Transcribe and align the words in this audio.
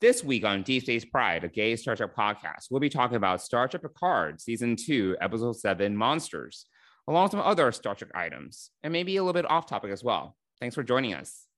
This 0.00 0.22
week 0.22 0.44
on 0.44 0.62
Deep 0.62 0.84
Space 0.84 1.04
Pride, 1.04 1.42
a 1.42 1.48
gay 1.48 1.74
Star 1.74 1.96
Trek 1.96 2.14
podcast, 2.16 2.66
we'll 2.70 2.78
be 2.78 2.88
talking 2.88 3.16
about 3.16 3.42
Star 3.42 3.66
Trek 3.66 3.82
Picard, 3.82 4.40
Season 4.40 4.76
2, 4.76 5.16
Episode 5.20 5.56
7, 5.56 5.96
Monsters, 5.96 6.66
along 7.08 7.24
with 7.24 7.32
some 7.32 7.40
other 7.40 7.72
Star 7.72 7.96
Trek 7.96 8.12
items, 8.14 8.70
and 8.84 8.92
maybe 8.92 9.16
a 9.16 9.24
little 9.24 9.32
bit 9.32 9.50
off 9.50 9.66
topic 9.66 9.90
as 9.90 10.04
well. 10.04 10.36
Thanks 10.60 10.76
for 10.76 10.84
joining 10.84 11.14
us. 11.14 11.48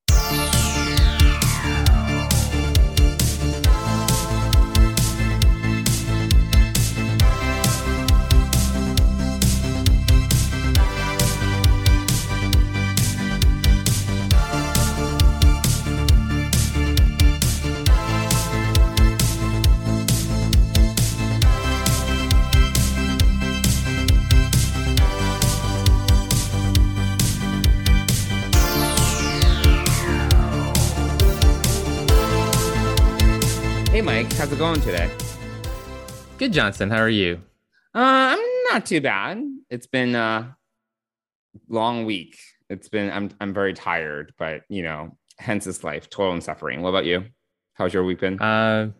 How's 34.51 34.59
it 34.59 34.63
going 34.63 34.81
today? 34.81 35.09
Good, 36.37 36.53
Johnson. 36.53 36.91
How 36.91 36.97
are 36.97 37.09
you? 37.09 37.41
Uh, 37.95 38.35
I'm 38.35 38.63
not 38.73 38.85
too 38.85 39.01
bad. 39.01 39.41
It's 39.69 39.87
been 39.87 40.17
a 40.17 40.57
long 41.69 42.05
week. 42.05 42.37
It's 42.69 42.89
been 42.89 43.12
I'm 43.12 43.31
I'm 43.41 43.55
very 43.55 43.75
tired, 43.75 44.34
but 44.39 44.62
you 44.69 44.83
know, 44.83 45.17
hence 45.39 45.67
this 45.67 45.84
life, 45.84 46.11
toil 46.11 46.33
and 46.33 46.42
suffering. 46.42 46.83
What 46.83 46.89
about 46.89 47.05
you? 47.05 47.27
How's 47.75 47.95
your 47.95 48.03
week 48.03 48.19
been? 48.19 48.41
Uh, 48.41 48.91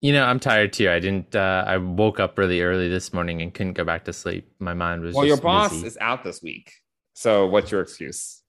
you 0.00 0.12
know, 0.12 0.24
I'm 0.24 0.38
tired 0.38 0.72
too. 0.72 0.88
I 0.88 1.00
didn't. 1.00 1.34
Uh, 1.34 1.64
I 1.66 1.78
woke 1.78 2.20
up 2.20 2.38
really 2.38 2.60
early 2.60 2.88
this 2.88 3.12
morning 3.12 3.42
and 3.42 3.52
couldn't 3.52 3.72
go 3.72 3.82
back 3.82 4.04
to 4.04 4.12
sleep. 4.12 4.52
My 4.60 4.74
mind 4.74 5.02
was. 5.02 5.16
well, 5.16 5.26
your 5.26 5.36
boss 5.36 5.72
busy. 5.72 5.88
is 5.88 5.98
out 6.00 6.22
this 6.22 6.42
week, 6.42 6.72
so 7.12 7.48
what's 7.48 7.72
your 7.72 7.80
excuse? 7.80 8.42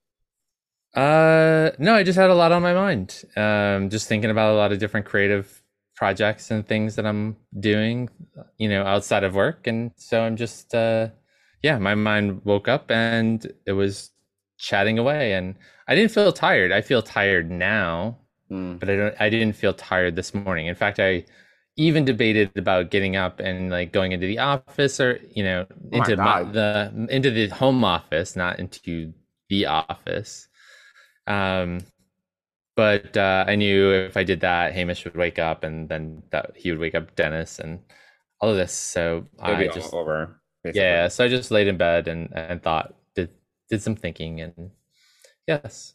Uh, 0.94 1.70
no, 1.80 1.96
I 1.96 2.04
just 2.04 2.16
had 2.16 2.30
a 2.30 2.34
lot 2.34 2.52
on 2.52 2.62
my 2.62 2.74
mind. 2.74 3.24
Um, 3.36 3.90
just 3.90 4.06
thinking 4.06 4.30
about 4.30 4.54
a 4.54 4.56
lot 4.56 4.70
of 4.70 4.78
different 4.78 5.04
creative 5.04 5.64
projects 5.96 6.50
and 6.50 6.66
things 6.66 6.96
that 6.96 7.06
I'm 7.06 7.36
doing, 7.60 8.10
you 8.58 8.68
know, 8.68 8.84
outside 8.84 9.24
of 9.24 9.34
work, 9.34 9.66
and 9.66 9.92
so 9.96 10.22
I'm 10.22 10.36
just, 10.36 10.74
uh, 10.74 11.08
yeah, 11.62 11.78
my 11.78 11.94
mind 11.94 12.44
woke 12.44 12.68
up 12.68 12.90
and 12.90 13.46
it 13.66 13.72
was 13.72 14.10
chatting 14.58 14.98
away, 14.98 15.34
and 15.34 15.56
I 15.88 15.94
didn't 15.94 16.12
feel 16.12 16.32
tired. 16.32 16.72
I 16.72 16.82
feel 16.82 17.02
tired 17.02 17.50
now, 17.50 18.18
Hmm. 18.48 18.76
but 18.80 18.90
I 18.90 18.96
don't. 18.96 19.14
I 19.20 19.30
didn't 19.30 19.54
feel 19.54 19.72
tired 19.74 20.16
this 20.16 20.34
morning. 20.34 20.66
In 20.66 20.74
fact, 20.74 21.00
I 21.00 21.24
even 21.76 22.04
debated 22.04 22.56
about 22.56 22.90
getting 22.90 23.16
up 23.16 23.40
and 23.40 23.70
like 23.70 23.92
going 23.92 24.12
into 24.12 24.26
the 24.26 24.38
office 24.38 24.98
or 25.00 25.20
you 25.34 25.44
know 25.44 25.66
Oh 25.92 25.96
my 25.96 26.08
into 26.08 26.16
my, 26.16 26.44
the 26.52 27.06
into 27.10 27.30
the 27.30 27.48
home 27.48 27.84
office, 27.84 28.36
not 28.36 28.58
into 28.58 29.12
the 29.48 29.66
office. 29.66 30.48
Um, 31.26 31.80
but 32.76 33.16
uh, 33.16 33.44
I 33.48 33.56
knew 33.56 33.90
if 33.92 34.16
I 34.16 34.24
did 34.24 34.40
that, 34.40 34.74
Hamish 34.74 35.04
would 35.04 35.16
wake 35.16 35.38
up, 35.38 35.64
and 35.64 35.88
then 35.88 36.22
that 36.30 36.52
he 36.56 36.70
would 36.70 36.80
wake 36.80 36.94
up 36.94 37.14
Dennis 37.16 37.58
and 37.58 37.80
all 38.40 38.50
of 38.50 38.56
this. 38.56 38.72
So 38.72 39.26
It'll 39.42 39.56
I 39.56 39.68
just 39.68 39.92
all 39.92 40.00
over. 40.00 40.40
basically. 40.62 40.80
yeah. 40.82 41.08
So 41.08 41.24
I 41.24 41.28
just 41.28 41.50
laid 41.50 41.68
in 41.68 41.76
bed 41.76 42.08
and 42.08 42.30
and 42.34 42.62
thought 42.62 42.94
did 43.14 43.30
did 43.70 43.82
some 43.82 43.96
thinking 43.96 44.40
and 44.40 44.70
yes. 45.46 45.94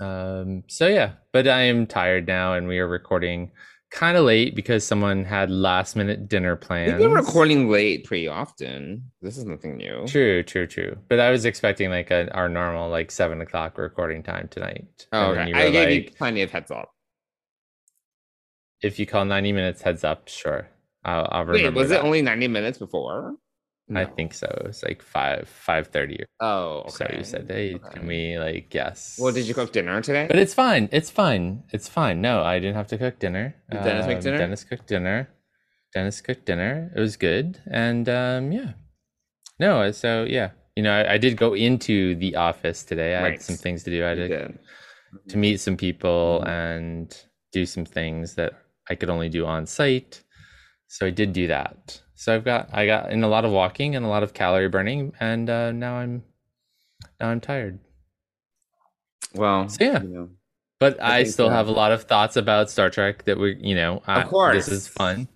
Um. 0.00 0.64
So 0.68 0.88
yeah, 0.88 1.12
but 1.32 1.48
I 1.48 1.62
am 1.62 1.86
tired 1.86 2.26
now, 2.26 2.54
and 2.54 2.68
we 2.68 2.78
are 2.78 2.88
recording 2.88 3.50
kind 3.90 4.16
of 4.16 4.24
late 4.24 4.54
because 4.54 4.86
someone 4.86 5.24
had 5.24 5.50
last 5.50 5.96
minute 5.96 6.28
dinner 6.28 6.56
plans. 6.56 6.92
We've 6.92 7.00
been 7.00 7.12
recording 7.12 7.70
late 7.70 8.04
pretty 8.04 8.28
often. 8.28 9.10
This 9.22 9.38
is 9.38 9.44
nothing 9.44 9.76
new. 9.76 10.04
True, 10.06 10.42
true, 10.42 10.66
true. 10.66 10.96
But 11.08 11.20
I 11.20 11.30
was 11.30 11.44
expecting 11.44 11.90
like 11.90 12.10
a, 12.10 12.30
our 12.34 12.48
normal 12.48 12.90
like 12.90 13.10
seven 13.10 13.40
o'clock 13.40 13.78
recording 13.78 14.22
time 14.22 14.48
tonight. 14.48 15.06
Oh, 15.12 15.32
okay. 15.32 15.52
I 15.52 15.70
gave 15.70 15.90
you 16.04 16.10
plenty 16.10 16.42
of 16.42 16.50
heads 16.50 16.70
up. 16.70 16.92
if 18.82 18.98
you 18.98 19.06
call 19.06 19.24
ninety 19.24 19.52
minutes 19.52 19.82
heads 19.82 20.04
up, 20.04 20.28
sure, 20.28 20.68
I'll, 21.04 21.28
I'll 21.30 21.46
Wait, 21.46 21.72
was 21.72 21.90
that. 21.90 22.00
it 22.00 22.04
only 22.04 22.20
90 22.20 22.48
minutes 22.48 22.78
before? 22.78 23.36
I 23.94 24.04
think 24.04 24.34
so. 24.34 24.46
It 24.62 24.66
was 24.66 24.82
like 24.82 25.00
five 25.00 25.48
five 25.48 25.88
thirty. 25.88 26.24
Oh, 26.40 26.78
okay. 26.88 26.90
So 26.90 27.06
you 27.18 27.24
said, 27.24 27.46
hey, 27.48 27.74
Okay. 27.76 27.98
can 27.98 28.06
we 28.06 28.36
like 28.38 28.74
yes? 28.74 29.16
Well, 29.20 29.32
did 29.32 29.46
you 29.46 29.54
cook 29.54 29.72
dinner 29.72 30.00
today? 30.02 30.26
But 30.26 30.38
it's 30.38 30.54
fine. 30.54 30.88
It's 30.90 31.10
fine. 31.10 31.62
It's 31.72 31.88
fine. 31.88 32.20
No, 32.20 32.42
I 32.42 32.58
didn't 32.58 32.74
have 32.74 32.88
to 32.88 32.98
cook 32.98 33.18
dinner. 33.20 33.54
Did 33.70 33.84
Dennis 33.84 34.06
make 34.06 34.16
Um, 34.16 34.22
dinner? 34.24 34.38
Dennis 34.38 34.64
cooked 34.64 34.86
dinner. 34.88 35.28
Dennis 35.94 36.20
cooked 36.20 36.46
dinner. 36.46 36.90
It 36.96 37.00
was 37.00 37.16
good. 37.16 37.60
And 37.70 38.08
um, 38.08 38.50
yeah. 38.50 38.72
No, 39.60 39.82
uh, 39.82 39.92
so 39.92 40.24
yeah. 40.24 40.50
You 40.74 40.82
know, 40.82 40.92
I, 40.92 41.14
I 41.14 41.18
did 41.18 41.36
go 41.36 41.54
into 41.54 42.16
the 42.16 42.36
office 42.36 42.82
today. 42.82 43.14
I 43.16 43.22
Right. 43.22 43.32
had 43.32 43.42
some 43.42 43.56
things 43.56 43.84
to 43.84 43.90
do. 43.90 44.04
I 44.04 44.08
had 44.10 44.18
to, 44.18 44.28
did. 44.28 44.58
to 45.28 45.38
meet 45.38 45.60
some 45.60 45.76
people 45.76 46.42
Mhm. 46.44 46.48
and 46.50 47.24
do 47.52 47.64
some 47.64 47.84
things 47.86 48.34
that 48.34 48.52
I 48.90 48.94
could 48.96 49.08
only 49.10 49.28
do 49.28 49.46
on 49.46 49.64
site. 49.66 50.22
So 50.88 51.06
I 51.06 51.10
did 51.10 51.32
do 51.32 51.46
that. 51.46 52.02
So 52.16 52.34
I've 52.34 52.44
got 52.44 52.70
I 52.72 52.86
got 52.86 53.12
in 53.12 53.22
a 53.22 53.28
lot 53.28 53.44
of 53.44 53.50
walking 53.52 53.94
and 53.94 54.04
a 54.04 54.08
lot 54.08 54.22
of 54.22 54.32
calorie 54.34 54.68
burning, 54.68 55.12
and 55.20 55.48
uh, 55.48 55.70
now 55.72 55.96
I'm 55.96 56.24
now 57.20 57.28
I'm 57.28 57.40
tired. 57.40 57.78
Well, 59.34 59.68
So, 59.68 59.84
yeah. 59.84 60.02
you 60.02 60.08
know, 60.08 60.28
But 60.80 61.00
I 61.02 61.18
I, 61.18 61.24
still 61.24 61.48
uh, 61.48 61.50
have 61.52 61.68
a 61.68 61.72
lot 61.72 61.92
of 61.92 62.04
thoughts 62.04 62.36
about 62.36 62.70
Star 62.70 62.88
Trek 62.90 63.24
that 63.24 63.38
we, 63.38 63.56
you 63.60 63.74
know, 63.74 64.02
uh, 64.06 64.24
course. 64.24 64.64
this 64.66 64.68
is 64.72 64.88
fun. 64.88 65.28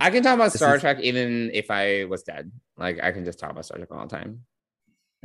I 0.00 0.10
can 0.10 0.22
talk 0.24 0.34
about 0.34 0.46
This 0.52 0.56
Star 0.56 0.74
is- 0.74 0.80
Trek 0.80 0.98
even 1.00 1.50
if 1.54 1.70
I 1.70 2.04
was 2.06 2.22
dead. 2.24 2.50
Like 2.76 2.98
I 3.02 3.12
can 3.12 3.24
just 3.24 3.38
talk 3.38 3.50
about 3.50 3.64
Star 3.64 3.78
Trek 3.78 3.90
all 3.92 4.06
the 4.06 4.16
time. 4.16 4.40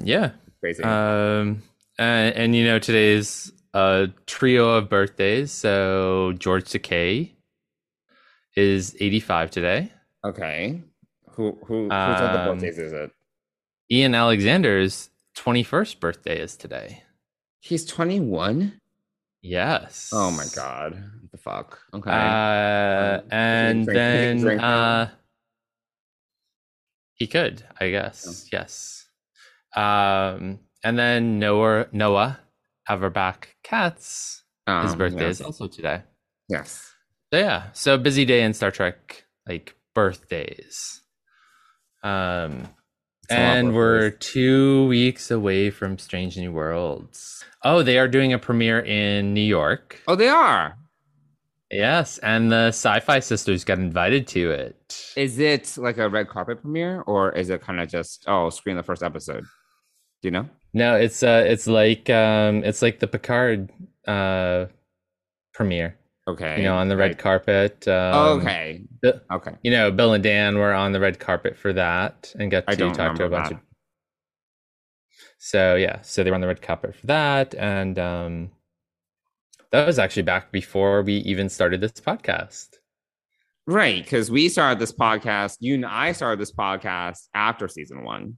Yeah. 0.01 0.31
Crazy. 0.59 0.83
Um, 0.83 1.63
and, 1.97 2.35
and 2.35 2.55
you 2.55 2.65
know, 2.65 2.77
today's 2.77 3.51
a 3.73 4.09
trio 4.27 4.69
of 4.69 4.89
birthdays. 4.89 5.51
So 5.51 6.33
George 6.37 6.65
Takei 6.65 7.31
is 8.55 8.95
85 8.99 9.49
today. 9.51 9.91
okay. 10.23 10.83
Who 11.39 11.57
who 11.65 11.83
whose 11.83 11.89
other 11.93 12.39
um, 12.51 12.57
birthdays 12.57 12.77
is 12.77 12.91
it? 12.91 13.11
Ian 13.89 14.13
Alexander's 14.13 15.09
21st 15.37 16.01
birthday 16.01 16.37
is 16.37 16.57
today. 16.57 17.03
He's 17.61 17.85
21? 17.85 18.73
Yes. 19.41 20.09
Oh 20.11 20.31
my 20.31 20.43
god. 20.53 20.91
What 21.21 21.31
the 21.31 21.37
fuck? 21.37 21.79
Okay. 21.93 22.11
Uh, 22.11 23.19
Um, 23.21 23.27
and 23.31 23.85
drink- 23.85 23.95
then 23.95 24.37
drink 24.41 24.61
uh, 24.61 25.07
he 27.15 27.25
could, 27.25 27.63
I 27.79 27.89
guess. 27.89 28.49
Yes. 28.51 29.07
Um, 29.77 30.59
and 30.83 30.99
then 30.99 31.39
Noah 31.39 31.87
Noah 31.93 32.37
Haverback 32.89 33.45
Katz. 33.63 34.43
His 34.67 34.91
Um, 34.91 34.97
birthday 34.97 35.27
yes. 35.27 35.39
is 35.39 35.45
also 35.45 35.67
today. 35.67 36.01
Yes. 36.49 36.85
So 37.31 37.39
yeah, 37.39 37.71
so 37.71 37.97
busy 37.97 38.25
day 38.25 38.43
in 38.43 38.53
Star 38.53 38.71
Trek, 38.71 39.23
like 39.47 39.77
birthdays. 39.95 40.97
Um, 42.03 42.67
It's 43.23 43.31
a 43.31 43.35
lot 43.35 43.51
of 43.51 43.57
and 43.57 43.75
we're 43.75 44.09
two 44.11 44.87
weeks 44.87 45.29
away 45.31 45.69
from 45.69 45.97
Strange 45.97 46.37
New 46.37 46.51
Worlds. 46.51 47.43
Oh, 47.63 47.83
they 47.83 47.97
are 47.99 48.07
doing 48.07 48.33
a 48.33 48.39
premiere 48.39 48.79
in 48.79 49.33
New 49.33 49.41
York. 49.41 49.99
Oh, 50.07 50.15
they 50.15 50.29
are. 50.29 50.77
Yes, 51.71 52.17
and 52.19 52.51
the 52.51 52.69
Sci-Fi 52.69 53.19
Sisters 53.19 53.63
got 53.63 53.77
invited 53.77 54.25
to 54.29 54.49
it. 54.49 55.13
Is 55.15 55.37
it 55.37 55.77
like 55.77 55.99
a 55.99 56.09
red 56.09 56.27
carpet 56.27 56.61
premiere 56.61 57.01
or 57.01 57.31
is 57.33 57.51
it 57.51 57.61
kind 57.61 57.79
of 57.79 57.87
just 57.87 58.23
oh 58.27 58.49
screen 58.49 58.75
the 58.75 58.81
first 58.81 59.03
episode? 59.03 59.43
Do 59.43 60.27
you 60.27 60.31
know? 60.31 60.49
No, 60.73 60.95
it's 60.95 61.21
uh, 61.21 61.43
it's 61.45 61.67
like 61.67 62.09
um, 62.09 62.63
it's 62.63 62.81
like 62.81 62.99
the 62.99 63.07
Picard 63.07 63.69
uh 64.07 64.65
premiere. 65.53 65.98
Okay. 66.29 66.57
You 66.57 66.63
know, 66.63 66.75
on 66.75 66.89
the 66.89 66.97
red 66.97 67.11
right. 67.11 67.17
carpet. 67.17 67.87
Um, 67.87 68.39
okay. 68.39 68.83
Okay. 69.31 69.51
you 69.63 69.71
know, 69.71 69.91
Bill 69.91 70.13
and 70.13 70.23
Dan 70.23 70.57
were 70.57 70.73
on 70.73 70.91
the 70.91 70.99
red 70.99 71.19
carpet 71.19 71.57
for 71.57 71.73
that 71.73 72.33
and 72.37 72.51
got 72.51 72.67
to 72.67 72.75
talk 72.91 73.15
to 73.15 73.25
a 73.25 73.29
bunch 73.29 73.49
that. 73.49 73.55
of. 73.55 73.61
So 75.39 75.75
yeah, 75.75 76.01
so 76.01 76.23
they 76.23 76.29
were 76.29 76.35
on 76.35 76.41
the 76.41 76.47
red 76.47 76.61
carpet 76.61 76.95
for 76.95 77.07
that, 77.07 77.55
and 77.55 77.97
um, 77.97 78.51
that 79.71 79.87
was 79.87 79.97
actually 79.97 80.23
back 80.23 80.51
before 80.51 81.01
we 81.01 81.13
even 81.17 81.47
started 81.47 81.79
this 81.79 81.93
podcast. 81.93 82.67
Right, 83.65 84.03
because 84.03 84.29
we 84.29 84.49
started 84.49 84.79
this 84.79 84.91
podcast. 84.91 85.57
You 85.61 85.75
and 85.75 85.85
I 85.85 86.11
started 86.11 86.39
this 86.39 86.51
podcast 86.51 87.29
after 87.33 87.67
season 87.69 88.03
one, 88.03 88.37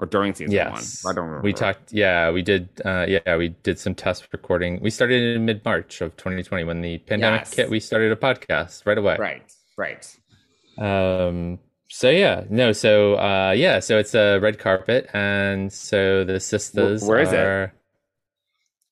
or 0.00 0.06
during 0.06 0.34
season 0.34 0.52
Yes, 0.52 1.04
one. 1.04 1.12
I 1.12 1.14
don't 1.14 1.26
remember. 1.26 1.44
We 1.44 1.52
talked. 1.52 1.92
Yeah, 1.92 2.30
we 2.30 2.42
did. 2.42 2.68
Uh, 2.84 3.04
yeah, 3.08 3.36
we 3.36 3.50
did 3.62 3.78
some 3.78 3.94
test 3.94 4.26
recording. 4.32 4.80
We 4.80 4.90
started 4.90 5.36
in 5.36 5.44
mid 5.44 5.64
March 5.64 6.00
of 6.00 6.16
2020 6.16 6.64
when 6.64 6.80
the 6.80 6.98
pandemic 6.98 7.42
Yes. 7.42 7.54
hit. 7.54 7.70
We 7.70 7.80
started 7.80 8.10
a 8.10 8.16
podcast 8.16 8.86
right 8.86 8.98
away. 8.98 9.16
Right. 9.18 9.52
Right. 9.76 10.16
Um. 10.78 11.58
So 11.88 12.08
yeah, 12.08 12.44
no. 12.48 12.72
So 12.72 13.14
uh, 13.16 13.52
yeah. 13.56 13.80
So 13.80 13.98
it's 13.98 14.14
a 14.14 14.38
red 14.38 14.58
carpet, 14.58 15.08
and 15.12 15.72
so 15.72 16.24
the 16.24 16.40
sisters. 16.40 17.04
where 17.04 17.20
is 17.20 17.32
it? 17.32 17.70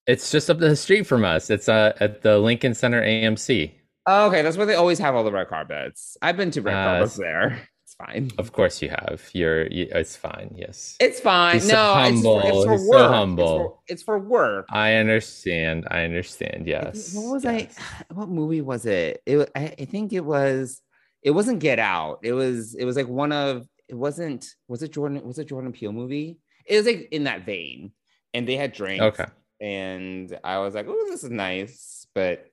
It's 0.07 0.31
just 0.31 0.49
up 0.49 0.59
the 0.59 0.75
street 0.75 1.07
from 1.07 1.25
us. 1.25 1.51
It's 1.51 1.69
uh 1.69 1.93
at 2.01 2.23
the 2.23 2.39
Lincoln 2.39 2.75
Center 2.75 3.03
AMC. 3.03 3.73
Oh, 4.07 4.29
okay, 4.29 4.41
that's 4.41 4.57
where 4.57 4.65
they 4.67 4.75
always 4.75 4.99
have 5.01 5.15
all 5.15 5.23
the 5.23 5.31
red 5.31 5.49
carpets. 5.49 6.17
I've 6.23 6.37
been 6.37 6.51
to 6.53 6.63
red 6.63 6.75
Uh, 6.75 6.85
carpets 6.85 7.17
there. 7.17 7.69
It's 8.01 8.11
fine. 8.13 8.31
Of 8.39 8.53
course 8.53 8.81
you 8.83 8.91
have. 8.91 9.29
You're. 9.33 9.67
You, 9.69 9.89
it's 9.91 10.17
fine. 10.17 10.55
Yes. 10.55 10.97
It's 11.01 11.21
fine. 11.21 11.55
He's 11.55 11.69
so 11.69 11.75
no, 11.75 12.05
it's, 12.05 12.23
for, 12.23 12.39
it's 12.39 12.45
humble. 12.45 12.65
for 12.65 12.73
He's 12.73 12.81
so 12.83 12.89
work. 12.89 13.01
It's 13.01 13.13
humble. 13.15 13.59
for, 13.59 13.79
it's 13.89 14.03
for 14.03 14.19
work. 14.19 14.67
I 14.71 14.95
understand. 14.95 15.87
I 15.91 16.05
understand. 16.05 16.67
Yes. 16.67 17.15
What 17.15 17.33
was 17.33 17.45
yes. 17.45 17.77
I? 17.79 18.05
What 18.15 18.29
movie 18.29 18.61
was 18.61 18.87
it? 18.87 19.23
It. 19.27 19.51
I, 19.55 19.75
I 19.79 19.85
think 19.85 20.13
it 20.13 20.25
was. 20.25 20.81
It 21.23 21.33
wasn't 21.33 21.59
Get 21.59 21.79
Out. 21.79 22.21
It 22.23 22.33
was. 22.33 22.75
It 22.75 22.85
was 22.85 22.97
like 22.97 23.09
one 23.09 23.33
of. 23.33 23.67
It 23.89 23.95
wasn't. 23.95 24.47
Was 24.69 24.83
it 24.83 24.93
Jordan? 24.93 25.23
Was 25.25 25.39
it 25.39 25.49
Jordan 25.49 25.73
Peele 25.73 25.93
movie? 25.93 26.39
It 26.67 26.77
was 26.77 26.87
like 26.87 27.09
in 27.11 27.25
that 27.25 27.47
vein, 27.47 27.93
and 28.35 28.47
they 28.47 28.57
had 28.57 28.73
drinks. 28.73 29.03
Okay. 29.03 29.25
And 29.61 30.39
I 30.45 30.59
was 30.59 30.75
like, 30.75 30.87
"Oh, 30.89 31.07
this 31.11 31.25
is 31.25 31.31
nice," 31.31 32.07
but 32.15 32.47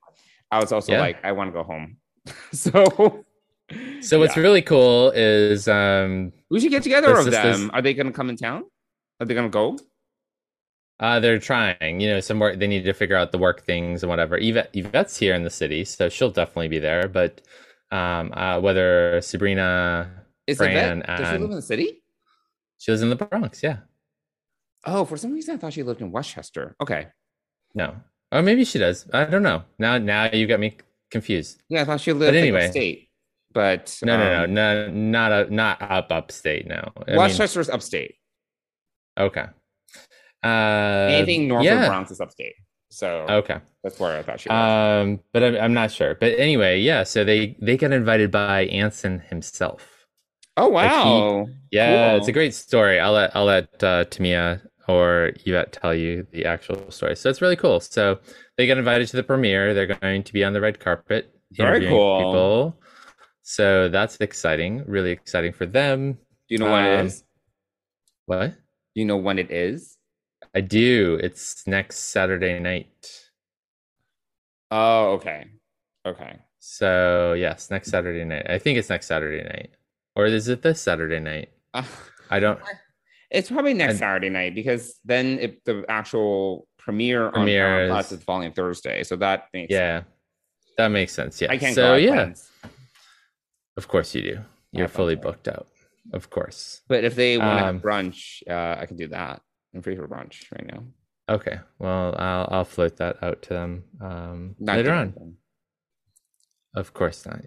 I 0.50 0.60
was 0.60 0.72
also 0.72 0.94
Yeah. 0.94 1.02
like, 1.02 1.24
"I 1.24 1.34
want 1.34 1.50
to 1.50 1.52
go 1.52 1.64
home." 1.64 1.98
so. 2.52 3.24
So 4.02 4.20
what's 4.20 4.36
yeah. 4.36 4.44
really 4.44 4.62
cool 4.62 5.12
is 5.16 5.68
um 5.68 6.32
we 6.50 6.60
should 6.60 6.72
get 6.72 6.84
together 6.84 7.18
of 7.18 7.26
them. 7.32 7.72
Are 7.74 7.82
they 7.82 7.94
going 7.94 8.08
to 8.08 8.14
come 8.14 8.30
in 8.30 8.38
town? 8.38 8.66
Are 9.20 9.26
they 9.26 9.34
going 9.34 9.50
to 9.50 9.54
go? 9.54 9.78
uh 11.00 11.20
they're 11.20 11.40
trying, 11.40 12.00
you 12.00 12.10
know, 12.10 12.20
some 12.22 12.40
work 12.40 12.58
they 12.58 12.68
need 12.68 12.86
to 12.86 12.94
figure 12.94 13.18
out 13.18 13.32
the 13.32 13.38
work 13.38 13.64
things 13.64 14.04
and 14.04 14.10
whatever. 14.10 14.38
Yvette 14.38 14.70
Yvette's 14.74 15.18
here 15.18 15.34
in 15.36 15.44
the 15.44 15.50
city, 15.50 15.84
so 15.84 16.08
she'll 16.08 16.32
definitely 16.32 16.70
be 16.70 16.80
there. 16.80 17.08
But 17.08 17.42
um 17.92 18.32
uh 18.34 18.60
whether 18.60 19.20
Sabrina 19.22 20.26
Is 20.48 20.58
Fran 20.58 21.00
Yvette, 21.02 21.18
does 21.18 21.28
she 21.28 21.38
live 21.38 21.50
in 21.52 21.56
the 21.56 21.62
city? 21.62 22.04
she 22.78 22.92
lives 22.92 23.02
in 23.02 23.10
the 23.10 23.16
Bronx, 23.16 23.64
yeah. 23.64 23.78
Oh, 24.86 25.06
for 25.06 25.18
some 25.18 25.34
reason 25.34 25.56
I 25.56 25.58
thought 25.58 25.74
she 25.74 25.84
lived 25.84 26.02
in 26.02 26.12
Westchester. 26.12 26.76
Okay. 26.82 27.08
No. 27.74 27.96
Or 28.32 28.42
maybe 28.42 28.64
she 28.64 28.80
does. 28.80 29.08
I 29.12 29.26
don't 29.26 29.44
know. 29.44 29.64
Now 29.80 29.98
now 29.98 30.30
you 30.32 30.46
got 30.46 30.60
me 30.60 30.78
confused. 31.10 31.62
Yeah, 31.68 31.82
I 31.82 31.86
thought 31.86 32.02
she 32.02 32.14
lived 32.14 32.36
anyway. 32.36 32.60
in 32.62 32.66
upstate. 32.68 33.05
But 33.56 33.98
No, 34.04 34.18
no, 34.18 34.44
um, 34.44 34.54
no, 34.54 34.88
no, 34.90 34.92
not 34.92 35.32
a, 35.32 35.54
not 35.54 35.82
up 35.82 36.12
upstate. 36.12 36.68
No, 36.68 36.92
I 37.08 37.12
mean, 37.12 37.18
Westchester's 37.18 37.70
upstate. 37.70 38.16
okay. 39.18 39.46
Uh, 40.44 41.08
Anything 41.10 41.48
north 41.48 41.64
yeah. 41.66 41.82
of 41.84 41.88
Bronx 41.88 42.12
is 42.12 42.20
upstate. 42.22 42.54
So 42.92 43.26
Okay. 43.30 43.58
that's 43.84 44.00
where 44.00 44.18
I 44.18 44.22
thought 44.24 44.40
she 44.40 44.50
was. 44.50 45.04
Um, 45.04 45.20
but 45.34 45.44
I'm, 45.44 45.56
I'm 45.56 45.74
not 45.74 45.92
sure. 45.92 46.16
But 46.16 46.38
anyway, 46.38 46.80
yeah. 46.80 47.04
So 47.04 47.24
they 47.24 47.58
they 47.62 47.78
got 47.78 47.92
invited 47.92 48.30
by 48.32 48.66
Anson 48.66 49.20
himself. 49.30 50.06
oh 50.58 50.68
like 50.70 50.92
he- 50.92 50.98
wow. 50.98 51.48
Yeah, 51.72 52.10
Cool. 52.12 52.20
it's 52.20 52.28
a 52.28 52.32
great 52.32 52.54
story. 52.54 53.00
I'll 53.00 53.14
let 53.14 53.36
I'll 53.36 53.46
let 53.46 53.84
uh, 53.84 54.06
Tamia 54.06 54.62
or 54.88 55.32
Yvette 55.46 55.74
tell 55.74 55.96
you 55.96 56.28
the 56.32 56.46
actual 56.46 56.92
story. 56.92 57.16
So 57.16 57.30
it's 57.30 57.42
really 57.42 57.56
cool. 57.56 57.80
So 57.80 58.20
they 58.58 58.68
got 58.68 58.78
invited 58.78 59.08
to 59.10 59.16
the 59.18 59.24
premiere. 59.24 59.74
They're 59.74 59.88
going 59.88 60.24
to 60.24 60.34
be 60.34 60.44
on 60.44 60.54
the 60.54 60.62
red 60.62 60.80
carpet 60.80 61.34
Very 61.54 61.88
cool. 61.88 62.18
people. 62.20 62.80
So 63.48 63.90
that's 63.90 64.18
exciting. 64.22 64.84
Really 64.88 65.12
exciting 65.12 65.54
for 65.54 65.68
them. 65.68 66.14
Do 66.14 66.20
you 66.50 66.58
know 66.58 66.72
what 66.72 66.84
it 66.84 67.00
um, 67.00 67.06
is? 67.06 67.24
What? 68.26 68.50
Do 68.50 68.56
you 68.96 69.06
know 69.06 69.18
when 69.18 69.38
it 69.38 69.52
is? 69.52 69.98
I 70.56 70.62
do. 70.62 71.20
It's 71.22 71.66
next 71.68 71.98
Saturday 72.10 72.60
night. 72.60 73.12
Oh, 74.72 75.12
okay. 75.14 75.46
Okay. 76.08 76.40
So 76.58 77.34
yes, 77.34 77.70
next 77.70 77.92
Saturday 77.92 78.26
night. 78.26 78.50
I 78.50 78.58
think 78.58 78.80
it's 78.80 78.90
next 78.90 79.06
Saturday 79.06 79.44
night, 79.44 79.76
or 80.16 80.26
is 80.26 80.48
it 80.48 80.64
this 80.64 80.82
Saturday 80.82 81.20
night? 81.20 81.50
Uh, 81.76 81.84
I 82.32 82.40
don't. 82.40 82.60
it's 83.30 83.52
probably 83.52 83.76
next 83.76 83.92
And- 83.92 84.00
Saturday 84.00 84.30
night 84.30 84.56
because 84.56 84.96
then 85.06 85.38
if 85.40 85.64
the 85.66 85.86
actual 85.88 86.68
premiere, 86.80 87.30
Premiere 87.30 87.68
on 87.68 87.70
is- 87.70 87.78
Paramount 87.78 87.92
Plus 87.92 88.12
is 88.12 88.24
following 88.24 88.54
Thursday. 88.54 89.04
So 89.04 89.16
that 89.18 89.50
makes 89.54 89.72
Yeah, 89.72 90.02
that 90.80 90.88
makes 90.88 91.14
sense. 91.14 91.40
Yeah. 91.40 91.52
I 91.52 91.60
can't 91.60 91.76
so 91.76 91.84
go. 91.84 91.94
I 91.94 91.98
yeah, 91.98 92.14
plans. 92.14 92.50
Of 93.78 93.88
course 93.88 94.16
you 94.16 94.22
do. 94.22 94.40
You're 94.72 94.88
fully 94.88 95.16
booked 95.16 95.48
out. 95.48 95.68
Of 96.14 96.30
course. 96.30 96.82
But 96.88 97.04
if 97.04 97.16
they 97.16 97.38
want 97.38 97.60
to 97.60 97.66
Um, 97.66 97.74
have 97.76 97.82
brunch, 97.84 98.44
uh, 98.50 98.80
I 98.82 98.86
can 98.86 98.98
do 98.98 99.08
that. 99.08 99.42
I'm 99.74 99.82
free 99.82 99.96
for 99.96 100.08
brunch 100.08 100.52
right 100.52 100.66
now. 100.74 100.84
Okay. 101.28 101.60
Well, 101.80 102.14
I'll 102.18 102.48
I'll 102.52 102.66
float 102.66 102.98
that 102.98 103.16
out 103.24 103.42
to 103.44 103.50
them 103.50 103.84
um, 104.02 104.56
Not 104.60 104.78
later 104.78 104.94
on. 104.94 105.02
anything. 105.08 105.38
Of 106.76 106.94
course 106.94 107.26
not. 107.26 107.40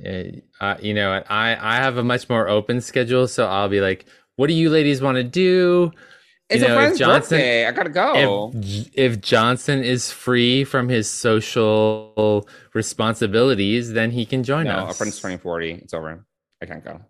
Uh, 0.60 0.76
you 0.80 0.94
know. 0.94 1.12
I 1.28 1.56
I 1.60 1.76
have 1.76 1.98
a 1.98 2.02
much 2.02 2.28
more 2.28 2.48
open 2.48 2.80
schedule, 2.80 3.28
so 3.28 3.46
I'll 3.46 3.68
be 3.68 3.80
like, 3.80 4.06
"What 4.36 4.46
do 4.48 4.54
you 4.54 4.70
ladies 4.70 5.02
want 5.02 5.16
to 5.16 5.24
do?" 5.24 5.92
It's 6.50 6.60
You 6.62 6.66
a 6.66 6.68
know, 6.68 6.74
if 6.76 6.80
friend's 6.80 6.98
Johnson- 6.98 7.36
birthday. 7.38 7.66
I 7.66 7.72
gotta 7.72 7.90
go. 7.90 8.52
If 8.54 8.88
if 8.94 9.20
Johnson 9.20 9.82
is 9.82 10.10
free 10.10 10.64
from 10.64 10.88
his 10.88 11.08
social 11.10 12.48
responsibilities, 12.74 13.92
then 13.92 14.10
he 14.12 14.24
can 14.24 14.42
join 14.42 14.64
no, 14.64 14.72
us. 14.86 14.94
a 14.94 14.98
friend's 14.98 15.20
turning 15.20 15.38
40. 15.38 15.72
It's 15.72 15.92
over. 15.92 16.24
I 16.62 16.66
can't 16.66 16.82
go. 16.84 17.00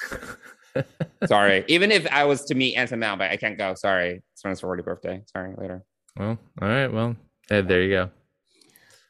Sorry. 1.26 1.64
Even 1.68 1.92
if 1.92 2.06
I 2.10 2.24
was 2.24 2.44
to 2.46 2.54
meet 2.54 2.74
Anson 2.76 2.98
Mount, 2.98 3.18
but 3.20 3.30
I 3.30 3.36
can't 3.36 3.56
go. 3.58 3.74
Sorry. 3.74 4.22
It's 4.32 4.42
friend's 4.42 4.60
40 4.60 4.82
birthday. 4.82 5.22
Sorry, 5.32 5.54
later. 5.56 5.84
well, 6.18 6.38
all 6.60 6.68
right. 6.68 6.88
Well, 6.92 7.14
eh, 7.50 7.60
there 7.60 7.82
you 7.82 7.90
go. 7.90 8.10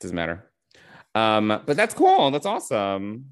Doesn't 0.00 0.14
matter. 0.16 0.44
Um, 1.14 1.48
but 1.64 1.76
that's 1.76 1.94
cool. 1.94 2.30
That's 2.30 2.46
awesome. 2.46 3.26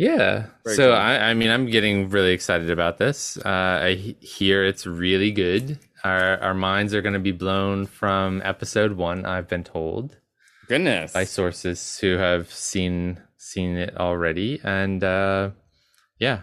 Yeah. 0.00 0.46
Very 0.64 0.76
so 0.76 0.88
cool. 0.88 0.96
I, 0.96 1.18
I 1.18 1.34
mean, 1.34 1.50
I'm 1.50 1.66
getting 1.66 2.08
really 2.08 2.32
excited 2.32 2.70
about 2.70 2.96
this. 2.96 3.36
Uh, 3.36 3.48
I 3.84 4.14
hear 4.20 4.64
it's 4.64 4.86
really 4.86 5.30
good. 5.30 5.78
Our 6.04 6.38
our 6.40 6.54
minds 6.54 6.94
are 6.94 7.02
going 7.02 7.12
to 7.12 7.18
be 7.20 7.32
blown 7.32 7.84
from 7.84 8.40
episode 8.42 8.92
one. 8.96 9.26
I've 9.26 9.46
been 9.46 9.62
told 9.62 10.16
Goodness. 10.68 11.12
by 11.12 11.24
sources 11.24 11.98
who 12.00 12.16
have 12.16 12.50
seen 12.50 13.20
seen 13.36 13.76
it 13.76 13.94
already, 13.98 14.58
and 14.64 15.04
uh, 15.04 15.50
yeah. 16.18 16.40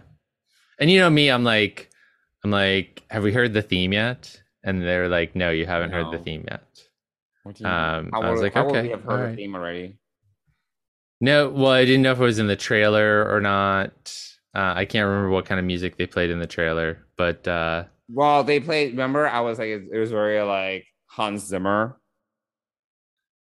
And 0.79 0.91
you 0.91 0.99
know 0.99 1.09
me, 1.09 1.31
I'm 1.31 1.43
like, 1.43 1.89
I'm 2.43 2.51
like, 2.51 3.01
have 3.09 3.23
we 3.23 3.33
heard 3.33 3.53
the 3.53 3.63
theme 3.63 3.91
yet? 3.93 4.39
And 4.63 4.83
they're 4.83 5.09
like, 5.09 5.35
no, 5.35 5.49
you 5.49 5.65
haven't 5.65 5.91
heard 5.91 6.11
the 6.13 6.19
theme 6.19 6.45
yet. 6.47 6.67
What 7.41 7.55
do 7.55 7.63
you- 7.63 7.69
um, 7.69 8.11
I 8.13 8.29
was 8.29 8.39
would- 8.39 8.53
like, 8.53 8.55
okay, 8.57 8.89
have 8.89 9.01
heard 9.01 9.09
alright. 9.11 9.31
the 9.31 9.41
theme 9.41 9.55
already? 9.55 9.96
No, 11.19 11.49
well, 11.49 11.71
I 11.71 11.85
didn't 11.85 12.03
know 12.03 12.11
if 12.11 12.19
it 12.19 12.23
was 12.23 12.39
in 12.39 12.47
the 12.47 12.55
trailer 12.55 13.27
or 13.33 13.41
not. 13.41 13.91
Uh, 14.53 14.73
I 14.75 14.85
can't 14.85 15.07
remember 15.07 15.29
what 15.29 15.45
kind 15.45 15.59
of 15.59 15.65
music 15.65 15.97
they 15.97 16.05
played 16.05 16.29
in 16.29 16.39
the 16.39 16.47
trailer, 16.47 17.05
but 17.15 17.47
uh, 17.47 17.85
Well, 18.09 18.43
they 18.43 18.59
played. 18.59 18.91
Remember, 18.91 19.27
I 19.27 19.41
was 19.41 19.59
like, 19.59 19.69
it, 19.69 19.83
it 19.91 19.97
was 19.99 20.11
very 20.11 20.41
like 20.41 20.85
Hans 21.07 21.45
Zimmer. 21.45 21.99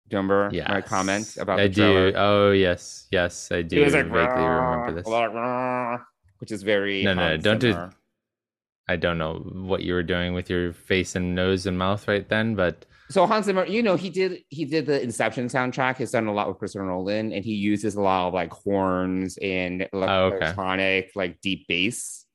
Do 0.10 0.16
you 0.16 0.18
remember 0.20 0.50
yeah, 0.54 0.72
my 0.72 0.82
comment 0.82 1.36
about 1.38 1.60
I 1.60 1.68
the 1.68 1.74
do. 1.74 2.14
Oh 2.16 2.52
yes, 2.52 3.08
yes, 3.12 3.52
I 3.52 3.62
do 3.62 3.82
It 3.82 3.86
was 3.86 3.94
like 3.94 4.06
vaguely 4.06 4.46
remember 4.46 4.94
this. 4.94 5.06
which 6.40 6.52
is 6.54 6.64
very 6.64 7.04
No, 7.04 7.14
no, 7.14 7.22
Hans 7.22 7.44
don't 7.44 7.60
do- 7.60 7.74
Zimmer. 7.74 7.92
I 8.90 8.96
don't 8.96 9.18
know 9.18 9.36
what 9.54 9.84
you 9.84 9.94
were 9.94 10.04
doing 10.04 10.34
with 10.34 10.50
your 10.50 10.72
face 10.74 11.16
and 11.16 11.36
nose 11.36 11.66
and 11.66 11.78
mouth 11.78 12.08
right 12.08 12.28
then, 12.28 12.56
but 12.56 12.86
So 13.10 13.26
Hans 13.28 13.46
Zimmer, 13.46 13.66
you 13.66 13.84
know, 13.84 13.96
he 13.96 14.10
did 14.10 14.44
he 14.50 14.64
did 14.66 14.86
the 14.86 15.02
Inception 15.02 15.48
soundtrack. 15.48 15.98
He's 15.98 16.12
done 16.12 16.28
a 16.28 16.34
lot 16.34 16.48
with 16.48 16.58
Christopher 16.58 16.86
Nolan, 16.86 17.34
and 17.34 17.44
he 17.44 17.54
uses 17.54 17.96
a 17.96 18.02
lot 18.02 18.28
of 18.30 18.34
like 18.34 18.52
horns 18.52 19.38
and 19.42 19.88
Oh, 19.94 19.98
okay. 20.28 20.38
electronic, 20.38 21.12
like 21.16 21.42
deep 21.42 21.68
bass. 21.68 22.26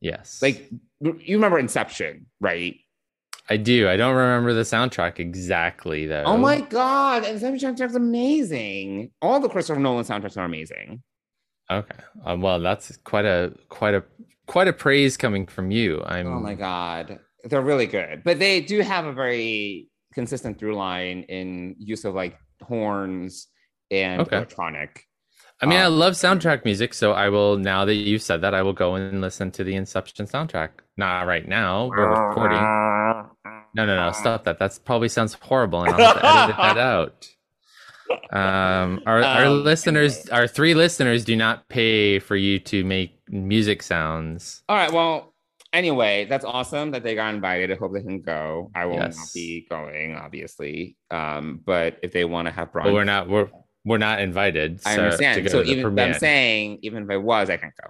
yes, 0.00 0.40
Like 0.40 0.70
you 1.00 1.36
remember 1.36 1.58
Inception, 1.58 2.26
right? 2.40 2.76
I 3.50 3.56
do. 3.58 3.88
I 3.88 3.96
don't 3.96 4.14
remember 4.14 4.54
the 4.54 4.62
soundtrack 4.62 5.18
exactly 5.18 6.06
though. 6.06 6.22
Oh 6.24 6.38
my 6.38 6.60
god, 6.62 7.24
Inception 7.24 7.74
soundtrack's 7.76 7.96
amazing. 7.96 9.10
All 9.20 9.40
the 9.40 9.48
Christopher 9.48 9.80
Nolan 9.80 10.04
soundtracks 10.04 10.36
are 10.38 10.44
amazing. 10.44 11.02
Okay. 11.70 11.94
Um, 12.24 12.40
well, 12.42 12.60
that's 12.60 12.96
quite 12.98 13.24
a 13.24 13.52
quite 13.68 13.94
a 13.94 14.04
quite 14.46 14.68
a 14.68 14.72
praise 14.72 15.16
coming 15.16 15.46
from 15.46 15.70
you. 15.70 16.02
I'm. 16.04 16.26
Oh 16.26 16.40
my 16.40 16.54
god, 16.54 17.18
they're 17.44 17.62
really 17.62 17.86
good, 17.86 18.22
but 18.24 18.38
they 18.38 18.60
do 18.60 18.80
have 18.80 19.06
a 19.06 19.12
very 19.12 19.88
consistent 20.14 20.58
through 20.58 20.74
line 20.76 21.22
in 21.28 21.74
use 21.78 22.04
of 22.04 22.14
like 22.14 22.36
horns 22.62 23.48
and 23.90 24.20
Okay. 24.22 24.36
electronic. 24.36 25.04
I 25.60 25.66
mean, 25.66 25.78
I 25.78 25.84
Um, 25.84 25.98
love 25.98 26.14
soundtrack 26.14 26.64
music, 26.64 26.92
so 26.92 27.12
I 27.12 27.28
will. 27.28 27.56
Now 27.56 27.84
that 27.84 27.94
you've 27.94 28.22
said 28.22 28.40
that, 28.40 28.52
I 28.52 28.62
will 28.62 28.72
go 28.72 28.96
and 28.96 29.20
listen 29.20 29.50
to 29.52 29.62
the 29.64 29.76
Inception 29.76 30.26
soundtrack. 30.26 30.70
Not 30.96 31.26
right 31.26 31.46
now. 31.46 31.86
We're 31.86 32.10
recording. 32.10 32.58
No, 33.74 33.86
no, 33.86 33.96
no. 33.96 34.10
Stop 34.12 34.44
that. 34.44 34.58
That 34.58 34.78
probably 34.84 35.08
sounds 35.08 35.34
horrible, 35.34 35.82
and 35.84 35.94
I'll 35.94 36.00
have 36.14 36.20
to 36.20 36.26
edit 36.26 36.56
that 36.56 36.78
out. 36.92 37.28
Um, 38.32 39.02
our 39.06 39.22
our 39.22 39.44
Um, 39.46 39.64
listeners, 39.64 40.28
our 40.30 40.46
three 40.46 40.74
listeners, 40.74 41.24
do 41.24 41.36
not 41.36 41.68
pay 41.68 42.18
for 42.18 42.36
you 42.36 42.58
to 42.60 42.84
make 42.84 43.18
music 43.28 43.82
sounds. 43.82 44.62
All 44.68 44.76
right. 44.76 44.92
Well, 44.92 45.34
anyway, 45.72 46.26
that's 46.26 46.44
awesome 46.44 46.90
that 46.92 47.02
they 47.02 47.14
got 47.14 47.34
invited. 47.34 47.70
I 47.70 47.74
hope 47.76 47.92
they 47.92 48.02
can 48.02 48.20
go. 48.20 48.70
I 48.74 48.86
will 48.86 48.98
not 48.98 49.14
be 49.34 49.66
going, 49.68 50.14
obviously. 50.16 50.96
Um, 51.10 51.60
but 51.64 51.98
if 52.02 52.12
they 52.12 52.24
want 52.24 52.46
to 52.46 52.52
have 52.52 52.72
brunch, 52.72 52.84
But 52.84 52.92
we're 52.94 53.04
not. 53.04 53.28
We're 53.28 53.48
we're 53.84 53.98
not 53.98 54.20
invited. 54.20 54.80
I 54.86 54.90
so- 54.94 54.96
to 54.96 55.04
understand. 55.04 55.50
So 55.50 55.62
even 55.64 55.98
I'm 55.98 56.14
saying, 56.14 56.78
even 56.82 57.04
if 57.04 57.10
I 57.10 57.16
was, 57.16 57.50
I 57.50 57.56
can't 57.56 57.74
go 57.82 57.88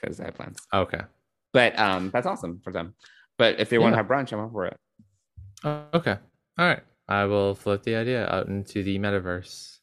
because 0.00 0.20
I 0.20 0.24
have 0.26 0.34
plans. 0.34 0.58
Okay. 0.72 1.00
But 1.52 1.78
um, 1.78 2.10
that's 2.10 2.26
awesome 2.26 2.60
for 2.62 2.72
them. 2.72 2.94
But 3.38 3.58
if 3.60 3.70
they 3.70 3.78
want 3.78 3.92
to 3.92 3.96
have 3.96 4.06
brunch, 4.06 4.32
I'm 4.32 4.40
up 4.40 4.52
for 4.52 4.66
it. 4.66 4.76
Oh, 5.64 5.84
okay. 5.94 6.16
All 6.58 6.66
right. 6.66 6.80
I 7.10 7.24
will 7.24 7.54
float 7.54 7.82
the 7.82 7.96
idea 7.96 8.26
out 8.28 8.46
into 8.46 8.82
the 8.82 8.98
metaverse. 8.98 9.78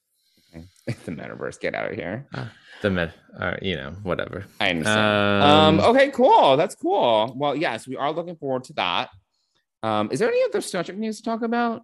the 0.53 1.11
metaverse. 1.11 1.59
Get 1.59 1.75
out 1.75 1.91
of 1.91 1.95
here. 1.97 2.25
The 2.81 2.89
med, 2.89 3.13
uh, 3.39 3.55
you 3.61 3.75
know, 3.75 3.91
whatever. 4.03 4.45
I 4.59 4.69
understand. 4.69 5.43
Um, 5.43 5.79
Um, 5.79 5.95
okay, 5.95 6.09
cool. 6.11 6.55
That's 6.57 6.75
cool. 6.75 7.33
Well, 7.35 7.55
yes, 7.55 7.87
we 7.87 7.97
are 7.97 8.11
looking 8.11 8.35
forward 8.37 8.63
to 8.65 8.73
that. 8.73 9.09
Um, 9.83 10.09
is 10.11 10.19
there 10.19 10.29
any 10.29 10.41
other 10.43 10.61
Star 10.61 10.83
Trek 10.83 10.97
news 10.97 11.17
to 11.17 11.23
talk 11.23 11.41
about? 11.41 11.81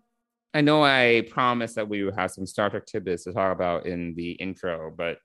I 0.54 0.62
know 0.62 0.84
I 0.84 1.28
promised 1.32 1.76
that 1.76 1.90
we 1.90 2.04
would 2.04 2.16
have 2.16 2.32
some 2.32 2.46
Star 2.46 2.70
Trek 2.70 2.86
tidbits 2.86 3.24
to 3.26 3.34
talk 3.34 3.54
about 3.54 3.86
in 3.86 4.14
the 4.16 4.32
intro, 4.34 4.94
but 4.96 5.18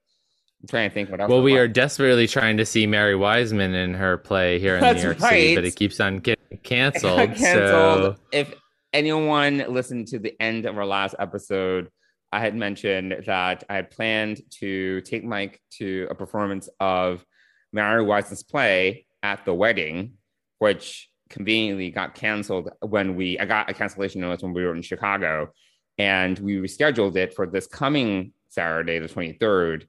I'm 0.63 0.69
trying 0.69 0.89
to 0.91 0.95
think 0.95 1.11
what 1.11 1.21
else. 1.21 1.29
Well, 1.31 1.43
we 1.43 1.57
are 1.59 1.69
desperately 1.69 2.27
trying 2.27 2.57
to 2.57 2.67
see 2.67 2.87
Mary 2.87 3.15
Wiseman 3.15 3.75
in 3.75 3.95
her 3.95 4.17
play 4.19 4.59
here 4.59 4.75
in 4.77 4.81
That's 4.81 4.99
New 5.03 5.11
York 5.11 5.21
City, 5.21 5.55
but 5.55 5.65
it 5.65 5.77
keeps 5.77 6.01
on 6.01 6.19
getting 6.19 6.59
canceled. 6.65 7.35
canceled. 7.37 8.17
So 8.17 8.17
If 8.33 8.55
anyone 8.93 9.65
listened 9.69 10.09
to 10.09 10.19
the 10.19 10.41
end 10.41 10.67
of 10.67 10.77
our 10.77 10.87
last 10.87 11.15
episode, 11.19 11.91
I 12.33 12.41
had 12.41 12.55
mentioned 12.55 13.25
that 13.27 13.65
I 13.69 13.77
had 13.77 13.91
planned 13.91 14.41
to 14.61 15.01
take 15.03 15.25
Mike 15.25 15.61
to 15.79 16.07
a 16.11 16.15
performance 16.15 16.69
of 16.79 17.25
Mary 17.73 18.03
Wiseman's 18.03 18.43
play 18.43 19.07
at 19.23 19.45
the 19.45 19.55
wedding, 19.55 20.15
which 20.59 21.11
conveniently 21.31 21.91
got 21.91 22.15
canceled 22.15 22.71
when 22.81 23.17
we 23.17 23.39
I 23.39 23.45
got 23.45 23.71
a 23.71 23.75
cancellation 23.75 24.21
notice 24.21 24.43
when 24.43 24.55
we 24.55 24.65
were 24.65 24.75
in 24.75 24.83
Chicago, 24.83 25.53
and 25.97 26.39
we 26.39 26.57
rescheduled 26.57 27.17
it 27.17 27.35
for 27.35 27.47
this 27.47 27.67
coming 27.67 28.33
Saturday, 28.49 28.99
the 28.99 29.09
23rd, 29.09 29.87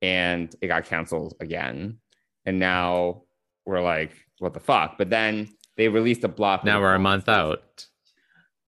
and 0.00 0.54
it 0.60 0.68
got 0.68 0.84
canceled 0.84 1.34
again. 1.40 1.98
And 2.44 2.58
now 2.58 3.22
we're 3.64 3.82
like, 3.82 4.12
what 4.38 4.54
the 4.54 4.60
fuck? 4.60 4.98
But 4.98 5.10
then 5.10 5.48
they 5.76 5.88
released 5.88 6.24
a 6.24 6.28
block. 6.28 6.64
now 6.64 6.80
we're 6.80 6.94
a 6.94 6.98
month 6.98 7.28
out. 7.28 7.86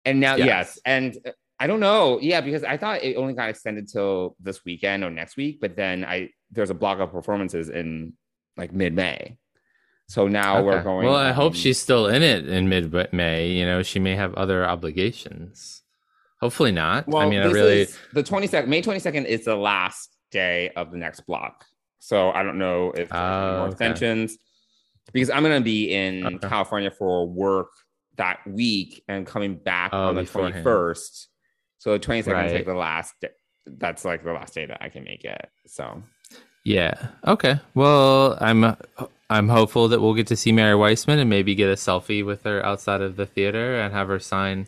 And 0.05 0.21
now, 0.21 0.37
yes. 0.37 0.47
Yes. 0.47 0.79
And 0.85 1.19
uh, 1.27 1.31
I 1.59 1.67
don't 1.67 1.81
know. 1.81 2.19
Yeah, 2.21 2.41
because 2.41 2.65
I 2.65 2.77
thought 2.77 3.03
it 3.03 3.17
only 3.17 3.33
got 3.33 3.49
extended 3.49 3.89
till 3.89 4.37
this 4.41 4.65
weekend 4.65 5.05
or 5.05 5.11
next 5.11 5.37
week, 5.37 5.61
but 5.61 5.77
then 5.77 6.05
I 6.05 6.31
there's 6.51 6.71
a 6.71 6.75
block 6.75 6.99
of 6.99 7.11
performances 7.11 7.69
in 7.69 8.15
like 8.57 8.73
mid 8.73 8.95
May. 8.95 9.39
So 10.09 10.29
now 10.29 10.63
we're 10.63 10.83
going. 10.83 11.07
Well, 11.07 11.17
I 11.17 11.33
hope 11.33 11.53
um, 11.53 11.59
she's 11.59 11.79
still 11.79 12.09
in 12.09 12.23
it 12.23 12.49
in 12.49 12.69
mid 12.69 12.93
May. 13.13 13.51
You 13.51 13.65
know, 13.65 13.83
she 13.83 13.99
may 13.99 14.17
have 14.17 14.35
other 14.35 14.67
obligations. 14.67 15.83
Hopefully 16.41 16.73
not. 16.73 17.09
Well, 17.09 17.23
I 17.23 17.29
mean, 17.29 17.41
I 17.41 17.47
really. 17.47 17.87
the 18.13 18.23
22nd, 18.23 18.67
May 18.67 18.83
22nd 18.83 19.25
is 19.25 19.47
the 19.47 19.57
last 19.57 20.15
day 20.31 20.71
of 20.77 20.91
the 20.91 20.99
next 20.99 21.21
block. 21.21 21.65
So 22.01 22.33
I 22.33 22.43
don't 22.43 22.59
know 22.59 22.91
if 22.91 23.09
Oh, 23.11 23.17
more 23.17 23.61
okay. 23.61 23.71
extensions 23.71 24.37
because 25.13 25.31
I'm 25.31 25.43
going 25.43 25.59
to 25.59 25.65
be 25.65 25.95
in 25.95 26.27
Okay. 26.27 26.49
California 26.49 26.91
for 26.91 27.27
work 27.27 27.69
that 28.17 28.41
week 28.47 29.03
and 29.09 29.27
coming 29.27 29.57
back 29.57 29.91
Oh, 29.93 30.09
on 30.09 30.15
the 30.15 30.23
21st. 30.23 31.27
So 31.79 31.93
the 31.93 31.99
22nd 31.99 32.47
is 32.47 32.53
like 32.53 32.65
the 32.67 32.75
last. 32.75 33.15
Day. 33.21 33.29
That's 33.67 34.05
like 34.05 34.25
the 34.25 34.33
last 34.33 34.55
day 34.55 34.67
that 34.67 34.79
I 34.83 34.89
can 34.89 35.05
make 35.05 35.25
it. 35.25 35.49
So 35.67 36.03
Yeah. 36.65 36.95
Okay. 37.27 37.59
Well, 37.75 38.37
I'm 38.41 38.77
I'm 39.31 39.49
hopeful 39.49 39.89
that 39.89 40.01
we'll 40.01 40.15
get 40.15 40.27
to 40.29 40.37
see 40.37 40.53
Mary 40.53 40.75
Wiseman 40.75 41.19
and 41.19 41.31
maybe 41.31 41.55
get 41.55 41.69
a 41.71 41.75
selfie 41.75 42.25
with 42.25 42.43
her 42.45 42.65
outside 42.65 43.01
of 43.01 43.17
the 43.17 43.27
theater 43.27 43.81
and 43.81 43.93
have 43.93 44.09
her 44.09 44.19
sign 44.19 44.67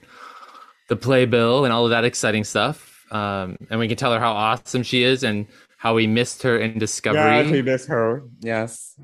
the 0.88 0.96
playbill 0.96 1.64
and 1.64 1.72
all 1.72 1.84
of 1.84 1.90
that 1.90 2.04
exciting 2.04 2.44
stuff. 2.44 3.04
Um, 3.12 3.56
and 3.70 3.78
we 3.78 3.86
can 3.88 3.96
tell 3.96 4.12
her 4.12 4.18
how 4.20 4.32
awesome 4.32 4.82
she 4.82 5.02
is 5.02 5.22
and 5.24 5.46
how 5.78 5.94
we 5.94 6.06
missed 6.06 6.42
her 6.42 6.58
in 6.58 6.78
Discovery. 6.78 7.50
We 7.50 7.62
miss 7.62 7.86
her. 7.86 8.22
Yes. 8.40 8.98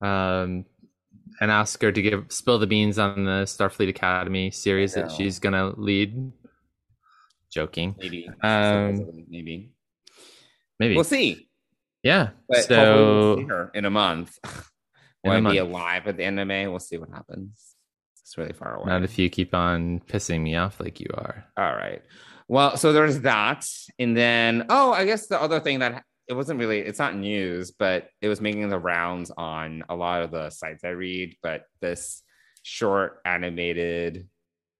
um, 0.00 0.64
and 1.40 1.50
ask 1.50 1.80
her 1.82 1.92
to 1.92 2.02
give 2.02 2.26
spill 2.30 2.58
the 2.58 2.66
beans 2.66 2.98
on 2.98 3.24
the 3.24 3.42
Starfleet 3.44 3.88
Academy 3.88 4.50
series 4.50 4.94
that 4.94 5.10
she's 5.10 5.38
gonna 5.38 5.72
lead. 5.76 6.32
Joking, 7.50 7.94
Maybe. 7.98 8.28
Um, 8.42 9.24
maybe. 9.30 9.72
maybe. 10.78 10.94
We'll 10.94 11.04
see. 11.04 11.48
yeah. 12.02 12.30
But 12.46 12.58
hopefully 12.58 12.78
we'll 12.78 13.36
see 13.36 13.42
so 13.42 13.48
her 13.48 13.70
in 13.74 13.84
a 13.86 13.90
month. 13.90 14.38
In 15.24 15.30
Will 15.30 15.46
a 15.46 15.48
I 15.48 15.52
be 15.52 15.58
alive 15.58 16.06
at 16.06 16.16
the 16.16 16.24
end 16.24 16.38
of 16.38 16.46
May? 16.46 16.68
We'll 16.68 16.78
see 16.78 16.96
what 16.96 17.08
happens. 17.10 17.74
It's 18.22 18.38
really 18.38 18.52
far 18.52 18.76
away. 18.76 18.86
not 18.86 19.02
if 19.02 19.18
you 19.18 19.28
keep 19.28 19.52
on 19.52 20.00
pissing 20.00 20.42
me 20.42 20.54
off 20.54 20.78
like 20.78 21.00
you 21.00 21.08
are. 21.14 21.44
All 21.56 21.74
right. 21.74 22.02
Well, 22.46 22.76
so 22.76 22.92
there's 22.92 23.20
that. 23.20 23.66
And 23.98 24.16
then, 24.16 24.66
oh, 24.68 24.92
I 24.92 25.06
guess 25.06 25.26
the 25.26 25.40
other 25.42 25.58
thing 25.58 25.80
that 25.80 26.04
it 26.28 26.34
wasn't 26.34 26.60
really, 26.60 26.80
it's 26.80 26.98
not 26.98 27.16
news, 27.16 27.70
but 27.70 28.08
it 28.20 28.28
was 28.28 28.40
making 28.40 28.68
the 28.68 28.78
rounds 28.78 29.30
on 29.36 29.82
a 29.88 29.94
lot 29.96 30.22
of 30.22 30.30
the 30.30 30.50
sites 30.50 30.84
I 30.84 30.88
read. 30.90 31.36
But 31.42 31.62
this 31.80 32.22
short 32.62 33.20
animated, 33.24 34.28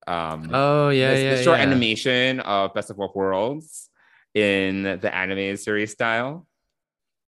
um, 0.07 0.51
Oh 0.53 0.91
yeah, 0.91 1.11
this- 1.15 1.23
yeah, 1.25 1.35
the 1.37 1.43
short 1.43 1.59
yeah. 1.59 1.65
animation 1.67 2.41
of 2.41 2.75
Best 2.75 2.91
of 2.91 2.97
Both 2.99 3.15
Worlds 3.15 3.89
in 4.35 4.83
the 4.83 5.15
animated 5.15 5.59
series 5.61 5.93
style, 5.93 6.47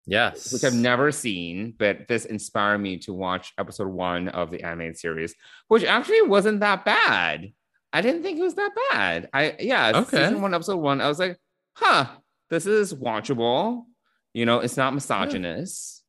Yes, 0.05 0.51
which 0.51 0.63
I've 0.63 0.73
never 0.73 1.11
seen, 1.11 1.75
but 1.77 2.07
this 2.07 2.25
inspired 2.25 2.79
me 2.79 2.97
to 2.99 3.13
watch 3.13 3.53
episode 3.59 3.87
one 3.89 4.27
of 4.29 4.49
the 4.49 4.63
animated 4.63 4.97
series, 4.97 5.35
which 5.67 5.83
actually 5.83 6.23
wasn't 6.23 6.61
that 6.61 6.83
bad. 6.83 7.53
I 7.93 8.01
didn't 8.01 8.23
think 8.23 8.39
it 8.39 8.43
was 8.43 8.55
that 8.55 8.71
bad. 8.91 9.29
I 9.33 9.55
yeah, 9.59 9.91
Okay. 9.95 10.17
season 10.23 10.41
one, 10.41 10.53
episode 10.53 10.77
one, 10.77 10.99
I 10.99 11.07
was 11.07 11.19
like, 11.19 11.37
huh, 11.75 12.07
this 12.49 12.65
is 12.65 12.93
watchable. 12.93 13.83
You 14.33 14.45
know, 14.45 14.59
it's 14.59 14.77
not 14.77 14.93
misogynist 14.93 16.03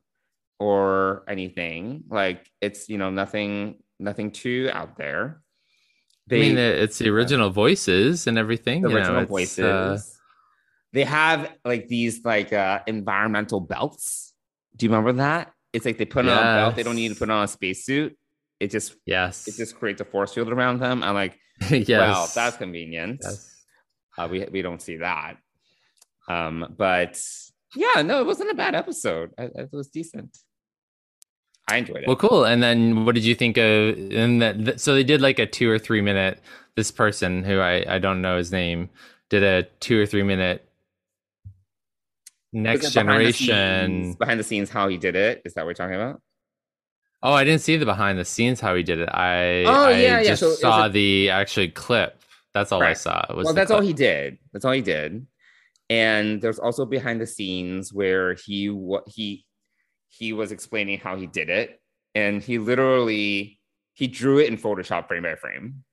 or 0.59 1.25
anything. 1.29 2.05
Like 2.09 2.51
it's 2.61 2.89
you 2.89 2.99
know 2.99 3.11
nothing 3.11 3.83
nothing 3.99 4.31
too 4.31 4.71
out 4.73 4.97
there. 4.97 5.43
I 6.31 6.35
mean, 6.35 6.59
it's 6.59 6.99
the 6.99 7.09
original 7.09 7.51
voices 7.51 8.29
and 8.29 8.39
everything. 8.39 8.83
the 8.83 8.89
you 8.89 8.95
know, 8.95 9.01
original 9.01 9.23
it's, 9.23 9.31
voices. 9.31 9.65
uh, 9.65 9.99
they 10.93 11.05
have 11.05 11.53
like 11.65 11.89
these 11.89 12.25
like 12.25 12.53
uh 12.53 12.81
environmental 12.87 13.61
belts. 13.61 14.33
Do 14.77 14.87
you 14.87 14.91
remember 14.91 15.15
that? 15.15 15.53
It's 15.73 15.85
like 15.85 15.99
they 15.99 16.05
put 16.05 16.29
on 16.29 16.39
a 16.39 16.41
belt. 16.41 16.77
They 16.77 16.83
don't 16.83 16.97
need 16.97 17.09
to 17.09 17.15
put 17.15 17.31
on 17.31 17.45
a 17.45 17.49
spacesuit. 17.49 18.17
It 18.61 18.71
just 18.71 18.95
yes, 19.07 19.49
it 19.49 19.57
just 19.57 19.77
creates 19.77 20.01
a 20.01 20.05
force 20.05 20.35
field 20.35 20.53
around 20.53 20.81
them. 20.81 21.03
I'm 21.03 21.15
like, 21.15 21.39
yes. 21.71 21.89
wow, 21.91 22.27
that's 22.33 22.57
convenient. 22.57 23.21
Yes. 23.23 23.65
Uh, 24.19 24.29
we 24.31 24.47
we 24.53 24.63
don't 24.63 24.83
see 24.83 24.99
that. 24.99 25.37
Um, 26.29 26.75
but 26.77 27.21
yeah, 27.77 28.03
no, 28.03 28.21
it 28.21 28.27
wasn't 28.27 28.51
a 28.51 28.55
bad 28.55 28.75
episode. 28.75 29.31
I, 29.39 29.45
it 29.45 29.69
was 29.73 29.89
decent. 29.89 30.39
I 31.69 31.77
enjoyed 31.77 31.99
it. 32.03 32.07
Well, 32.07 32.17
cool. 32.17 32.45
And 32.45 32.63
then 32.63 33.05
what 33.05 33.15
did 33.15 33.25
you 33.25 33.35
think 33.35 33.57
of? 33.57 33.97
And 34.13 34.43
that, 34.43 34.81
so 34.81 34.95
they 34.95 35.05
did 35.05 35.21
like 35.21 35.39
a 35.39 35.47
two 35.47 35.71
or 35.71 35.79
three 35.79 36.01
minute. 36.01 36.41
This 36.77 36.91
person 36.91 37.45
who 37.45 37.61
I 37.61 37.85
I 37.97 37.99
don't 37.99 38.23
know 38.23 38.39
his 38.39 38.51
name 38.51 38.91
did 39.29 39.43
a 39.43 39.65
two 39.81 40.01
or 40.01 40.07
three 40.07 40.23
minute 40.23 40.69
next 42.53 42.87
it 42.87 42.95
behind 42.95 43.09
the 43.27 43.33
generation. 43.33 43.87
scenes- 44.03 44.17
behind 44.17 44.41
the 44.41 44.45
scenes, 44.45 44.71
how 44.71 44.89
he 44.89 44.97
did 44.97 45.15
it. 45.17 45.43
Is 45.45 45.55
that 45.55 45.61
what 45.63 45.67
we're 45.67 45.75
talking 45.75 45.95
about? 45.97 46.21
Oh, 47.23 47.33
I 47.33 47.45
didn't 47.45 47.61
see 47.61 47.77
the 47.77 47.85
behind 47.85 48.19
the 48.19 48.25
scenes 48.25 48.61
how 48.61 48.75
he 48.75 48.83
did 48.83 48.99
it. 48.99 49.09
I 49.13 49.65
Oh, 49.65 49.85
I 49.87 49.91
yeah, 49.91 50.21
yeah. 50.21 50.23
just 50.25 50.41
So 50.41 50.55
saw 50.55 50.87
a- 50.87 50.89
the 50.89 51.31
actual 51.31 51.69
clip. 51.75 52.21
That's 52.55 52.73
all 52.73 52.83
I 52.83 52.95
saw. 52.95 53.25
Was 53.35 53.45
well 53.45 53.55
that's 53.55 53.71
all 53.71 53.81
he 53.81 53.93
did 53.93 54.39
that's 54.53 54.65
all 54.65 54.73
he 54.73 54.81
did 54.83 55.25
and 55.91 56.41
there's 56.41 56.61
also 56.61 56.87
behind 56.87 57.21
the 57.21 57.27
scenes 57.27 57.93
where 57.93 58.35
he 58.35 58.73
he 59.09 59.45
he 60.09 60.33
was 60.33 60.53
explaining 60.53 61.01
how 61.01 61.17
he 61.17 61.27
did 61.27 61.51
it. 61.51 61.81
And 62.15 62.41
he 62.43 62.59
literally 62.59 63.59
he 63.95 64.07
drew 64.07 64.39
it 64.39 64.49
in 64.49 64.57
photoshop 64.57 65.09
frame 65.09 65.25
by 65.25 65.35
frame. 65.35 65.85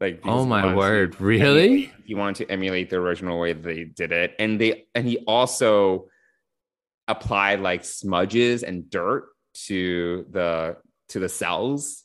Like 0.00 0.22
Oh 0.24 0.46
my 0.46 0.62
to 0.62 0.74
word! 0.74 1.20
Really? 1.20 1.64
emulate- 1.64 1.92
he 2.06 2.14
wanted 2.14 2.46
to 2.46 2.52
emulate 2.52 2.88
the 2.88 2.96
original 2.96 3.38
way 3.38 3.52
they 3.52 3.84
did 3.84 4.10
it. 4.10 4.34
And 4.38 4.58
they 4.58 4.86
and 4.94 5.06
he 5.06 5.18
also 5.18 6.08
applied 7.06 7.60
like 7.60 7.84
smudges 7.84 8.62
and 8.62 8.88
dirt 8.88 9.28
to 9.66 10.24
the 10.30 10.78
to 11.10 11.18
the 11.18 11.28
cells 11.28 12.04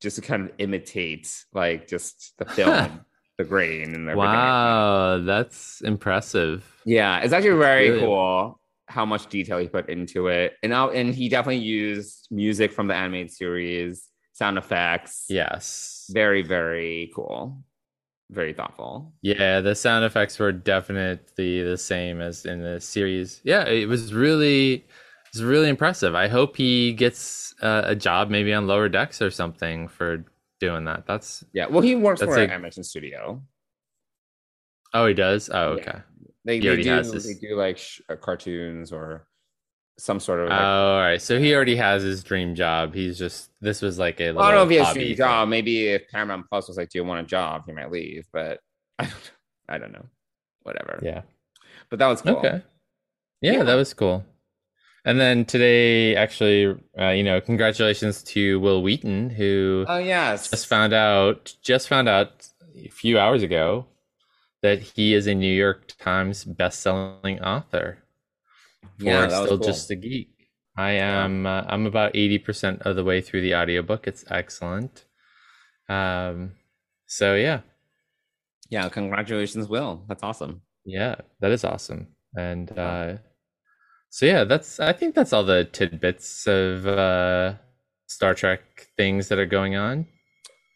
just 0.00 0.16
to 0.16 0.22
kind 0.22 0.44
of 0.44 0.52
imitate 0.58 1.28
like 1.52 1.88
just 1.88 2.34
the 2.38 2.44
film 2.56 3.04
the 3.38 3.44
grain 3.44 3.94
and 3.94 4.08
everything. 4.08 4.18
Wow, 4.18 5.22
that's 5.24 5.80
impressive. 5.82 6.64
Yeah, 6.84 7.20
it's 7.20 7.32
actually 7.32 7.58
very 7.58 7.98
cool 7.98 8.60
how 8.86 9.06
much 9.06 9.26
detail 9.28 9.58
he 9.58 9.68
put 9.68 9.88
into 9.88 10.28
it. 10.28 10.54
And 10.62 10.70
now 10.70 10.90
and 10.90 11.14
he 11.14 11.28
definitely 11.28 11.64
used 11.64 12.28
music 12.30 12.72
from 12.72 12.88
the 12.88 12.94
animated 12.94 13.30
series, 13.30 14.08
sound 14.32 14.58
effects. 14.58 15.26
Yes. 15.28 16.10
Very, 16.12 16.42
very 16.42 17.10
cool. 17.14 17.64
Very 18.30 18.52
thoughtful. 18.52 19.12
Yeah, 19.22 19.60
the 19.60 19.74
sound 19.74 20.04
effects 20.04 20.38
were 20.38 20.52
definitely 20.52 21.62
the 21.62 21.76
same 21.76 22.20
as 22.20 22.46
in 22.46 22.62
the 22.62 22.80
series. 22.80 23.40
Yeah, 23.44 23.64
it 23.64 23.86
was 23.88 24.14
really, 24.14 24.74
it 24.74 24.84
was 25.34 25.44
really 25.44 25.68
impressive. 25.68 26.14
I 26.14 26.28
hope 26.28 26.56
he 26.56 26.92
gets 26.92 27.54
uh, 27.62 27.82
a 27.84 27.94
job 27.94 28.30
maybe 28.30 28.52
on 28.52 28.66
Lower 28.66 28.88
Decks 28.88 29.20
or 29.20 29.30
something 29.30 29.88
for 29.88 30.24
doing 30.62 30.84
that. 30.86 31.04
That's 31.06 31.44
Yeah. 31.52 31.66
Well, 31.66 31.82
he 31.82 31.94
works 31.94 32.22
for 32.22 32.34
a- 32.36 32.44
an 32.44 32.50
animation 32.50 32.82
studio. 32.84 33.42
oh, 34.94 35.06
he 35.06 35.14
does. 35.14 35.50
Oh, 35.52 35.76
Yeah. 35.76 35.80
okay. 35.82 35.98
They, 36.44 36.58
they 36.58 36.76
do 36.76 37.02
they 37.12 37.34
do 37.34 37.54
like 37.56 37.78
sh- 37.78 38.00
uh, 38.08 38.16
cartoons 38.16 38.92
or 38.92 39.26
some 39.98 40.18
sort 40.18 40.40
of 40.40 40.48
Oh, 40.50 40.54
all 40.54 40.98
right. 41.00 41.20
So 41.22 41.38
he 41.38 41.54
already 41.54 41.76
has 41.76 42.02
his 42.02 42.24
dream 42.24 42.54
job. 42.54 42.94
He's 42.94 43.16
just 43.18 43.50
this 43.60 43.80
was 43.82 43.98
like 43.98 44.20
a. 44.20 44.30
I 44.30 44.32
don't 44.32 44.54
know 44.54 44.62
if 44.64 44.70
he 44.70 44.76
has 44.76 44.92
dream 44.94 45.08
thing. 45.08 45.16
job. 45.16 45.48
Maybe 45.48 45.88
if 45.88 46.08
Paramount 46.08 46.46
Plus 46.48 46.66
was 46.68 46.76
like, 46.76 46.88
"Do 46.88 46.98
you 46.98 47.04
want 47.04 47.20
a 47.20 47.28
job?" 47.28 47.62
He 47.66 47.72
might 47.72 47.90
leave, 47.92 48.26
but 48.32 48.58
I 48.98 49.04
don't, 49.04 49.32
I 49.68 49.78
don't 49.78 49.92
know. 49.92 50.06
Whatever. 50.62 50.98
Yeah. 51.02 51.22
But 51.90 51.98
that 52.00 52.08
was 52.08 52.22
cool. 52.22 52.36
Okay. 52.38 52.62
Yeah, 53.40 53.52
Yeah. 53.52 53.62
that 53.64 53.74
was 53.74 53.92
cool. 53.94 54.24
And 55.04 55.18
then 55.18 55.44
today, 55.44 56.14
actually, 56.14 56.78
uh, 56.98 57.08
you 57.10 57.24
know, 57.24 57.40
congratulations 57.40 58.22
to 58.24 58.60
Wil 58.60 58.82
Wheaton, 58.82 59.30
who 59.30 59.84
Oh 59.88 59.98
yes. 59.98 60.48
just 60.50 60.66
found 60.66 60.92
out 60.92 61.54
just 61.62 61.88
found 61.88 62.08
out 62.08 62.48
a 62.76 62.88
few 62.88 63.18
hours 63.18 63.42
ago 63.42 63.86
that 64.62 64.78
he 64.80 65.12
is 65.14 65.26
a 65.26 65.34
New 65.34 65.52
York 65.52 65.92
Times 65.98 66.44
best-selling 66.44 67.40
author 67.42 67.98
for 68.98 69.04
Yeah, 69.04 69.28
Still 69.28 69.58
cool. 69.58 69.66
Just 69.66 69.90
a 69.90 69.96
Geek. 69.96 70.28
I 70.76 70.92
am 70.92 71.46
uh, 71.46 71.64
I'm 71.66 71.86
about 71.86 72.14
80% 72.14 72.82
of 72.82 72.96
the 72.96 73.04
way 73.04 73.20
through 73.20 73.42
the 73.42 73.54
audiobook. 73.56 74.06
It's 74.06 74.24
excellent. 74.30 75.04
Um 75.88 76.52
so 77.06 77.34
yeah. 77.34 77.60
Yeah, 78.70 78.88
congratulations, 78.88 79.68
Wil. 79.68 80.04
That's 80.08 80.22
awesome. 80.22 80.62
Yeah, 80.84 81.16
that 81.40 81.50
is 81.50 81.64
awesome. 81.64 82.06
And 82.36 82.70
uh 82.78 83.16
so 84.12 84.26
yeah, 84.26 84.44
that's 84.44 84.78
I 84.78 84.92
think 84.92 85.14
that's 85.14 85.32
all 85.32 85.42
the 85.44 85.64
tidbits 85.64 86.46
of 86.46 86.86
uh 86.86 87.54
Star 88.08 88.34
Trek 88.34 88.60
things 88.98 89.28
that 89.28 89.38
are 89.38 89.46
going 89.46 89.74
on. 89.74 90.06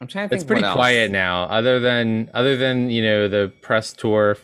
I'm 0.00 0.06
trying 0.08 0.28
to 0.28 0.30
think. 0.30 0.40
It's 0.40 0.48
pretty 0.48 0.62
quiet 0.72 1.10
now 1.10 1.44
other 1.44 1.78
than 1.78 2.30
other 2.32 2.56
than, 2.56 2.88
you 2.90 3.02
know, 3.02 3.28
the 3.28 3.52
press 3.60 3.92
tour. 3.92 4.38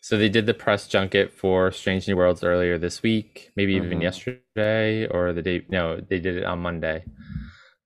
So 0.00 0.16
they 0.16 0.30
did 0.30 0.46
the 0.46 0.54
press 0.54 0.88
junket 0.88 1.30
for 1.30 1.70
Strange 1.72 2.08
New 2.08 2.16
Worlds 2.16 2.42
earlier 2.42 2.78
this 2.78 3.02
week, 3.02 3.50
maybe 3.54 3.74
even 3.74 3.98
Mhm. 3.98 4.02
yesterday 4.02 5.06
or 5.08 5.34
the 5.34 5.42
day 5.42 5.66
no, 5.68 6.00
they 6.00 6.18
did 6.18 6.36
it 6.38 6.44
on 6.44 6.60
Monday. 6.60 7.04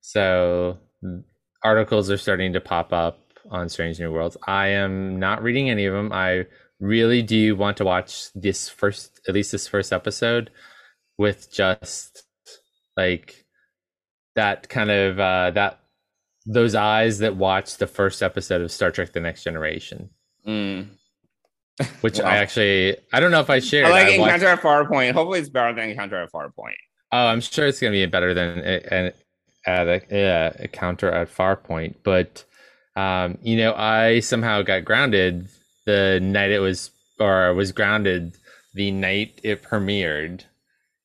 So 0.00 0.78
articles 1.64 2.08
are 2.10 2.18
starting 2.18 2.52
to 2.52 2.60
pop 2.60 2.92
up 2.92 3.18
on 3.50 3.68
Strange 3.68 3.98
New 3.98 4.12
Worlds. 4.12 4.36
I 4.46 4.68
am 4.68 5.18
not 5.18 5.42
reading 5.42 5.70
any 5.70 5.86
of 5.86 5.94
them. 5.94 6.12
I 6.12 6.46
really 6.82 7.22
do 7.22 7.36
you 7.36 7.56
want 7.56 7.76
to 7.78 7.84
watch 7.84 8.30
this 8.34 8.68
first, 8.68 9.20
at 9.28 9.34
least 9.34 9.52
this 9.52 9.66
first 9.68 9.92
episode, 9.92 10.50
with 11.16 11.50
just 11.52 12.24
like 12.96 13.46
that 14.34 14.68
kind 14.68 14.90
of 14.90 15.18
uh, 15.20 15.50
that 15.52 15.78
those 16.44 16.74
eyes 16.74 17.18
that 17.18 17.36
watched 17.36 17.78
the 17.78 17.86
first 17.86 18.22
episode 18.22 18.60
of 18.60 18.70
Star 18.72 18.90
Trek: 18.90 19.12
The 19.12 19.20
Next 19.20 19.44
Generation, 19.44 20.10
Mm. 20.46 20.88
which 22.00 22.18
Wow. 22.18 22.26
I 22.26 22.36
actually 22.38 22.96
I 23.12 23.20
don't 23.20 23.30
know 23.30 23.40
if 23.40 23.48
I 23.50 23.60
shared. 23.60 23.86
I 23.86 23.90
like 23.90 24.06
I 24.08 24.18
watched- 24.18 24.34
Encounter 24.34 24.46
at 24.48 24.60
Farpoint. 24.60 25.12
Hopefully, 25.12 25.38
it's 25.40 25.48
better 25.48 25.72
than 25.74 25.90
Encounter 25.90 26.20
at 26.22 26.32
Farpoint. 26.32 26.74
Oh, 27.12 27.26
I'm 27.26 27.40
sure 27.40 27.66
it's 27.66 27.80
gonna 27.80 27.92
be 27.92 28.04
better 28.06 28.34
than 28.34 28.58
an 28.58 29.12
at 29.64 29.86
a, 29.86 30.02
yeah, 30.10 30.52
a 30.58 30.66
counter 30.66 31.08
at 31.12 31.28
Farpoint, 31.32 31.94
but 32.02 32.44
um, 32.96 33.38
you 33.42 33.56
know, 33.56 33.72
I 33.74 34.18
somehow 34.20 34.62
got 34.62 34.84
grounded 34.84 35.48
the 35.86 36.20
night 36.22 36.50
it 36.50 36.60
was, 36.60 36.90
or 37.18 37.52
was 37.54 37.72
grounded 37.72 38.36
the 38.74 38.90
night 38.90 39.40
it 39.42 39.62
premiered, 39.62 40.44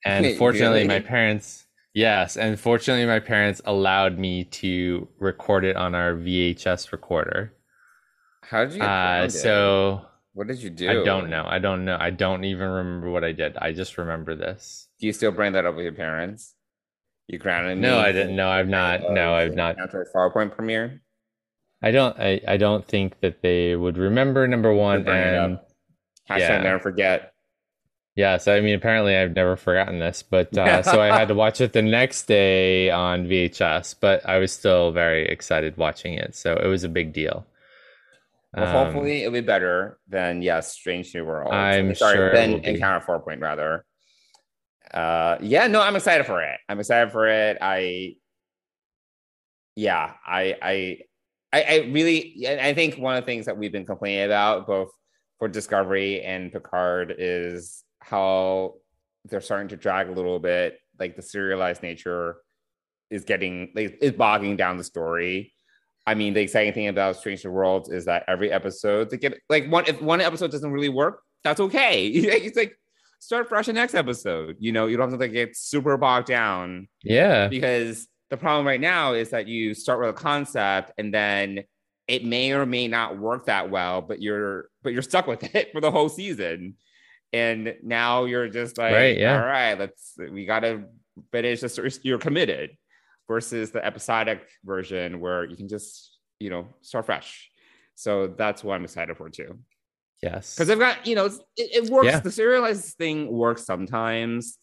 and 0.05 0.25
Wait, 0.25 0.37
fortunately, 0.39 0.79
really? 0.79 0.87
my 0.87 0.99
parents. 0.99 1.65
Yes, 1.93 2.37
and 2.37 2.59
fortunately, 2.59 3.05
my 3.07 3.19
parents 3.19 3.59
allowed 3.65 4.19
me 4.19 4.43
to 4.45 5.07
record 5.19 5.65
it 5.65 5.75
on 5.75 5.95
our 5.95 6.13
VHS 6.13 6.91
recorder. 6.91 7.53
How 8.43 8.65
did 8.65 8.75
you? 8.75 8.83
Uh, 8.83 9.27
so 9.29 10.05
what 10.33 10.45
did 10.47 10.61
you 10.61 10.69
do? 10.69 10.89
I 10.89 11.03
don't 11.03 11.29
know. 11.29 11.43
I 11.47 11.57
don't 11.57 11.83
know. 11.85 11.97
I 11.99 12.11
don't 12.11 12.43
even 12.43 12.69
remember 12.69 13.09
what 13.09 13.23
I 13.23 13.31
did. 13.31 13.57
I 13.57 13.71
just 13.73 13.97
remember 13.97 14.35
this. 14.35 14.87
Do 14.99 15.07
you 15.07 15.13
still 15.13 15.31
bring 15.31 15.53
that 15.53 15.65
up 15.65 15.75
with 15.75 15.83
your 15.85 15.93
parents? 15.93 16.53
You 17.27 17.39
grounded 17.39 17.77
me. 17.77 17.81
No, 17.81 17.97
I 17.97 18.11
didn't. 18.11 18.35
No, 18.35 18.47
I've 18.47 18.69
not. 18.69 19.03
Uh, 19.03 19.13
No, 19.13 19.33
I've 19.33 19.55
not. 19.55 19.71
Encounter 19.71 20.01
at 20.03 20.13
Farpoint 20.13 20.55
premiere. 20.55 21.01
I 21.81 21.91
don't. 21.91 22.17
I, 22.19 22.41
I 22.47 22.57
don't 22.57 22.87
think 22.87 23.19
that 23.21 23.41
they 23.41 23.75
would 23.75 23.97
remember 23.97 24.47
number 24.47 24.73
one. 24.73 25.03
bring 25.03 25.15
it 25.17 25.33
up. 25.35 25.49
And 25.49 25.59
Hashtag 26.29 26.39
Yeah. 26.49 26.61
never 26.63 26.79
forget. 26.79 27.33
yes, 28.15 28.47
I 28.47 28.59
mean 28.61 28.75
apparently 28.75 29.15
I've 29.15 29.35
never 29.35 29.55
forgotten 29.55 29.99
this, 29.99 30.23
but 30.23 30.57
uh, 30.57 30.81
so 30.91 30.99
I 31.01 31.15
had 31.17 31.27
to 31.29 31.35
watch 31.35 31.61
it 31.61 31.73
the 31.73 31.81
next 31.83 32.23
day 32.27 32.89
on 32.89 33.27
VHS. 33.27 33.95
But 33.99 34.27
I 34.27 34.39
was 34.39 34.51
still 34.51 34.91
very 34.91 35.27
excited 35.27 35.77
watching 35.77 36.15
it, 36.15 36.35
so 36.35 36.53
it 36.53 36.67
was 36.67 36.83
a 36.83 36.89
big 36.89 37.13
deal. 37.13 37.45
Well, 38.55 38.65
Um, 38.65 38.85
hopefully 38.85 39.21
it'll 39.21 39.33
be 39.33 39.41
better 39.41 39.99
than 40.07 40.41
yes, 40.41 40.71
Strange 40.73 41.13
New 41.13 41.25
World. 41.25 41.53
I'm 41.53 41.93
Sorry, 41.93 42.15
sure 42.15 42.33
than. 42.33 42.63
Encounter 42.65 43.05
Farpoint 43.05 43.41
rather. 43.41 43.85
Uh, 44.91 45.37
yeah, 45.41 45.67
no, 45.67 45.81
I'm 45.81 45.95
excited 45.97 46.25
for 46.25 46.41
it. 46.41 46.57
I'm 46.69 46.79
excited 46.79 47.11
for 47.11 47.27
it. 47.27 47.57
I, 47.61 48.15
yeah, 49.75 50.13
I, 50.25 50.55
I, 50.61 50.97
I, 51.53 51.61
I 51.61 51.75
really, 51.91 52.45
I 52.47 52.73
think 52.73 52.97
one 52.97 53.15
of 53.15 53.23
the 53.23 53.25
things 53.25 53.45
that 53.45 53.57
we've 53.57 53.71
been 53.71 53.85
complaining 53.85 54.25
about 54.25 54.67
both 54.67 54.89
for 55.39 55.47
Discovery 55.47 56.21
and 56.21 56.51
Picard 56.51 57.15
is 57.17 57.83
how 57.99 58.75
they're 59.25 59.41
starting 59.41 59.69
to 59.69 59.77
drag 59.77 60.09
a 60.09 60.13
little 60.13 60.39
bit. 60.39 60.79
Like 60.99 61.15
the 61.15 61.21
serialized 61.21 61.83
nature 61.83 62.37
is 63.09 63.23
getting 63.23 63.71
like 63.75 63.97
is 64.01 64.11
bogging 64.11 64.57
down 64.57 64.77
the 64.77 64.83
story. 64.83 65.53
I 66.05 66.15
mean, 66.15 66.33
the 66.33 66.41
exciting 66.41 66.73
thing 66.73 66.87
about 66.87 67.17
Strange 67.17 67.43
New 67.43 67.51
Worlds 67.51 67.89
is 67.89 68.05
that 68.05 68.23
every 68.27 68.51
episode 68.51 69.09
they 69.09 69.17
get 69.17 69.39
like 69.49 69.69
one 69.69 69.85
if 69.87 70.01
one 70.01 70.21
episode 70.21 70.51
doesn't 70.51 70.71
really 70.71 70.89
work, 70.89 71.21
that's 71.43 71.59
okay. 71.59 72.07
it's 72.07 72.57
like 72.57 72.77
start 73.19 73.47
fresh 73.49 73.67
the 73.67 73.73
next 73.73 73.93
episode. 73.93 74.55
You 74.59 74.71
know, 74.71 74.87
you 74.87 74.97
don't 74.97 75.09
have 75.09 75.19
to 75.19 75.25
like 75.25 75.33
get 75.33 75.55
super 75.55 75.97
bogged 75.97 76.27
down 76.27 76.87
Yeah, 77.03 77.47
because 77.47 78.07
the 78.29 78.37
problem 78.37 78.65
right 78.67 78.81
now 78.81 79.13
is 79.13 79.29
that 79.29 79.47
you 79.47 79.73
start 79.73 79.99
with 79.99 80.09
a 80.09 80.13
concept 80.13 80.91
and 80.97 81.13
then 81.13 81.63
it 82.07 82.23
may 82.25 82.51
or 82.53 82.65
may 82.65 82.87
not 82.87 83.17
work 83.17 83.45
that 83.47 83.69
well, 83.69 84.01
but 84.01 84.21
you're 84.21 84.69
but 84.83 84.93
you're 84.93 85.01
stuck 85.01 85.27
with 85.27 85.43
it 85.55 85.71
for 85.71 85.81
the 85.81 85.91
whole 85.91 86.09
season. 86.09 86.75
And 87.33 87.75
now 87.83 88.23
you're 88.25 88.47
just 88.47 88.77
like, 88.77 88.93
Right, 88.93 89.17
yeah. 89.17 89.39
all 89.39 89.45
right, 89.45 89.77
let's 89.77 90.13
we 90.17 90.45
gotta 90.45 90.85
finish 91.31 91.61
this. 91.61 91.99
You're 92.03 92.17
committed 92.19 92.71
versus 93.27 93.71
the 93.71 93.85
episodic 93.85 94.47
version 94.63 95.19
where 95.19 95.43
you 95.43 95.57
can 95.57 95.67
just, 95.67 96.17
you 96.39 96.49
know, 96.49 96.67
start 96.81 97.05
fresh. 97.05 97.49
So 97.95 98.27
that's 98.27 98.63
what 98.63 98.75
I'm 98.75 98.83
excited 98.85 99.17
for 99.17 99.29
too. 99.29 99.59
yes. 100.23 100.55
Because 100.55 100.67
they've 100.69 100.79
got, 100.79 101.05
you 101.05 101.15
know, 101.15 101.25
it, 101.25 101.35
it 101.57 101.89
works. 101.89 102.05
Yeah. 102.07 102.19
The 102.21 102.31
serialized 102.31 102.95
thing 102.97 103.29
works 103.29 103.65
sometimes, 103.65 104.57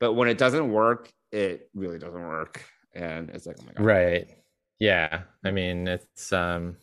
but 0.00 0.12
when 0.12 0.28
it 0.28 0.36
doesn't 0.36 0.70
work, 0.70 1.10
it 1.32 1.70
really 1.74 1.98
doesn't 1.98 2.20
work. 2.20 2.62
And 2.94 3.30
it's 3.30 3.46
like, 3.46 3.56
oh 3.60 3.64
my 3.64 3.72
God. 3.72 3.84
Right. 3.84 4.28
Yeah. 4.78 5.22
I 5.44 5.50
mean, 5.50 5.88
it's 5.88 6.32
um 6.32 6.76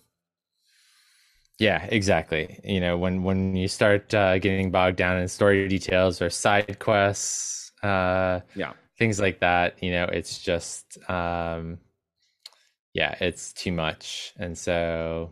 yeah, 1.60 1.86
exactly. 1.86 2.60
You 2.64 2.80
know, 2.80 2.98
when 2.98 3.24
when 3.24 3.56
you 3.56 3.68
start 3.68 4.14
uh, 4.14 4.38
getting 4.38 4.70
bogged 4.72 4.98
down 4.98 5.18
in 5.20 5.28
story 5.28 5.68
details 5.68 6.22
or 6.22 6.30
side 6.30 6.78
quests, 6.80 7.72
uh 7.84 8.42
Yeah. 8.56 8.74
things 8.98 9.20
like 9.20 9.40
that, 9.42 9.82
you 9.84 9.92
know, 9.92 10.06
it's 10.06 10.40
just 10.40 10.98
um 11.10 11.80
yeah, 12.94 13.16
it's 13.22 13.54
too 13.54 13.72
much. 13.72 14.34
And 14.38 14.58
so 14.58 15.32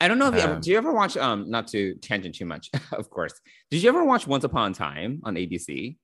I 0.00 0.08
don't 0.08 0.18
know 0.18 0.28
if 0.28 0.34
you 0.34 0.40
ever, 0.40 0.54
Um, 0.54 0.60
do 0.60 0.70
you 0.70 0.76
ever 0.76 0.92
watch, 0.92 1.16
um, 1.16 1.48
not 1.50 1.68
to 1.68 1.94
tangent 1.96 2.34
too 2.34 2.44
much, 2.44 2.70
of 2.92 3.10
course. 3.10 3.32
Did 3.70 3.82
you 3.82 3.88
ever 3.88 4.04
watch 4.04 4.26
Once 4.26 4.44
Upon 4.44 4.72
a 4.72 4.74
Time 4.74 5.20
on 5.24 5.36
ABC? 5.36 5.96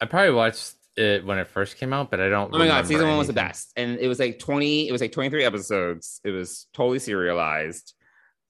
I 0.00 0.06
probably 0.06 0.34
watched 0.34 0.74
it 0.96 1.24
when 1.24 1.38
it 1.38 1.48
first 1.48 1.76
came 1.76 1.92
out, 1.92 2.10
but 2.10 2.20
I 2.20 2.28
don't 2.28 2.54
Oh 2.54 2.58
my 2.58 2.66
God, 2.66 2.86
season 2.86 3.08
one 3.08 3.18
was 3.18 3.26
the 3.26 3.32
best. 3.32 3.72
And 3.76 3.98
it 3.98 4.08
was 4.08 4.18
like 4.18 4.38
20, 4.38 4.88
it 4.88 4.92
was 4.92 5.00
like 5.00 5.12
23 5.12 5.44
episodes. 5.44 6.20
It 6.24 6.30
was 6.30 6.66
totally 6.72 6.98
serialized. 6.98 7.94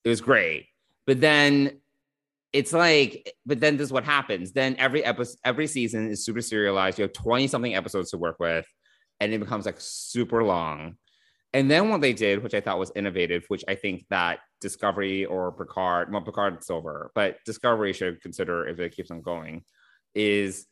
It 0.04 0.08
was 0.08 0.20
great. 0.20 0.66
But 1.06 1.20
then 1.20 1.80
it's 2.52 2.72
like, 2.72 3.34
but 3.44 3.60
then 3.60 3.76
this 3.76 3.86
is 3.86 3.92
what 3.92 4.04
happens. 4.04 4.52
Then 4.52 4.76
every 4.78 5.04
episode, 5.04 5.38
every 5.44 5.66
season 5.66 6.08
is 6.08 6.24
super 6.24 6.40
serialized. 6.40 6.98
You 6.98 7.02
have 7.02 7.12
20 7.12 7.48
something 7.48 7.74
episodes 7.74 8.10
to 8.12 8.18
work 8.18 8.38
with, 8.38 8.66
and 9.20 9.32
it 9.32 9.40
becomes 9.40 9.66
like 9.66 9.76
super 9.78 10.44
long. 10.44 10.96
And 11.52 11.70
then 11.70 11.88
what 11.88 12.00
they 12.00 12.12
did, 12.12 12.42
which 12.42 12.54
I 12.54 12.60
thought 12.60 12.78
was 12.78 12.92
innovative, 12.96 13.44
which 13.48 13.64
I 13.68 13.74
think 13.74 14.06
that 14.10 14.40
Discovery 14.60 15.24
or 15.24 15.52
Picard, 15.52 16.12
well, 16.12 16.22
Picard 16.22 16.62
Silver, 16.64 17.10
but 17.14 17.38
Discovery 17.44 17.92
should 17.92 18.20
consider 18.20 18.66
if 18.66 18.80
it 18.80 18.94
keeps 18.94 19.10
on 19.10 19.20
going, 19.20 19.64
is 20.14 20.66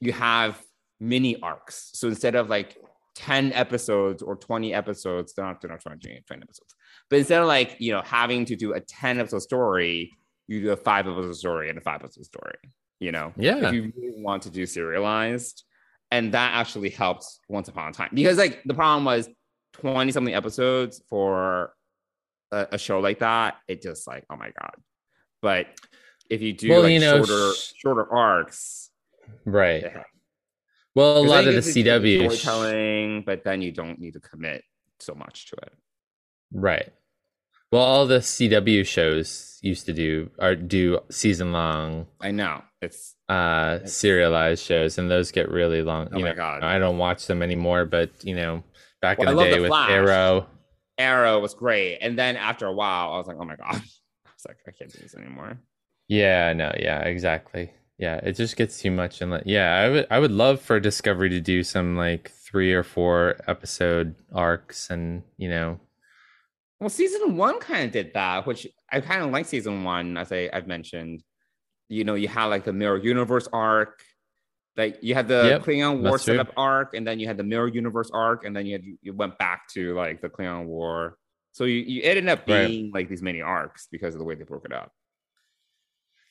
you 0.00 0.12
have 0.12 0.60
mini 1.00 1.40
arcs. 1.40 1.90
So 1.94 2.08
instead 2.08 2.34
of 2.34 2.48
like 2.48 2.76
10 3.16 3.52
episodes 3.54 4.22
or 4.22 4.36
20 4.36 4.72
episodes, 4.74 5.32
they're 5.32 5.44
not, 5.44 5.60
they're 5.60 5.70
not 5.70 5.80
20, 5.80 5.98
20 5.98 6.42
episodes, 6.42 6.74
but 7.08 7.18
instead 7.18 7.40
of 7.40 7.48
like, 7.48 7.76
you 7.78 7.92
know, 7.92 8.02
having 8.02 8.44
to 8.46 8.56
do 8.56 8.74
a 8.74 8.80
10 8.80 9.18
episode 9.18 9.42
story, 9.42 10.12
you 10.46 10.60
do 10.60 10.70
a 10.70 10.76
five 10.76 11.06
episode 11.06 11.36
story 11.36 11.68
and 11.70 11.78
a 11.78 11.80
five 11.80 12.02
episode 12.02 12.24
story, 12.24 12.58
you 12.98 13.12
know? 13.12 13.32
Yeah. 13.36 13.68
If 13.68 13.74
you 13.74 13.92
really 13.96 14.22
want 14.22 14.42
to 14.44 14.50
do 14.50 14.66
serialized. 14.66 15.64
And 16.12 16.34
that 16.34 16.54
actually 16.54 16.90
helps 16.90 17.38
Once 17.48 17.68
Upon 17.68 17.90
a 17.90 17.92
Time 17.92 18.10
because 18.12 18.36
like 18.36 18.62
the 18.64 18.74
problem 18.74 19.04
was 19.04 19.28
20 19.74 20.10
something 20.10 20.34
episodes 20.34 21.00
for 21.08 21.72
a, 22.50 22.66
a 22.72 22.78
show 22.78 22.98
like 22.98 23.20
that. 23.20 23.58
It 23.68 23.80
just 23.80 24.08
like, 24.08 24.24
oh 24.28 24.36
my 24.36 24.50
God. 24.60 24.74
But 25.40 25.68
if 26.28 26.42
you 26.42 26.52
do 26.52 26.68
Well, 26.68 26.82
like 26.82 26.92
you 26.92 26.98
know, 26.98 27.24
shorter, 27.24 27.54
sh- 27.54 27.72
shorter 27.76 28.12
arcs, 28.12 28.90
Right. 29.44 29.84
Well, 31.00 31.18
a 31.18 31.22
lot 31.26 31.46
of 31.46 31.54
the 31.54 31.62
get 31.62 31.64
to 31.64 31.72
do 31.72 31.84
CW 31.84 32.18
storytelling, 32.18 33.22
but 33.24 33.44
then 33.44 33.62
you 33.62 33.72
don't 33.72 33.98
need 33.98 34.12
to 34.14 34.20
commit 34.20 34.64
so 34.98 35.14
much 35.14 35.46
to 35.50 35.56
it. 35.56 35.72
Right. 36.52 36.90
Well, 37.72 37.82
all 37.82 38.06
the 38.06 38.18
CW 38.18 38.84
shows, 38.86 39.58
used 39.62 39.86
to 39.86 39.92
do 39.92 40.30
are 40.38 40.56
do 40.56 40.98
season 41.10 41.52
long 41.52 42.06
I 42.20 42.30
know 42.30 42.62
it's 42.80 43.14
uh 43.28 43.80
serialized 43.84 44.64
shows 44.64 44.96
and 44.96 45.10
those 45.10 45.30
get 45.32 45.50
really 45.50 45.82
long 45.82 46.08
Oh 46.12 46.18
you 46.18 46.24
my 46.24 46.30
know 46.30 46.36
God. 46.36 46.62
i 46.62 46.78
don't 46.78 46.96
watch 46.96 47.26
them 47.26 47.42
anymore 47.42 47.84
but 47.84 48.10
you 48.24 48.34
know 48.34 48.62
back 49.02 49.18
Well, 49.18 49.28
in 49.28 49.36
the 49.36 49.42
day 49.44 49.50
The 49.56 49.60
with 49.60 49.68
Flash. 49.68 49.90
arrow 49.90 50.46
Arrow 50.96 51.40
was 51.40 51.52
great, 51.54 51.98
and 52.00 52.18
then 52.18 52.36
after 52.36 52.66
a 52.66 52.72
while, 52.72 53.12
I 53.12 53.18
was 53.18 53.26
like, 53.26 53.36
oh 53.38 53.44
my 53.44 53.56
god, 53.56 53.74
I 54.26 54.30
was 54.34 54.46
like, 54.48 54.56
I 54.66 54.70
can't 54.70 54.90
do 54.90 54.98
this 55.00 55.14
anymore. 55.14 55.58
yeah 56.08 56.52
no 56.54 56.72
yeah 56.78 57.00
exactly 57.02 57.70
yeah 58.00 58.16
it 58.22 58.32
just 58.32 58.56
gets 58.56 58.80
too 58.80 58.90
much 58.90 59.20
and 59.20 59.30
like 59.30 59.42
yeah 59.46 59.76
i 59.78 59.88
would 59.88 60.06
i 60.10 60.18
would 60.18 60.32
love 60.32 60.60
for 60.60 60.80
discovery 60.80 61.28
to 61.28 61.40
do 61.40 61.62
some 61.62 61.96
like 61.96 62.30
three 62.30 62.72
or 62.72 62.82
four 62.82 63.36
episode 63.46 64.16
arcs 64.32 64.90
and 64.90 65.22
you 65.38 65.48
know 65.48 65.80
Well, 66.80 66.88
season 66.90 67.36
one 67.36 67.60
kind 67.60 67.84
of 67.86 67.92
did 67.92 68.14
that, 68.14 68.46
which 68.46 68.66
I 68.90 69.00
kind 69.00 69.22
of 69.22 69.30
like 69.30 69.46
season 69.46 69.84
one, 69.84 70.16
as 70.16 70.32
I, 70.32 70.48
I've 70.52 70.66
mentioned. 70.66 71.22
You 71.88 72.04
know, 72.04 72.14
you 72.16 72.28
had 72.28 72.46
like 72.46 72.64
the 72.64 72.72
Mirror 72.72 72.98
Universe 72.98 73.48
arc, 73.52 74.02
like 74.76 74.98
you 75.02 75.14
had 75.14 75.28
the 75.28 75.58
Yep, 75.58 75.62
Klingon 75.62 76.00
War 76.02 76.18
that's 76.18 76.24
true. 76.24 76.40
setup 76.40 76.52
arc, 76.56 76.94
and 76.94 77.06
then 77.06 77.20
you 77.20 77.28
had 77.28 77.38
the 77.38 77.44
Mirror 77.44 77.68
Universe 77.70 78.10
arc, 78.12 78.44
and 78.46 78.56
then 78.56 78.66
you 78.66 78.74
had, 78.74 78.84
you 79.02 79.14
went 79.14 79.38
back 79.38 79.68
to 79.70 79.94
like 79.96 80.22
the 80.22 80.30
Klingon 80.30 80.66
War. 80.66 81.18
So 81.52 81.64
you, 81.64 81.76
you 81.78 82.02
ended 82.04 82.28
up 82.28 82.46
Right. 82.46 82.74
being 82.74 82.92
like 82.92 83.08
these 83.08 83.22
mini 83.22 83.42
arcs 83.42 83.88
because 83.92 84.14
of 84.14 84.20
the 84.20 84.24
way 84.26 84.36
they 84.36 84.44
broke 84.44 84.66
it 84.66 84.72
up. 84.74 84.92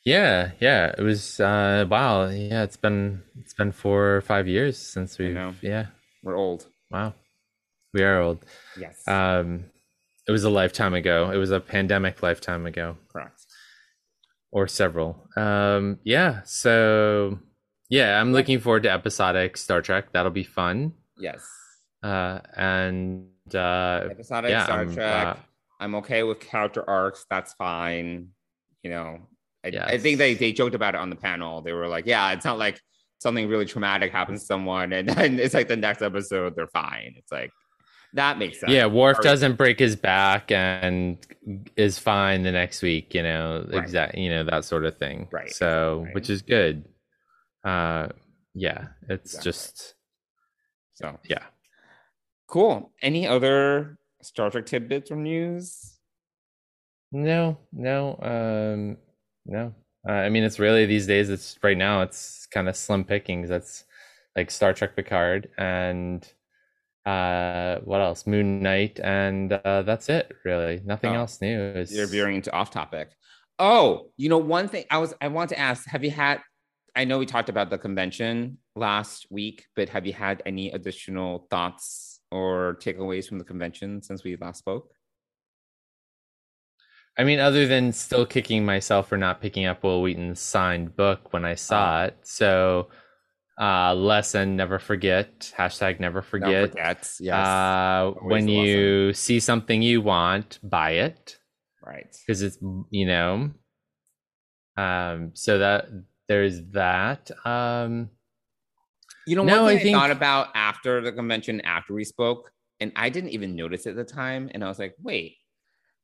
Yeah, 0.06 0.52
yeah. 0.60 0.94
It 0.98 1.02
was 1.02 1.40
uh 1.40 1.86
wow, 1.90 2.28
yeah, 2.30 2.64
it's 2.64 2.78
been 2.78 3.22
it's 3.40 3.54
been 3.54 3.72
four 3.72 4.16
or 4.16 4.22
five 4.22 4.48
years 4.48 4.78
since 4.78 5.18
we've 5.18 5.38
yeah. 5.62 5.88
We're 6.24 6.36
old. 6.38 6.68
Wow. 6.90 7.14
We 7.94 8.04
are 8.04 8.22
old. 8.22 8.46
Yes, 8.80 9.08
Um 9.08 9.66
it 10.28 10.32
was 10.32 10.44
a 10.44 10.50
lifetime 10.50 10.94
ago. 10.94 11.32
It 11.32 11.38
was 11.38 11.52
a 11.52 11.60
pandemic 11.60 12.22
lifetime 12.24 12.66
ago. 12.66 12.98
correct. 13.12 13.42
Or 14.52 14.68
several. 14.68 15.28
Um 15.36 16.00
yeah, 16.04 16.42
so 16.46 17.40
yeah, 17.90 18.20
I'm 18.22 18.32
looking 18.34 18.60
forward 18.60 18.84
to 18.84 18.92
episodic 18.92 19.58
Star 19.58 19.82
Trek. 19.82 20.12
That'll 20.14 20.32
be 20.32 20.44
fun. 20.44 20.94
Yes, 21.18 21.46
Uh 22.02 22.40
and 22.56 23.28
uh 23.54 24.08
episodic 24.12 24.52
yeah, 24.52 24.64
Star 24.64 24.80
I'm, 24.82 24.94
Trek. 24.94 25.28
uh, 25.28 25.36
I'm 25.82 25.96
okay 25.96 26.24
with 26.24 26.40
character 26.40 26.88
arcs. 26.90 27.26
That's 27.30 27.54
fine. 27.54 28.30
You 28.84 28.92
know, 28.92 29.20
I, 29.64 29.70
I 29.94 29.98
think 29.98 30.18
they, 30.18 30.34
they 30.36 30.52
joked 30.54 30.76
about 30.76 30.96
it 30.96 31.02
on 31.02 31.10
the 31.10 31.16
panel. 31.16 31.62
They 31.62 31.74
were 31.74 31.88
like, 31.88 32.06
yeah, 32.06 32.32
it's 32.32 32.46
not 32.46 32.58
like 32.58 32.80
something 33.20 33.48
really 33.50 33.66
traumatic 33.66 34.12
happens 34.12 34.42
to 34.42 34.46
someone 34.46 34.94
and 34.94 35.10
then 35.16 35.40
it's 35.40 35.54
like 35.54 35.68
the 35.68 35.76
next 35.76 36.02
episode, 36.02 36.56
they're 36.56 36.68
fine. 36.68 37.14
It's 37.18 37.32
like, 37.32 37.52
that 38.14 38.38
makes 38.40 38.60
sense. 38.60 38.72
yeah, 38.72 38.86
Worf 38.88 39.20
Or- 39.20 39.22
doesn't 39.22 39.56
break 39.58 39.78
his 39.78 39.96
back 39.96 40.52
and 40.52 41.18
is 41.76 42.00
fine 42.00 42.42
the 42.44 42.52
next 42.52 42.82
week, 42.82 43.14
you 43.14 43.22
know, 43.22 43.66
Right. 43.70 43.84
exact, 43.84 44.16
you 44.18 44.30
know, 44.32 44.44
that 44.46 44.66
sort 44.66 44.86
of 44.86 44.98
thing. 44.98 45.28
Right, 45.32 45.52
So, 45.52 46.04
right. 46.06 46.16
which 46.16 46.30
is 46.30 46.42
good. 46.42 46.86
Uh, 47.64 48.08
yeah, 48.56 48.88
it's 49.10 49.34
Exactly. 49.36 49.44
just, 49.52 49.96
So 50.96 51.20
yeah. 51.30 51.44
cool. 52.48 52.92
Any 53.04 53.28
other 53.28 53.98
Star 54.24 54.50
Trek 54.50 54.66
tidbits 54.66 55.12
or 55.12 55.16
news? 55.18 55.98
No, 57.12 57.58
no, 57.72 58.18
um, 58.22 58.98
no. 59.50 59.74
Uh, 60.08 60.14
I 60.14 60.30
mean, 60.30 60.44
it's 60.44 60.60
really 60.60 60.86
these 60.86 61.08
days. 61.08 61.30
It's 61.30 61.58
right 61.62 61.78
now. 61.78 62.02
It's 62.02 62.48
kind 62.48 62.70
of 62.70 62.76
slim 62.78 63.04
pickings. 63.04 63.50
That's 63.50 63.84
like 64.36 64.50
Star 64.50 64.74
Trek 64.74 64.96
Picard 64.96 65.50
and 65.58 66.26
uh, 67.06 67.80
what 67.84 68.02
else? 68.02 68.28
Moon 68.28 68.62
Knight, 68.62 69.00
and 69.04 69.52
uh, 69.54 69.82
that's 69.82 70.10
it. 70.10 70.32
Really, 70.46 70.82
nothing 70.86 71.12
Oh, 71.12 71.20
else 71.22 71.42
new. 71.42 71.60
Is 71.60 71.92
You're 71.92 72.08
veering 72.08 72.36
into 72.36 72.52
off 72.54 72.72
topic. 72.72 73.10
Oh, 73.58 74.12
you 74.16 74.30
know, 74.30 74.38
one 74.38 74.68
thing 74.68 74.86
I 74.90 75.00
was 75.00 75.14
I 75.20 75.28
want 75.28 75.50
to 75.50 75.60
ask, 75.60 75.88
have 75.88 76.04
you 76.04 76.12
had 76.12 76.40
I 76.96 77.06
know 77.06 77.18
we 77.18 77.26
talked 77.26 77.50
about 77.50 77.70
the 77.70 77.78
convention 77.78 78.58
last 78.76 79.28
week, 79.30 79.66
but 79.76 79.90
have 79.90 80.06
you 80.06 80.14
had 80.14 80.42
any 80.46 80.72
additional 80.72 81.48
thoughts 81.50 82.20
or 82.32 82.78
takeaways 82.82 83.28
from 83.28 83.40
the 83.40 83.46
convention 83.46 84.02
since 84.02 84.24
we 84.24 84.36
last 84.36 84.60
spoke? 84.60 84.92
I 87.20 87.24
mean, 87.26 87.40
other 87.40 87.68
than 87.68 87.92
still 87.92 88.26
kicking 88.26 88.64
myself 88.66 89.10
for 89.10 89.18
not 89.18 89.42
picking 89.42 89.66
up 89.66 89.84
Wil 89.84 90.02
Wheaton's 90.02 90.40
signed 90.40 90.96
book 90.96 91.34
when 91.34 91.44
I 91.44 91.56
saw 91.56 92.02
Oh. 92.02 92.06
it. 92.06 92.18
So, 92.24 92.88
uh, 93.60 93.94
lesson: 93.94 94.56
never 94.56 94.80
forget. 94.80 95.52
Hashtag 95.58 96.00
never 96.00 96.22
forget. 96.22 96.70
forget. 96.72 97.12
Yes. 97.20 97.48
Uh, 97.48 98.14
when 98.22 98.46
the 98.46 98.58
lesson. 98.58 98.70
you 98.70 99.14
see 99.14 99.40
something 99.42 99.82
you 99.82 100.02
want, 100.02 100.60
buy 100.64 100.92
it 100.92 101.38
right. 101.86 102.08
because 102.26 102.42
it's 102.42 102.58
you 102.90 103.06
know. 103.06 103.52
Um. 104.78 105.32
So 105.34 105.58
that 105.60 105.88
there's 106.30 106.62
that. 106.72 107.30
Um. 107.46 108.10
You 109.28 109.36
know, 109.36 109.44
No, 109.44 109.64
one 109.64 109.74
I 109.74 109.78
thing 109.78 109.78
I, 109.78 109.84
think- 109.84 109.98
thought 109.98 110.12
about 110.12 110.48
after 110.56 111.02
the 111.02 111.12
convention, 111.12 111.60
after 111.62 111.94
we 111.94 112.04
spoke, 112.06 112.50
and 112.80 112.92
I 112.96 113.10
didn't 113.10 113.32
even 113.32 113.56
notice 113.58 113.86
at 113.88 113.96
the 113.98 114.06
time, 114.06 114.50
and 114.54 114.64
I 114.64 114.70
was 114.70 114.80
like, 114.80 114.96
wait, 115.04 115.36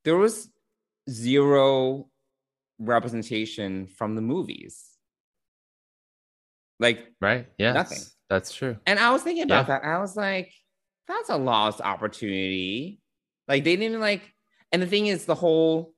there 0.04 0.17
was 0.17 0.49
zero 1.10 2.10
representation 2.80 3.88
from 3.88 4.15
the 4.15 4.22
movies. 4.22 4.84
Like 6.80 7.12
Right. 7.22 7.48
yeah, 7.58 7.74
Nothing. 7.74 8.00
That's 8.30 8.54
true. 8.54 8.78
And 8.86 9.00
I 9.00 9.12
was 9.12 9.22
thinking 9.24 9.44
about 9.44 9.68
Yeah. 9.68 9.80
that. 9.80 9.86
I 9.88 10.00
was 10.00 10.15
like, 10.18 10.52
that's 11.08 11.30
a 11.30 11.38
lost 11.38 11.80
opportunity. 11.82 13.00
Like 13.48 13.63
they 13.63 13.76
didn't 13.76 13.84
even 13.91 14.02
like, 14.02 14.34
and 14.72 14.82
the 14.82 14.88
thing 14.88 15.08
is, 15.08 15.26
the 15.26 15.36
whole, 15.36 15.94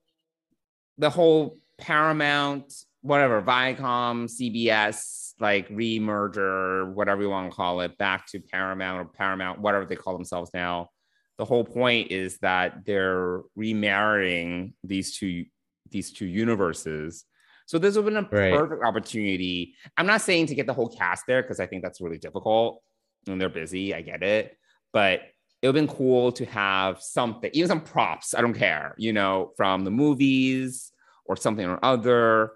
the 0.98 1.10
whole 1.10 1.58
Paramount, 1.78 2.74
whatever, 3.02 3.42
Viacom, 3.42 4.28
CBS, 4.30 5.34
like 5.40 5.70
remerger, 5.70 6.94
whatever 6.94 7.22
you 7.22 7.30
want 7.30 7.50
to 7.50 7.56
call 7.56 7.82
it, 7.82 7.98
back 7.98 8.28
to 8.28 8.40
Paramount 8.40 9.00
or 9.02 9.06
Paramount, 9.06 9.62
whatever 9.62 9.86
they 9.86 9.96
call 9.96 10.14
themselves 10.14 10.52
now. 10.54 10.90
The 11.38 11.46
whole 11.46 11.64
point 11.64 12.12
is 12.12 12.40
that 12.40 12.86
they're 12.86 13.42
remarrying 13.56 14.74
these 14.84 15.18
two 15.18 15.46
these 15.90 16.12
two 16.12 16.26
universes. 16.26 17.24
So 17.66 17.78
this 17.80 17.96
would 17.96 18.06
have 18.06 18.30
been 18.30 18.38
a 18.40 18.42
Right. 18.42 18.58
perfect 18.60 18.84
opportunity. 18.84 19.76
I'm 19.96 20.06
not 20.06 20.22
saying 20.22 20.48
to 20.48 20.56
get 20.56 20.68
the 20.68 20.74
whole 20.74 20.90
cast 20.90 21.24
there 21.28 21.42
because 21.42 21.60
I 21.60 21.66
think 21.68 21.82
that's 21.84 22.02
really 22.02 22.18
difficult 22.18 22.82
and 23.28 23.40
they're 23.40 23.48
busy. 23.50 23.94
I 23.94 24.02
get 24.02 24.22
it. 24.22 24.58
But 24.92 25.22
it 25.62 25.68
would 25.68 25.76
have 25.76 25.88
been 25.88 25.96
cool 25.96 26.32
to 26.34 26.46
have 26.46 27.02
something, 27.02 27.50
even 27.54 27.68
some 27.70 27.82
props. 27.82 28.34
I 28.34 28.42
don't 28.42 28.54
care, 28.54 28.96
you 28.98 29.14
know, 29.14 29.54
from 29.56 29.86
the 29.86 29.92
movies 29.92 30.92
or 31.26 31.36
something 31.38 31.66
or 31.66 31.80
other. 31.84 32.52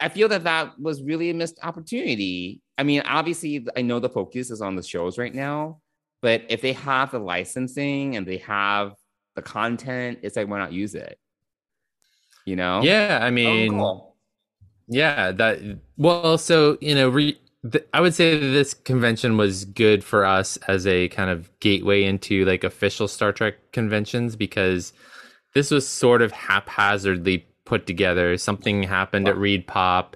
I 0.00 0.08
feel 0.08 0.28
that 0.28 0.44
that 0.44 0.78
was 0.78 1.02
really 1.02 1.30
a 1.30 1.34
missed 1.34 1.58
opportunity. 1.62 2.60
I 2.76 2.82
mean, 2.84 3.02
obviously, 3.04 3.66
I 3.76 3.82
know 3.82 3.98
the 4.00 4.08
focus 4.08 4.50
is 4.50 4.60
on 4.60 4.76
the 4.76 4.82
shows 4.82 5.18
right 5.18 5.34
now, 5.34 5.80
but 6.22 6.44
if 6.48 6.60
they 6.62 6.72
have 6.74 7.10
the 7.12 7.18
licensing 7.18 8.16
and 8.16 8.26
they 8.26 8.38
have 8.38 8.94
the 9.36 9.42
content, 9.42 10.20
it's 10.22 10.36
like, 10.36 10.48
why 10.48 10.58
not 10.58 10.72
use 10.72 10.94
it? 10.94 11.18
You 12.44 12.56
know? 12.56 12.96
Yeah. 12.96 13.18
I 13.22 13.30
Oh, 13.44 13.64
mean, 13.64 13.68
cool. 13.68 14.16
Yeah, 14.88 15.32
that 15.32 15.60
well, 15.96 16.38
so 16.38 16.78
you 16.80 16.94
know, 16.94 17.08
re, 17.10 17.38
th- 17.70 17.86
I 17.92 18.00
would 18.00 18.14
say 18.14 18.38
that 18.38 18.46
this 18.46 18.72
convention 18.74 19.36
was 19.36 19.64
good 19.66 20.02
for 20.04 20.24
us 20.24 20.56
as 20.68 20.86
a 20.86 21.08
kind 21.08 21.30
of 21.30 21.50
gateway 21.60 22.04
into 22.04 22.44
like 22.46 22.64
official 22.64 23.06
Star 23.08 23.32
Trek 23.32 23.56
conventions 23.72 24.34
because 24.36 24.92
this 25.54 25.70
was 25.70 25.88
sort 25.88 26.22
of 26.22 26.32
haphazardly 26.32 27.46
put 27.66 27.86
together. 27.86 28.36
Something 28.38 28.82
happened 28.84 29.28
at 29.28 29.34
Wow. 29.34 29.38
ReedPop, 29.38 30.14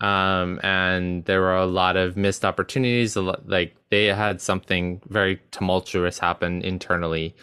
um, 0.00 0.60
and 0.62 1.24
there 1.24 1.40
were 1.40 1.56
a 1.56 1.66
lot 1.66 1.96
of 1.96 2.16
missed 2.16 2.44
opportunities. 2.44 3.16
A 3.16 3.22
lot, 3.22 3.48
like 3.48 3.76
they 3.90 4.06
had 4.06 4.40
something 4.40 5.00
very 5.06 5.40
tumultuous 5.50 6.18
happen 6.18 6.62
internally. 6.62 7.34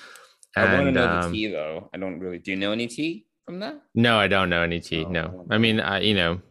I 0.56 0.74
want 0.76 0.86
to 0.86 0.92
know 0.92 1.10
um, 1.10 1.22
the 1.32 1.38
tea 1.38 1.48
though. 1.48 1.90
I 1.94 1.98
don't 1.98 2.20
really. 2.20 2.40
Do 2.40 2.52
you 2.52 2.58
know 2.58 2.72
any 2.72 2.88
tea 2.88 3.26
from 3.46 3.60
that? 3.60 3.82
no, 3.96 4.20
I 4.20 4.28
don't 4.28 4.50
know 4.50 4.62
any 4.62 4.80
tea. 4.80 5.04
Oh, 5.06 5.10
no. 5.10 5.46
I 5.50 5.58
mean, 5.58 5.80
I, 5.80 6.02
you 6.02 6.14
know, 6.14 6.42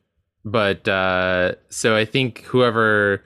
but 0.45 0.88
uh, 0.88 1.55
so 1.69 1.97
I 1.97 2.05
think 2.05 2.43
whoever, 2.43 3.23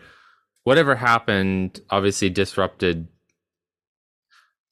whatever 0.64 0.94
happened, 0.94 1.80
obviously 1.88 2.28
disrupted. 2.28 3.08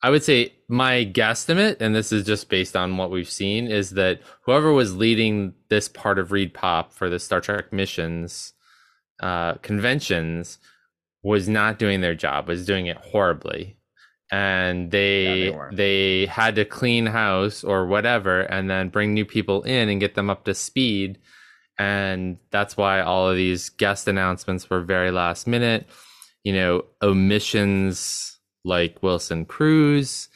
I 0.03 0.11
would 0.11 0.23
say 0.23 0.53
my 0.68 1.05
guesstimate, 1.05 1.81
and 1.81 1.94
this 1.94 2.12
is 2.12 2.24
just 2.24 2.48
based 2.48 2.77
on 2.77 2.96
what 2.96 3.11
we've 3.11 3.31
seen, 3.31 3.66
is 3.66 3.90
that 3.90 4.20
whoever 4.42 4.72
was 4.72 4.96
leading 4.96 5.55
this 5.68 5.88
part 5.88 6.18
of 6.18 6.29
ReedPop 6.29 6.92
for 6.92 7.11
the 7.11 7.18
Star 7.18 7.40
Trek 7.40 7.72
missions 7.72 8.53
uh, 9.20 9.55
conventions 9.55 10.59
was 11.22 11.48
not 11.48 11.79
doing 11.79 12.00
their 12.00 12.14
job, 12.14 12.48
was 12.48 12.66
doing 12.66 12.87
it 12.87 12.96
horribly. 12.98 13.77
And 14.31 14.90
they 14.90 15.46
Yeah, 15.46 15.68
they 15.70 15.77
they 15.77 16.27
had 16.27 16.57
to 16.57 16.64
clean 16.64 17.07
house 17.07 17.62
or 17.62 17.87
whatever 17.87 18.40
and 18.40 18.70
then 18.70 18.88
bring 18.88 19.14
new 19.14 19.24
people 19.24 19.62
in 19.62 19.88
and 19.88 20.00
get 20.00 20.14
them 20.14 20.31
up 20.31 20.44
to 20.44 20.55
speed. 20.55 21.18
And 21.79 22.38
that's 22.50 22.77
why 22.77 23.00
all 23.00 23.29
of 23.29 23.37
these 23.37 23.68
guest 23.68 24.09
announcements 24.09 24.68
were 24.70 24.81
very 24.83 25.11
last 25.11 25.46
minute. 25.46 25.88
You 26.42 26.53
know, 26.53 26.85
omissions 27.03 28.38
like 28.64 29.03
Wilson 29.03 29.44
Cruz, 29.44 30.29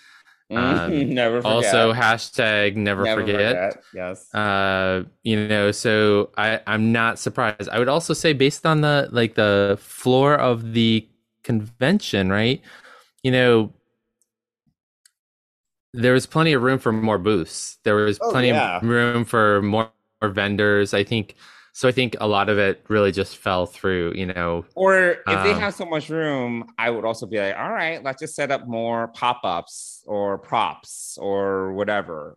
Um, 0.51 1.11
never 1.15 1.43
forget. 1.43 1.53
also 1.53 1.93
hashtag 1.93 2.75
never, 2.77 3.03
Never 3.05 3.21
forget. 3.21 3.83
Yes. 3.95 4.33
Uh, 4.35 5.05
you 5.23 5.47
know, 5.49 5.71
so 5.73 6.31
I 6.39 6.61
I'm 6.67 6.91
not 6.93 7.19
surprised. 7.19 7.69
I 7.69 7.79
would 7.79 7.89
also 7.89 8.15
say 8.15 8.33
based 8.33 8.65
on 8.65 8.81
the 8.81 9.09
like 9.13 9.35
the 9.35 9.79
floor 9.81 10.35
of 10.37 10.73
the 10.73 11.07
convention, 11.43 12.31
right? 12.31 12.63
You 13.23 13.33
know, 13.33 13.73
there 15.93 16.13
was 16.13 16.27
plenty 16.27 16.53
of 16.53 16.63
room 16.63 16.79
for 16.79 16.93
more 16.93 17.19
booths. 17.19 17.79
There 17.85 17.95
was 17.97 18.19
Oh, 18.23 18.31
plenty 18.31 18.49
yeah. 18.49 18.77
of 18.79 18.83
room 18.83 19.25
for 19.25 19.63
more, 19.63 19.91
more 20.23 20.31
vendors. 20.31 20.95
I 20.95 21.05
think 21.05 21.35
so. 21.79 21.89
I 21.89 21.93
think 21.93 22.17
a 22.21 22.27
lot 22.27 22.49
of 22.49 22.59
it 22.59 22.85
really 22.89 23.13
just 23.13 23.37
fell 23.37 23.67
through. 23.67 24.13
You 24.15 24.27
know, 24.27 24.65
Or 24.75 24.95
if 25.11 25.25
they 25.45 25.53
Um, 25.53 25.61
have 25.61 25.75
so 25.75 25.85
much 25.87 26.09
room, 26.09 26.65
I 26.79 26.91
would 26.91 27.05
also 27.05 27.27
be 27.27 27.39
like, 27.39 27.57
all 27.57 27.73
right, 27.73 28.03
let's 28.03 28.21
just 28.21 28.35
set 28.35 28.51
up 28.51 28.67
more 28.67 29.09
pop-ups 29.09 30.03
or 30.07 30.39
props 30.39 31.17
or 31.21 31.73
whatever. 31.75 32.37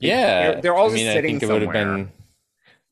yeah. 0.00 0.52
They're, 0.52 0.60
they're 0.62 0.74
all 0.74 0.86
I 0.86 0.88
just 0.90 0.94
mean, 0.96 1.08
I 1.08 1.14
sitting 1.14 1.40
somewhere, 1.40 1.72
been. 1.72 2.12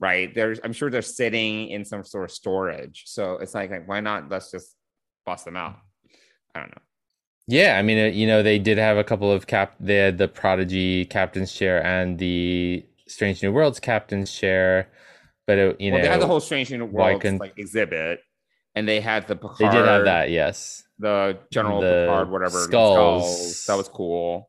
right? 0.00 0.34
There's, 0.34 0.60
I'm 0.64 0.72
sure 0.72 0.90
they're 0.90 1.02
sitting 1.02 1.68
in 1.68 1.84
some 1.84 2.04
sort 2.04 2.24
of 2.24 2.30
storage. 2.30 3.04
So 3.06 3.38
it's 3.38 3.54
like, 3.54 3.70
like, 3.70 3.88
why 3.88 4.00
not? 4.00 4.28
Let's 4.30 4.50
just 4.50 4.74
bust 5.26 5.44
them 5.44 5.56
out. 5.56 5.76
I 6.54 6.60
don't 6.60 6.70
know. 6.70 6.82
Yeah, 7.46 7.78
I 7.78 7.82
mean, 7.82 7.98
uh, 7.98 8.08
you 8.08 8.26
know, 8.26 8.42
they 8.42 8.58
did 8.58 8.78
have 8.78 8.96
a 8.96 9.04
couple 9.04 9.30
of 9.32 9.46
cap. 9.46 9.74
They 9.80 9.96
had 9.96 10.18
the 10.18 10.28
Prodigy 10.28 11.04
Captain's 11.06 11.52
Chair 11.52 11.84
and 11.84 12.18
the 12.18 12.84
Strange 13.08 13.42
New 13.42 13.52
Worlds 13.52 13.80
Captain's 13.80 14.32
Chair, 14.32 14.88
but 15.50 15.58
it, 15.58 15.80
you 15.80 15.90
well, 15.90 15.98
know, 15.98 16.04
they 16.04 16.10
had 16.12 16.20
the 16.20 16.28
whole 16.28 16.38
Strange 16.38 16.70
New 16.70 16.84
Worlds 16.84 17.22
couldn't- 17.22 17.38
like 17.40 17.54
exhibit, 17.58 18.20
and 18.76 18.86
they 18.88 19.00
had 19.00 19.26
the 19.26 19.34
Picard. 19.34 19.56
they 19.58 19.64
did 19.68 19.84
have 19.84 20.04
that. 20.04 20.30
Yes, 20.30 20.84
The 21.00 21.38
General 21.52 21.80
The 21.80 22.06
Picard, 22.08 22.30
whatever 22.30 22.58
skulls. 22.60 23.64
That 23.66 23.76
was 23.76 23.88
cool, 23.88 24.48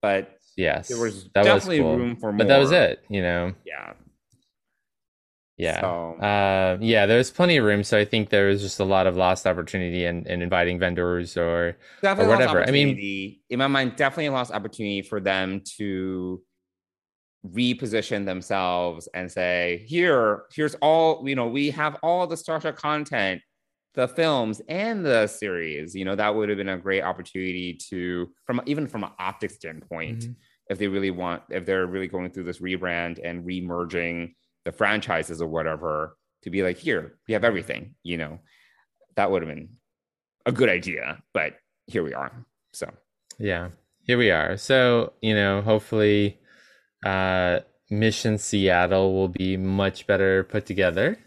but 0.00 0.36
yes, 0.56 0.88
there 0.88 0.98
was 0.98 1.28
that 1.34 1.44
was 1.44 1.46
definitely 1.46 1.78
cool. 1.78 1.96
room 1.96 2.16
for 2.16 2.32
more. 2.32 2.38
But 2.38 2.48
that 2.48 2.58
was 2.58 2.72
it. 2.72 3.04
You 3.08 3.22
know, 3.22 3.54
Yeah. 3.64 3.92
yeah, 5.58 5.80
So- 5.80 6.14
uh, 6.20 6.78
yeah. 6.80 7.06
There 7.06 7.18
was 7.18 7.30
plenty 7.30 7.56
of 7.58 7.64
room, 7.64 7.84
so 7.84 7.96
I 7.98 8.04
think 8.04 8.30
there 8.30 8.48
was 8.48 8.62
just 8.62 8.80
a 8.80 8.84
lot 8.84 9.06
of 9.06 9.16
lost 9.16 9.46
opportunity 9.46 10.04
in, 10.06 10.26
in 10.26 10.42
inviting 10.42 10.78
vendors 10.80 11.36
or 11.36 11.76
or 12.02 12.26
whatever. 12.26 12.66
I 12.66 12.70
mean- 12.72 13.38
in 13.48 13.58
my 13.58 13.68
mind, 13.68 13.94
definitely 13.96 14.26
a 14.26 14.32
lost 14.32 14.50
opportunity 14.52 15.02
for 15.02 15.20
them 15.20 15.62
to 15.78 16.42
reposition 17.46 18.24
themselves 18.24 19.08
and 19.14 19.30
say, 19.30 19.84
here, 19.88 20.44
here's 20.54 20.74
all, 20.76 21.26
you 21.28 21.34
know, 21.34 21.48
we 21.48 21.70
have 21.70 21.96
all 22.02 22.26
the 22.26 22.36
Star 22.36 22.60
Trek 22.60 22.76
content, 22.76 23.42
the 23.94 24.06
films 24.08 24.62
and 24.68 25.04
the 25.04 25.26
series. 25.26 25.94
You 25.94 26.04
know, 26.04 26.14
that 26.14 26.34
would 26.34 26.48
have 26.48 26.58
been 26.58 26.68
a 26.68 26.78
great 26.78 27.02
opportunity 27.02 27.74
to, 27.90 28.30
from 28.46 28.60
even 28.66 28.86
from 28.86 29.04
an 29.04 29.10
optics 29.18 29.54
standpoint, 29.56 30.20
Mhm. 30.20 30.36
if 30.70 30.78
they 30.78 30.88
really 30.88 31.10
want, 31.10 31.42
if 31.50 31.66
they're 31.66 31.86
really 31.86 32.06
going 32.08 32.30
through 32.30 32.44
this 32.44 32.60
rebrand 32.60 33.18
and 33.22 33.44
remerging 33.44 34.34
the 34.64 34.72
franchises 34.72 35.42
or 35.42 35.48
whatever, 35.48 36.16
to 36.42 36.50
be 36.50 36.62
like, 36.62 36.76
here, 36.76 37.18
we 37.26 37.34
have 37.34 37.44
everything, 37.44 37.94
you 38.02 38.16
know, 38.16 38.38
that 39.16 39.30
would 39.30 39.42
have 39.42 39.54
been 39.54 39.76
a 40.46 40.52
good 40.52 40.68
idea, 40.68 41.22
but 41.34 41.56
here 41.86 42.02
we 42.02 42.14
are. 42.14 42.46
So 42.72 42.92
Yeah, 43.38 43.70
here 44.02 44.18
we 44.18 44.30
are. 44.30 44.56
So, 44.56 45.14
you 45.20 45.34
know, 45.34 45.60
hopefully 45.62 46.40
uh 47.02 47.60
Mission 47.90 48.38
Seattle 48.38 49.12
will 49.12 49.28
be 49.28 49.56
much 49.56 50.06
better 50.06 50.44
put 50.44 50.64
together. 50.64 51.18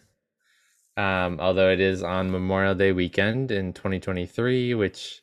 Um, 0.98 1.40
although 1.40 1.70
it 1.70 1.80
is 1.80 2.02
on 2.02 2.32
Memorial 2.32 2.74
Day 2.74 2.92
weekend 2.92 3.52
in 3.52 3.74
2023, 3.74 4.74
which 4.74 5.22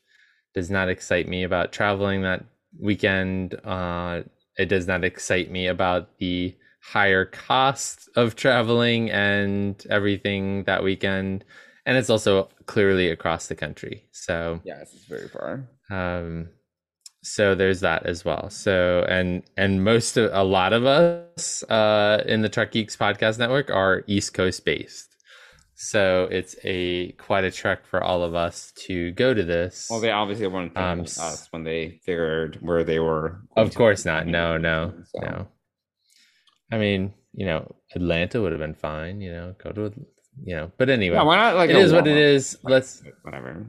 does 0.54 0.70
not 0.70 0.88
excite 0.88 1.26
me 1.26 1.42
about 1.42 1.72
traveling 1.72 2.22
that 2.22 2.44
weekend. 2.78 3.54
Uh, 3.64 4.22
it 4.56 4.66
does 4.66 4.86
not 4.86 5.02
excite 5.02 5.50
me 5.50 5.66
about 5.66 6.18
the 6.18 6.54
higher 6.80 7.24
cost 7.24 8.08
of 8.16 8.36
traveling 8.36 9.10
and 9.10 9.84
everything 9.88 10.64
that 10.64 10.84
weekend. 10.84 11.44
And 11.86 11.96
it's 11.96 12.10
also 12.10 12.48
clearly 12.66 13.08
across 13.08 13.48
the 13.48 13.54
country. 13.56 14.04
So, 14.12 14.60
yes, 14.64 14.92
it's 14.94 15.06
very 15.06 15.28
far. 15.28 15.68
um 15.90 16.48
so 17.22 17.54
there's 17.54 17.80
that 17.80 18.04
as 18.06 18.24
well. 18.24 18.50
So 18.50 19.04
and 19.08 19.42
and 19.56 19.84
most 19.84 20.16
of 20.16 20.30
a 20.32 20.42
lot 20.44 20.72
of 20.72 20.84
us 20.84 21.62
uh 21.64 22.22
in 22.26 22.42
the 22.42 22.48
Trek 22.48 22.72
Geeks 22.72 22.96
podcast 22.96 23.38
network 23.38 23.70
are 23.70 24.02
east 24.06 24.34
coast 24.34 24.64
based. 24.64 25.08
So 25.74 26.28
it's 26.30 26.54
a 26.64 27.12
quite 27.12 27.44
a 27.44 27.50
trek 27.50 27.86
for 27.86 28.02
all 28.04 28.22
of 28.22 28.34
us 28.34 28.72
to 28.86 29.10
go 29.12 29.34
to 29.34 29.42
this. 29.42 29.88
Well, 29.90 29.98
they 30.00 30.10
obviously 30.12 30.46
weren't 30.46 30.76
Um, 30.76 31.00
us 31.00 31.48
when 31.50 31.64
they 31.64 32.00
figured 32.04 32.58
where 32.60 32.84
they 32.84 32.98
were. 33.00 33.40
of 33.56 33.74
course 33.74 34.04
not. 34.04 34.26
no 34.26 34.56
no 34.58 34.92
So, 35.14 35.20
no. 35.20 35.48
I 36.70 36.78
mean 36.78 37.12
you 37.34 37.46
know 37.46 37.74
atlanta 37.94 38.40
would 38.42 38.52
have 38.52 38.60
been 38.60 38.74
fine 38.74 39.20
you 39.22 39.32
know 39.32 39.54
go 39.62 39.70
to 39.72 39.92
you 40.44 40.54
know 40.56 40.70
but 40.78 40.88
anyway 40.90 41.16
Yeah, 41.16 41.22
why 41.22 41.36
not? 41.36 41.56
Like 41.56 41.70
it 41.70 41.76
is 41.76 41.92
what 41.92 42.06
it 42.06 42.16
is. 42.16 42.58
Let's 42.62 43.02
Whatever. 43.22 43.66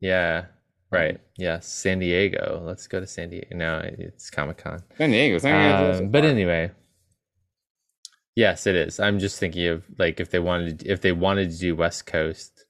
yeah 0.00 0.46
right 0.90 1.20
yes 1.36 1.66
san 1.66 1.98
diego 1.98 2.62
let's 2.64 2.86
go 2.86 3.00
to 3.00 3.06
san 3.06 3.28
diego 3.30 3.54
no 3.56 3.80
it's 3.98 4.30
comic-con 4.30 4.80
San 4.96 5.10
Diego. 5.10 5.38
San 5.38 5.78
Diego 5.78 6.04
Um, 6.04 6.10
but 6.10 6.24
anyway, 6.24 6.70
yes, 8.34 8.66
it 8.66 8.76
is. 8.76 9.00
I'm 9.00 9.18
just 9.18 9.38
thinking 9.38 9.66
of 9.68 9.84
like 9.98 10.20
if 10.20 10.30
they 10.30 10.38
wanted 10.38 10.84
if 10.86 11.00
they 11.00 11.12
wanted 11.12 11.50
to 11.50 11.58
do 11.58 11.76
West 11.76 12.06
Coast, 12.06 12.64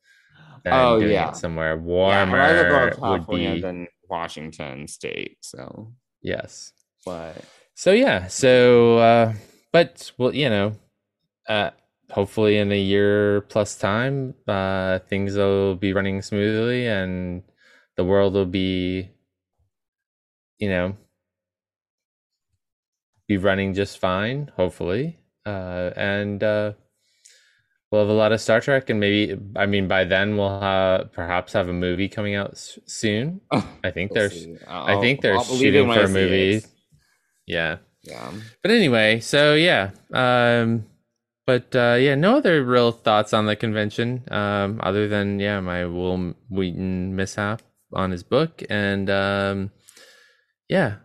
Oh, 0.64 0.98
yeah. 0.98 1.33
somewhere 1.33 1.76
Yeah, 1.76 2.22
I'd 2.22 2.33
rather 2.33 2.64
go 2.64 2.70
warmer 2.70 2.87
would 2.87 3.00
California 3.26 3.55
be 3.55 3.61
than 3.61 3.87
Washington 4.09 4.88
State. 4.88 5.38
So, 5.42 5.92
yes. 6.22 6.72
but 7.05 7.37
So 7.74 7.92
yeah, 7.92 8.26
so 8.26 8.98
uh, 8.98 9.33
but 9.72 10.11
well, 10.18 10.35
you 10.35 10.48
know, 10.50 10.72
uh, 11.48 11.70
hopefully 12.11 12.59
in 12.59 12.72
a 12.72 12.81
year 12.81 13.42
plus 13.42 13.76
time, 13.76 14.35
uh, 14.48 15.00
things 15.09 15.37
will 15.37 15.76
be 15.76 15.92
running 15.92 16.22
smoothly 16.22 16.87
and 16.87 17.42
the 17.96 18.04
world 18.04 18.35
will 18.35 18.44
be, 18.46 19.11
you 20.59 20.68
know, 20.68 20.96
be 23.28 23.37
running 23.37 23.74
just 23.74 23.98
fine, 23.98 24.50
hopefully. 24.56 25.18
Uh, 25.44 25.90
and 25.96 26.42
uh, 26.42 26.72
we'll 27.90 28.02
have 28.02 28.11
a 28.11 28.12
lot 28.12 28.32
of 28.32 28.40
Star 28.40 28.61
Trek, 28.61 28.90
and 28.90 29.00
maybe, 29.00 29.37
I 29.56 29.66
mean, 29.66 29.88
by 29.88 30.04
then 30.04 30.37
we'll 30.37 30.61
have, 30.61 31.12
perhaps 31.12 31.52
have 31.54 31.68
a 31.68 31.72
movie 31.72 32.09
coming 32.09 32.35
out 32.35 32.52
s- 32.52 32.78
soon. 32.87 33.40
I 33.85 33.90
think 33.90 34.12
we'll 34.12 34.28
they're. 34.28 34.59
I 34.68 35.00
think 35.00 35.18
I'll- 35.18 35.22
they're 35.22 35.37
I'll 35.38 35.44
believe 35.44 35.61
shooting 35.61 35.92
for 35.92 36.00
a 36.00 36.09
movie. 36.09 36.62
Yeah. 37.46 37.78
Yeah. 38.02 38.32
But 38.62 38.70
anyway, 38.70 39.18
so 39.20 39.54
yeah. 39.54 39.90
Um 40.12 40.87
but 41.44 41.74
uh 41.74 41.96
yeah, 41.98 42.14
no 42.14 42.37
other 42.37 42.62
real 42.64 42.92
thoughts 42.92 43.32
on 43.32 43.46
the 43.46 43.56
convention 43.56 44.22
um 44.30 44.80
other 44.82 45.09
than 45.09 45.40
yeah, 45.40 45.59
my 45.61 45.87
Wil 45.87 46.35
Wheaton 46.48 47.16
mishap 47.16 47.62
on 47.92 48.11
his 48.11 48.22
book 48.22 48.62
and 48.68 49.09
um 49.11 49.70
yeah. 50.68 50.96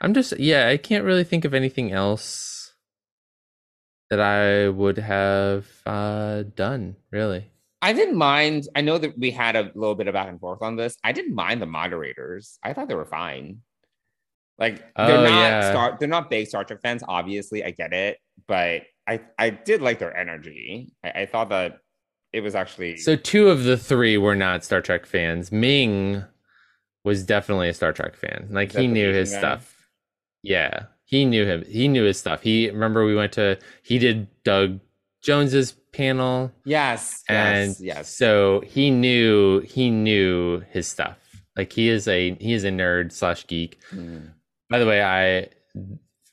I'm 0.00 0.14
just 0.14 0.38
yeah, 0.38 0.68
I 0.68 0.76
can't 0.76 1.04
really 1.04 1.24
think 1.24 1.44
of 1.44 1.54
anything 1.54 1.92
else 1.92 2.72
that 4.08 4.20
I 4.20 4.68
would 4.68 4.98
have 4.98 5.66
uh 5.86 6.44
done, 6.56 6.96
really. 7.12 7.50
I 7.82 7.92
didn't 7.92 8.16
mind. 8.16 8.66
I 8.76 8.82
know 8.82 8.98
that 8.98 9.18
we 9.18 9.30
had 9.30 9.56
a 9.56 9.70
little 9.74 9.94
bit 9.94 10.06
of 10.08 10.14
back 10.14 10.28
and 10.28 10.38
forth 10.40 10.62
on 10.62 10.76
this. 10.76 10.96
I 11.04 11.12
didn't 11.12 11.34
mind 11.34 11.62
the 11.62 11.66
moderators. 11.66 12.58
I 12.62 12.72
thought 12.74 12.88
they 12.88 12.94
were 12.94 13.06
fine. 13.06 13.60
Like 14.58 14.78
they're 14.96 15.18
Oh, 15.18 15.24
not 15.24 15.30
yeah. 15.30 15.70
Star. 15.70 15.96
They're 15.98 16.08
not 16.08 16.28
big 16.28 16.46
Star 16.46 16.64
Trek 16.64 16.80
fans. 16.82 17.02
Obviously, 17.06 17.64
I 17.64 17.70
get 17.70 17.92
it, 17.92 18.18
but 18.46 18.82
I 19.06 19.20
I 19.38 19.50
did 19.50 19.80
like 19.80 19.98
their 19.98 20.14
energy. 20.16 20.92
I, 21.04 21.22
I 21.22 21.26
thought 21.26 21.48
that 21.50 21.78
it 22.32 22.40
was 22.40 22.54
actually 22.54 22.96
So 22.96 23.16
two 23.16 23.48
of 23.48 23.64
the 23.64 23.76
three 23.76 24.16
were 24.16 24.36
not 24.36 24.64
Star 24.64 24.80
Trek 24.80 25.06
fans. 25.06 25.50
Ming 25.50 26.24
was 27.04 27.24
definitely 27.24 27.68
a 27.68 27.74
Star 27.74 27.92
Trek 27.92 28.16
fan. 28.16 28.48
Like 28.50 28.72
he 28.72 28.86
knew 28.86 29.12
his 29.12 29.32
guy? 29.32 29.38
stuff. 29.38 29.86
Yeah. 30.42 30.84
He 31.04 31.24
knew 31.24 31.44
him. 31.44 31.64
He 31.66 31.88
knew 31.88 32.04
his 32.04 32.18
stuff. 32.18 32.42
He 32.42 32.70
remember 32.70 33.04
we 33.04 33.16
went 33.16 33.32
to 33.32 33.58
he 33.82 33.98
did 33.98 34.28
Doug 34.44 34.80
Jones's 35.22 35.72
panel 35.92 36.52
yes, 36.64 37.24
and 37.28 37.70
yes, 37.70 37.80
yes. 37.80 38.14
so 38.14 38.62
he 38.64 38.90
knew 38.90 39.60
he 39.60 39.90
knew 39.90 40.60
his 40.70 40.86
stuff. 40.86 41.18
Like 41.56 41.72
he 41.72 41.88
is 41.88 42.06
a 42.06 42.34
he 42.36 42.52
is 42.52 42.64
a 42.64 42.70
nerd 42.70 43.12
slash 43.12 43.46
geek. 43.46 43.80
Mm. 43.92 44.30
By 44.68 44.78
the 44.78 44.86
way, 44.86 45.02
I 45.02 45.48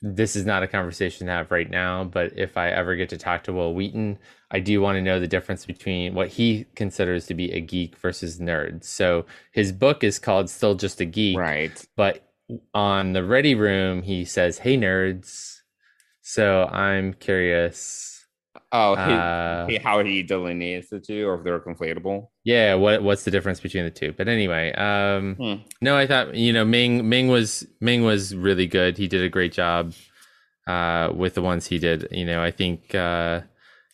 this 0.00 0.36
is 0.36 0.46
not 0.46 0.62
a 0.62 0.68
conversation 0.68 1.26
to 1.26 1.32
have 1.32 1.50
right 1.50 1.68
now, 1.68 2.04
but 2.04 2.32
if 2.38 2.56
I 2.56 2.70
ever 2.70 2.94
get 2.94 3.08
to 3.08 3.18
talk 3.18 3.42
to 3.44 3.52
Wil 3.52 3.74
Wheaton, 3.74 4.18
I 4.50 4.60
do 4.60 4.80
want 4.80 4.96
to 4.96 5.02
know 5.02 5.20
the 5.20 5.26
difference 5.28 5.66
between 5.66 6.14
what 6.14 6.28
he 6.28 6.66
considers 6.74 7.26
to 7.26 7.34
be 7.34 7.52
a 7.52 7.60
geek 7.60 7.96
versus 7.98 8.38
nerd. 8.38 8.82
So 8.84 9.26
his 9.52 9.72
book 9.72 10.02
is 10.02 10.18
called 10.18 10.48
Still 10.48 10.74
Just 10.74 11.00
a 11.00 11.04
Geek, 11.04 11.36
Right. 11.38 11.84
but 11.96 12.22
on 12.72 13.12
the 13.12 13.22
Ready 13.24 13.54
Room, 13.54 14.02
he 14.02 14.24
says, 14.24 14.58
"Hey 14.58 14.76
nerds." 14.78 15.60
So 16.22 16.64
I'm 16.64 17.14
curious 17.14 18.14
Oh, 18.72 18.94
he, 18.96 19.00
Uh, 19.00 19.66
he- 19.66 19.76
how 19.78 20.02
he 20.04 20.22
delineates 20.22 20.90
the 20.90 20.98
two, 21.00 21.26
or 21.26 21.36
if 21.36 21.44
they're 21.44 21.60
conflatable. 21.60 22.28
yeah, 22.44 22.74
what 22.74 23.02
what's 23.02 23.24
the 23.24 23.30
difference 23.30 23.60
between 23.60 23.84
the 23.84 23.90
two? 23.90 24.12
But 24.12 24.28
anyway, 24.28 24.72
um, 24.72 25.36
Hmm. 25.36 25.54
no, 25.80 25.96
I 25.96 26.06
thought 26.06 26.34
you 26.34 26.52
know 26.52 26.64
Ming 26.66 27.08
Ming 27.08 27.28
was 27.28 27.66
Ming 27.80 28.02
was 28.02 28.34
really 28.34 28.66
good. 28.66 28.98
He 28.98 29.08
did 29.08 29.22
a 29.22 29.28
great 29.28 29.52
job 29.52 29.94
uh, 30.66 31.10
with 31.14 31.34
the 31.34 31.40
ones 31.42 31.66
he 31.66 31.78
did. 31.78 32.08
You 32.10 32.24
know, 32.26 32.42
I 32.42 32.50
think 32.50 32.94
uh, 32.94 33.42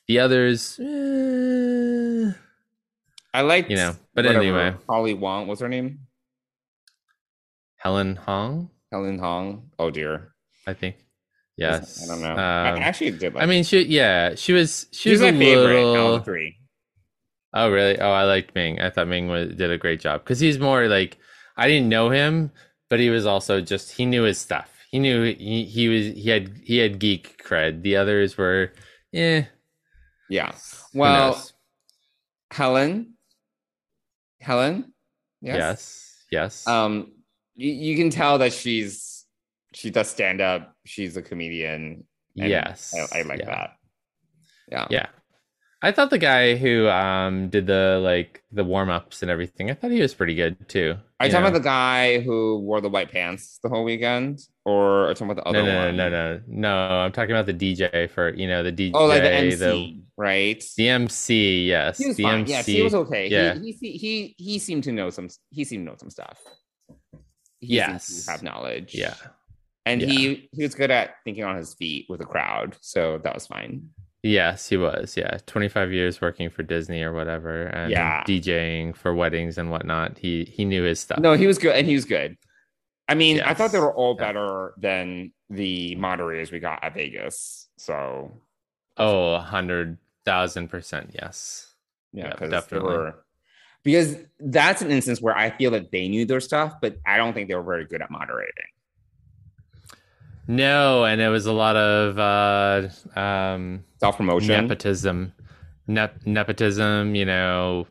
the 0.08 0.18
others, 0.20 0.78
eh, 0.80 2.32
I 3.32 3.42
like 3.42 3.70
you 3.70 3.76
know. 3.76 3.96
But 4.14 4.26
anyway, 4.26 4.74
Holly 4.88 5.14
Wong, 5.14 5.46
what's 5.46 5.60
her 5.60 5.68
name? 5.68 6.00
Helen 7.76 8.16
Hong, 8.16 8.70
Helen 8.92 9.18
Hong. 9.18 9.70
Oh 9.78 9.90
dear, 9.90 10.34
I 10.66 10.74
think. 10.74 10.96
Yes, 11.56 12.02
I 12.02 12.12
don't 12.12 12.22
know. 12.22 12.32
Um, 12.32 12.38
I 12.38 12.78
actually 12.80 13.12
did. 13.12 13.34
Like 13.34 13.42
I 13.42 13.46
mean, 13.46 13.62
she 13.64 13.82
yeah, 13.84 14.34
she 14.34 14.52
was 14.52 14.86
she 14.90 15.10
she's 15.10 15.20
was 15.20 15.32
my 15.32 15.36
a 15.36 15.38
favorite 15.38 15.84
little. 15.84 16.18
three. 16.20 16.56
Oh 17.52 17.70
really? 17.70 17.98
Oh, 18.00 18.10
I 18.10 18.24
liked 18.24 18.54
Ming. 18.54 18.80
I 18.80 18.90
thought 18.90 19.06
Ming 19.06 19.28
was, 19.28 19.54
did 19.54 19.70
a 19.70 19.78
great 19.78 20.00
job 20.00 20.24
because 20.24 20.40
he's 20.40 20.58
more 20.58 20.88
like 20.88 21.18
I 21.56 21.68
didn't 21.68 21.88
know 21.88 22.10
him, 22.10 22.50
but 22.90 22.98
he 22.98 23.10
was 23.10 23.26
also 23.26 23.60
just 23.60 23.92
he 23.92 24.04
knew 24.06 24.22
his 24.24 24.38
stuff. 24.38 24.70
He 24.90 24.98
knew 24.98 25.22
he, 25.22 25.64
he 25.64 25.88
was 25.88 26.06
he 26.06 26.30
had 26.30 26.50
he 26.64 26.78
had 26.78 26.98
geek 26.98 27.42
cred. 27.44 27.82
The 27.82 27.96
others 27.96 28.36
were, 28.36 28.72
eh. 29.12 29.44
Yeah. 30.28 30.52
Well. 30.92 31.42
Helen. 32.50 33.14
Helen. 34.40 34.92
Yes. 35.40 35.56
yes, 35.56 36.24
yes, 36.30 36.66
Um, 36.68 37.12
you, 37.54 37.70
you 37.72 37.96
can 37.96 38.10
tell 38.10 38.38
that 38.38 38.52
she's 38.52 39.26
she 39.74 39.90
does 39.90 40.08
stand 40.08 40.40
up. 40.40 40.74
She's 40.86 41.16
a 41.16 41.22
comedian. 41.22 42.04
yes. 42.34 42.94
I, 42.94 43.18
I 43.18 43.22
like 43.22 43.40
yeah. 43.40 43.46
that. 43.46 43.70
Yeah. 44.70 44.86
Yeah. 44.90 45.06
I 45.82 45.92
thought 45.92 46.08
the 46.08 46.18
guy 46.18 46.56
who 46.56 46.88
um 46.88 47.50
did 47.50 47.66
the 47.66 48.00
like 48.02 48.42
the 48.52 48.64
warm 48.64 48.88
ups 48.88 49.20
and 49.20 49.30
everything, 49.30 49.70
I 49.70 49.74
thought 49.74 49.90
he 49.90 50.00
was 50.00 50.14
pretty 50.14 50.34
good 50.34 50.66
too. 50.66 50.96
Are 51.20 51.26
you 51.26 51.28
you 51.28 51.32
talking 51.32 51.42
know? 51.42 51.48
about 51.48 51.58
the 51.58 51.64
guy 51.64 52.20
who 52.20 52.58
wore 52.60 52.80
the 52.80 52.88
white 52.88 53.12
pants 53.12 53.58
the 53.62 53.68
whole 53.68 53.84
weekend, 53.84 54.40
or 54.64 55.06
are 55.06 55.08
you 55.10 55.14
talking 55.14 55.30
about 55.30 55.42
the 55.44 55.48
other 55.50 55.62
no, 55.62 55.72
no, 55.72 55.86
one? 55.86 55.96
no, 55.96 56.08
no, 56.08 56.34
no, 56.36 56.42
no. 56.46 57.00
I'm 57.00 57.12
talking 57.12 57.32
about 57.36 57.44
the 57.44 57.52
DJ 57.52 58.08
for 58.08 58.32
you 58.34 58.48
know 58.48 58.62
the 58.62 58.72
DJ, 58.72 58.92
Oh, 58.94 59.04
like 59.06 59.22
the 59.22 59.30
MC, 59.30 59.56
the, 59.56 60.02
right? 60.16 60.62
the 60.76 60.88
MC. 60.88 61.66
Yes, 61.68 61.98
he 61.98 62.06
was 62.08 62.16
the 62.16 62.22
fine. 62.24 62.46
Yes, 62.46 62.66
he 62.66 62.82
was 62.82 62.94
okay. 62.94 63.28
Yeah. 63.28 63.54
He, 63.58 63.72
he 63.72 63.92
he 63.92 64.34
he 64.38 64.58
seemed 64.58 64.84
to 64.84 64.92
know 64.92 65.10
some. 65.10 65.28
He 65.50 65.64
seemed 65.64 65.86
to 65.86 65.90
know 65.92 65.96
some 65.98 66.10
stuff. 66.10 66.38
He 67.60 67.66
seemed 67.78 67.92
Yes. 67.92 68.24
to 68.24 68.30
have 68.30 68.42
knowledge. 68.42 68.94
Yeah, 68.94 69.14
and 69.86 70.00
Yeah. 70.02 70.08
he 70.08 70.48
he 70.52 70.62
was 70.62 70.74
good 70.74 70.90
at 70.90 71.16
thinking 71.24 71.44
on 71.44 71.56
his 71.56 71.74
feet 71.74 72.06
with 72.08 72.20
a 72.20 72.26
crowd, 72.26 72.76
so 72.80 73.18
that 73.24 73.34
was 73.34 73.46
fine. 73.46 73.90
yes, 74.22 74.68
he 74.70 74.76
was. 74.78 75.16
Yeah, 75.18 75.36
25 75.46 75.92
years 75.92 76.20
working 76.22 76.48
for 76.48 76.62
Disney 76.62 77.02
or 77.02 77.12
whatever, 77.12 77.64
and 77.66 77.90
Yeah. 77.90 78.24
DJing 78.24 78.96
for 78.96 79.14
weddings 79.14 79.58
and 79.58 79.70
whatnot. 79.70 80.18
He 80.18 80.44
he 80.44 80.64
knew 80.64 80.82
his 80.82 81.00
stuff. 81.00 81.18
No, 81.20 81.34
he 81.34 81.46
was 81.46 81.58
good, 81.58 81.74
and 81.76 81.86
he 81.86 81.94
was 81.94 82.04
good. 82.06 82.36
I 83.06 83.14
mean, 83.14 83.40
I 83.42 83.52
thought 83.52 83.70
they 83.72 83.78
were 83.80 83.94
all 83.94 84.16
Yeah. 84.18 84.26
better 84.26 84.74
than 84.78 85.32
the 85.50 85.94
moderators 85.96 86.50
we 86.50 86.58
got 86.58 86.82
at 86.82 86.94
Vegas. 86.94 87.68
So 87.76 88.40
Oh, 88.96 89.34
a 89.34 89.40
hundred 89.40 89.98
thousand 90.24 90.68
percent. 90.68 91.10
Yes. 91.14 91.74
yeah, 92.12 92.34
definitely. 92.36 92.96
were 92.96 93.24
because 93.82 94.16
that's 94.40 94.82
an 94.82 94.90
instance 94.90 95.20
where 95.20 95.36
I 95.36 95.50
feel 95.50 95.70
that 95.72 95.92
they 95.92 96.08
knew 96.08 96.24
their 96.24 96.40
stuff, 96.40 96.74
but 96.80 96.96
I 97.06 97.16
don't 97.18 97.34
think 97.34 97.48
they 97.48 97.54
were 97.54 97.62
very 97.62 97.84
good 97.84 98.00
at 98.02 98.10
moderating. 98.10 98.64
No, 100.46 101.04
and 101.04 101.20
it 101.20 101.28
was 101.28 101.46
a 101.46 101.52
lot 101.52 101.76
of 101.76 102.18
uh, 102.18 103.18
um, 103.18 103.84
Self 103.98 104.16
promotion. 104.16 104.48
nepotism, 104.48 105.32
Nep- 105.86 106.26
nepotism. 106.26 107.14
You 107.14 107.24
know, 107.24 107.86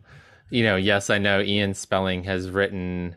you 0.49 0.63
know. 0.63 0.75
Yes, 0.75 1.09
I 1.09 1.17
know 1.17 1.41
Ian 1.41 1.73
Spelling 1.73 2.23
has 2.25 2.49
written 2.49 3.15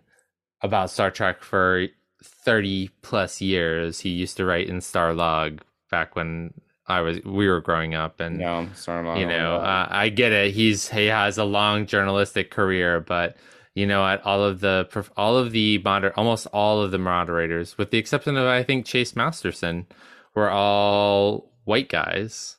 about 0.63 0.91
Star 0.91 1.11
Trek 1.11 1.43
for 1.43 1.87
thirty 2.25 2.89
plus 3.03 3.41
years. 3.43 4.01
He 4.01 4.09
used 4.11 4.39
to 4.39 4.47
write 4.47 4.69
in 4.69 4.79
Starlog 4.79 5.61
back 5.91 6.17
when 6.17 6.55
I 6.89 7.01
was 7.01 7.21
we 7.25 7.49
were 7.49 7.61
growing 7.61 7.95
up, 7.95 8.21
and 8.21 8.39
No, 8.39 8.69
sorry, 8.75 9.21
you 9.21 9.27
know 9.27 9.57
uh, 9.57 9.87
i 9.91 10.09
get 10.09 10.33
it. 10.33 10.55
He's 10.55 10.89
he 10.89 11.07
has 11.07 11.39
a 11.39 11.45
long 11.45 11.87
journalistic 11.87 12.51
career 12.51 13.01
but 13.01 13.37
you 13.75 13.87
know 13.87 14.07
at 14.07 14.25
all 14.25 14.43
of 14.43 14.61
the 14.61 14.89
all 15.17 15.37
of 15.37 15.53
the 15.53 15.79
moder 15.79 16.13
almost 16.17 16.47
all 16.53 16.81
of 16.81 16.91
the 16.91 16.99
moderators 16.99 17.77
with 17.77 17.91
the 17.91 17.99
exception 17.99 18.37
of 18.37 18.47
i 18.47 18.63
think 18.63 18.87
chase 18.87 19.15
masterson 19.15 19.87
were 20.35 20.51
all 20.51 21.51
white 21.65 21.89
guys. 21.89 22.57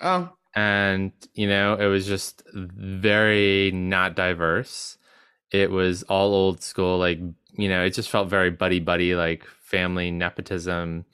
Oh, 0.00 0.30
and 0.54 1.12
you 1.34 1.46
know 1.46 1.74
it 1.74 1.86
was 1.86 2.06
just 2.06 2.42
very 2.52 3.70
not 3.72 4.16
diverse. 4.16 4.98
It 5.52 5.70
was 5.70 6.02
all 6.04 6.34
old 6.34 6.62
school 6.62 6.98
like 6.98 7.20
you 7.52 7.68
know 7.68 7.84
it 7.84 7.90
just 7.90 8.10
felt 8.10 8.28
very 8.28 8.50
buddy 8.50 8.80
buddy 8.80 9.14
like 9.14 9.46
family 9.62 10.10
nepotism 10.10 11.04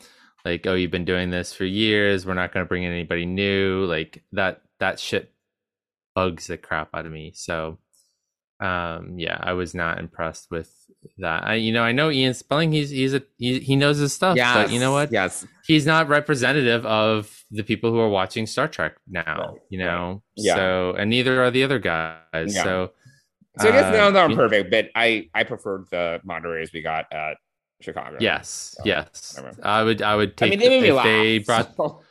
like 0.45 0.67
oh 0.67 0.75
you've 0.75 0.91
been 0.91 1.05
doing 1.05 1.31
this 1.31 1.53
for 1.53 1.65
years 1.65 2.27
we're 2.27 2.35
not 2.35 2.53
going 2.53 2.65
to 2.65 2.69
bring 2.69 2.83
in 2.83 2.93
anybody 2.93 3.27
new 3.27 3.85
like 3.85 4.23
that 4.33 4.63
that 4.81 4.99
shit 4.99 5.33
bugs 6.15 6.47
the 6.47 6.57
crap 6.57 6.89
out 6.95 7.07
of 7.07 7.13
me 7.13 7.33
so 7.35 7.79
um 8.61 9.19
yeah 9.19 9.39
i 9.43 9.53
was 9.53 9.75
not 9.75 9.99
impressed 9.99 10.49
with 10.51 10.73
that 11.19 11.45
i 11.45 11.55
you 11.55 11.73
know 11.73 11.83
i 11.83 11.91
know 11.91 12.11
ian 12.11 12.35
spelling 12.35 12.71
he's 12.71 12.91
he's 12.91 13.15
a 13.15 13.23
he, 13.39 13.59
he 13.59 13.75
knows 13.75 13.99
his 13.99 14.13
stuff 14.13 14.37
yeah. 14.37 14.55
but 14.55 14.71
you 14.71 14.79
know 14.79 14.93
what 14.93 15.11
Yes, 15.13 15.47
he's 15.67 15.85
not 15.85 16.09
representative 16.09 16.87
of 16.87 17.45
the 17.51 17.63
people 17.63 17.91
who 17.91 17.99
are 17.99 18.09
watching 18.09 18.47
Star 18.47 18.67
Trek 18.67 18.97
now, 19.07 19.51
Right, 19.53 19.61
you 19.69 19.79
know. 19.79 20.23
Yeah. 20.37 20.55
So 20.57 20.95
and 20.99 21.11
neither 21.11 21.43
are 21.43 21.51
the 21.51 21.65
other 21.65 21.79
guys. 21.79 22.55
Yeah. 22.55 22.65
So 22.65 22.93
so 23.59 23.69
I 23.69 23.73
guess 23.73 23.85
uh, 23.85 23.91
no, 23.91 24.11
they're 24.11 24.35
perfect, 24.35 24.71
but 24.71 24.89
I 24.95 25.29
I 25.35 25.45
preferred 25.45 25.87
the 25.91 26.21
moderators 26.25 26.73
we 26.73 26.81
got 26.81 27.13
at 27.13 27.37
Chicago. 27.83 28.19
Yes, 28.19 28.77
So, 28.79 28.85
yes. 28.85 29.43
whatever. 29.43 29.59
I 29.63 29.83
would 29.85 30.03
I 30.03 30.17
would 30.17 30.37
I 30.43 30.47
take 30.47 30.49
mean 30.49 30.61
they 30.61 30.69
made 30.71 30.83
me 30.83 30.91
if 30.91 30.97
laugh. 30.97 31.05
they 31.05 31.39
brought 31.39 31.73
so- 31.77 32.03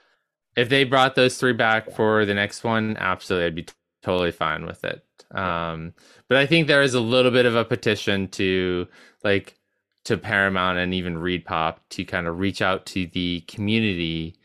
if 0.58 0.70
they 0.70 0.84
brought 0.86 1.16
those 1.16 1.38
three 1.38 1.54
back 1.54 1.92
for 1.92 2.26
the 2.26 2.34
next 2.36 2.64
one, 2.64 2.98
absolutely 3.00 3.48
I'd 3.48 3.56
be 3.56 3.64
t- 3.64 3.74
totally 4.04 4.32
fine 4.32 4.66
with 4.66 4.84
it. 4.86 5.04
Um 5.36 5.94
but 6.30 6.38
I 6.38 6.46
think 6.48 6.68
there 6.68 6.82
is 6.84 6.94
a 6.96 7.02
little 7.02 7.32
bit 7.32 7.46
of 7.48 7.56
a 7.56 7.66
petition 7.66 8.28
to 8.30 8.88
like 9.24 9.58
to 10.06 10.18
Paramount 10.18 10.80
and 10.80 10.94
even 10.94 11.18
ReedPop 11.18 11.78
to 11.92 12.06
kind 12.06 12.28
of 12.28 12.40
reach 12.40 12.62
out 12.62 12.86
to 12.88 13.08
the 13.08 13.42
community 13.48 14.36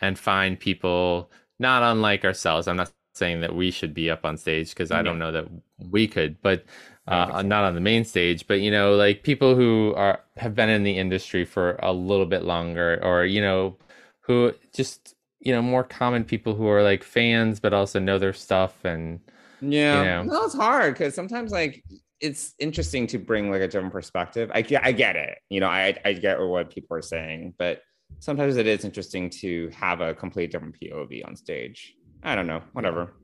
and 0.00 0.18
find 0.18 0.58
people 0.60 1.30
not 1.58 1.82
unlike 1.82 2.24
ourselves. 2.24 2.68
I'm 2.68 2.76
not 2.76 2.92
saying 3.14 3.40
that 3.42 3.54
we 3.54 3.70
should 3.70 3.94
be 3.94 4.10
up 4.10 4.24
on 4.26 4.36
stage 4.38 4.70
because 4.70 4.90
I 4.92 5.02
don't 5.02 5.18
know 5.20 5.32
that 5.32 5.46
we 5.90 6.08
could, 6.08 6.40
but 6.42 6.60
I 6.60 6.62
don't 6.62 6.91
uh, 7.08 7.42
not 7.44 7.64
on 7.64 7.74
the 7.74 7.80
main 7.80 8.04
stage. 8.04 8.46
But 8.46 8.60
you 8.60 8.70
know, 8.70 8.94
like 8.94 9.22
people 9.22 9.54
who 9.54 9.94
are 9.96 10.20
have 10.36 10.54
been 10.54 10.68
in 10.68 10.82
the 10.84 10.96
industry 10.98 11.44
for 11.44 11.76
a 11.82 11.92
little 11.92 12.26
bit 12.26 12.44
longer, 12.44 13.00
or 13.02 13.24
you 13.24 13.40
know, 13.40 13.76
who 14.20 14.52
just 14.74 15.14
you 15.40 15.52
know 15.52 15.62
more 15.62 15.84
common 15.84 16.24
people 16.24 16.54
who 16.54 16.68
are 16.68 16.82
like 16.82 17.02
fans 17.02 17.58
but 17.58 17.72
also 17.74 17.98
know 17.98 18.18
their 18.18 18.32
stuff 18.32 18.84
and 18.84 19.20
Yeah, 19.60 19.98
you 19.98 20.08
know. 20.08 20.24
no, 20.24 20.44
it's 20.44 20.54
hard 20.54 20.94
because 20.94 21.14
sometimes 21.14 21.50
like 21.52 21.84
it's 22.20 22.54
interesting 22.60 23.08
to 23.08 23.18
bring 23.18 23.50
like 23.50 23.60
a 23.62 23.66
different 23.66 23.92
perspective. 23.92 24.50
I 24.54 24.62
get, 24.62 24.84
I 24.84 24.92
get 24.92 25.16
it. 25.16 25.38
You 25.50 25.60
know, 25.60 25.68
I 25.68 25.98
I 26.04 26.12
get 26.12 26.38
what 26.40 26.70
people 26.70 26.96
are 26.96 27.02
saying, 27.02 27.54
but 27.58 27.82
sometimes 28.20 28.56
it 28.56 28.66
is 28.68 28.84
interesting 28.84 29.28
to 29.30 29.68
have 29.74 30.00
a 30.00 30.14
complete 30.14 30.52
different 30.52 30.76
POV 30.80 31.26
on 31.26 31.34
stage. 31.34 31.94
I 32.22 32.36
don't 32.36 32.46
know. 32.46 32.62
Whatever. 32.72 33.14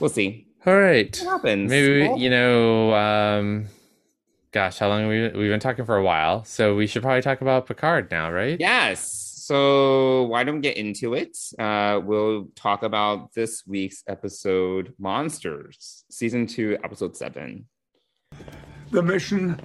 We'll 0.00 0.08
see 0.10 0.47
all 0.66 0.76
right. 0.78 1.16
what 1.24 1.30
happens. 1.30 1.70
Maybe 1.70 2.06
Well, 2.06 2.18
you 2.18 2.30
know, 2.30 2.94
um, 2.94 3.66
gosh, 4.52 4.78
how 4.78 4.88
long 4.88 5.02
have 5.02 5.10
we 5.10 5.40
we've 5.40 5.50
been 5.50 5.60
talking 5.60 5.84
for 5.84 5.96
a 5.96 6.02
while, 6.02 6.44
so 6.44 6.74
we 6.74 6.86
should 6.86 7.02
probably 7.02 7.22
talk 7.22 7.40
about 7.40 7.66
Picard 7.66 8.10
now, 8.10 8.30
right? 8.30 8.58
Yes. 8.58 9.24
So 9.48 10.24
why 10.24 10.44
don't 10.44 10.56
we 10.56 10.60
get 10.60 10.76
into 10.76 11.14
it? 11.14 11.38
Uh, 11.58 12.00
we'll 12.04 12.48
talk 12.54 12.82
about 12.82 13.32
this 13.32 13.62
week's 13.66 14.04
episode, 14.06 14.92
Monsters, 14.98 16.04
season 16.10 16.46
two, 16.46 16.76
episode 16.84 17.16
seven. 17.16 17.66
The 18.90 19.02
mission, 19.02 19.58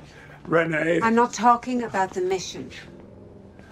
Renee. 0.45 1.01
I'm 1.03 1.15
not 1.15 1.33
talking 1.33 1.83
about 1.83 2.13
the 2.13 2.21
mission. 2.21 2.71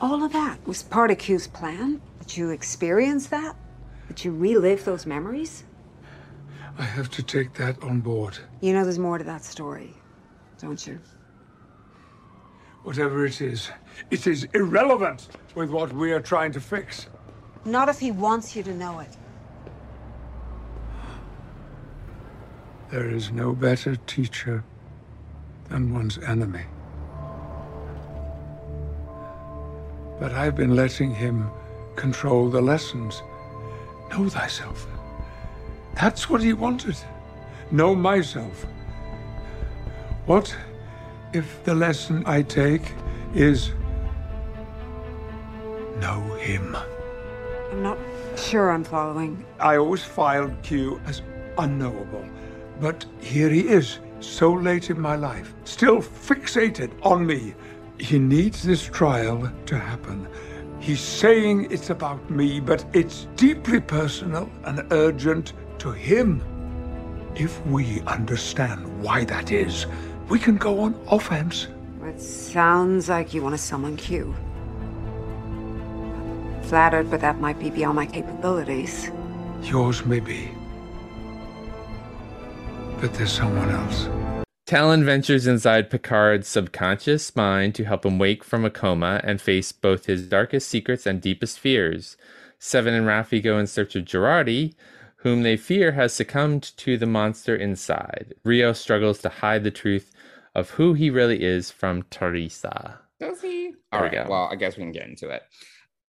All 0.01 0.23
of 0.23 0.33
that 0.33 0.57
was 0.67 0.83
part 0.83 1.11
of 1.11 1.17
Q's 1.17 1.47
plan. 1.47 2.01
Did 2.19 2.35
you 2.35 2.49
experience 2.49 3.27
that? 3.27 3.55
Did 4.09 4.25
you 4.25 4.31
relive 4.33 4.83
those 4.83 5.05
memories? 5.05 5.63
I 6.77 6.83
have 6.83 7.09
to 7.11 7.23
take 7.23 7.53
that 7.53 7.81
on 7.83 8.01
board. 8.01 8.37
You 8.61 8.73
know 8.73 8.83
there's 8.83 8.99
more 8.99 9.17
to 9.17 9.23
that 9.23 9.43
story, 9.43 9.93
don't 10.59 10.85
you? 10.85 10.99
Whatever 12.83 13.25
it 13.25 13.41
is, 13.41 13.69
it 14.09 14.25
is 14.25 14.45
irrelevant 14.53 15.29
with 15.53 15.69
what 15.69 15.93
we 15.93 16.11
are 16.13 16.19
trying 16.19 16.51
to 16.53 16.59
fix. 16.59 17.07
Not 17.65 17.89
if 17.89 17.99
he 17.99 18.11
wants 18.11 18.55
you 18.55 18.63
to 18.63 18.73
know 18.73 18.99
it. 18.99 19.15
There 22.89 23.09
is 23.09 23.31
no 23.31 23.53
better 23.53 23.95
teacher 23.95 24.63
than 25.69 25.93
one's 25.93 26.17
enemy. 26.17 26.65
But 30.19 30.33
I've 30.33 30.55
been 30.55 30.75
letting 30.75 31.13
him 31.13 31.49
control 31.95 32.49
the 32.49 32.61
lessons, 32.61 33.21
Know 34.11 34.27
thyself. 34.27 34.87
That's 35.95 36.29
what 36.29 36.41
he 36.41 36.53
wanted. 36.53 36.97
Know 37.71 37.95
myself. 37.95 38.65
What 40.25 40.55
if 41.33 41.63
the 41.63 41.73
lesson 41.73 42.23
I 42.25 42.41
take 42.41 42.93
is 43.33 43.71
know 45.99 46.21
him? 46.39 46.75
I'm 47.71 47.83
not 47.83 47.97
sure 48.35 48.71
I'm 48.71 48.83
following. 48.83 49.45
I 49.59 49.77
always 49.77 50.03
filed 50.03 50.61
Q 50.63 50.99
as 51.05 51.21
unknowable, 51.57 52.25
but 52.79 53.05
here 53.19 53.49
he 53.49 53.67
is, 53.67 53.99
so 54.19 54.51
late 54.51 54.89
in 54.89 54.99
my 54.99 55.15
life, 55.15 55.53
still 55.63 55.97
fixated 56.01 56.91
on 57.03 57.25
me. 57.25 57.53
He 57.97 58.19
needs 58.19 58.63
this 58.63 58.83
trial 58.83 59.51
to 59.67 59.77
happen. 59.77 60.27
He's 60.79 60.99
saying 60.99 61.71
it's 61.71 61.91
about 61.91 62.29
me, 62.29 62.59
but 62.59 62.83
it's 62.93 63.27
deeply 63.35 63.79
personal 63.79 64.49
and 64.63 64.91
urgent 64.91 65.53
to 65.81 65.91
him. 65.91 66.43
If 67.35 67.65
we 67.65 68.01
understand 68.01 69.01
why 69.01 69.25
that 69.25 69.51
is, 69.51 69.87
we 70.29 70.37
can 70.37 70.57
go 70.57 70.81
on 70.81 70.93
offense. 71.09 71.67
It 72.03 72.21
sounds 72.21 73.09
like 73.09 73.33
you 73.33 73.41
want 73.41 73.55
to 73.55 73.61
summon 73.61 73.97
Q. 73.97 74.35
Flattered, 76.63 77.09
but 77.09 77.19
that 77.21 77.39
might 77.39 77.57
be 77.59 77.71
beyond 77.71 77.95
my 77.95 78.05
capabilities. 78.05 79.09
Yours 79.63 80.05
may 80.05 80.19
be. 80.19 80.51
But 82.99 83.15
there's 83.15 83.31
someone 83.31 83.71
else. 83.71 84.07
Talon 84.67 85.03
ventures 85.03 85.47
inside 85.47 85.89
Picard's 85.89 86.47
subconscious 86.47 87.35
mind 87.35 87.73
to 87.75 87.85
help 87.85 88.05
him 88.05 88.19
wake 88.19 88.43
from 88.43 88.63
a 88.63 88.69
coma 88.69 89.19
and 89.23 89.41
face 89.41 89.71
both 89.71 90.05
his 90.05 90.27
darkest 90.27 90.69
secrets 90.69 91.07
and 91.07 91.19
deepest 91.19 91.59
fears. 91.59 92.17
Seven 92.59 92.93
and 92.93 93.07
Raffi 93.07 93.41
go 93.41 93.57
in 93.57 93.65
search 93.65 93.95
of 93.95 94.05
Jurati, 94.05 94.75
whom 95.21 95.43
they 95.43 95.55
fear 95.55 95.91
has 95.91 96.13
succumbed 96.13 96.75
to 96.77 96.97
the 96.97 97.05
monster 97.05 97.55
inside. 97.55 98.33
Rio 98.43 98.73
struggles 98.73 99.19
to 99.19 99.29
hide 99.29 99.63
the 99.63 99.71
truth 99.71 100.11
of 100.55 100.71
who 100.71 100.93
he 100.93 101.09
really 101.09 101.43
is 101.43 101.69
from 101.69 102.03
Teresa. 102.09 102.99
Does 103.19 103.39
he? 103.41 103.73
All 103.91 104.01
we 104.01 104.09
Well, 104.27 104.49
I 104.51 104.55
guess 104.55 104.77
we 104.77 104.83
can 104.83 104.91
get 104.91 105.07
into 105.07 105.29
it. 105.29 105.43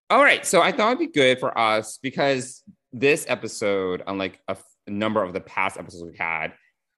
All 0.09 0.23
right. 0.23 0.45
So 0.45 0.61
I 0.61 0.71
thought 0.71 0.93
it'd 0.93 0.99
be 0.99 1.07
good 1.07 1.39
for 1.39 1.57
us 1.57 1.99
because 2.01 2.63
this 2.93 3.25
episode, 3.27 4.01
unlike 4.07 4.39
a 4.47 4.51
f- 4.51 4.63
number 4.87 5.21
of 5.21 5.33
the 5.33 5.41
past 5.41 5.77
episodes 5.77 6.03
we've 6.03 6.17
had, 6.17 6.53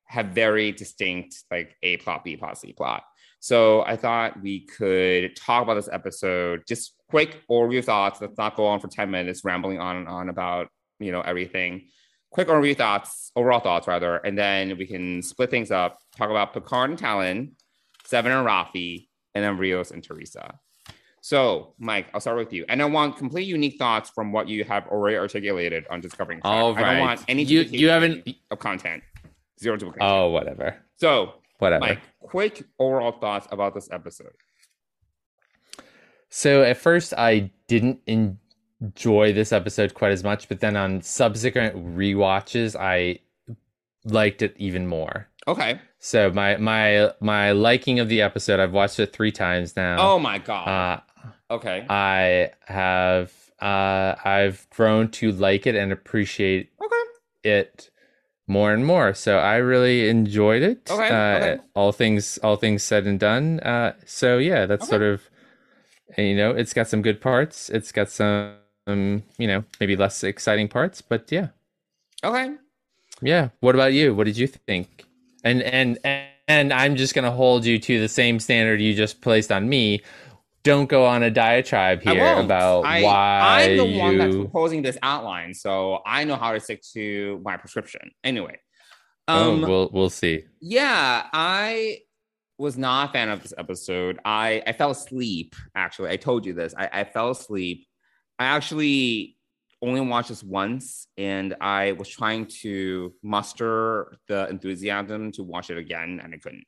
have 0.05 0.28
very 0.28 0.72
distinct 0.72 1.43
like 1.49 1.76
A 1.82 1.97
plot, 1.97 2.24
B 2.24 2.38
plot, 2.38 2.59
C 2.59 2.74
plot. 2.74 3.03
So 3.39 3.82
I 3.82 3.97
thought 3.97 4.41
we 4.41 4.68
could 4.68 5.36
talk 5.36 5.64
about 5.64 5.76
this 5.76 5.89
episode, 5.91 6.61
just 6.68 6.93
quick 7.09 7.41
overview 7.49 7.84
thoughts. 7.84 8.22
Let's 8.22 8.38
not 8.38 8.55
go 8.55 8.68
on 8.68 8.80
for 8.80 8.88
10 8.88 9.09
minutes 9.09 9.43
rambling 9.43 9.80
on 9.80 9.97
and 9.97 10.07
on 10.07 10.30
about, 10.30 10.68
you 10.99 11.11
know, 11.11 11.22
everything. 11.22 11.88
Quick 12.34 12.47
overview 12.47 12.75
thoughts, 12.75 13.31
overall 13.36 13.59
thoughts 13.59 13.88
rather, 13.88 14.17
and 14.17 14.36
then 14.38 14.75
we 14.77 14.88
can 14.88 15.21
split 15.21 15.51
things 15.51 15.69
up, 15.69 15.99
talk 16.17 16.29
about 16.31 16.51
Picard 16.53 16.89
and 16.89 16.97
Talon, 16.99 17.55
Seven 18.05 18.31
and 18.31 18.45
Raffi, 18.45 19.07
and 19.36 19.43
then 19.43 19.57
Rios 19.57 19.91
and 19.91 20.03
Teresa. 20.03 20.59
So, 21.21 21.75
Mike, 21.77 22.07
I'll 22.13 22.19
start 22.19 22.38
with 22.38 22.51
you. 22.51 22.65
And 22.67 22.81
I 22.81 22.86
want 22.86 23.17
complete 23.17 23.43
unique 23.47 23.77
thoughts 23.77 24.09
from 24.09 24.31
what 24.34 24.47
you 24.49 24.63
have 24.65 24.88
already 24.88 25.15
articulated 25.15 25.86
on 25.89 26.01
discovering. 26.01 26.39
Trek. 26.39 26.51
All 26.51 26.75
I 26.75 26.81
don't 26.95 26.99
want 26.99 27.23
any 27.27 27.43
You- 27.43 27.61
you 27.61 27.89
haven't- 27.89 28.27
of 28.51 28.59
content. 28.59 29.03
Zero 29.61 29.77
duplication. 29.77 30.05
Oh, 30.11 30.29
whatever. 30.29 30.75
so, 30.97 31.36
Whatever. 31.59 31.86
Mike, 31.86 32.01
quick 32.19 32.63
overall 32.79 33.13
thoughts 33.13 33.47
about 33.51 33.73
this 33.75 33.89
episode. 33.91 34.34
So 36.29 36.63
at 36.63 36.77
first, 36.77 37.13
I 37.15 37.51
didn't 37.67 38.01
enjoy 38.84 39.34
this 39.34 39.51
episode 39.51 39.93
quite 39.93 40.11
as 40.11 40.23
much, 40.23 40.49
but 40.49 40.59
then 40.59 40.75
on 40.75 41.01
subsequent 41.01 41.75
rewatches, 41.95 42.75
I 42.79 43.19
liked 44.03 44.41
it 44.41 44.53
even 44.57 44.88
more. 44.88 45.29
Okay. 45.47 45.79
So 45.99 46.29
my 46.31 46.57
my 46.57 47.11
my 47.19 47.51
liking 47.51 47.99
of 47.99 48.09
the 48.09 48.21
episode, 48.21 48.59
I've 48.59 48.73
watched 48.73 48.99
it 48.99 49.13
three 49.13 49.31
times 49.31 49.75
now. 49.75 49.97
Oh 49.99 50.19
my 50.19 50.38
god. 50.38 50.67
Uh, 50.67 51.53
okay. 51.53 51.86
I 51.89 52.51
have 52.65 53.31
uh, 53.61 54.15
I've 54.23 54.67
grown 54.69 55.09
to 55.11 55.31
like 55.31 55.65
it 55.65 55.75
and 55.75 55.91
appreciate 55.91 56.71
okay. 56.81 57.49
it 57.49 57.89
more 58.47 58.73
and 58.73 58.86
more. 58.86 59.13
So 59.13 59.38
I 59.38 59.55
really 59.55 60.09
enjoyed 60.09 60.61
it. 60.63 60.89
Okay, 60.91 61.07
Uh, 61.09 61.38
okay. 61.38 61.57
All 61.73 61.93
things 61.93 62.38
all 62.39 62.57
things 62.57 62.84
said 62.84 63.05
and 63.05 63.19
done. 63.19 63.61
Uh, 63.61 63.93
so 64.05 64.38
yeah, 64.38 64.65
that's 64.65 64.84
Okay. 64.84 64.89
sort 64.89 65.01
of 65.03 65.29
you 66.17 66.36
know, 66.36 66.51
it's 66.51 66.73
got 66.73 66.88
some 66.88 67.01
good 67.01 67.21
parts. 67.21 67.69
It's 67.69 67.91
got 67.91 68.09
some 68.09 68.55
you 68.88 69.21
know 69.47 69.63
maybe 69.79 69.95
less 69.95 70.23
exciting 70.23 70.67
parts, 70.67 71.01
but 71.01 71.31
yeah, 71.31 71.47
Okay. 72.23 72.53
yeah. 73.21 73.49
What 73.59 73.75
about 73.75 73.93
you? 73.93 74.13
What 74.15 74.25
did 74.25 74.38
you 74.38 74.47
think? 74.47 75.05
And 75.43 75.61
and 75.61 75.99
and 76.47 76.73
I'm 76.73 76.95
just 76.95 77.15
gonna 77.15 77.31
hold 77.31 77.65
you 77.65 77.79
to 77.79 77.99
the 77.99 78.09
same 78.09 78.39
standard 78.39 78.81
you 78.81 78.93
just 78.93 79.21
placed 79.21 79.51
on 79.51 79.67
me. 79.69 80.01
Don't 80.63 80.88
go 80.88 81.05
on 81.05 81.23
a 81.23 81.29
diatribe 81.29 82.01
here 82.01 82.38
about 82.39 82.86
I, 82.86 83.01
why 83.03 83.67
I'm 83.67 83.77
the 83.77 83.99
one 83.99 84.17
that's 84.17 84.36
proposing 84.36 84.81
this 84.81 84.97
outline, 85.03 85.53
so 85.53 85.99
I 86.05 86.23
know 86.23 86.38
how 86.38 86.53
to 86.53 86.59
stick 86.61 86.81
to 86.93 87.41
my 87.43 87.57
prescription. 87.57 88.11
Anyway. 88.23 88.57
Oh, 89.27 89.53
Um, 89.53 89.61
we'll 89.61 89.89
we'll 89.93 90.09
see. 90.09 90.43
Yeah, 90.61 91.27
I 91.34 91.99
was 92.57 92.77
not 92.77 93.09
a 93.09 93.13
fan 93.13 93.29
of 93.29 93.41
this 93.41 93.53
episode. 93.57 94.19
I 94.23 94.61
I 94.67 94.73
fell 94.73 94.91
asleep. 94.91 95.55
Actually, 95.75 96.09
I 96.11 96.17
told 96.17 96.45
you 96.45 96.53
this. 96.53 96.73
I, 96.77 96.89
I 96.91 97.03
fell 97.05 97.31
asleep. 97.31 97.86
I 98.43 98.47
actually 98.47 99.37
only 99.81 100.01
watched 100.01 100.29
this 100.29 100.43
once, 100.43 101.07
and 101.17 101.55
I 101.59 101.93
was 101.93 102.09
trying 102.09 102.47
to 102.61 103.13
muster 103.23 104.17
the 104.27 104.47
enthusiasm 104.49 105.31
to 105.33 105.43
watch 105.43 105.69
it 105.69 105.77
again, 105.77 106.21
and 106.23 106.33
I 106.33 106.37
couldn't. 106.37 106.65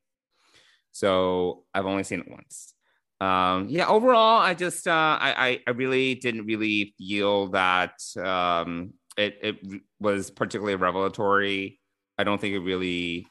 So 0.91 1.63
I've 1.73 1.85
only 1.85 2.03
seen 2.03 2.21
it 2.21 2.31
once. 2.31 2.73
Um, 3.21 3.67
yeah, 3.69 3.87
overall, 3.87 4.41
I 4.41 4.53
just 4.53 4.87
uh, 4.87 5.17
I, 5.19 5.61
I 5.65 5.71
really 5.71 6.15
didn't 6.15 6.45
really 6.45 6.93
feel 6.97 7.47
that 7.49 7.99
um, 8.17 8.93
it 9.17 9.37
it 9.41 9.81
was 9.99 10.31
particularly 10.31 10.75
revelatory. 10.75 11.79
I 12.17 12.23
don't 12.23 12.39
think 12.39 12.53
it 12.55 12.59
really 12.59 13.27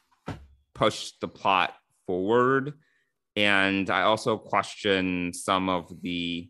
pushed 0.75 1.21
the 1.21 1.27
plot 1.27 1.73
forward 2.05 2.73
and 3.35 3.89
i 3.89 4.03
also 4.03 4.37
question 4.37 5.33
some 5.33 5.69
of 5.69 5.91
the 6.01 6.47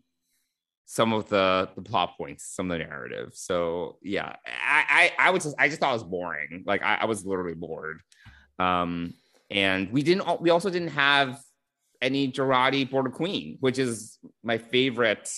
some 0.86 1.12
of 1.12 1.28
the 1.28 1.68
the 1.74 1.82
plot 1.82 2.16
points 2.16 2.44
some 2.46 2.70
of 2.70 2.78
the 2.78 2.84
narrative. 2.84 3.32
So 3.34 3.98
yeah 4.02 4.36
i 4.46 5.12
i, 5.18 5.26
I 5.26 5.30
was 5.30 5.42
just 5.42 5.56
i 5.58 5.68
just 5.68 5.80
thought 5.80 5.90
it 5.90 5.94
was 5.94 6.04
boring. 6.04 6.62
Like 6.64 6.82
i, 6.82 6.94
I 7.02 7.04
was 7.04 7.26
literally 7.26 7.54
bored. 7.54 8.00
Um 8.58 9.12
and 9.50 9.92
we 9.92 10.02
didn't 10.02 10.40
we 10.40 10.50
also 10.50 10.70
didn't 10.70 10.88
have 10.88 11.40
any 12.00 12.30
Jurati 12.30 12.88
border 12.88 13.10
queen 13.10 13.58
which 13.60 13.78
is 13.78 14.18
my 14.42 14.58
favorite 14.58 15.30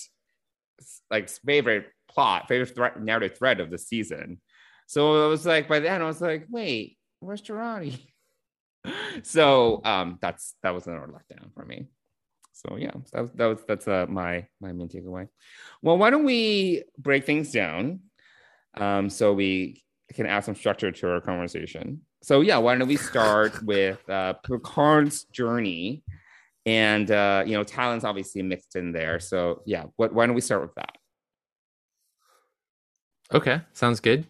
like 1.11 1.31
favorite 1.31 1.87
plot 2.11 2.47
favorite 2.47 2.75
threat 2.75 3.01
narrative 3.01 3.37
thread 3.39 3.61
of 3.61 3.71
the 3.71 3.79
season. 3.79 4.41
So 4.87 5.27
it 5.27 5.29
was 5.29 5.47
like 5.47 5.67
by 5.67 5.81
then 5.81 6.03
i 6.03 6.05
was 6.05 6.21
like 6.21 6.47
wait 6.51 6.99
where's 7.21 7.43
Jurati 7.43 7.99
so 9.23 9.81
um 9.85 10.19
that's 10.21 10.55
that 10.63 10.75
was 10.75 10.87
another 10.87 11.07
letdown 11.07 11.53
for 11.55 11.65
me 11.65 11.89
so 12.59 12.77
yeah 12.77 12.91
that 13.13 13.21
was, 13.23 13.31
that 13.35 13.47
was 13.47 13.59
that's 13.69 13.87
uh 13.87 14.07
my 14.09 14.47
my 14.61 14.73
main 14.73 14.89
takeaway. 14.89 15.29
Well 15.81 15.97
why 15.97 16.11
don't 16.11 16.25
we 16.25 16.83
break 16.99 17.25
things 17.25 17.53
down? 17.53 18.01
Um 18.77 19.11
so 19.11 19.33
we 19.33 19.85
can 20.13 20.27
add 20.27 20.45
some 20.45 20.57
structure 20.57 20.91
to 20.91 21.11
our 21.11 21.21
conversation. 21.21 22.03
So 22.23 22.41
yeah 22.41 22.59
why 22.59 22.75
don't 22.75 22.89
we 22.89 22.97
start 22.97 23.63
with 23.65 24.01
uh 24.11 24.35
picard's 24.45 25.25
journey 25.25 26.03
and 26.67 27.09
uh 27.11 27.45
you 27.47 27.53
know 27.53 27.63
Talon's 27.63 28.05
obviously 28.05 28.43
mixed 28.43 28.75
in 28.75 28.93
there. 28.93 29.21
So 29.21 29.63
yeah 29.65 29.85
what 29.97 30.13
why 30.13 30.27
don't 30.27 30.35
we 30.35 30.41
start 30.41 30.63
with 30.63 30.75
that? 30.75 30.97
Okay, 33.33 33.61
sounds 33.73 34.01
good. 34.01 34.27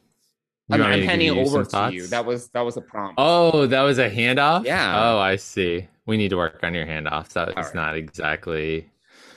You 0.71 0.75
i'm, 0.77 0.83
I'm 0.83 1.03
handing 1.03 1.31
over 1.31 1.65
to 1.65 1.91
you 1.93 2.07
that 2.09 2.25
was 2.27 2.49
that 2.51 2.61
was 2.61 2.77
a 2.77 2.81
prompt 2.83 3.15
Oh, 3.19 3.67
that 3.67 3.83
was 3.83 3.99
a 3.99 4.11
handoff? 4.11 4.65
Yeah. 4.65 4.95
Oh, 5.13 5.19
I 5.19 5.37
see. 5.37 5.89
We 6.07 6.17
need 6.17 6.29
to 6.31 6.37
work 6.37 6.61
on 6.63 6.75
your 6.75 6.87
handoffs. 6.87 7.31
That 7.35 7.49
All 7.49 7.55
was 7.57 7.67
right. 7.67 7.75
not 7.75 7.97
exactly. 7.97 8.89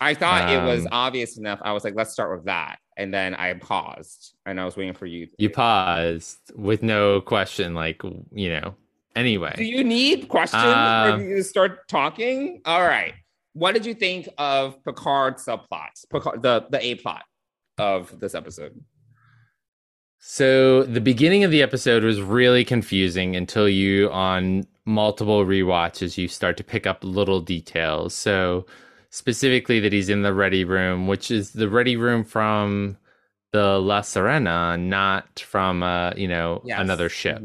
I 0.02 0.14
thought 0.14 0.50
it 0.50 0.62
was 0.64 0.82
Um, 0.86 0.90
obvious 0.92 1.38
enough. 1.38 1.60
I 1.62 1.74
was 1.74 1.84
like, 1.84 1.96
let's 1.96 2.12
start 2.12 2.36
with 2.36 2.46
that. 2.46 2.80
And 2.98 3.14
then 3.14 3.34
I 3.36 3.54
paused 3.54 4.34
and 4.46 4.60
I 4.60 4.66
was 4.66 4.76
waiting 4.76 4.94
for 4.94 5.06
you. 5.06 5.28
You 5.38 5.50
paused 5.50 6.40
with 6.56 6.82
no 6.84 7.22
question, 7.22 7.74
like, 7.76 8.02
you 8.34 8.50
know. 8.50 8.76
Anyway, 9.16 9.54
do 9.58 9.64
you 9.66 9.84
need 9.84 10.28
questions 10.30 10.64
Um, 10.64 11.22
you 11.22 11.44
start 11.44 11.88
talking? 11.88 12.62
All 12.66 12.82
right. 12.82 13.14
What 13.54 13.74
did 13.74 13.86
you 13.86 13.94
think 13.94 14.30
of 14.38 14.82
Picard's 14.86 15.46
subplots? 15.46 16.06
Picard, 16.10 16.42
the, 16.42 16.66
the 16.70 16.84
A 16.84 16.96
plot 16.96 17.24
of 17.78 18.18
this 18.20 18.34
episode. 18.36 18.80
So 20.24 20.84
the 20.84 21.02
beginning 21.02 21.44
of 21.44 21.50
the 21.50 21.64
episode 21.64 22.04
was 22.04 22.22
really 22.22 22.64
confusing 22.64 23.36
until 23.36 23.68
you, 23.68 24.10
on 24.12 24.66
multiple 24.86 25.44
rewatches, 25.46 26.16
you 26.16 26.28
start 26.28 26.58
to 26.58 26.64
pick 26.64 26.86
up 26.86 27.04
little 27.04 27.42
details. 27.42 28.14
So, 28.14 28.68
specifically, 29.10 29.80
that 29.80 29.92
he's 29.92 30.10
in 30.10 30.22
the 30.22 30.32
ready 30.34 30.64
room, 30.64 31.08
which 31.08 31.32
is 31.32 31.54
the 31.54 31.68
ready 31.68 31.98
room 31.98 32.24
from 32.24 32.98
the 33.52 33.80
La 33.80 34.02
Sirena, 34.02 34.80
not 34.80 35.40
from 35.40 35.82
uh, 35.82 36.12
you 36.16 36.28
know 36.28 36.62
Yes. 36.66 36.80
another 36.80 37.10
ship. 37.10 37.42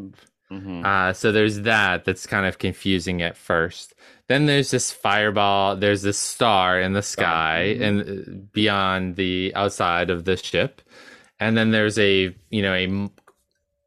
Mhm. 0.52 0.84
Uh, 0.84 1.12
so 1.14 1.32
there's 1.32 1.62
that. 1.62 2.04
That's 2.04 2.26
kind 2.26 2.44
of 2.46 2.58
confusing 2.58 3.22
at 3.22 3.36
first. 3.38 3.94
Then 4.28 4.44
there's 4.46 4.70
this 4.70 4.92
fireball. 4.92 5.76
There's 5.76 6.02
this 6.02 6.18
star 6.18 6.78
in 6.78 6.92
the 6.92 7.02
sky 7.02 7.74
Mhm. 7.78 7.82
and 7.82 8.00
uh, 8.02 8.32
beyond 8.52 9.16
the 9.16 9.50
outside 9.56 10.10
of 10.10 10.24
the 10.26 10.36
ship, 10.36 10.82
and 11.40 11.56
then 11.56 11.70
there's 11.70 11.98
a 11.98 12.34
you 12.50 12.62
know 12.62 12.74
a 12.74 13.10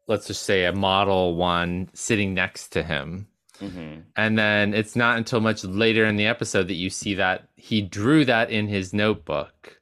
let's 0.08 0.26
just 0.26 0.42
say 0.42 0.64
a 0.64 0.72
model 0.72 1.36
one 1.36 1.88
sitting 1.94 2.34
next 2.34 2.68
to 2.68 2.82
him. 2.82 3.28
Mhm. 3.60 4.04
And 4.16 4.38
then 4.38 4.74
it's 4.74 4.96
not 4.96 5.18
until 5.18 5.40
much 5.40 5.62
later 5.64 6.04
in 6.06 6.16
the 6.16 6.26
episode 6.26 6.66
that 6.68 6.74
you 6.74 6.90
see 6.90 7.14
that 7.14 7.48
he 7.56 7.82
drew 7.82 8.24
that 8.24 8.50
in 8.50 8.66
his 8.68 8.92
notebook. 8.94 9.78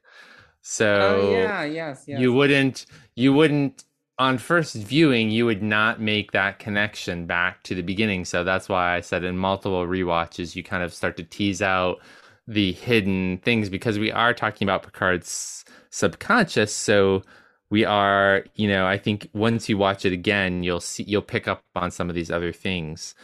So 0.61 1.21
Oh 1.25 1.31
yeah, 1.31 1.63
yes, 1.63 2.03
yes. 2.07 2.19
you 2.19 2.33
wouldn't 2.33 2.85
you 3.15 3.33
wouldn't 3.33 3.83
on 4.19 4.37
first 4.37 4.75
viewing 4.75 5.31
you 5.31 5.45
would 5.45 5.63
not 5.63 6.01
make 6.01 6.33
that 6.33 6.59
connection 6.59 7.25
back 7.25 7.63
to 7.63 7.73
the 7.73 7.81
beginning. 7.81 8.25
So 8.25 8.43
that's 8.43 8.67
why 8.67 8.95
I 8.95 8.99
said 8.99 9.23
in 9.23 9.37
multiple 9.37 9.87
rewatches 9.87 10.55
you 10.55 10.61
kind 10.63 10.83
of 10.83 10.93
start 10.93 11.15
to 11.17 11.23
tease 11.23 11.61
out 11.61 11.99
the 12.45 12.73
hidden 12.73 13.37
things 13.39 13.69
because 13.69 13.97
we 13.97 14.11
are 14.11 14.33
talking 14.33 14.65
about 14.65 14.83
Picard's 14.83 15.63
subconscious. 15.89 16.73
So 16.75 17.23
we 17.69 17.85
are, 17.85 18.45
you 18.55 18.67
know, 18.67 18.87
I 18.87 18.97
think 18.97 19.29
once 19.33 19.69
you 19.69 19.77
watch 19.77 20.05
it 20.05 20.13
again, 20.13 20.63
you'll 20.63 20.79
see 20.79 21.03
you'll 21.03 21.21
pick 21.21 21.47
up 21.47 21.63
on 21.75 21.91
some 21.91 22.09
of 22.09 22.15
these 22.15 22.31
other 22.31 22.51
things. 22.51 23.15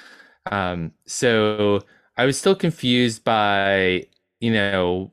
Um, 0.52 0.92
so 1.08 1.82
I 2.18 2.26
was 2.26 2.38
still 2.38 2.56
confused 2.56 3.24
by, 3.24 4.08
you 4.40 4.54
know, 4.54 5.12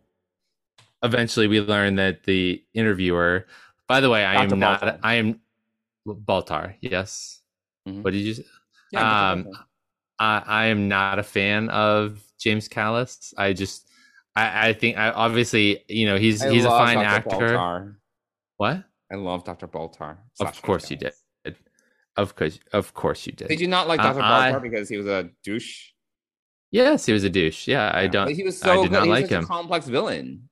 eventually 1.02 1.48
we 1.48 1.60
learned 1.60 1.98
that 1.98 2.24
the 2.24 2.62
interviewer, 2.74 3.46
by 3.88 4.00
the 4.00 4.10
way, 4.10 4.24
I 4.24 4.34
Dr. 4.34 4.54
am 4.54 4.60
not, 4.60 4.98
I 5.02 5.14
am 5.14 5.40
Baltar. 6.06 6.74
Yes. 6.80 7.40
Mhm. 7.88 8.02
What 8.02 8.12
did 8.12 8.20
you 8.20 8.34
say? 8.34 8.44
Yeah, 8.90 9.30
um, 9.32 9.48
I, 10.18 10.42
I 10.46 10.64
am 10.66 10.88
not 10.88 11.18
a 11.18 11.22
fan 11.22 11.70
of 11.70 12.22
James 12.38 12.68
Callis. 12.68 13.32
I 13.38 13.54
just, 13.54 13.88
I, 14.36 14.68
I 14.68 14.72
think, 14.74 14.98
I 14.98 15.10
obviously, 15.10 15.84
you 15.88 16.06
know, 16.06 16.16
he's 16.18 16.42
I 16.42 16.50
he's 16.50 16.64
a 16.64 16.68
fine 16.68 16.98
Dr. 16.98 17.06
actor. 17.06 17.48
Baltar. 17.56 17.96
What? 18.58 18.84
I 19.12 19.16
love 19.16 19.44
Dr. 19.44 19.68
Baltar. 19.68 20.16
Of 20.40 20.62
course 20.62 20.90
you 20.90 20.96
did. 20.96 21.12
Of 22.16 22.34
course, 22.36 22.58
of 22.72 22.92
course 22.94 23.26
you 23.26 23.32
did. 23.32 23.48
Did 23.48 23.60
you 23.60 23.68
not 23.68 23.88
like 23.88 24.00
Uh, 24.00 24.12
Dr. 24.12 24.20
I- 24.22 24.52
Baltar 24.52 24.62
because 24.62 24.88
he 24.88 24.96
was 24.96 25.06
a 25.06 25.30
douche? 25.44 25.90
Yes, 26.70 27.06
he 27.06 27.12
was 27.12 27.24
a 27.24 27.30
douche. 27.30 27.68
Yeah, 27.68 27.90
I 27.94 28.06
don't. 28.06 28.26
But 28.26 28.34
he 28.34 28.42
was 28.44 28.62
I 28.62 28.66
so 28.66 28.82
did 28.82 28.90
good. 28.90 28.96
not 28.98 29.04
he 29.04 29.10
was 29.10 29.20
like 29.22 29.30
him. 29.30 29.44
a 29.44 29.46
complex 29.46 29.86
villain. 29.88 30.48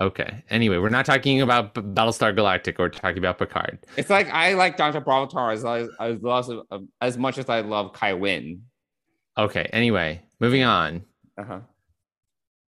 Okay. 0.00 0.42
Anyway, 0.50 0.78
we're 0.78 0.88
not 0.88 1.04
talking 1.06 1.40
about 1.42 1.74
B- 1.74 1.80
Battlestar 1.82 2.34
Galactic. 2.34 2.78
We're 2.78 2.88
talking 2.88 3.18
about 3.18 3.38
Picard. 3.38 3.78
It's 3.96 4.10
like 4.10 4.28
I 4.32 4.54
like 4.54 4.76
Dr. 4.76 5.00
Baltar 5.00 5.52
as 5.52 5.64
as 5.64 5.88
as, 6.00 6.50
as, 6.72 6.80
as 7.00 7.18
much 7.18 7.38
as 7.38 7.48
I 7.48 7.60
love 7.60 7.92
Kai 7.92 8.14
Wynn. 8.14 8.62
Okay. 9.38 9.68
Anyway, 9.72 10.22
moving 10.40 10.62
on. 10.64 11.04
Uh-huh. 11.38 11.60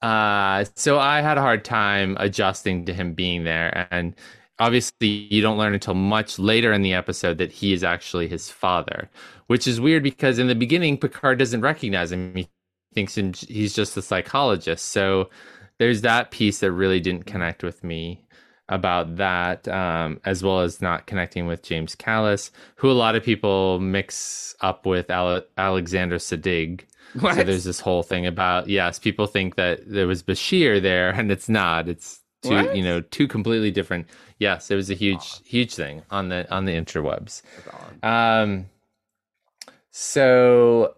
Uh, 0.06 0.66
so 0.76 1.00
I 1.00 1.22
had 1.22 1.38
a 1.38 1.42
hard 1.42 1.64
time 1.64 2.18
adjusting 2.20 2.86
to 2.86 2.94
him 2.94 3.14
being 3.14 3.44
there, 3.44 3.88
and 3.92 4.16
obviously 4.62 5.08
you 5.08 5.42
don't 5.42 5.58
learn 5.58 5.74
until 5.74 5.96
much 5.96 6.38
later 6.38 6.72
in 6.72 6.84
the 6.84 6.94
episode 6.94 7.40
that 7.40 7.52
he 7.52 7.74
is 7.74 7.84
actually 7.84 8.28
his 8.28 8.52
father, 8.52 9.10
which 9.48 9.68
is 9.68 9.82
weird 9.82 10.04
because 10.04 10.38
in 10.38 10.48
the 10.48 10.56
beginning 10.56 10.98
Picard 10.98 11.40
doesn't 11.40 11.62
recognize 11.62 12.12
him. 12.12 12.36
He 12.36 12.48
thinks 12.94 13.18
him, 13.18 13.34
he's 13.34 13.74
just 13.74 13.98
a 13.98 14.04
psychologist. 14.04 14.86
So 14.90 15.32
there's 15.80 16.02
that 16.02 16.30
piece 16.30 16.60
that 16.60 16.72
really 16.72 17.00
didn't 17.00 17.26
connect 17.26 17.64
with 17.64 17.84
me 17.84 18.24
about 18.70 19.16
that, 19.18 19.68
um, 19.68 20.22
as 20.26 20.44
well 20.44 20.62
as 20.62 20.80
not 20.80 21.08
connecting 21.08 21.48
with 21.48 21.64
James 21.64 21.96
Callis, 21.96 22.52
who 22.76 22.90
a 22.90 22.94
lot 22.94 23.16
of 23.16 23.24
people 23.24 23.80
mix 23.80 24.56
up 24.62 24.86
with 24.86 25.10
Ale- 25.10 25.44
Alexander 25.58 26.18
Siddig. 26.18 26.82
What? 27.20 27.36
So 27.36 27.44
there's 27.44 27.66
this 27.66 27.82
whole 27.82 28.04
thing 28.04 28.28
about 28.28 28.70
yes, 28.70 29.00
people 29.00 29.26
think 29.26 29.56
that 29.56 29.82
there 29.88 30.08
was 30.08 30.24
Bashir 30.24 30.82
there, 30.82 31.10
and 31.10 31.32
it's 31.32 31.50
not. 31.50 31.90
It's 31.90 32.21
two, 32.42 32.50
What? 32.50 32.76
you 32.76 32.84
know, 32.84 33.02
two 33.02 33.28
completely 33.28 33.72
different. 33.72 34.08
Yes, 34.40 34.72
it 34.72 34.76
was 34.76 34.90
a 34.90 34.96
huge, 34.96 35.42
huge 35.46 35.74
thing 35.76 36.02
on 36.10 36.30
the 36.30 36.50
on 36.54 36.66
the 36.66 36.74
interwebs. 36.74 37.42
Um, 38.04 38.66
so, 39.92 40.96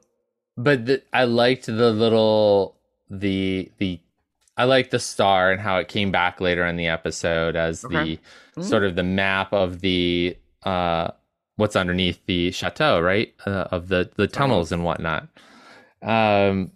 but 0.57 0.85
the, 0.85 1.01
I 1.11 1.23
liked 1.25 1.65
the 1.65 1.91
little 1.91 2.75
the 3.09 3.71
the 3.79 3.99
I 4.55 4.65
liked 4.65 4.91
the 4.91 4.99
star 4.99 5.51
and 5.51 5.59
how 5.59 5.77
it 5.77 5.87
came 5.87 6.11
back 6.11 6.39
later 6.39 6.65
in 6.65 6.75
the 6.75 6.87
episode 6.87 7.55
as 7.55 7.83
Okay. 7.83 8.15
the 8.55 8.61
Mhm. 8.61 8.63
sort 8.69 8.83
of 8.83 8.95
the 8.95 9.03
map 9.03 9.51
of 9.51 9.81
the 9.81 10.37
uh 10.63 11.09
what's 11.55 11.75
underneath 11.75 12.23
the 12.25 12.51
chateau, 12.51 12.99
right? 13.01 13.33
Uh, 13.45 13.67
of 13.71 13.87
the 13.87 14.09
the 14.15 14.27
tunnels 14.27 14.71
and 14.71 14.83
whatnot. 14.83 15.27
Um 16.01 16.71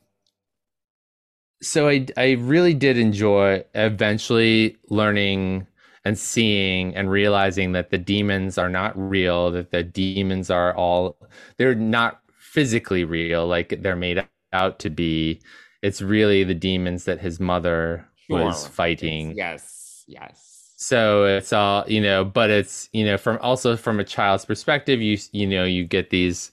so 1.62 1.88
I 1.90 2.06
I 2.18 2.32
really 2.34 2.74
did 2.74 2.98
enjoy 2.98 3.64
eventually 3.76 4.78
learning 4.90 5.68
and 6.06 6.18
seeing 6.18 6.96
and 6.96 7.10
realizing 7.10 7.74
that 7.74 7.90
the 7.90 7.98
demons 7.98 8.58
are 8.58 8.70
not 8.70 8.98
real, 8.98 9.52
that 9.52 9.72
the 9.72 9.84
demons 9.84 10.50
are 10.50 10.76
all 10.76 11.18
they're 11.58 11.76
not 11.76 12.22
physically 12.40 13.04
real 13.04 13.48
like 13.48 13.82
they're 13.82 13.96
made 13.96 14.24
out 14.54 14.80
to 14.80 14.90
be. 14.90 15.42
It's 15.82 16.02
really 16.02 16.44
the 16.44 16.56
demons 16.56 17.06
that 17.06 17.20
his 17.22 17.40
mother 17.40 18.08
was 18.30 18.66
Sure. 18.66 18.68
fighting. 18.68 19.38
Yes, 19.38 20.04
yes. 20.08 20.76
So 20.76 21.26
it's 21.26 21.54
all 21.54 21.86
you 21.88 22.02
know, 22.02 22.24
but 22.24 22.50
it's 22.52 22.90
you 22.94 23.04
know 23.06 23.18
from 23.18 23.40
also 23.42 23.76
from 23.76 24.00
a 24.00 24.04
child's 24.04 24.46
perspective, 24.46 25.02
you 25.02 25.18
you 25.32 25.48
know 25.48 25.64
you 25.64 25.86
get 25.86 26.10
these, 26.12 26.52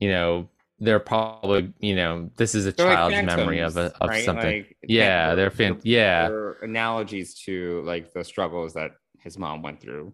you 0.00 0.10
know, 0.10 0.48
they're 0.82 1.00
probably 1.00 1.72
you 1.78 1.94
know 1.94 2.28
this 2.36 2.54
is 2.54 2.66
a 2.66 2.72
They're 2.72 2.86
like 2.86 2.96
child's 2.96 3.22
memory 3.22 3.60
of 3.60 3.76
a 3.76 3.92
of 4.00 4.08
right? 4.10 4.24
something. 4.24 4.62
Like, 4.62 4.76
yeah, 4.82 5.34
they're- 5.34 5.50
fan. 5.50 5.80
Yeah, 5.82 6.28
analogies 6.62 7.34
to 7.46 7.82
like 7.84 8.12
the 8.12 8.24
struggles 8.24 8.74
that 8.74 8.92
his 9.20 9.38
mom 9.38 9.62
went 9.62 9.80
through 9.80 10.12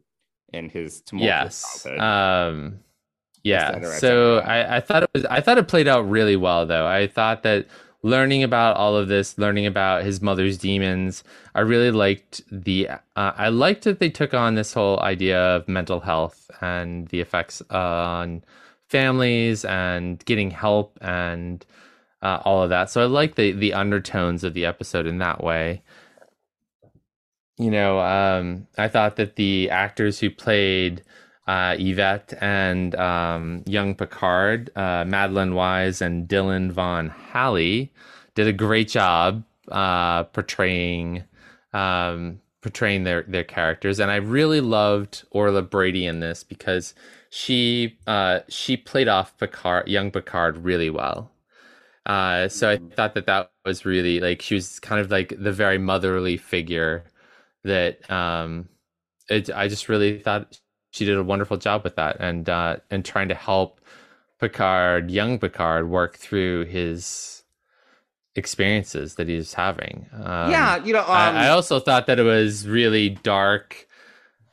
in 0.52 0.68
his 0.68 1.00
tumultuous 1.00 1.26
yes. 1.26 1.82
childhood. 1.82 2.00
Um, 2.04 2.80
yeah. 3.42 3.72
cetera, 3.72 3.94
et 3.94 3.98
so 3.98 4.40
cetera. 4.40 4.50
I 4.50 4.76
I 4.76 4.80
thought 4.80 5.02
it 5.04 5.10
was 5.14 5.24
I 5.24 5.40
thought 5.40 5.58
it 5.58 5.68
played 5.68 5.88
out 5.88 6.08
really 6.08 6.36
well 6.36 6.66
though. 6.66 6.86
I 6.86 7.06
thought 7.06 7.42
that 7.44 7.66
learning 8.02 8.42
about 8.42 8.76
all 8.76 8.96
of 8.96 9.08
this, 9.08 9.38
learning 9.38 9.66
about 9.66 10.04
his 10.04 10.20
mother's 10.22 10.58
demons, 10.58 11.24
I 11.54 11.60
really 11.60 11.90
liked 11.90 12.42
the. 12.52 12.88
Uh, 12.90 12.98
I 13.16 13.48
liked 13.48 13.84
that 13.84 13.98
they 14.00 14.10
took 14.10 14.34
on 14.34 14.54
this 14.54 14.72
whole 14.74 15.00
idea 15.00 15.38
of 15.40 15.66
mental 15.68 16.00
health 16.00 16.50
and 16.60 17.08
the 17.08 17.20
effects 17.20 17.62
on 17.70 18.44
families 18.88 19.64
and 19.64 20.24
getting 20.24 20.50
help 20.50 20.98
and 21.00 21.64
uh, 22.22 22.40
all 22.44 22.62
of 22.62 22.70
that. 22.70 22.90
So 22.90 23.02
I 23.02 23.06
like 23.06 23.36
the 23.36 23.52
the 23.52 23.74
undertones 23.74 24.44
of 24.44 24.54
the 24.54 24.66
episode 24.66 25.06
in 25.06 25.18
that 25.18 25.42
way. 25.42 25.82
You 27.58 27.70
know, 27.70 27.98
um, 28.00 28.66
I 28.76 28.88
thought 28.88 29.16
that 29.16 29.36
the 29.36 29.68
actors 29.70 30.20
who 30.20 30.30
played 30.30 31.02
uh, 31.46 31.76
Yvette 31.78 32.34
and 32.40 32.94
um, 32.94 33.64
young 33.66 33.94
Picard, 33.94 34.70
uh, 34.76 35.04
Madeline 35.06 35.54
Wise 35.54 36.00
and 36.00 36.28
Dylan 36.28 36.70
Von 36.70 37.08
Halle, 37.08 37.90
did 38.34 38.46
a 38.46 38.52
great 38.52 38.88
job 38.88 39.42
uh, 39.70 40.24
portraying 40.24 41.24
um, 41.72 42.40
portraying 42.60 43.04
their 43.04 43.22
their 43.22 43.44
characters, 43.44 44.00
and 44.00 44.10
I 44.10 44.16
really 44.16 44.60
loved 44.60 45.24
Orla 45.30 45.62
Brady 45.62 46.06
in 46.06 46.20
this 46.20 46.42
because 46.44 46.94
she 47.30 47.98
uh, 48.06 48.40
she 48.48 48.76
played 48.76 49.08
off 49.08 49.36
Picard, 49.38 49.88
young 49.88 50.10
Picard, 50.10 50.58
really 50.58 50.90
well. 50.90 51.30
Uh, 52.06 52.48
so 52.48 52.70
I 52.70 52.78
thought 52.96 53.14
that 53.14 53.26
that 53.26 53.50
was 53.64 53.84
really 53.84 54.20
like 54.20 54.40
she 54.40 54.54
was 54.54 54.80
kind 54.80 55.00
of 55.00 55.10
like 55.10 55.34
the 55.38 55.52
very 55.52 55.78
motherly 55.78 56.38
figure 56.38 57.04
that 57.64 58.10
um, 58.10 58.68
it, 59.28 59.50
I 59.54 59.68
just 59.68 59.88
really 59.88 60.18
thought 60.18 60.58
she 60.90 61.04
did 61.04 61.18
a 61.18 61.22
wonderful 61.22 61.58
job 61.58 61.84
with 61.84 61.96
that 61.96 62.16
and 62.18 62.48
uh, 62.48 62.76
and 62.90 63.04
trying 63.04 63.28
to 63.28 63.34
help 63.34 63.80
Picard, 64.40 65.10
young 65.10 65.38
Picard, 65.38 65.90
work 65.90 66.16
through 66.16 66.64
his 66.64 67.42
experiences 68.36 69.16
that 69.16 69.28
he's 69.28 69.52
having. 69.52 70.06
Um, 70.14 70.50
yeah, 70.50 70.82
you 70.82 70.92
know, 70.92 71.00
um, 71.00 71.06
I, 71.08 71.46
I 71.46 71.48
also 71.48 71.80
thought 71.80 72.06
that 72.06 72.18
it 72.18 72.24
was 72.24 72.66
really 72.66 73.10
dark. 73.10 73.86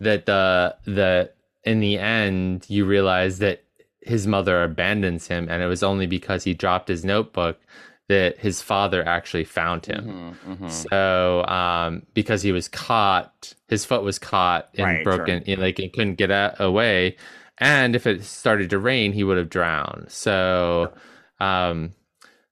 That 0.02 0.26
the 0.26 0.76
the 0.84 1.32
in 1.66 1.80
the 1.80 1.98
end 1.98 2.66
you 2.70 2.86
realize 2.86 3.40
that 3.40 3.64
his 4.02 4.28
mother 4.28 4.64
abandons 4.64 5.28
him, 5.28 5.48
and 5.50 5.64
it 5.64 5.68
was 5.68 5.84
only 5.84 6.06
because 6.06 6.44
he 6.44 6.54
dropped 6.54 6.88
his 6.88 7.04
notebook 7.04 7.60
that 8.08 8.38
his 8.38 8.62
father 8.62 9.06
actually 9.08 9.44
found 9.44 9.86
him. 9.88 10.36
mhm, 10.46 10.58
mhm. 10.60 10.70
So, 10.70 11.44
um, 11.46 12.04
because 12.14 12.44
he 12.44 12.52
was 12.52 12.68
caught, 12.68 13.56
his 13.68 13.84
foot 13.84 14.04
was 14.04 14.20
caught 14.20 14.70
and 14.76 14.86
Right, 14.86 15.04
broken, 15.04 15.44
know, 15.58 15.64
like 15.64 15.78
he 15.78 15.90
couldn't 15.90 16.16
get 16.16 16.30
away. 16.60 17.18
And 17.58 17.96
if 17.96 18.06
it 18.06 18.24
started 18.24 18.70
to 18.70 18.78
rain, 18.78 19.12
he 19.14 19.24
would 19.24 19.38
have 19.38 19.50
drowned. 19.50 20.06
So, 20.10 20.94
um, 21.40 21.94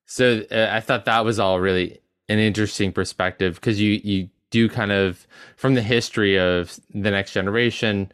so 0.05 0.43
uh, 0.49 0.69
I 0.71 0.79
thought 0.79 1.05
that 1.05 1.25
was 1.25 1.39
all 1.39 1.59
really 1.59 1.99
an 2.29 2.39
interesting 2.39 2.91
perspective 2.91 3.55
because 3.55 3.79
you 3.79 3.99
you 4.03 4.29
do 4.49 4.69
kind 4.69 4.91
of 4.91 5.27
from 5.55 5.73
the 5.75 5.81
history 5.81 6.37
of 6.39 6.79
the 6.93 7.11
next 7.11 7.33
generation. 7.33 8.11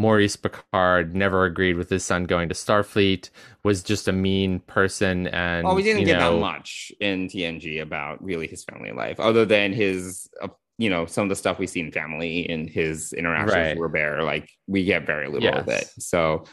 Maurice 0.00 0.34
Picard 0.34 1.14
never 1.14 1.44
agreed 1.44 1.76
with 1.76 1.90
his 1.90 2.02
son 2.02 2.24
going 2.24 2.48
to 2.48 2.54
Starfleet. 2.54 3.28
Was 3.64 3.82
just 3.82 4.08
a 4.08 4.12
mean 4.12 4.60
person, 4.60 5.26
and 5.26 5.66
well, 5.66 5.74
we 5.76 5.82
didn't 5.82 6.04
get 6.04 6.18
know, 6.18 6.36
that 6.36 6.40
much 6.40 6.90
in 7.00 7.28
TNG 7.28 7.82
about 7.82 8.24
really 8.24 8.46
his 8.46 8.64
family 8.64 8.92
life, 8.92 9.20
other 9.20 9.44
than 9.44 9.74
his, 9.74 10.30
uh, 10.40 10.48
you 10.78 10.88
know, 10.88 11.04
some 11.04 11.24
of 11.24 11.28
the 11.28 11.36
stuff 11.36 11.58
we 11.58 11.66
see 11.66 11.80
in 11.80 11.92
family 11.92 12.48
and 12.48 12.70
his 12.70 13.12
interactions 13.12 13.54
Right. 13.54 13.76
with 13.78 13.92
Robert. 13.92 14.22
Like 14.22 14.48
we 14.66 14.84
get 14.86 15.04
very 15.04 15.28
little 15.28 15.52
of 15.54 15.68
it. 15.68 15.90
So, 15.98 16.44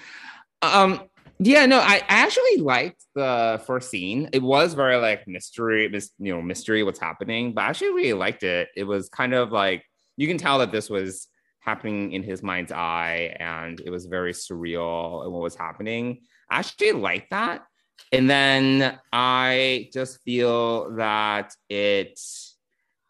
um, 0.61 1.03
yeah, 1.39 1.65
no, 1.65 1.79
I, 1.79 2.01
I 2.09 2.17
actually 2.25 2.57
liked 2.57 3.01
the 3.15 3.61
first 3.65 3.89
scene. 3.89 4.29
It 4.33 4.43
was 4.43 4.73
very 4.73 4.97
like 4.97 5.25
mystery, 5.25 5.87
mis- 5.87 6.11
you 6.19 6.35
know, 6.35 6.41
mystery 6.41 6.83
what's 6.83 6.99
happening, 6.99 7.53
but 7.53 7.63
I 7.63 7.69
actually 7.69 7.93
really 7.93 8.13
liked 8.13 8.43
it. 8.43 8.67
It 8.75 8.83
was 8.83 9.07
kind 9.07 9.33
of 9.33 9.53
like 9.53 9.85
you 10.17 10.27
can 10.27 10.37
tell 10.37 10.59
that 10.59 10.73
this 10.73 10.89
was 10.89 11.29
happening 11.67 12.13
in 12.13 12.23
his 12.23 12.41
mind's 12.41 12.71
eye, 12.71 13.35
and 13.39 13.79
it 13.81 13.89
was 13.89 14.05
very 14.05 14.31
surreal 14.31 15.23
and 15.23 15.33
what 15.33 15.41
was 15.41 15.55
happening. 15.55 16.21
I 16.49 16.59
actually 16.59 16.93
liked 16.93 17.31
that. 17.31 17.65
And 18.13 18.29
then 18.29 18.97
I 19.11 19.89
just 19.91 20.21
feel 20.21 20.95
that 20.95 21.53
it 21.69 22.17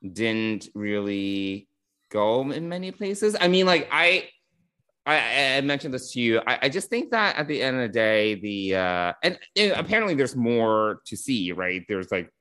didn't 0.01 0.70
really 0.74 1.68
go 2.10 2.49
in 2.51 2.68
many 2.68 2.91
places. 2.91 3.36
I 3.39 3.47
mean, 3.47 3.66
like 3.68 3.88
I 3.91 4.30
I, 5.05 5.58
I 5.58 5.62
mentioned 5.62 5.93
this 5.93 6.12
to 6.14 6.20
you. 6.20 6.41
I, 6.45 6.60
I 6.64 6.70
just 6.70 6.89
think 6.89 7.12
that 7.12 7.38
at 7.38 7.47
the 7.47 7.62
end 7.62 7.78
of 7.78 7.84
the 7.84 7.93
day, 7.93 8.36
the 8.36 8.76
uh 8.76 9.14
and, 9.24 9.38
and 9.55 9.72
apparently 9.74 10.16
there's 10.16 10.36
more 10.36 11.01
to 11.05 11.16
see, 11.16 11.51
right? 11.51 11.84
There's 11.88 12.12
like 12.12 12.32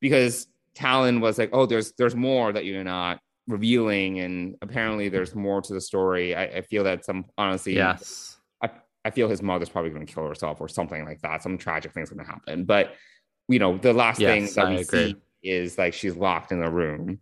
because 0.00 0.46
Talon 0.74 1.20
was 1.20 1.38
like, 1.38 1.50
oh, 1.52 1.66
there's 1.66 1.92
there's 1.98 2.14
more 2.14 2.52
that 2.52 2.66
you're 2.66 2.84
not 2.84 3.20
revealing, 3.48 4.20
and 4.20 4.56
apparently 4.62 5.08
there's 5.08 5.34
more 5.34 5.60
to 5.62 5.72
the 5.74 5.80
story. 5.80 6.34
I, 6.34 6.44
I 6.44 6.60
feel 6.62 6.84
that 6.84 7.04
some 7.04 7.26
honestly, 7.38 7.74
Yes. 7.74 8.36
I, 8.62 8.70
I 9.04 9.10
feel 9.10 9.28
his 9.28 9.42
mother's 9.42 9.68
probably 9.68 9.90
going 9.90 10.04
to 10.06 10.12
kill 10.12 10.26
herself 10.26 10.60
or 10.60 10.68
something 10.68 11.04
like 11.04 11.20
that. 11.22 11.42
Some 11.42 11.58
tragic 11.58 11.92
thing's 11.92 12.10
going 12.10 12.24
to 12.24 12.30
happen. 12.30 12.64
But 12.64 12.94
you 13.48 13.58
know, 13.58 13.78
the 13.78 13.92
last 13.92 14.18
thing 14.18 14.46
that 14.54 14.58
I 14.66 14.70
we 14.70 14.76
agree. 14.80 15.14
see 15.44 15.48
is 15.50 15.78
like 15.78 15.94
she's 15.94 16.16
locked 16.16 16.50
in 16.52 16.62
a 16.62 16.70
room. 16.70 17.20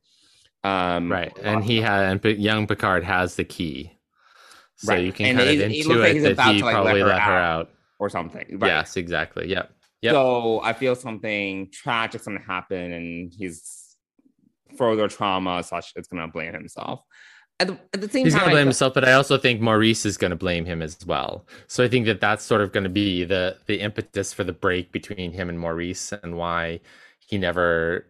Um, 0.62 1.12
Right. 1.12 1.36
And 1.42 1.62
he 1.62 1.80
had, 1.82 2.04
and 2.04 2.22
P- 2.22 2.30
young 2.32 2.66
Picard 2.66 3.04
has 3.04 3.34
the 3.36 3.44
key. 3.44 3.98
So 4.76 4.94
Right. 4.94 5.04
you 5.04 5.12
can 5.12 5.26
And 5.26 5.38
kind 5.38 5.50
it- 5.50 5.54
of 5.56 5.60
it 5.60 5.64
like 5.64 5.72
intuit 5.72 6.12
he's 6.14 6.22
that 6.36 6.54
he 6.54 6.62
like, 6.62 6.64
let 6.64 6.72
probably 6.72 7.00
her 7.02 7.06
let 7.06 7.20
her 7.20 7.32
out. 7.32 7.60
out. 7.66 7.70
or 7.98 8.08
something. 8.08 8.46
Right. 8.58 8.68
Yes, 8.68 8.96
exactly. 8.96 9.48
Yep. 9.50 9.70
Yep. 10.02 10.12
So 10.12 10.60
I 10.62 10.72
feel 10.72 10.94
something 10.96 11.70
tragic's 11.70 12.24
going 12.26 12.38
to 12.38 12.44
happen, 12.44 12.92
and 12.92 13.32
he's 13.32 13.83
further 14.76 15.08
trauma 15.08 15.62
such 15.62 15.92
it's 15.96 16.08
going 16.08 16.22
to 16.26 16.32
blame 16.32 16.52
himself. 16.52 17.02
At 17.60 17.68
the, 17.68 17.78
at 17.92 18.00
the 18.00 18.08
same 18.08 18.24
He's 18.24 18.32
time, 18.32 18.40
going 18.40 18.50
to 18.50 18.54
blame 18.56 18.62
feel- 18.62 18.66
himself, 18.66 18.94
but 18.94 19.04
I 19.08 19.12
also 19.12 19.38
think 19.38 19.60
Maurice 19.60 20.04
is 20.04 20.16
going 20.16 20.30
to 20.32 20.36
blame 20.36 20.64
him 20.64 20.82
as 20.82 20.98
well. 21.06 21.46
So 21.68 21.84
I 21.84 21.88
think 21.88 22.04
that 22.06 22.20
that's 22.20 22.44
sort 22.44 22.60
of 22.62 22.72
going 22.72 22.82
to 22.84 22.90
be 22.90 23.22
the 23.24 23.56
the 23.66 23.80
impetus 23.80 24.32
for 24.32 24.42
the 24.42 24.52
break 24.52 24.90
between 24.90 25.30
him 25.32 25.48
and 25.48 25.58
Maurice, 25.58 26.12
and 26.24 26.36
why 26.36 26.80
he 27.20 27.38
never 27.38 28.06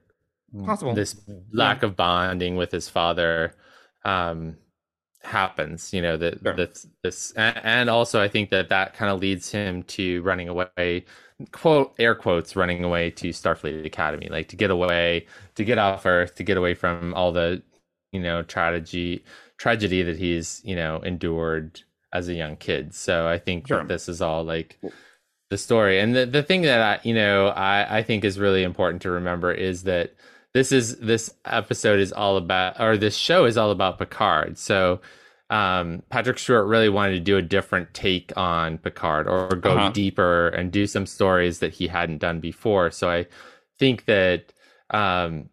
Possible. 0.64 0.94
this 0.94 1.20
lack 1.52 1.82
of 1.82 1.94
bonding 1.94 2.56
with 2.56 2.70
his 2.72 2.88
father 2.88 3.54
um, 4.06 4.56
happens. 5.22 5.92
You 5.92 6.00
know 6.00 6.16
that 6.16 6.40
Sure. 6.42 6.54
this 6.54 6.86
this, 7.02 7.32
and, 7.32 7.60
and 7.64 7.90
also 7.90 8.22
I 8.22 8.28
think 8.28 8.48
that 8.50 8.70
that 8.70 8.94
kind 8.94 9.10
of 9.12 9.20
leads 9.20 9.50
him 9.50 9.82
to 9.84 10.22
running 10.22 10.48
away, 10.48 11.04
quote 11.52 11.94
air 11.98 12.14
quotes, 12.14 12.56
running 12.56 12.84
away 12.84 13.10
to 13.10 13.30
Starfleet 13.30 13.84
Academy, 13.84 14.28
like 14.30 14.48
to 14.48 14.56
get 14.56 14.70
away, 14.70 15.26
to 15.56 15.64
get 15.64 15.78
off 15.78 16.06
Earth, 16.06 16.34
to 16.36 16.44
get 16.44 16.56
away 16.56 16.74
from 16.74 17.14
all 17.14 17.32
the 17.32 17.62
you 18.12 18.20
know 18.20 18.42
tragedy 18.42 19.24
tragedy 19.58 20.02
that 20.02 20.18
he's 20.18 20.60
you 20.64 20.76
know 20.76 20.98
endured 20.98 21.82
as 22.12 22.28
a 22.28 22.34
young 22.34 22.56
kid. 22.56 22.94
So 22.94 23.26
I 23.28 23.38
think 23.38 23.68
Sure. 23.68 23.78
that 23.78 23.88
this 23.88 24.08
is 24.08 24.22
all 24.22 24.44
like 24.44 24.78
the 25.50 25.58
story. 25.58 26.00
And 26.00 26.14
the, 26.14 26.26
the 26.26 26.42
thing 26.42 26.62
that 26.62 26.80
I, 26.80 27.08
you 27.08 27.14
know, 27.14 27.48
I, 27.48 27.98
I 27.98 28.02
think 28.02 28.24
is 28.24 28.38
really 28.38 28.62
important 28.62 29.02
to 29.02 29.10
remember 29.10 29.52
is 29.52 29.82
that 29.84 30.14
this 30.52 30.72
is 30.72 30.98
this 30.98 31.32
episode 31.44 31.98
is 32.00 32.12
all 32.12 32.36
about 32.36 32.80
or 32.80 32.96
this 32.96 33.16
show 33.16 33.44
is 33.44 33.56
all 33.56 33.70
about 33.70 33.98
Picard. 33.98 34.58
So 34.58 35.00
um 35.50 36.02
Patrick 36.10 36.38
Stewart 36.38 36.66
really 36.66 36.88
wanted 36.88 37.12
to 37.14 37.20
do 37.20 37.36
a 37.36 37.42
different 37.42 37.92
take 37.94 38.32
on 38.36 38.78
Picard 38.78 39.28
or 39.28 39.56
go 39.56 39.76
Uh-huh. 39.76 39.90
deeper 39.90 40.48
and 40.48 40.72
do 40.72 40.86
some 40.86 41.06
stories 41.06 41.58
that 41.60 41.74
he 41.74 41.88
hadn't 41.88 42.18
done 42.18 42.40
before. 42.40 42.90
So 42.90 43.10
I 43.10 43.26
think 43.78 44.06
that 44.06 44.52
um 44.90 45.50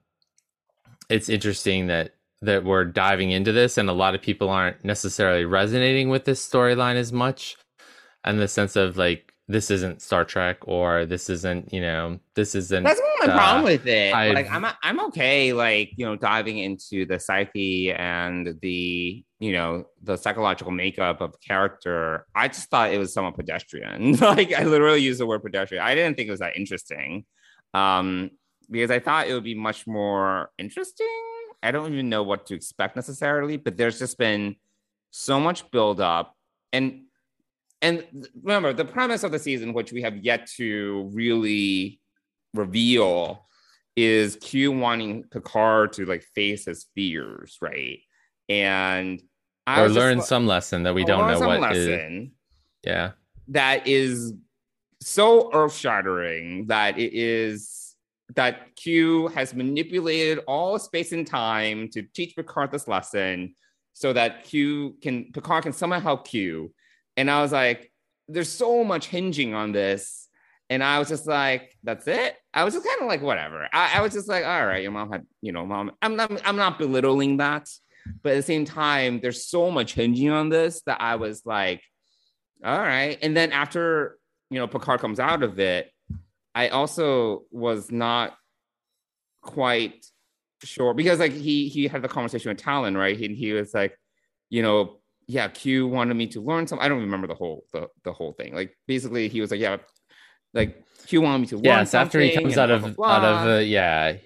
it's 1.09 1.29
interesting 1.29 1.87
that 1.87 2.15
that 2.41 2.63
we're 2.63 2.85
diving 2.85 3.31
into 3.31 3.51
this 3.51 3.77
and 3.77 3.89
a 3.89 3.93
lot 3.93 4.15
of 4.15 4.21
people 4.21 4.49
aren't 4.49 4.83
necessarily 4.83 5.45
resonating 5.45 6.09
with 6.09 6.25
this 6.25 6.45
storyline 6.47 6.95
as 6.95 7.13
much 7.13 7.55
in 8.25 8.37
the 8.37 8.47
sense 8.47 8.75
of 8.75 8.97
like 8.97 9.30
this 9.51 9.69
isn't 9.69 10.01
Star 10.01 10.23
Trek 10.25 10.57
or 10.61 11.05
this 11.05 11.29
isn't 11.29 11.73
you 11.73 11.81
know 11.81 12.19
this 12.35 12.55
isn't 12.55 12.83
That's 12.83 13.01
my 13.19 13.27
uh, 13.27 13.37
problem 13.37 13.63
with 13.63 13.85
it. 13.85 14.13
I've- 14.13 14.33
like 14.35 14.49
I'm 14.51 14.65
I'm 14.81 14.99
okay, 15.07 15.53
like 15.53 15.91
you 15.97 16.05
know, 16.05 16.15
diving 16.15 16.57
into 16.57 17.05
the 17.05 17.19
psyche 17.19 17.91
and 17.91 18.57
the 18.61 19.23
you 19.39 19.53
know 19.53 19.85
the 20.03 20.17
psychological 20.17 20.71
makeup 20.71 21.21
of 21.21 21.39
character. 21.41 22.25
I 22.35 22.47
just 22.47 22.69
thought 22.69 22.93
it 22.93 22.97
was 22.97 23.13
somewhat 23.13 23.35
pedestrian. 23.35 24.13
like 24.17 24.53
I 24.53 24.63
literally 24.63 25.01
used 25.01 25.19
the 25.19 25.25
word 25.27 25.43
pedestrian. 25.43 25.83
I 25.83 25.95
didn't 25.95 26.15
think 26.15 26.27
it 26.27 26.31
was 26.31 26.39
that 26.39 26.55
interesting, 26.57 27.25
um, 27.73 28.31
because 28.69 28.91
I 28.91 28.99
thought 28.99 29.27
it 29.27 29.33
would 29.33 29.43
be 29.43 29.55
much 29.55 29.85
more 29.87 30.49
interesting. 30.57 31.07
I 31.63 31.71
don't 31.71 31.93
even 31.93 32.09
know 32.09 32.23
what 32.23 32.47
to 32.47 32.55
expect 32.55 32.95
necessarily, 32.95 33.57
but 33.57 33.77
there's 33.77 33.99
just 33.99 34.17
been 34.17 34.55
so 35.11 35.39
much 35.39 35.69
build 35.71 35.99
up 36.01 36.35
and 36.73 37.01
and 37.81 38.05
remember 38.41 38.73
the 38.73 38.85
premise 38.85 39.23
of 39.23 39.31
the 39.31 39.39
season 39.39 39.73
which 39.73 39.91
we 39.91 40.01
have 40.01 40.17
yet 40.17 40.47
to 40.57 41.09
really 41.13 41.99
reveal 42.53 43.47
is 43.95 44.37
Q 44.37 44.71
wanting 44.71 45.23
Picard 45.23 45.93
to 45.93 46.05
like 46.05 46.23
face 46.35 46.65
his 46.65 46.87
fears, 46.95 47.57
right? 47.61 47.99
And 48.49 49.21
I 49.67 49.81
or 49.81 49.83
was 49.83 49.93
just 49.93 50.03
learn 50.03 50.21
some 50.21 50.47
lesson 50.47 50.83
that 50.83 50.95
we 50.95 51.03
don't 51.03 51.27
know 51.27 51.47
what 51.47 51.75
is. 51.75 51.87
lesson 51.87 52.31
Yeah, 52.83 53.11
that 53.49 53.87
is 53.87 54.33
so 55.01 55.51
earth 55.53 55.75
shattering 55.75 56.67
that 56.67 56.97
it 56.97 57.13
is 57.13 57.95
that 58.35 58.75
Q 58.75 59.27
has 59.29 59.53
manipulated 59.53 60.39
all 60.47 60.79
space 60.79 61.11
and 61.11 61.27
time 61.27 61.89
to 61.89 62.01
teach 62.01 62.35
Picard 62.35 62.71
this 62.71 62.87
lesson 62.87 63.55
so 63.93 64.13
that 64.13 64.45
Q 64.45 64.95
can 65.01 65.31
Picard 65.33 65.63
can 65.63 65.73
somehow 65.73 65.99
help 65.99 66.27
Q. 66.27 66.73
And 67.21 67.29
I 67.29 67.43
was 67.43 67.51
like, 67.51 67.91
there's 68.27 68.49
so 68.49 68.83
much 68.83 69.05
hinging 69.05 69.53
on 69.53 69.73
this. 69.73 70.27
And 70.71 70.83
I 70.83 70.97
was 70.97 71.07
just 71.07 71.27
like, 71.27 71.77
that's 71.83 72.07
it. 72.07 72.35
I 72.51 72.63
was 72.63 72.73
just 72.73 72.83
kind 72.83 72.99
of 72.99 73.07
like, 73.07 73.21
whatever. 73.21 73.67
I, 73.71 73.99
I 73.99 74.01
was 74.01 74.13
just 74.13 74.27
like, 74.27 74.43
all 74.43 74.65
right, 74.65 74.81
your 74.81 74.91
mom 74.91 75.11
had, 75.11 75.27
you 75.39 75.51
know, 75.51 75.63
mom. 75.63 75.91
I'm 76.01 76.15
not, 76.15 76.41
I'm 76.43 76.55
not 76.55 76.79
belittling 76.79 77.37
that, 77.37 77.69
but 78.23 78.31
at 78.31 78.37
the 78.37 78.41
same 78.41 78.65
time, 78.65 79.19
there's 79.21 79.45
so 79.45 79.69
much 79.69 79.93
hinging 79.93 80.31
on 80.31 80.49
this 80.49 80.81
that 80.87 80.99
I 80.99 81.17
was 81.17 81.45
like, 81.45 81.83
all 82.65 82.79
right. 82.79 83.19
And 83.21 83.37
then 83.37 83.51
after, 83.51 84.17
you 84.49 84.57
know, 84.57 84.65
Picard 84.65 84.99
comes 84.99 85.19
out 85.19 85.43
of 85.43 85.59
it, 85.59 85.91
I 86.55 86.69
also 86.69 87.43
was 87.51 87.91
not 87.91 88.35
quite 89.43 90.07
sure 90.63 90.95
because 90.95 91.19
like 91.19 91.33
he 91.33 91.69
he 91.69 91.87
had 91.87 92.01
the 92.01 92.07
conversation 92.07 92.49
with 92.49 92.57
Talon, 92.57 92.97
right? 92.97 93.19
And 93.19 93.35
he 93.35 93.53
was 93.53 93.75
like, 93.75 93.95
you 94.49 94.63
know, 94.63 95.00
yeah, 95.31 95.47
Q 95.47 95.87
wanted 95.87 96.15
me 96.15 96.27
to 96.27 96.41
learn 96.41 96.67
something. 96.67 96.85
I 96.85 96.89
don't 96.89 96.99
remember 96.99 97.25
the 97.25 97.35
whole 97.35 97.63
the, 97.71 97.87
the 98.03 98.11
whole 98.11 98.33
thing. 98.33 98.53
Like 98.53 98.75
basically 98.85 99.29
he 99.29 99.39
was 99.39 99.49
like, 99.49 99.61
yeah, 99.61 99.77
like 100.53 100.83
Q 101.07 101.21
wanted 101.21 101.39
me 101.39 101.47
to 101.47 101.55
learn 101.55 101.63
yes. 101.63 101.93
After 101.93 102.19
he 102.19 102.35
comes 102.35 102.57
out 102.57 102.67
blah, 102.67 102.89
of 102.89 102.95
blah, 102.97 103.07
out 103.07 103.23
of 103.23 103.45
the 103.45 103.55
uh, 103.55 103.59
yeah, 103.59 104.17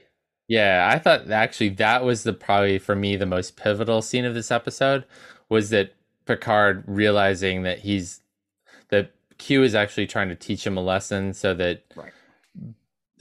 yeah. 0.47 0.89
I 0.91 0.97
thought 0.97 1.29
actually 1.29 1.69
that 1.69 2.03
was 2.03 2.23
the 2.23 2.33
probably 2.33 2.79
for 2.79 2.95
me 2.95 3.17
the 3.17 3.27
most 3.27 3.55
pivotal 3.55 4.01
scene 4.01 4.25
of 4.25 4.33
this 4.33 4.49
episode 4.49 5.05
was 5.47 5.69
that 5.69 5.93
Picard 6.25 6.83
realizing 6.87 7.61
that 7.63 7.79
he's 7.79 8.21
that 8.89 9.11
Q 9.37 9.61
is 9.61 9.75
actually 9.75 10.07
trying 10.07 10.29
to 10.29 10.35
teach 10.35 10.65
him 10.65 10.75
a 10.75 10.81
lesson 10.81 11.33
so 11.33 11.53
that 11.53 11.83
Right. 11.95 12.13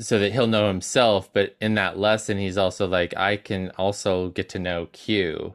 so 0.00 0.18
that 0.18 0.32
he'll 0.32 0.46
know 0.46 0.68
himself. 0.68 1.30
But 1.34 1.54
in 1.60 1.74
that 1.74 1.98
lesson, 1.98 2.38
he's 2.38 2.56
also 2.56 2.86
like, 2.86 3.14
I 3.14 3.36
can 3.36 3.70
also 3.76 4.30
get 4.30 4.48
to 4.50 4.58
know 4.58 4.86
Q. 4.92 5.54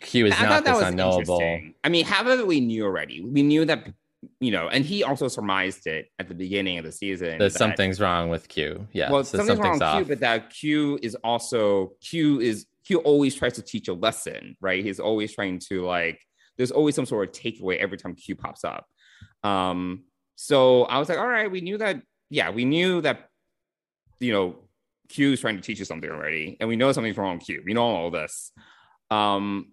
Q 0.00 0.26
is 0.26 0.34
I 0.38 0.42
not 0.42 0.48
thought 0.48 0.64
that 0.64 0.64
this 0.64 0.74
was 0.76 0.88
unknowable. 0.88 1.60
I 1.84 1.88
mean, 1.88 2.04
half 2.04 2.26
of 2.26 2.40
it 2.40 2.46
we 2.46 2.60
knew 2.60 2.84
already. 2.84 3.22
We 3.22 3.42
knew 3.42 3.64
that, 3.64 3.88
you 4.40 4.50
know, 4.50 4.68
and 4.68 4.84
he 4.84 5.04
also 5.04 5.28
surmised 5.28 5.86
it 5.86 6.08
at 6.18 6.28
the 6.28 6.34
beginning 6.34 6.78
of 6.78 6.84
the 6.84 6.92
season 6.92 7.38
That 7.38 7.52
something's 7.52 8.00
wrong 8.00 8.28
with 8.28 8.48
Q. 8.48 8.86
Yeah, 8.92 9.10
well, 9.10 9.24
so 9.24 9.38
something's, 9.38 9.58
something's, 9.58 9.80
wrong 9.80 9.98
with 9.98 10.06
Q, 10.06 10.14
but 10.14 10.20
that 10.20 10.50
Q 10.50 10.98
is 11.02 11.14
also 11.16 11.92
Q 12.00 12.40
is 12.40 12.66
Q 12.86 12.98
always 12.98 13.34
tries 13.34 13.54
to 13.54 13.62
teach 13.62 13.88
a 13.88 13.94
lesson, 13.94 14.56
right? 14.60 14.84
He's 14.84 15.00
always 15.00 15.34
trying 15.34 15.60
to 15.68 15.84
like. 15.84 16.20
There's 16.56 16.70
always 16.70 16.94
some 16.94 17.06
sort 17.06 17.28
of 17.28 17.34
takeaway 17.34 17.76
every 17.76 17.98
time 17.98 18.14
Q 18.14 18.36
pops 18.36 18.64
up. 18.64 18.86
Um, 19.42 20.04
so 20.36 20.84
I 20.84 20.98
was 20.98 21.08
like, 21.08 21.18
all 21.18 21.28
right, 21.28 21.50
we 21.50 21.60
knew 21.60 21.78
that. 21.78 22.00
Yeah, 22.30 22.50
we 22.50 22.64
knew 22.64 23.00
that. 23.02 23.28
You 24.18 24.32
know, 24.32 24.56
Q 25.08 25.32
is 25.32 25.40
trying 25.40 25.56
to 25.56 25.62
teach 25.62 25.78
you 25.78 25.84
something 25.84 26.10
already, 26.10 26.56
and 26.58 26.68
we 26.68 26.76
know 26.76 26.90
something's 26.92 27.16
wrong 27.16 27.36
with 27.36 27.46
Q. 27.46 27.62
We 27.66 27.74
know 27.74 27.82
all 27.82 28.10
this. 28.10 28.52
Um, 29.10 29.72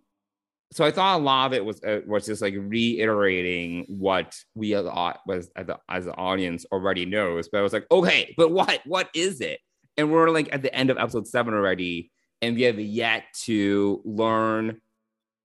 so 0.73 0.83
I 0.83 0.91
thought 0.91 1.19
a 1.19 1.23
lot 1.23 1.47
of 1.47 1.53
it 1.53 1.63
was 1.63 1.83
uh, 1.83 1.99
was 2.07 2.25
just 2.25 2.41
like 2.41 2.55
reiterating 2.57 3.85
what 3.87 4.35
we 4.55 4.73
as 4.73 4.85
was 5.27 5.49
as, 5.55 5.67
the, 5.67 6.15
audience 6.15 6.65
already 6.71 7.05
knows. 7.05 7.47
But 7.47 7.59
I 7.59 7.61
was 7.61 7.73
like, 7.73 7.85
okay, 7.91 8.33
but 8.37 8.51
what 8.51 8.81
what 8.85 9.09
is 9.13 9.39
it? 9.39 9.59
And 9.97 10.11
we're 10.11 10.29
like 10.29 10.49
at 10.51 10.63
the 10.63 10.73
end 10.73 10.89
of 10.89 10.97
episode 10.97 11.27
seven 11.27 11.53
already, 11.53 12.11
and 12.41 12.55
we 12.55 12.63
have 12.63 12.79
yet 12.79 13.25
to 13.43 14.01
learn. 14.03 14.81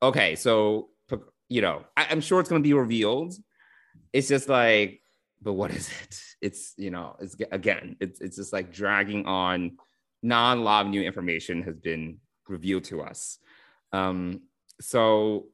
Okay, 0.02 0.34
so 0.36 0.88
you 1.48 1.62
know, 1.62 1.84
I, 1.96 2.06
I'm 2.10 2.20
sure 2.20 2.40
it's 2.40 2.48
going 2.48 2.62
to 2.62 2.66
be 2.66 2.74
revealed. 2.74 3.34
It's 4.12 4.28
just 4.28 4.48
like, 4.48 5.00
but 5.42 5.54
what 5.54 5.70
is 5.70 5.88
it? 6.02 6.20
It's 6.40 6.72
you 6.76 6.90
know, 6.90 7.16
it's 7.20 7.36
again, 7.50 7.96
it's 8.00 8.20
it's 8.20 8.36
just 8.36 8.52
like 8.52 8.72
dragging 8.72 9.26
on. 9.26 9.78
Of 10.30 10.86
new 10.88 11.02
information 11.02 11.62
has 11.62 11.76
been 11.76 12.18
revealed 12.48 12.84
to 12.84 13.02
us. 13.02 13.38
Um, 13.92 14.42
so 14.80 15.46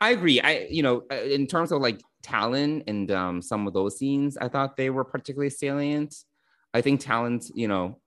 I 0.00 0.10
agree. 0.10 0.40
I, 0.40 0.68
you 0.70 0.82
know, 0.82 1.04
uh, 1.10 1.16
in 1.16 1.46
terms 1.46 1.72
of 1.72 1.80
like 1.80 2.00
Talon 2.22 2.84
and 2.86 3.10
um, 3.10 3.42
some 3.42 3.66
of 3.66 3.74
those 3.74 3.98
scenes, 3.98 4.36
I 4.36 4.48
thought 4.48 4.76
they 4.76 4.90
were 4.90 5.04
particularly 5.04 5.50
salient. 5.50 6.14
I 6.74 6.80
think 6.80 7.00
Talon's, 7.00 7.50
you 7.54 7.68
know, 7.68 8.00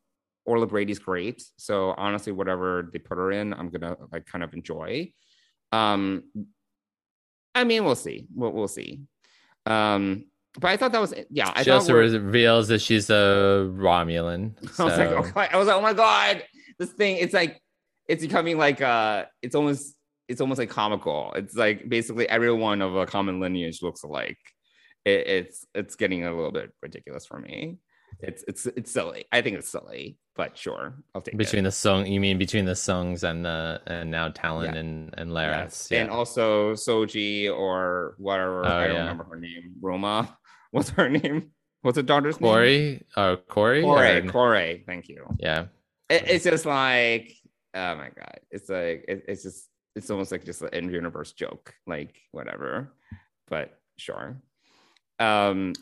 Orla 0.45 0.67
Brady's 0.67 0.99
great. 0.99 1.43
So 1.57 1.93
honestly, 1.97 2.31
whatever 2.31 2.89
they 2.91 2.99
put 2.99 3.17
her 3.17 3.31
in, 3.31 3.53
I'm 3.53 3.69
gonna 3.69 3.97
like 4.11 4.25
kind 4.25 4.43
of 4.43 4.53
enjoy. 4.53 5.11
Um, 5.71 6.23
I 7.53 7.63
mean, 7.63 7.83
we'll 7.85 7.95
see. 7.95 8.27
We'll, 8.33 8.51
we'll 8.51 8.67
see. 8.67 9.01
Um, 9.65 10.25
but 10.59 10.69
I 10.69 10.77
thought 10.77 10.91
that 10.91 11.01
was 11.01 11.13
yeah. 11.29 11.51
I 11.55 11.63
she 11.63 11.71
also 11.71 11.93
reveals 11.93 12.67
that 12.69 12.81
she's 12.81 13.09
a 13.09 13.69
Romulan. 13.73 14.53
So. 14.73 14.87
I 14.87 14.89
was 14.89 14.97
like, 14.97 15.09
oh, 15.09 15.39
I 15.55 15.57
was 15.57 15.67
like, 15.67 15.77
oh 15.77 15.81
my 15.81 15.93
god, 15.93 16.43
this 16.77 16.91
thing. 16.91 17.17
It's 17.17 17.33
like 17.33 17.61
it's 18.07 18.21
becoming 18.21 18.57
like 18.57 18.81
uh, 18.81 19.25
it's 19.41 19.55
almost 19.55 19.95
it's 20.32 20.41
almost 20.41 20.59
like 20.59 20.69
comical. 20.69 21.34
It's 21.36 21.55
like 21.55 21.88
basically 21.88 22.27
everyone 22.29 22.82
of 22.82 22.95
a 22.95 23.05
common 23.05 23.39
lineage 23.39 23.82
looks 23.82 24.03
alike. 24.03 24.39
It, 25.05 25.27
it's 25.27 25.65
it's 25.75 25.95
getting 25.95 26.25
a 26.25 26.34
little 26.34 26.51
bit 26.51 26.71
ridiculous 26.82 27.25
for 27.25 27.39
me. 27.39 27.77
It's 28.19 28.43
it's 28.47 28.65
it's 28.65 28.91
silly. 28.91 29.25
I 29.32 29.41
think 29.41 29.57
it's 29.57 29.69
silly, 29.69 30.17
but 30.36 30.57
sure, 30.57 30.95
I'll 31.13 31.21
take 31.21 31.38
between 31.38 31.61
it. 31.61 31.69
the 31.69 31.71
song. 31.71 32.05
You 32.05 32.19
mean 32.19 32.38
between 32.38 32.65
the 32.65 32.73
Soongs 32.73 33.23
and 33.23 33.45
the 33.45 33.82
and 33.88 34.11
now 34.11 34.29
Talon 34.29 34.73
yeah. 34.73 34.79
and 34.79 35.13
and 35.17 35.32
Laris, 35.32 35.57
yes. 35.57 35.88
yeah. 35.91 36.01
and 36.01 36.09
also 36.09 36.73
Soji 36.73 37.53
or 37.53 38.15
whatever. 38.17 38.65
Oh, 38.65 38.69
I 38.69 38.88
don't 38.88 38.95
yeah. 38.95 39.01
remember 39.01 39.23
her 39.25 39.38
name. 39.38 39.73
Roma. 39.82 40.38
What's 40.71 40.89
her 40.91 41.09
name? 41.09 41.51
What's 41.82 41.95
the 41.95 42.03
daughter's 42.03 42.38
Kore? 42.38 42.63
name? 42.63 43.03
Oh, 43.17 43.36
Kore. 43.36 43.82
Kore. 43.82 44.21
Kore. 44.27 44.75
Thank 44.86 45.09
you. 45.09 45.25
Yeah. 45.39 45.65
It, 46.09 46.23
it's 46.27 46.43
just 46.45 46.65
like 46.65 47.34
oh 47.73 47.95
my 47.95 48.09
god 48.09 48.39
it's 48.49 48.69
like 48.69 49.05
it, 49.07 49.23
it's 49.27 49.43
just 49.43 49.69
it's 49.95 50.09
almost 50.09 50.31
like 50.31 50.45
just 50.45 50.61
an 50.61 50.69
in 50.73 50.89
universe 50.89 51.33
joke 51.33 51.73
like 51.87 52.21
whatever 52.31 52.93
but 53.51 53.77
sure. 53.97 54.41
Um 55.19 55.73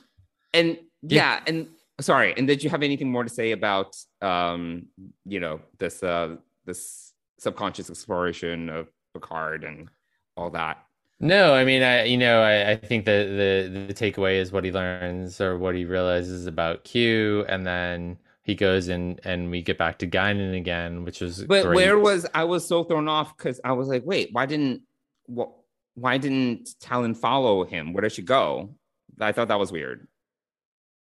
and 0.54 0.78
yeah, 1.04 1.38
yeah 1.38 1.40
and 1.48 1.68
sorry 2.02 2.34
and 2.36 2.48
did 2.48 2.64
you 2.64 2.70
have 2.70 2.84
anything 2.84 3.10
more 3.10 3.24
to 3.24 3.30
say 3.30 3.52
about 3.52 3.96
um 4.22 4.88
you 5.26 5.40
know 5.40 5.62
this 5.78 6.04
uh 6.04 6.36
this 6.66 7.14
subconscious 7.38 7.90
exploration 7.90 8.70
of 8.70 8.90
picard 9.14 9.64
and 9.64 9.90
all 10.36 10.50
that? 10.50 10.84
No 11.22 11.54
i 11.54 11.64
mean 11.64 11.84
i 11.84 12.04
you 12.04 12.18
know 12.18 12.42
i, 12.42 12.72
I 12.72 12.76
think 12.76 13.06
that 13.06 13.28
the 13.28 13.86
the 13.88 13.94
takeaway 13.94 14.36
is 14.36 14.52
what 14.52 14.64
he 14.64 14.72
learns 14.72 15.40
or 15.40 15.58
what 15.58 15.76
he 15.76 15.86
realizes 15.86 16.48
about 16.48 16.84
q 16.86 17.46
and 17.48 17.68
then 17.68 18.18
he 18.50 18.56
goes 18.56 18.88
and 18.88 19.22
and 19.24 19.52
we 19.52 19.62
get 19.62 19.78
back 19.78 20.00
to 20.00 20.08
Guinan 20.08 20.58
again, 20.58 21.06
which 21.06 21.22
is 21.22 21.44
but 21.44 21.64
great. 21.64 21.76
where 21.76 22.00
was 22.00 22.26
I 22.34 22.44
was 22.46 22.68
so 22.68 22.84
thrown 22.84 23.08
off 23.08 23.38
because 23.38 23.62
I 23.64 23.74
was 23.74 23.88
like, 23.88 24.04
wait, 24.06 24.30
why 24.32 24.48
didn't 24.48 24.82
what 25.28 25.52
why 25.94 26.18
didn't 26.18 26.70
Talon 26.82 27.14
follow 27.14 27.64
him? 27.64 27.94
Where 27.94 28.02
did 28.02 28.12
she 28.12 28.24
go? 28.24 28.76
I 29.20 29.32
thought 29.32 29.50
that 29.50 29.60
was 29.60 29.72
weird. 29.72 30.08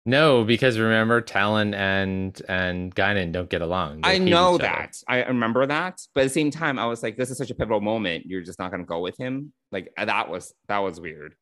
No, 0.04 0.44
because 0.44 0.78
remember 0.78 1.20
Talon 1.20 1.72
and 1.72 2.40
and 2.48 2.94
Guinan 2.94 3.32
don't 3.32 3.48
get 3.48 3.62
along. 3.62 4.00
They 4.00 4.16
I 4.16 4.18
know 4.18 4.58
that. 4.58 4.96
I 5.08 5.24
remember 5.24 5.66
that. 5.66 6.00
But 6.14 6.22
at 6.22 6.24
the 6.24 6.30
same 6.30 6.50
time, 6.50 6.78
I 6.78 6.86
was 6.86 7.02
like, 7.02 7.16
this 7.16 7.30
is 7.30 7.38
such 7.38 7.50
a 7.50 7.54
pivotal 7.54 7.80
moment. 7.80 8.26
You're 8.26 8.42
just 8.42 8.58
not 8.58 8.72
gonna 8.72 8.84
go 8.84 9.00
with 9.00 9.16
him. 9.16 9.52
Like 9.70 9.92
that 9.96 10.28
was 10.28 10.52
that 10.66 10.78
was 10.78 11.00
weird. 11.00 11.34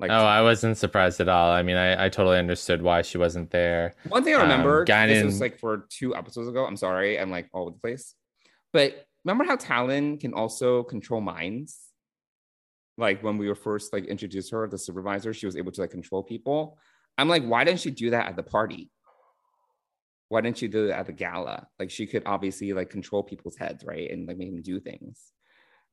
Like, 0.00 0.10
oh, 0.10 0.24
I 0.24 0.40
wasn't 0.40 0.78
surprised 0.78 1.20
at 1.20 1.28
all. 1.28 1.52
I 1.52 1.62
mean, 1.62 1.76
I, 1.76 2.06
I 2.06 2.08
totally 2.08 2.38
understood 2.38 2.80
why 2.80 3.02
she 3.02 3.18
wasn't 3.18 3.50
there. 3.50 3.94
One 4.08 4.24
thing 4.24 4.34
I 4.34 4.40
remember, 4.40 4.80
um, 4.80 4.86
Guinan... 4.86 5.08
this 5.08 5.24
was 5.24 5.40
like 5.42 5.58
for 5.58 5.86
two 5.90 6.16
episodes 6.16 6.48
ago. 6.48 6.64
I'm 6.64 6.76
sorry, 6.76 7.20
I'm 7.20 7.30
like 7.30 7.50
all 7.52 7.62
over 7.62 7.72
the 7.72 7.78
place. 7.78 8.14
But 8.72 9.06
remember 9.24 9.44
how 9.44 9.56
Talon 9.56 10.16
can 10.16 10.32
also 10.32 10.84
control 10.84 11.20
minds? 11.20 11.78
Like 12.96 13.22
when 13.22 13.36
we 13.36 13.46
were 13.46 13.54
first 13.54 13.92
like 13.92 14.06
introduced 14.06 14.50
her, 14.52 14.66
the 14.66 14.78
supervisor, 14.78 15.34
she 15.34 15.44
was 15.44 15.56
able 15.56 15.72
to 15.72 15.82
like 15.82 15.90
control 15.90 16.22
people. 16.22 16.78
I'm 17.18 17.28
like, 17.28 17.44
why 17.44 17.64
didn't 17.64 17.80
she 17.80 17.90
do 17.90 18.10
that 18.10 18.26
at 18.26 18.36
the 18.36 18.42
party? 18.42 18.90
Why 20.30 20.40
didn't 20.40 20.56
she 20.56 20.68
do 20.68 20.86
it 20.86 20.92
at 20.92 21.06
the 21.06 21.12
gala? 21.12 21.66
Like 21.78 21.90
she 21.90 22.06
could 22.06 22.22
obviously 22.24 22.72
like 22.72 22.88
control 22.88 23.22
people's 23.22 23.56
heads, 23.56 23.84
right? 23.84 24.10
And 24.10 24.26
like 24.26 24.38
make 24.38 24.50
them 24.50 24.62
do 24.62 24.80
things. 24.80 25.32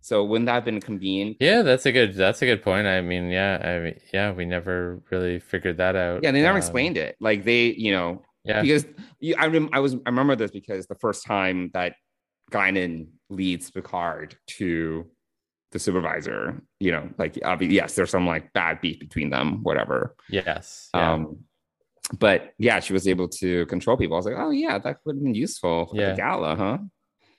So 0.01 0.23
wouldn't 0.23 0.45
that 0.45 0.53
have 0.53 0.65
been 0.65 0.79
convenient? 0.79 1.37
Yeah, 1.39 1.63
that's 1.63 1.85
a 1.85 1.91
good 1.91 2.13
that's 2.13 2.41
a 2.41 2.45
good 2.45 2.61
point. 2.61 2.87
I 2.87 3.01
mean, 3.01 3.29
yeah, 3.29 3.61
I 3.61 3.79
mean, 3.83 3.99
yeah, 4.13 4.31
we 4.31 4.45
never 4.45 5.01
really 5.11 5.39
figured 5.39 5.77
that 5.77 5.95
out. 5.95 6.23
Yeah, 6.23 6.31
they 6.31 6.41
never 6.41 6.53
um, 6.53 6.57
explained 6.57 6.97
it. 6.97 7.15
Like 7.19 7.43
they, 7.43 7.73
you 7.73 7.91
know, 7.91 8.23
yeah, 8.43 8.61
because 8.61 8.85
I 9.37 9.47
rem, 9.47 9.69
I 9.73 9.79
was 9.79 9.95
I 9.95 10.09
remember 10.09 10.35
this 10.35 10.51
because 10.51 10.87
the 10.87 10.95
first 10.95 11.25
time 11.25 11.71
that 11.73 11.95
Guinan 12.51 13.07
leads 13.29 13.69
Picard 13.71 14.35
to 14.47 15.07
the 15.71 15.79
supervisor, 15.79 16.61
you 16.79 16.91
know, 16.91 17.09
like 17.17 17.37
obviously, 17.43 17.75
yes, 17.75 17.95
there's 17.95 18.11
some 18.11 18.25
like 18.25 18.53
bad 18.53 18.79
beef 18.81 18.99
between 18.99 19.29
them, 19.29 19.63
whatever. 19.63 20.15
Yes. 20.29 20.89
Yeah. 20.93 21.13
Um, 21.13 21.39
but 22.17 22.53
yeah, 22.57 22.79
she 22.79 22.93
was 22.93 23.07
able 23.07 23.27
to 23.27 23.65
control 23.65 23.97
people. 23.97 24.15
I 24.15 24.19
was 24.19 24.25
like, 24.25 24.35
oh 24.37 24.51
yeah, 24.51 24.77
that 24.77 24.97
would 25.05 25.17
have 25.17 25.23
been 25.23 25.35
useful 25.35 25.87
for 25.87 25.95
yeah. 25.97 26.11
the 26.11 26.15
gala, 26.15 26.55
huh? 26.55 26.77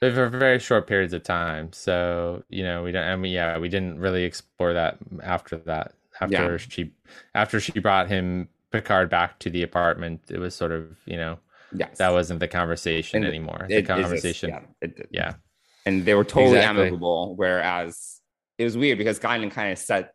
But 0.00 0.14
for 0.14 0.28
very 0.28 0.58
short 0.58 0.86
periods 0.86 1.12
of 1.12 1.22
time. 1.22 1.72
So 1.72 2.44
you 2.48 2.62
know, 2.62 2.82
we 2.82 2.92
don't. 2.92 3.04
I 3.04 3.16
mean, 3.16 3.32
yeah, 3.32 3.58
we 3.58 3.68
didn't 3.68 3.98
really 3.98 4.24
explore 4.24 4.72
that 4.72 4.98
after 5.22 5.56
that. 5.58 5.94
After 6.20 6.52
yeah. 6.52 6.56
she, 6.56 6.92
after 7.34 7.60
she 7.60 7.78
brought 7.78 8.08
him 8.08 8.48
Picard 8.72 9.08
back 9.08 9.38
to 9.40 9.50
the 9.50 9.62
apartment, 9.62 10.22
it 10.30 10.38
was 10.38 10.54
sort 10.54 10.72
of 10.72 10.96
you 11.06 11.16
know, 11.16 11.38
yes. 11.72 11.98
that 11.98 12.12
wasn't 12.12 12.40
the 12.40 12.48
conversation 12.48 13.18
and 13.18 13.26
anymore. 13.26 13.66
It, 13.68 13.86
the 13.86 13.94
conversation, 13.94 14.50
yeah, 14.50 14.60
it, 14.80 15.08
yeah, 15.10 15.34
and 15.86 16.04
they 16.04 16.14
were 16.14 16.24
totally 16.24 16.56
exactly. 16.56 16.82
amicable. 16.82 17.34
Whereas 17.36 18.20
it 18.58 18.64
was 18.64 18.76
weird 18.76 18.98
because 18.98 19.18
Guinan 19.18 19.50
kind 19.50 19.72
of 19.72 19.78
set 19.78 20.12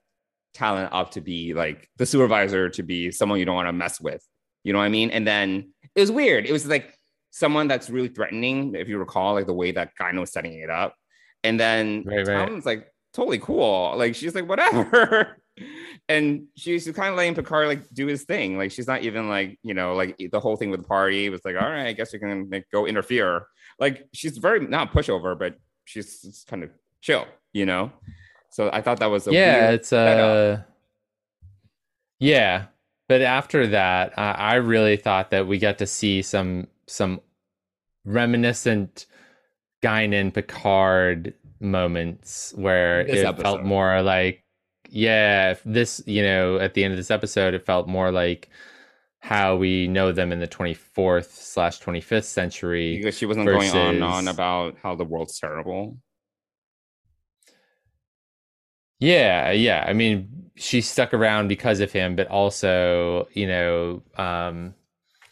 Talon 0.54 0.88
up 0.92 1.12
to 1.12 1.22
be 1.22 1.54
like 1.54 1.90
the 1.98 2.06
supervisor, 2.06 2.70
to 2.70 2.84
be 2.84 3.12
someone 3.12 3.40
you 3.40 3.46
don't 3.46 3.56
want 3.56 3.68
to 3.68 3.74
mess 3.74 4.00
with. 4.00 4.26
You 4.64 4.72
know 4.72 4.80
what 4.80 4.86
I 4.86 4.90
mean? 4.90 5.10
And 5.10 5.28
then 5.28 5.72
it 5.96 6.00
was 6.00 6.12
weird. 6.12 6.46
It 6.46 6.52
was 6.52 6.68
like 6.68 6.98
someone 7.34 7.68
that's 7.68 7.90
really 7.90 8.10
threatening, 8.10 8.76
if 8.76 8.88
you 8.88 9.00
recall, 9.00 9.34
like 9.34 9.48
the 9.48 9.54
way 9.54 9.72
that 9.72 9.90
Guinan 10.00 10.20
was 10.20 10.32
setting 10.32 10.54
it 10.54 10.70
up. 10.70 10.96
And 11.44 11.60
then 11.60 12.04
right, 12.06 12.28
right. 12.28 12.66
like 12.66 12.94
totally 13.12 13.40
cool. 13.40 13.96
Like 13.98 14.14
she's 14.14 14.36
like, 14.36 14.48
whatever. 14.48 15.42
and 16.10 16.46
she's 16.56 16.86
kind 16.92 17.10
of 17.10 17.16
letting 17.16 17.34
Picard 17.34 17.68
like 17.68 17.90
do 17.90 18.06
his 18.06 18.24
thing. 18.24 18.56
Like 18.56 18.72
she's 18.72 18.86
not 18.86 19.02
even 19.02 19.30
like, 19.30 19.58
you 19.64 19.74
know, 19.74 19.96
like 19.96 20.16
the 20.32 20.40
whole 20.40 20.56
thing 20.56 20.70
with 20.70 20.84
the 20.84 20.88
party 20.88 21.30
was 21.30 21.42
like, 21.44 21.56
all 21.56 21.68
right, 21.68 21.88
I 21.88 21.94
guess 21.94 22.14
you 22.14 22.20
can 22.20 22.50
like, 22.52 22.68
go 22.72 22.86
interfere. 22.86 23.48
Like 23.80 24.08
she's 24.14 24.38
very 24.38 24.68
not 24.68 24.94
pushover, 24.94 25.38
but 25.38 25.56
she's 25.86 26.46
kind 26.48 26.64
of 26.64 26.70
chill, 27.02 27.26
you 27.52 27.66
know? 27.66 27.92
So 28.52 28.70
I 28.72 28.82
thought 28.82 29.00
that 29.00 29.08
was 29.08 29.26
yeah, 29.26 29.72
it's 29.72 29.92
uh 29.92 30.62
yeah. 32.20 32.66
But 33.10 33.22
after 33.22 33.68
that, 33.68 34.18
I, 34.18 34.32
I 34.32 34.54
really 34.56 34.98
thought 34.98 35.32
that 35.32 35.48
we 35.48 35.58
got 35.58 35.80
to 35.80 35.88
see 35.88 36.22
some 36.22 36.68
some 36.94 37.20
reminiscent 38.06 39.06
Guinan 39.84 40.34
Picard 40.34 41.34
moments 41.60 42.54
where 42.56 43.04
this 43.06 43.20
it 43.20 43.26
episode. 43.26 43.44
felt 43.44 43.64
more 43.64 44.02
like 44.02 44.44
yeah 44.90 45.56
this 45.66 46.04
you 46.06 46.22
know 46.22 46.58
at 46.58 46.74
the 46.74 46.84
end 46.84 46.94
of 46.94 46.98
this 46.98 47.10
episode 47.10 47.54
it 47.54 47.66
felt 47.66 47.88
more 47.88 48.12
like 48.12 48.50
how 49.20 49.56
we 49.56 49.88
know 49.88 50.12
them 50.12 50.34
in 50.34 50.40
the 50.40 50.48
24th 50.48 51.32
slash 51.32 51.80
25th 51.80 52.26
century 52.26 52.98
because 52.98 53.18
she 53.18 53.26
wasn't 53.26 53.46
versus... 53.46 53.72
going 53.72 53.88
on 53.88 53.96
and 53.96 54.04
on 54.04 54.28
about 54.28 54.76
how 54.84 54.94
the 54.94 55.06
world's 55.06 55.40
terrible 55.40 55.98
yeah 59.00 59.52
yeah 59.52 59.86
i 59.88 59.94
mean 59.94 60.52
she 60.56 60.82
stuck 60.82 61.14
around 61.14 61.48
because 61.48 61.80
of 61.80 61.92
him 61.92 62.16
but 62.16 62.28
also 62.28 63.28
you 63.34 63.48
know 63.48 64.04
um 64.18 64.76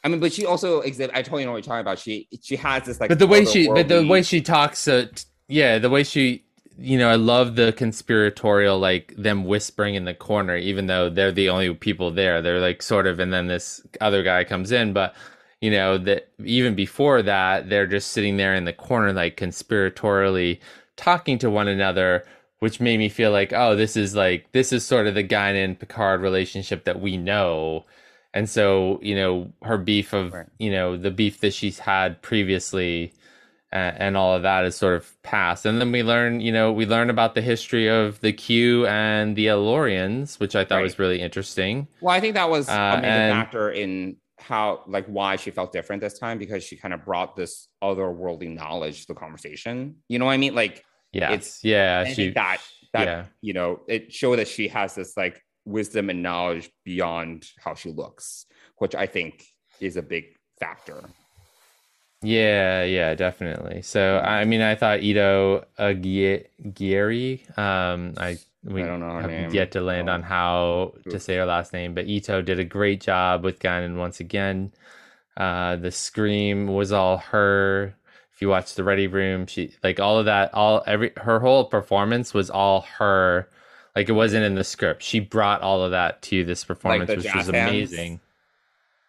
I 0.03 0.07
mean, 0.07 0.19
but 0.19 0.33
she 0.33 0.45
also 0.45 0.81
exhibit. 0.81 1.15
I 1.15 1.21
totally 1.21 1.45
know 1.45 1.51
what 1.51 1.57
you're 1.57 1.63
talking 1.63 1.81
about. 1.81 1.99
She 1.99 2.27
she 2.41 2.55
has 2.55 2.83
this 2.83 2.99
like. 2.99 3.09
But 3.09 3.19
the 3.19 3.27
way 3.27 3.45
she, 3.45 3.67
but 3.67 3.87
the 3.87 4.05
way 4.05 4.23
she 4.23 4.41
talks, 4.41 4.87
uh, 4.87 5.07
yeah, 5.47 5.77
the 5.77 5.89
way 5.89 6.03
she, 6.03 6.43
you 6.77 6.97
know, 6.97 7.09
I 7.09 7.15
love 7.15 7.55
the 7.55 7.71
conspiratorial, 7.73 8.79
like 8.79 9.13
them 9.15 9.45
whispering 9.45 9.95
in 9.95 10.05
the 10.05 10.15
corner, 10.15 10.57
even 10.57 10.87
though 10.87 11.09
they're 11.09 11.31
the 11.31 11.49
only 11.49 11.73
people 11.75 12.09
there. 12.09 12.41
They're 12.41 12.59
like 12.59 12.81
sort 12.81 13.05
of, 13.05 13.19
and 13.19 13.31
then 13.31 13.47
this 13.47 13.81
other 13.99 14.23
guy 14.23 14.43
comes 14.43 14.71
in, 14.71 14.93
but 14.93 15.13
you 15.61 15.69
know 15.69 15.97
that 15.99 16.29
even 16.43 16.75
before 16.75 17.21
that 17.21 17.69
they're 17.69 17.87
just 17.87 18.11
sitting 18.11 18.37
there 18.37 18.55
in 18.55 18.65
the 18.65 18.73
corner 18.73 19.13
like 19.13 19.37
conspiratorially 19.37 20.59
talking 20.97 21.37
to 21.37 21.49
one 21.49 21.67
another 21.67 22.25
which 22.59 22.79
made 22.79 22.97
me 22.97 23.07
feel 23.07 23.31
like 23.31 23.53
oh 23.53 23.75
this 23.75 23.95
is 23.95 24.15
like 24.15 24.51
this 24.51 24.73
is 24.73 24.85
sort 24.85 25.07
of 25.07 25.15
the 25.15 25.23
Guinan 25.23 25.79
Picard 25.79 26.21
relationship 26.21 26.83
that 26.83 26.99
we 26.99 27.15
know 27.15 27.85
and 28.33 28.49
so 28.49 28.99
you 29.01 29.15
know 29.15 29.51
her 29.61 29.77
beef 29.77 30.13
of 30.13 30.33
right. 30.33 30.47
you 30.57 30.71
know 30.71 30.97
the 30.97 31.11
beef 31.11 31.39
that 31.41 31.53
she's 31.53 31.79
had 31.79 32.21
previously 32.21 33.13
and, 33.73 33.97
and, 33.99 34.17
all 34.17 34.35
of 34.35 34.41
that 34.41 34.65
is 34.65 34.75
sort 34.75 34.95
of 34.95 35.21
past 35.23 35.65
and 35.65 35.79
then 35.79 35.91
we 35.91 36.03
learn 36.03 36.41
you 36.41 36.51
know 36.51 36.71
we 36.71 36.85
learn 36.85 37.09
about 37.09 37.35
the 37.35 37.41
history 37.41 37.89
of 37.89 38.19
the 38.21 38.33
q 38.33 38.85
and 38.87 39.35
the 39.35 39.47
El-Aurians 39.47 40.39
which 40.39 40.55
i 40.55 40.63
thought 40.63 40.77
right. 40.77 40.83
was 40.83 40.99
really 40.99 41.21
interesting 41.21 41.87
well 42.01 42.13
i 42.13 42.19
think 42.19 42.35
that 42.35 42.49
was 42.49 42.69
uh, 42.69 42.71
a 42.71 43.01
major 43.01 43.07
and, 43.07 43.33
factor 43.33 43.71
in 43.71 44.17
how 44.39 44.81
like 44.87 45.05
why 45.05 45.35
she 45.35 45.51
felt 45.51 45.71
different 45.71 46.01
this 46.01 46.17
time 46.17 46.37
because 46.37 46.63
she 46.63 46.75
kind 46.75 46.93
of 46.93 47.05
brought 47.05 47.35
this 47.35 47.67
otherworldly 47.83 48.53
knowledge 48.53 49.01
to 49.01 49.07
the 49.07 49.13
conversation 49.13 49.95
you 50.07 50.17
know 50.17 50.25
what 50.25 50.31
i 50.31 50.37
mean 50.37 50.55
like 50.55 50.83
yeah 51.13 51.31
it's 51.31 51.63
yeah 51.63 52.05
she 52.05 52.31
that 52.31 52.57
that 52.93 53.07
yeah. 53.07 53.25
you 53.41 53.53
know 53.53 53.79
it 53.87 54.11
showed 54.11 54.37
that 54.37 54.47
she 54.47 54.67
has 54.67 54.95
this 54.95 55.15
like 55.15 55.41
wisdom 55.65 56.09
and 56.09 56.23
knowledge 56.23 56.71
beyond 56.83 57.47
how 57.63 57.73
she 57.73 57.91
looks, 57.91 58.45
which 58.77 58.95
I 58.95 59.05
think 59.05 59.45
is 59.79 59.97
a 59.97 60.01
big 60.01 60.25
factor. 60.59 61.01
Yeah, 62.23 62.83
yeah, 62.83 63.15
definitely. 63.15 63.81
So, 63.81 64.19
I 64.19 64.45
mean, 64.45 64.61
I 64.61 64.75
thought 64.75 65.01
Ito 65.01 65.65
Aghayere, 65.79 67.57
um, 67.57 68.13
I 68.17 68.37
we 68.63 68.83
I 68.83 68.87
don't 68.87 68.99
know 68.99 69.19
have 69.19 69.29
name. 69.29 69.51
yet 69.51 69.71
to 69.71 69.81
land 69.81 70.07
oh. 70.09 70.13
on 70.13 70.21
how 70.21 70.93
to 71.09 71.19
say 71.19 71.35
her 71.37 71.45
last 71.45 71.73
name, 71.73 71.95
but 71.95 72.05
Ito 72.05 72.43
did 72.43 72.59
a 72.59 72.63
great 72.63 73.01
job 73.01 73.43
with 73.43 73.59
Guinan 73.59 73.97
once 73.97 74.19
again. 74.19 74.71
Uh, 75.35 75.77
the 75.77 75.91
scream 75.91 76.67
was 76.67 76.91
all 76.91 77.17
her. 77.17 77.95
If 78.33 78.41
you 78.41 78.49
watch 78.49 78.75
the 78.75 78.83
Ready 78.83 79.07
Room, 79.07 79.47
she 79.47 79.73
like 79.83 79.99
all 79.99 80.19
of 80.19 80.25
that, 80.25 80.53
all 80.53 80.83
every 80.85 81.11
her 81.17 81.39
whole 81.39 81.65
performance 81.65 82.35
was 82.35 82.51
all 82.51 82.81
her 82.99 83.49
like 83.95 84.09
it 84.09 84.13
wasn't 84.13 84.43
in 84.43 84.55
the 84.55 84.63
script. 84.63 85.03
She 85.03 85.19
brought 85.19 85.61
all 85.61 85.83
of 85.83 85.91
that 85.91 86.21
to 86.23 86.43
this 86.45 86.63
performance, 86.63 87.09
like 87.09 87.17
which 87.17 87.35
was 87.35 87.49
amazing. 87.49 88.09
Hands. 88.09 88.21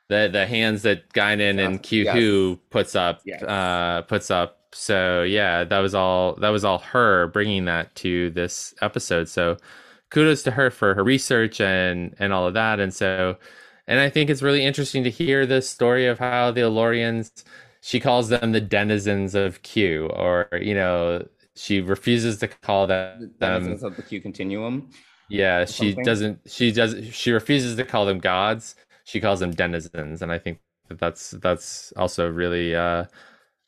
The 0.08 0.28
the 0.32 0.46
hands 0.46 0.82
that 0.82 1.12
Guinan 1.12 1.64
and 1.64 1.82
Q 1.82 2.04
yes. 2.04 2.58
puts 2.70 2.94
up 2.96 3.20
yes. 3.24 3.42
uh 3.42 4.02
puts 4.02 4.30
up. 4.30 4.58
So 4.72 5.22
yeah, 5.22 5.64
that 5.64 5.78
was 5.78 5.94
all 5.94 6.34
that 6.36 6.50
was 6.50 6.64
all 6.64 6.78
her 6.78 7.28
bringing 7.28 7.66
that 7.66 7.94
to 7.96 8.30
this 8.30 8.74
episode. 8.82 9.28
So 9.28 9.56
kudos 10.10 10.42
to 10.42 10.50
her 10.50 10.70
for 10.70 10.94
her 10.94 11.04
research 11.04 11.60
and 11.60 12.14
and 12.18 12.32
all 12.32 12.46
of 12.46 12.54
that. 12.54 12.80
And 12.80 12.92
so 12.92 13.36
and 13.86 14.00
I 14.00 14.10
think 14.10 14.30
it's 14.30 14.42
really 14.42 14.64
interesting 14.64 15.04
to 15.04 15.10
hear 15.10 15.46
the 15.46 15.62
story 15.62 16.06
of 16.06 16.18
how 16.18 16.50
the 16.50 16.62
El-Aurians 16.62 17.44
she 17.80 17.98
calls 17.98 18.28
them 18.28 18.52
the 18.52 18.60
denizens 18.60 19.34
of 19.34 19.62
Q 19.62 20.06
or 20.06 20.48
you 20.60 20.74
know 20.74 21.26
she 21.57 21.80
refuses 21.80 22.38
to 22.38 22.48
call 22.48 22.86
them 22.86 23.34
them 23.38 23.78
of 23.82 23.96
the 23.96 24.03
Q 24.03 24.20
continuum. 24.20 24.90
Yeah, 25.28 25.64
she 25.64 25.90
something. 25.90 26.05
doesn't. 26.05 26.40
She 26.46 26.72
does. 26.72 26.94
She 27.12 27.30
refuses 27.32 27.76
to 27.76 27.84
call 27.84 28.07
them 28.07 28.18
gods. 28.18 28.74
She 29.05 29.20
calls 29.20 29.40
them 29.40 29.50
denizens, 29.53 30.22
and 30.22 30.30
I 30.30 30.38
think 30.38 30.61
that 30.88 30.98
that's 30.98 31.30
that's 31.32 31.92
also 31.96 32.30
really 32.30 32.74
uh, 32.74 33.07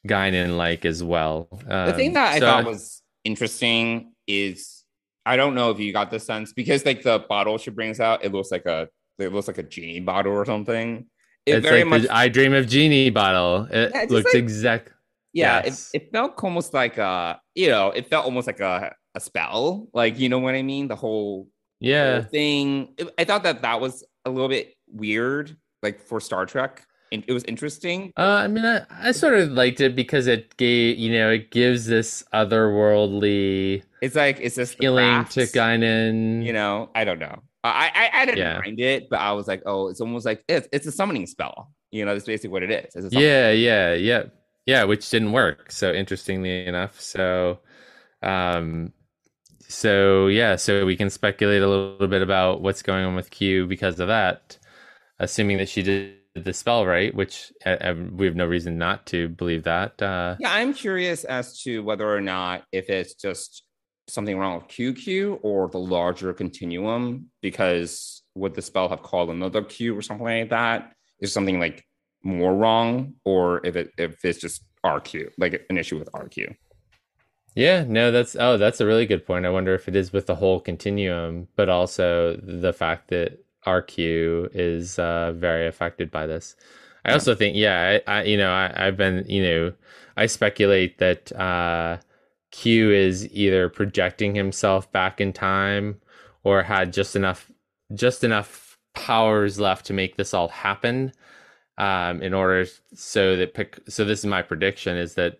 Guinan 0.06 0.56
like 0.56 0.84
as 0.84 1.02
well. 1.02 1.48
Um, 1.68 1.86
the 1.86 1.94
thing 1.94 2.08
um, 2.08 2.14
that 2.14 2.34
I 2.34 2.38
so 2.38 2.46
thought 2.46 2.64
was 2.64 3.02
interesting 3.24 4.12
is 4.26 4.84
I 5.26 5.36
don't 5.36 5.54
know 5.54 5.70
if 5.70 5.78
you 5.78 5.92
got 5.92 6.10
the 6.10 6.20
sense 6.20 6.52
because 6.52 6.84
like 6.84 7.02
the 7.02 7.24
bottle 7.28 7.58
she 7.58 7.70
brings 7.70 8.00
out, 8.00 8.24
it 8.24 8.32
looks 8.32 8.50
like 8.50 8.66
a 8.66 8.88
it 9.18 9.32
looks 9.32 9.48
like 9.48 9.58
a 9.58 9.62
genie 9.62 10.00
bottle 10.00 10.32
or 10.32 10.44
something. 10.44 11.06
It 11.46 11.64
it's 11.64 11.70
like 11.70 11.86
much, 11.86 12.06
I 12.10 12.28
Dream 12.28 12.54
of 12.54 12.68
Jeannie 12.68 13.10
bottle. 13.10 13.68
It 13.70 13.92
yeah, 13.94 14.06
looks 14.08 14.32
like, 14.32 14.42
exact 14.42 14.92
yeah 15.34 15.62
yes. 15.64 15.90
it, 15.92 16.02
it 16.04 16.12
felt 16.12 16.42
almost 16.42 16.72
like 16.72 16.96
a 16.96 17.38
you 17.54 17.68
know 17.68 17.90
it 17.90 18.08
felt 18.08 18.24
almost 18.24 18.46
like 18.46 18.60
a, 18.60 18.94
a 19.14 19.20
spell 19.20 19.88
like 19.92 20.18
you 20.18 20.28
know 20.28 20.38
what 20.38 20.54
i 20.54 20.62
mean? 20.62 20.88
The 20.88 20.96
whole 20.96 21.48
yeah. 21.80 22.20
whole 22.20 22.22
thing. 22.22 22.94
I 23.18 23.24
thought 23.24 23.42
that 23.42 23.62
that 23.62 23.80
was 23.80 24.04
a 24.24 24.30
little 24.30 24.48
bit 24.48 24.74
weird 24.88 25.56
like 25.82 26.00
for 26.00 26.20
star 26.20 26.46
trek 26.46 26.86
it 27.12 27.32
was 27.32 27.44
interesting. 27.44 28.12
Uh, 28.16 28.42
i 28.42 28.48
mean 28.48 28.64
I, 28.64 28.82
I 28.90 29.12
sort 29.12 29.34
of 29.34 29.50
liked 29.50 29.80
it 29.80 29.94
because 29.94 30.26
it 30.26 30.56
gave 30.56 30.98
you 30.98 31.12
know 31.12 31.30
it 31.30 31.50
gives 31.50 31.86
this 31.86 32.24
otherworldly 32.32 33.82
it's 34.02 34.16
like 34.16 34.38
it's 34.40 34.56
this 34.56 34.74
feeling 34.74 35.24
to 35.26 35.40
Guinan. 35.42 36.44
You 36.44 36.52
know 36.52 36.90
i 36.94 37.04
don't 37.04 37.18
know. 37.18 37.42
I 37.62 37.90
i, 37.94 38.22
I 38.22 38.26
didn't 38.26 38.38
yeah. 38.38 38.58
mind 38.58 38.80
it 38.80 39.08
but 39.10 39.20
i 39.20 39.32
was 39.32 39.46
like 39.46 39.62
oh 39.66 39.88
it's 39.88 40.00
almost 40.00 40.26
like 40.26 40.44
it's, 40.48 40.68
it's 40.72 40.86
a 40.86 40.92
summoning 40.92 41.26
spell. 41.26 41.70
You 41.90 42.04
know 42.04 42.12
that's 42.14 42.26
basically 42.26 42.50
what 42.50 42.64
it 42.64 42.70
is. 42.94 43.12
Yeah 43.12 43.50
yeah 43.52 43.94
yeah 43.94 44.24
yeah, 44.66 44.84
which 44.84 45.08
didn't 45.10 45.32
work. 45.32 45.70
So 45.70 45.92
interestingly 45.92 46.66
enough, 46.66 47.00
so 47.00 47.60
um, 48.22 48.92
so 49.68 50.28
yeah, 50.28 50.56
so 50.56 50.84
we 50.86 50.96
can 50.96 51.10
speculate 51.10 51.62
a 51.62 51.68
little 51.68 52.08
bit 52.08 52.22
about 52.22 52.60
what's 52.62 52.82
going 52.82 53.04
on 53.04 53.14
with 53.14 53.30
Q 53.30 53.66
because 53.66 54.00
of 54.00 54.08
that, 54.08 54.58
assuming 55.18 55.58
that 55.58 55.68
she 55.68 55.82
did 55.82 56.16
the 56.34 56.52
spell 56.52 56.84
right, 56.84 57.14
which 57.14 57.52
uh, 57.64 57.76
uh, 57.80 57.94
we 58.12 58.26
have 58.26 58.34
no 58.36 58.46
reason 58.46 58.76
not 58.78 59.06
to 59.06 59.28
believe 59.28 59.64
that. 59.64 60.00
Uh, 60.02 60.36
yeah, 60.40 60.52
I'm 60.52 60.74
curious 60.74 61.24
as 61.24 61.60
to 61.62 61.82
whether 61.82 62.12
or 62.12 62.20
not 62.20 62.64
if 62.72 62.90
it's 62.90 63.14
just 63.14 63.62
something 64.08 64.36
wrong 64.36 64.56
with 64.56 64.68
QQ 64.68 65.40
or 65.42 65.68
the 65.68 65.78
larger 65.78 66.32
continuum, 66.32 67.30
because 67.40 68.22
would 68.34 68.54
the 68.54 68.62
spell 68.62 68.88
have 68.88 69.02
called 69.02 69.30
another 69.30 69.62
Q 69.62 69.96
or 69.96 70.02
something 70.02 70.26
like 70.26 70.50
that? 70.50 70.92
Is 71.20 71.32
something 71.32 71.60
like 71.60 71.84
more 72.24 72.54
wrong 72.54 73.14
or 73.24 73.64
if 73.64 73.76
it 73.76 73.92
if 73.98 74.24
it's 74.24 74.40
just 74.40 74.64
RQ, 74.84 75.30
like 75.38 75.64
an 75.70 75.78
issue 75.78 75.98
with 75.98 76.10
RQ. 76.12 76.54
Yeah, 77.54 77.84
no, 77.86 78.10
that's 78.10 78.36
oh, 78.38 78.56
that's 78.58 78.80
a 78.80 78.86
really 78.86 79.06
good 79.06 79.24
point. 79.24 79.46
I 79.46 79.50
wonder 79.50 79.74
if 79.74 79.86
it 79.86 79.94
is 79.94 80.12
with 80.12 80.26
the 80.26 80.34
whole 80.34 80.60
continuum, 80.60 81.46
but 81.54 81.68
also 81.68 82.36
the 82.42 82.72
fact 82.72 83.08
that 83.08 83.38
RQ 83.66 84.50
is 84.52 84.98
uh, 84.98 85.32
very 85.36 85.66
affected 85.66 86.10
by 86.10 86.26
this. 86.26 86.56
I 87.04 87.10
yeah. 87.10 87.14
also 87.14 87.34
think, 87.34 87.56
yeah, 87.56 88.00
I, 88.06 88.18
I 88.20 88.22
you 88.24 88.36
know, 88.36 88.52
I, 88.52 88.72
have 88.76 88.96
been, 88.96 89.24
you 89.28 89.42
know, 89.42 89.72
I 90.16 90.26
speculate 90.26 90.98
that 90.98 91.32
uh, 91.32 91.98
Q 92.50 92.90
is 92.90 93.28
either 93.30 93.68
projecting 93.68 94.34
himself 94.34 94.90
back 94.90 95.20
in 95.20 95.32
time 95.32 96.00
or 96.44 96.62
had 96.62 96.92
just 96.92 97.14
enough, 97.14 97.50
just 97.94 98.24
enough 98.24 98.78
powers 98.94 99.60
left 99.60 99.86
to 99.86 99.92
make 99.92 100.16
this 100.16 100.32
all 100.32 100.48
happen 100.48 101.12
um, 101.78 102.22
in 102.22 102.34
order 102.34 102.66
so 102.94 103.36
that 103.36 103.54
pick 103.54 103.78
so 103.88 104.04
this 104.04 104.20
is 104.20 104.26
my 104.26 104.42
prediction 104.42 104.96
is 104.96 105.14
that 105.14 105.38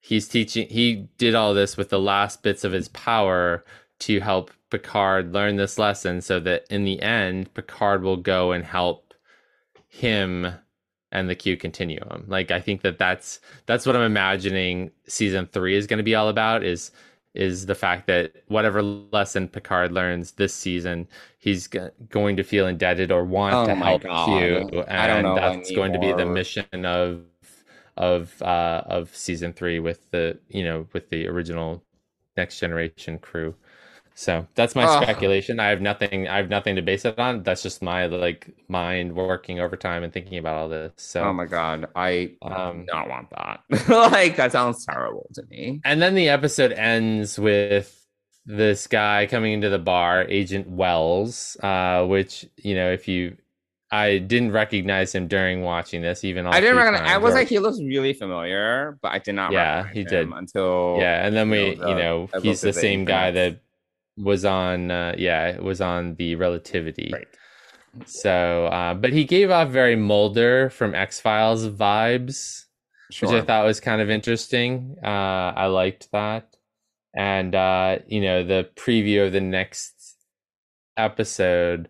he's 0.00 0.28
teaching 0.28 0.68
he 0.68 1.08
did 1.18 1.34
all 1.34 1.54
this 1.54 1.76
with 1.76 1.90
the 1.90 1.98
last 1.98 2.42
bits 2.42 2.64
of 2.64 2.72
his 2.72 2.88
power 2.88 3.64
to 3.98 4.20
help 4.20 4.50
Picard 4.70 5.32
learn 5.32 5.56
this 5.56 5.78
lesson 5.78 6.20
so 6.20 6.40
that 6.40 6.64
in 6.70 6.84
the 6.84 7.00
end 7.02 7.52
Picard 7.54 8.02
will 8.02 8.16
go 8.16 8.52
and 8.52 8.64
help 8.64 9.12
him 9.88 10.54
and 11.12 11.28
the 11.28 11.34
Q 11.34 11.56
continuum. 11.56 12.24
Like 12.26 12.50
I 12.50 12.60
think 12.60 12.80
that 12.82 12.98
that's 12.98 13.38
that's 13.66 13.86
what 13.86 13.94
I'm 13.94 14.02
imagining 14.02 14.90
season 15.06 15.46
3 15.46 15.76
is 15.76 15.86
going 15.86 15.98
to 15.98 16.02
be 16.02 16.14
all 16.14 16.28
about 16.28 16.64
is 16.64 16.90
is 17.34 17.66
the 17.66 17.74
fact 17.74 18.06
that 18.06 18.32
whatever 18.48 18.82
lesson 18.82 19.48
Picard 19.48 19.92
learns 19.92 20.32
this 20.32 20.54
season, 20.54 21.08
he's 21.38 21.66
g- 21.68 21.80
going 22.10 22.36
to 22.36 22.42
feel 22.42 22.66
indebted 22.66 23.10
or 23.10 23.24
want 23.24 23.54
oh 23.54 23.66
to 23.66 23.74
help 23.74 24.02
God. 24.02 24.26
Q, 24.26 24.82
and 24.82 25.36
that's 25.36 25.70
going 25.72 25.92
to 25.92 25.98
be 25.98 26.12
the 26.12 26.26
mission 26.26 26.66
of 26.84 27.22
of 27.96 28.40
uh, 28.42 28.82
of 28.86 29.14
season 29.14 29.52
three 29.52 29.78
with 29.78 30.10
the 30.10 30.38
you 30.48 30.64
know 30.64 30.86
with 30.92 31.10
the 31.10 31.26
original 31.26 31.82
Next 32.36 32.58
Generation 32.60 33.18
crew. 33.18 33.54
So 34.22 34.46
that's 34.54 34.76
my 34.76 34.84
uh, 34.84 35.02
speculation. 35.02 35.58
I 35.58 35.70
have 35.70 35.80
nothing. 35.80 36.28
I 36.28 36.36
have 36.36 36.48
nothing 36.48 36.76
to 36.76 36.82
base 36.82 37.04
it 37.04 37.18
on. 37.18 37.42
That's 37.42 37.60
just 37.60 37.82
my 37.82 38.06
like 38.06 38.48
mind 38.68 39.16
working 39.16 39.58
overtime 39.58 40.04
and 40.04 40.12
thinking 40.12 40.38
about 40.38 40.56
all 40.58 40.68
this. 40.68 40.92
So, 40.96 41.24
oh 41.24 41.32
my 41.32 41.44
god, 41.44 41.88
I 41.96 42.34
um, 42.40 42.86
not 42.86 43.08
want 43.08 43.30
that. 43.30 43.88
like 44.12 44.36
that 44.36 44.52
sounds 44.52 44.86
terrible 44.86 45.28
to 45.34 45.42
me. 45.50 45.80
And 45.84 46.00
then 46.00 46.14
the 46.14 46.28
episode 46.28 46.70
ends 46.70 47.36
with 47.36 48.06
this 48.46 48.86
guy 48.86 49.26
coming 49.26 49.54
into 49.54 49.68
the 49.68 49.80
bar, 49.80 50.24
Agent 50.28 50.68
Wells, 50.68 51.56
uh, 51.60 52.06
which 52.06 52.46
you 52.56 52.76
know 52.76 52.92
if 52.92 53.08
you. 53.08 53.36
I 53.90 54.16
didn't 54.18 54.52
recognize 54.52 55.14
him 55.14 55.26
during 55.28 55.60
watching 55.60 56.00
this, 56.00 56.24
even 56.24 56.46
I 56.46 56.60
didn't 56.60 56.76
recognize. 56.76 57.10
I 57.10 57.18
was 57.18 57.34
or, 57.34 57.38
like, 57.38 57.48
he 57.48 57.58
looks 57.58 57.78
really 57.78 58.14
familiar, 58.14 58.98
but 59.02 59.12
I 59.12 59.18
did 59.18 59.34
not. 59.34 59.52
Yeah, 59.52 59.86
he 59.92 60.02
did 60.04 60.30
until 60.30 60.96
yeah, 60.98 61.26
and 61.26 61.36
then 61.36 61.50
we, 61.50 61.70
you 61.70 61.76
know, 61.76 61.86
you 61.86 61.94
know 61.94 62.28
he's 62.40 62.62
the 62.62 62.72
same 62.72 63.04
guy 63.04 63.32
that 63.32 63.58
was 64.16 64.44
on 64.44 64.90
uh, 64.90 65.14
yeah 65.16 65.48
it 65.48 65.62
was 65.62 65.80
on 65.80 66.14
the 66.16 66.34
relativity 66.34 67.10
right 67.12 67.28
so 68.06 68.66
uh, 68.66 68.94
but 68.94 69.12
he 69.12 69.24
gave 69.24 69.50
off 69.50 69.68
very 69.68 69.96
mulder 69.96 70.70
from 70.70 70.94
x-files 70.94 71.68
vibes 71.68 72.64
sure. 73.10 73.28
which 73.28 73.42
i 73.42 73.44
thought 73.44 73.64
was 73.64 73.80
kind 73.80 74.00
of 74.00 74.10
interesting 74.10 74.96
uh, 75.02 75.52
i 75.56 75.66
liked 75.66 76.10
that 76.12 76.56
and 77.14 77.54
uh, 77.54 77.98
you 78.06 78.20
know 78.20 78.42
the 78.44 78.68
preview 78.76 79.26
of 79.26 79.32
the 79.32 79.40
next 79.40 80.16
episode 80.96 81.88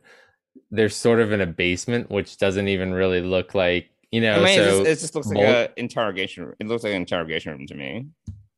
there's 0.70 0.96
sort 0.96 1.20
of 1.20 1.32
in 1.32 1.40
a 1.40 1.46
basement 1.46 2.10
which 2.10 2.38
doesn't 2.38 2.68
even 2.68 2.92
really 2.92 3.20
look 3.20 3.54
like 3.54 3.92
you 4.12 4.20
know, 4.20 4.34
I 4.34 4.44
mean, 4.44 4.60
it, 4.60 4.64
just, 4.64 4.80
it 4.82 4.98
just 5.00 5.14
looks 5.14 5.26
like 5.28 5.38
an 5.38 5.68
interrogation. 5.78 6.44
room. 6.44 6.54
It 6.60 6.66
looks 6.66 6.84
like 6.84 6.90
an 6.90 7.00
interrogation 7.00 7.52
room 7.52 7.66
to 7.66 7.74
me. 7.74 8.08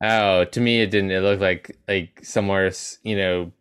Oh, 0.01 0.45
to 0.45 0.61
me 0.61 0.81
it 0.81 0.91
didn't. 0.91 1.11
It 1.11 1.21
looked 1.21 1.41
like 1.41 1.77
like 1.87 2.23
somewhere, 2.23 2.71
you 3.03 3.15
know, 3.17 3.51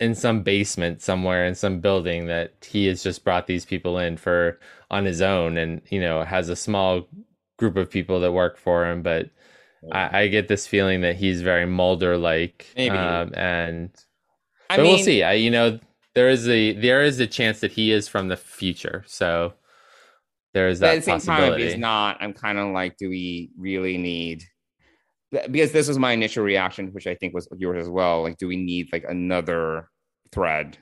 in 0.00 0.14
some 0.14 0.42
basement 0.42 1.00
somewhere 1.02 1.46
in 1.46 1.54
some 1.54 1.80
building 1.80 2.26
that 2.26 2.52
he 2.68 2.86
has 2.86 3.02
just 3.02 3.24
brought 3.24 3.46
these 3.46 3.64
people 3.64 3.98
in 3.98 4.16
for 4.16 4.58
on 4.90 5.04
his 5.04 5.20
own, 5.22 5.56
and 5.56 5.80
you 5.90 6.00
know 6.00 6.24
has 6.24 6.48
a 6.48 6.56
small 6.56 7.08
group 7.58 7.76
of 7.76 7.90
people 7.90 8.20
that 8.20 8.32
work 8.32 8.58
for 8.58 8.86
him. 8.86 9.02
But 9.02 9.30
I, 9.92 10.22
I 10.22 10.28
get 10.28 10.48
this 10.48 10.66
feeling 10.66 11.02
that 11.02 11.16
he's 11.16 11.42
very 11.42 11.66
Mulder 11.66 12.18
like, 12.18 12.66
um, 12.88 13.32
and 13.36 13.90
I 14.70 14.76
but 14.76 14.78
mean, 14.78 14.86
we'll 14.86 14.98
see. 14.98 15.22
I 15.22 15.34
you 15.34 15.50
know 15.50 15.80
there 16.14 16.28
is 16.30 16.48
a 16.48 16.72
there 16.74 17.02
is 17.04 17.20
a 17.20 17.26
chance 17.26 17.60
that 17.60 17.72
he 17.72 17.92
is 17.92 18.08
from 18.08 18.28
the 18.28 18.36
future, 18.36 19.04
so 19.06 19.54
there 20.54 20.68
is 20.68 20.80
But 20.80 20.90
that 20.90 20.92
at 20.92 20.96
the 20.98 21.02
same 21.02 21.20
time, 21.20 21.44
if 21.44 21.54
possibility. 21.54 21.56
he's 21.56 21.76
not, 21.76 22.18
I'm 22.20 22.32
kind 22.32 22.58
of 22.58 22.72
like, 22.72 22.96
do 22.96 23.08
we 23.08 23.50
really 23.56 23.96
need? 23.98 24.44
Because 25.50 25.72
this 25.72 25.88
was 25.88 25.98
my 25.98 26.12
initial 26.12 26.44
reaction, 26.44 26.88
which 26.88 27.06
I 27.06 27.14
think 27.14 27.34
was 27.34 27.48
yours 27.56 27.82
as 27.82 27.88
well. 27.88 28.22
Like, 28.22 28.38
do 28.38 28.48
we 28.48 28.56
need 28.56 28.88
like 28.92 29.04
another 29.08 29.88
thread 30.32 30.78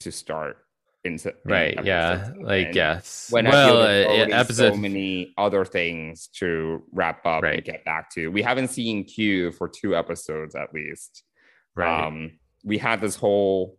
to 0.00 0.12
start? 0.12 0.58
In 1.04 1.18
right? 1.44 1.78
Yeah, 1.84 2.30
like 2.40 2.68
seven? 2.68 2.74
yes. 2.74 3.28
When 3.28 3.46
I 3.46 3.50
well, 3.50 3.68
feel 3.68 3.82
there's 3.82 4.32
uh, 4.32 4.36
episode 4.36 4.72
so 4.72 4.76
many 4.78 5.34
other 5.36 5.66
things 5.66 6.28
to 6.38 6.82
wrap 6.92 7.26
up 7.26 7.44
and 7.44 7.62
get 7.62 7.84
back 7.84 8.08
to. 8.12 8.28
We 8.28 8.40
haven't 8.40 8.68
seen 8.68 9.04
Q 9.04 9.52
for 9.52 9.68
two 9.68 9.94
episodes 9.94 10.54
at 10.54 10.72
least. 10.72 11.24
right. 11.74 12.06
Um, 12.06 12.38
we 12.64 12.78
had 12.78 13.02
this 13.02 13.16
whole. 13.16 13.78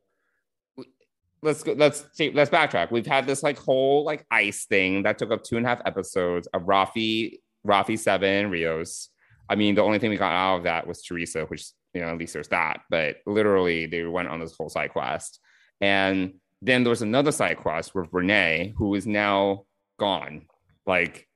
Let's 1.41 1.63
go. 1.63 1.73
Let's 1.73 2.05
see. 2.13 2.29
Let's 2.31 2.51
backtrack. 2.51 2.91
We've 2.91 3.07
had 3.07 3.25
this 3.25 3.41
like 3.41 3.57
whole 3.57 4.03
like 4.03 4.23
ice 4.29 4.65
thing 4.65 5.01
that 5.01 5.17
took 5.17 5.31
up 5.31 5.43
two 5.43 5.57
and 5.57 5.65
a 5.65 5.69
half 5.69 5.81
episodes 5.83 6.47
of 6.53 6.61
Raffi, 6.63 7.39
Raffi 7.65 7.97
Seven, 7.97 8.51
Rios. 8.51 9.09
I 9.49 9.55
mean, 9.55 9.75
the 9.75 9.83
only 9.83 9.99
thing 9.99 10.09
we 10.09 10.17
got 10.17 10.31
out 10.31 10.57
of 10.57 10.63
that 10.63 10.87
was 10.87 11.03
Teresa, 11.03 11.45
which 11.45 11.65
you 11.93 12.01
know 12.01 12.07
at 12.07 12.17
least 12.17 12.33
there's 12.33 12.47
that. 12.49 12.81
But 12.89 13.17
literally, 13.25 13.85
they 13.85 14.03
went 14.03 14.29
on 14.29 14.39
this 14.39 14.55
whole 14.55 14.69
side 14.69 14.91
quest, 14.91 15.39
and 15.81 16.33
then 16.61 16.83
there 16.83 16.89
was 16.89 17.01
another 17.01 17.31
side 17.31 17.57
quest 17.57 17.93
with 17.93 18.07
Renee, 18.11 18.73
who 18.77 18.95
is 18.95 19.05
now 19.05 19.65
gone. 19.99 20.45
Like, 20.87 21.27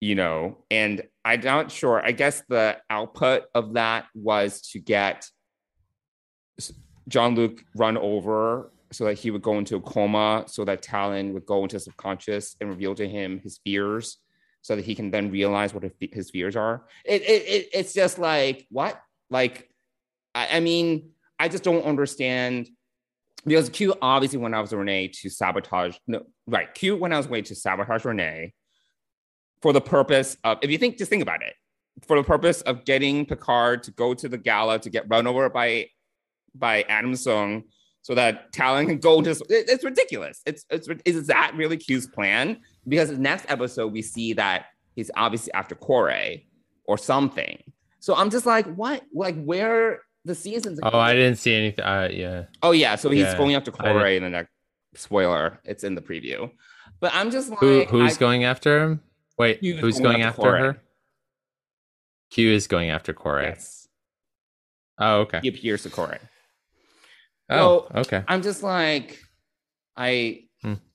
you 0.00 0.14
know, 0.14 0.64
and 0.70 1.02
I'm 1.24 1.40
not 1.40 1.70
sure. 1.70 2.04
I 2.04 2.12
guess 2.12 2.42
the 2.48 2.78
output 2.90 3.44
of 3.54 3.74
that 3.74 4.06
was 4.14 4.60
to 4.72 4.78
get 4.78 5.28
Jean 7.08 7.34
Luc 7.34 7.62
run 7.76 7.96
over 7.96 8.70
so 8.92 9.04
that 9.04 9.18
he 9.18 9.30
would 9.30 9.42
go 9.42 9.58
into 9.58 9.76
a 9.76 9.80
coma, 9.80 10.44
so 10.46 10.64
that 10.64 10.82
Talon 10.82 11.34
would 11.34 11.46
go 11.46 11.62
into 11.62 11.80
subconscious 11.80 12.56
and 12.60 12.70
reveal 12.70 12.94
to 12.94 13.08
him 13.08 13.40
his 13.40 13.58
fears, 13.64 14.18
so 14.64 14.74
that 14.74 14.84
he 14.86 14.94
can 14.94 15.10
then 15.10 15.30
realize 15.30 15.74
what 15.74 15.84
his- 16.00 16.30
fears 16.30 16.56
are. 16.56 16.86
It, 17.04 17.20
it, 17.20 17.42
it 17.46 17.68
it's 17.74 17.92
just 17.92 18.18
like 18.18 18.66
what, 18.70 18.98
like, 19.28 19.68
I, 20.34 20.56
I 20.56 20.60
mean, 20.60 21.10
I 21.38 21.48
just 21.48 21.62
don't 21.62 21.84
understand 21.84 22.70
because 23.44 23.68
Q 23.68 23.94
obviously 24.00 24.38
went 24.38 24.54
out 24.54 24.62
with 24.62 24.72
Renee 24.72 25.08
to 25.08 25.28
sabotage. 25.28 25.98
No, 26.06 26.22
right? 26.46 26.72
Q 26.72 26.96
went 26.96 27.12
out 27.12 27.18
his 27.18 27.28
way 27.28 27.42
to 27.42 27.54
sabotage 27.54 28.06
Renee 28.06 28.54
for 29.60 29.74
the 29.74 29.82
purpose 29.82 30.38
of, 30.44 30.56
if 30.62 30.70
you 30.70 30.78
think, 30.78 30.96
just 30.96 31.10
think 31.10 31.22
about 31.22 31.42
it, 31.42 31.52
for 32.06 32.16
the 32.16 32.24
purpose 32.24 32.62
of 32.62 32.86
getting 32.86 33.26
Picard 33.26 33.82
to 33.82 33.90
go 33.90 34.14
to 34.14 34.30
the 34.30 34.38
gala 34.38 34.78
to 34.78 34.88
get 34.88 35.04
run 35.10 35.26
over 35.26 35.50
by 35.50 35.88
by 36.54 36.84
Adam 36.88 37.12
Soong 37.12 37.64
so 38.00 38.14
that 38.14 38.50
Talon 38.54 38.86
can 38.86 38.98
go 38.98 39.20
to. 39.20 39.30
It, 39.30 39.44
it's 39.68 39.84
ridiculous. 39.84 40.40
It's 40.46 40.64
it's 40.70 40.88
is 41.04 41.26
that 41.26 41.52
really 41.54 41.76
Q's 41.76 42.06
plan? 42.06 42.60
Because 42.86 43.10
the 43.10 43.18
next 43.18 43.46
episode 43.48 43.92
we 43.92 44.02
see 44.02 44.32
that 44.34 44.66
he's 44.94 45.10
obviously 45.16 45.52
after 45.52 45.74
Kore 45.74 46.12
or 46.86 46.98
something. 46.98 47.62
So 48.00 48.14
I'm 48.14 48.30
just 48.30 48.44
like, 48.46 48.66
what? 48.74 49.02
Like 49.14 49.42
where 49.42 50.00
the 50.24 50.34
seasons? 50.34 50.80
oh, 50.82 50.98
I 50.98 51.14
didn't 51.14 51.36
see 51.38 51.54
anything. 51.54 51.84
Uh, 51.84 52.08
yeah. 52.12 52.44
Oh 52.62 52.72
yeah, 52.72 52.96
so 52.96 53.10
he's 53.10 53.22
Yeah, 53.22 53.36
going 53.38 53.54
after 53.54 53.72
I 53.78 53.92
Kore 53.92 54.06
in 54.06 54.22
the 54.22 54.30
next 54.30 54.50
spoiler. 54.94 55.60
It's 55.64 55.84
in 55.84 55.94
the 55.94 56.02
preview. 56.02 56.50
But 57.00 57.14
I'm 57.14 57.30
just 57.30 57.48
like, 57.50 57.58
Who 57.58 57.84
who's 57.84 58.16
I- 58.16 58.20
going 58.20 58.44
after 58.44 58.82
him? 58.82 59.00
Wait, 59.38 59.60
Q 59.60 59.76
who's 59.76 59.94
going 59.98 60.12
going 60.12 60.22
after 60.22 60.40
after 60.42 60.42
Kore. 60.42 60.58
her? 60.58 60.82
Q 62.30 62.50
is 62.52 62.66
going 62.66 62.90
after 62.90 63.12
Kore. 63.12 63.42
Yes, 63.42 63.88
Oh, 64.98 65.20
okay. 65.20 65.40
he 65.42 65.48
appears 65.48 65.82
to 65.84 65.90
Kore. 65.90 66.18
Oh, 67.50 67.86
So- 67.92 68.00
okay. 68.00 68.22
I'm 68.28 68.42
just 68.42 68.62
like, 68.62 69.18
I, 69.96 70.43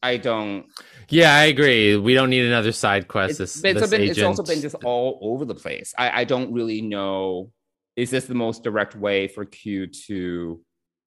I 0.02 0.18
don't. 0.18 0.66
Yeah, 1.10 1.34
I 1.36 1.46
agree. 1.46 1.96
We 1.98 2.14
don't 2.14 2.30
need 2.30 2.46
another 2.46 2.72
side 2.72 3.08
quest. 3.08 3.40
It's, 3.40 3.56
this, 3.62 3.64
it's, 3.64 3.80
this 3.82 3.90
been, 3.90 4.02
it's 4.02 4.22
also 4.22 4.44
been 4.44 4.62
just 4.62 4.76
all 4.84 5.20
over 5.22 5.46
the 5.46 5.56
place. 5.56 5.94
I, 5.98 6.22
I 6.22 6.24
don't 6.24 6.54
really 6.54 6.82
know. 6.82 7.52
Is 7.96 8.10
this 8.12 8.26
the 8.26 8.34
most 8.36 8.64
direct 8.64 8.96
way 8.96 9.28
for 9.28 9.46
Q 9.46 9.88
to 10.08 10.62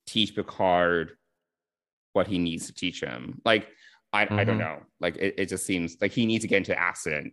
teach 0.07 0.35
Picard 0.35 1.13
what 2.13 2.27
he 2.27 2.39
needs 2.39 2.67
to 2.67 2.75
teach 2.75 3.01
him? 3.01 3.41
Like, 3.45 3.69
I, 4.13 4.23
I 4.23 4.45
don't 4.45 4.57
Mhm. 4.57 4.61
know. 4.61 4.79
Like, 5.01 5.17
it, 5.17 5.35
it 5.39 5.49
just 5.49 5.65
seems 5.65 5.97
like 6.01 6.13
he 6.13 6.27
needs 6.27 6.43
to 6.43 6.49
get 6.49 6.59
into 6.59 6.73
an 6.73 6.79
accident 6.79 7.33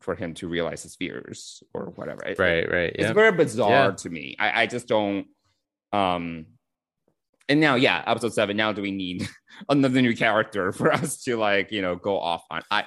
for 0.00 0.14
him 0.14 0.34
to 0.34 0.48
realize 0.48 0.82
his 0.82 0.94
fears 0.96 1.62
or 1.74 1.92
whatever. 1.96 2.20
Right, 2.38 2.70
right. 2.70 2.92
it's 2.94 3.02
Yeah. 3.02 3.12
very 3.12 3.32
bizarre 3.32 3.70
Yeah. 3.70 3.90
to 3.90 4.10
me. 4.10 4.36
I, 4.38 4.62
I 4.62 4.66
just 4.66 4.86
don't. 4.86 5.26
Um, 5.92 6.46
and 7.52 7.60
now, 7.60 7.74
yeah, 7.76 8.02
episode 8.06 8.32
seven. 8.32 8.56
Now, 8.56 8.72
do 8.72 8.80
we 8.82 8.90
need 8.90 9.28
another 9.68 10.00
new 10.02 10.16
character 10.16 10.72
for 10.72 10.90
us 10.92 11.22
to 11.24 11.36
like, 11.36 11.70
you 11.70 11.82
know, 11.82 11.94
go 11.96 12.18
off 12.18 12.42
on? 12.50 12.62
I 12.70 12.84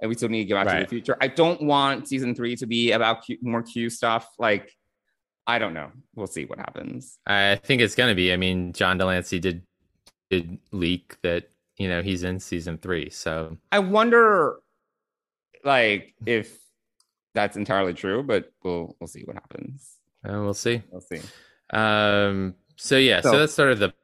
and 0.00 0.08
we 0.08 0.14
still 0.14 0.28
need 0.28 0.40
to 0.40 0.44
get 0.46 0.64
back 0.64 0.76
to 0.78 0.84
the 0.84 0.88
future. 0.88 1.16
I 1.20 1.28
don't 1.28 1.62
want 1.62 2.06
season 2.08 2.34
three 2.34 2.56
to 2.56 2.66
be 2.66 2.92
about 2.92 3.24
Q, 3.24 3.38
more 3.42 3.62
Q 3.62 3.88
stuff. 3.90 4.28
Like, 4.38 4.72
I 5.46 5.58
don't 5.58 5.74
know. 5.74 5.90
We'll 6.14 6.26
see 6.26 6.44
what 6.44 6.58
happens. 6.58 7.18
I 7.26 7.60
think 7.62 7.80
it's 7.82 7.94
gonna 7.94 8.14
be. 8.14 8.32
I 8.32 8.36
mean, 8.36 8.72
John 8.72 8.98
de 8.98 9.04
Lancie 9.06 9.38
did 9.38 9.62
did 10.30 10.58
leak 10.72 11.16
that 11.22 11.50
you 11.76 11.88
know 11.88 12.02
he's 12.02 12.24
in 12.24 12.40
season 12.40 12.78
three. 12.78 13.10
So 13.10 13.56
I 13.70 13.78
wonder, 13.78 14.56
like, 15.64 16.14
if 16.26 16.58
that's 17.34 17.56
entirely 17.56 17.94
true, 17.94 18.22
but 18.22 18.50
we'll 18.64 18.96
we'll 19.00 19.08
see 19.08 19.22
what 19.24 19.36
happens. 19.36 19.94
uh, 20.28 20.40
we'll 20.40 20.54
see. 20.54 20.82
We'll 20.90 21.00
see. 21.00 21.20
Um. 21.70 22.54
So 22.76 22.96
yeah. 22.98 23.20
So, 23.20 23.32
So- 23.32 23.38
that's 23.38 23.54
sort 23.54 23.72
of 23.72 23.78
the 23.78 23.94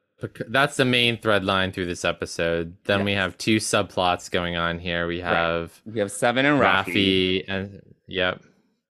that's 0.47 0.77
the 0.77 0.85
main 0.85 1.17
thread 1.17 1.43
line 1.43 1.71
through 1.71 1.85
this 1.85 2.05
episode. 2.05 2.75
Then 2.85 2.99
Yes. 2.99 3.05
we 3.05 3.13
have 3.13 3.37
two 3.37 3.57
subplots 3.57 4.29
going 4.31 4.55
on 4.55 4.79
here. 4.79 5.07
We 5.07 5.19
have 5.21 5.79
We 5.85 5.99
have 5.99 6.11
seven 6.11 6.45
and 6.45 6.59
Raffi. 6.59 7.45
Raffi 7.45 7.45
and 7.47 7.81
yep. 8.07 8.41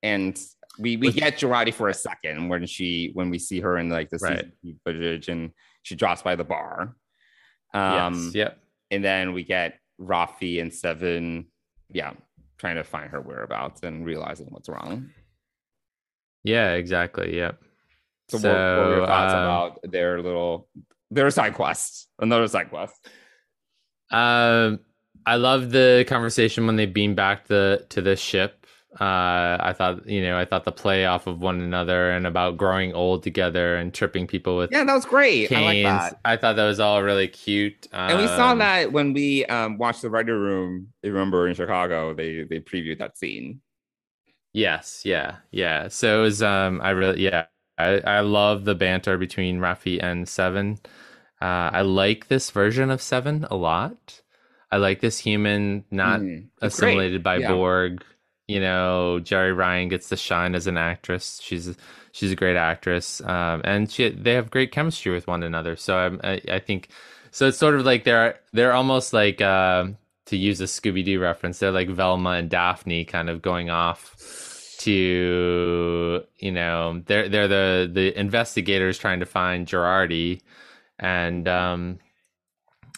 and 0.02 0.40
we 0.80 0.98
we 0.98 1.08
With- 1.08 1.16
get 1.16 1.38
Jurati 1.38 1.74
for 1.74 1.90
a 1.90 1.94
second 1.94 2.50
when 2.50 2.66
she 2.66 3.12
when 3.14 3.30
we 3.30 3.40
see 3.40 3.60
her 3.62 3.78
in 3.78 3.90
like 3.90 4.10
the 4.10 4.18
Right. 4.22 4.46
season 4.62 4.80
footage 4.86 5.28
and 5.30 5.52
she 5.84 5.96
drops 5.96 6.22
by 6.22 6.36
the 6.36 6.44
bar. 6.44 6.96
Um 7.74 8.26
yes. 8.26 8.36
Yep. 8.36 8.60
and 8.92 9.04
then 9.04 9.34
we 9.34 9.44
get 9.44 9.80
Raffi 10.00 10.62
and 10.62 10.74
Seven, 10.74 11.46
yeah, 11.92 12.14
trying 12.58 12.76
to 12.76 12.84
find 12.84 13.10
her 13.12 13.22
whereabouts 13.22 13.82
and 13.84 14.06
realizing 14.06 14.48
what's 14.48 14.68
wrong. 14.70 15.10
Yeah. 16.44 16.74
Exactly. 16.74 17.36
Yep. 17.38 17.62
So, 18.30 18.38
what, 18.38 18.44
what 18.46 18.88
were 18.90 18.96
your 18.98 19.06
thoughts 19.06 19.34
um, 19.34 19.40
about 19.44 19.80
their 19.92 20.22
little 20.22 20.68
their 21.14 21.30
side 21.32 21.54
quest? 21.56 22.10
Another 22.20 22.48
side 22.48 22.70
quest. 22.70 22.96
Um, 24.12 24.80
I 25.26 25.36
love 25.38 25.72
the 25.72 26.06
conversation 26.08 26.66
when 26.68 26.76
they 26.76 26.86
beam 26.86 27.16
back 27.16 27.48
the 27.48 27.86
to 27.90 28.02
the 28.02 28.16
ship. 28.16 28.66
Uh, 29.00 29.58
I 29.60 29.74
thought 29.76 30.08
you 30.08 30.22
know 30.22 30.38
I 30.38 30.46
thought 30.46 30.66
the 30.66 30.72
play 30.72 31.06
off 31.06 31.26
of 31.28 31.42
one 31.42 31.62
another 31.62 32.12
and 32.12 32.28
about 32.28 32.58
growing 32.58 32.94
old 32.94 33.24
together 33.24 33.76
and 33.76 33.94
tripping 33.94 34.28
people 34.28 34.58
with 34.58 34.72
Yeah, 34.72 34.84
that 34.84 34.94
was 34.94 35.06
great. 35.06 35.52
I 35.54 35.60
like 35.60 35.82
that. 35.82 36.18
I 36.26 36.38
thought 36.38 36.56
that 36.56 36.66
was 36.68 36.80
all 36.80 37.04
really 37.04 37.28
cute. 37.28 37.88
And 38.08 38.18
we 38.18 38.28
saw 38.28 38.54
Um, 38.54 38.56
that 38.56 38.92
when 38.92 39.14
we 39.14 39.46
um, 39.46 39.78
watched 39.78 40.02
the 40.02 40.10
writer 40.10 40.38
room. 40.38 40.94
You 41.04 41.12
remember 41.14 41.48
in 41.48 41.56
Chicago, 41.56 42.14
they 42.14 42.44
they 42.44 42.60
previewed 42.60 43.00
that 43.00 43.18
scene. 43.18 43.62
Yes, 44.54 45.02
yeah, 45.06 45.38
yeah. 45.52 45.88
So 45.88 46.20
it 46.20 46.22
was 46.24 46.42
um 46.44 46.80
I 46.82 46.92
really 46.92 47.22
yeah, 47.24 47.48
I 47.78 48.00
I 48.02 48.20
love 48.22 48.66
the 48.66 48.76
banter 48.76 49.18
between 49.18 49.60
Raffi 49.60 50.02
and 50.02 50.28
Seven. 50.30 50.80
Uh 51.44 51.70
I 51.80 51.82
like 51.82 52.28
this 52.30 52.50
version 52.52 52.90
of 52.90 53.02
Seven 53.02 53.46
a 53.52 53.56
lot. 53.56 54.22
I 54.72 54.78
like 54.78 55.00
this 55.02 55.18
human 55.20 55.84
not 55.92 56.22
Mhm. 56.22 56.48
It's 56.62 56.80
great. 56.80 56.90
assimilated 56.90 57.22
by 57.24 57.38
Yeah. 57.38 57.52
Borg. 57.52 58.04
You 58.48 58.60
know, 58.60 59.20
Jeri 59.24 59.56
Ryan 59.56 59.88
gets 59.90 60.10
to 60.10 60.18
shine 60.18 60.54
as 60.56 60.68
an 60.68 60.78
actress. 60.78 61.40
She's 61.44 61.76
she's 62.12 62.32
a 62.32 62.36
great 62.36 62.58
actress, 62.58 63.22
um, 63.22 63.62
and 63.64 63.90
she 63.92 64.10
they 64.10 64.34
have 64.34 64.50
great 64.52 64.72
chemistry 64.72 65.12
with 65.14 65.28
one 65.28 65.44
another. 65.44 65.76
So 65.78 65.92
I'm, 65.98 66.20
I 66.24 66.42
I 66.58 66.60
think 66.60 66.90
so. 67.32 67.48
It's 67.48 67.58
sort 67.58 67.76
of 67.76 67.86
like 67.86 68.04
they're 68.04 68.36
they're 68.52 68.74
almost 68.74 69.14
like 69.14 69.40
uh, 69.42 69.86
to 70.26 70.36
use 70.38 70.60
a 70.62 70.66
Scooby 70.66 71.04
Doo 71.06 71.20
reference. 71.22 71.60
They're 71.60 71.72
like 71.80 71.90
Velma 71.90 72.32
and 72.32 72.50
Daphne, 72.50 73.06
kind 73.06 73.30
of 73.30 73.42
going 73.42 73.70
off 73.70 74.02
to 74.80 76.24
you 76.40 76.52
know 76.52 77.02
they're 77.06 77.30
they're 77.30 77.48
the 77.48 77.90
the 77.92 78.18
investigators 78.20 78.98
trying 78.98 79.20
to 79.22 79.26
find 79.26 79.68
Jurati, 79.68 80.42
and 81.00 81.48
um, 81.48 82.00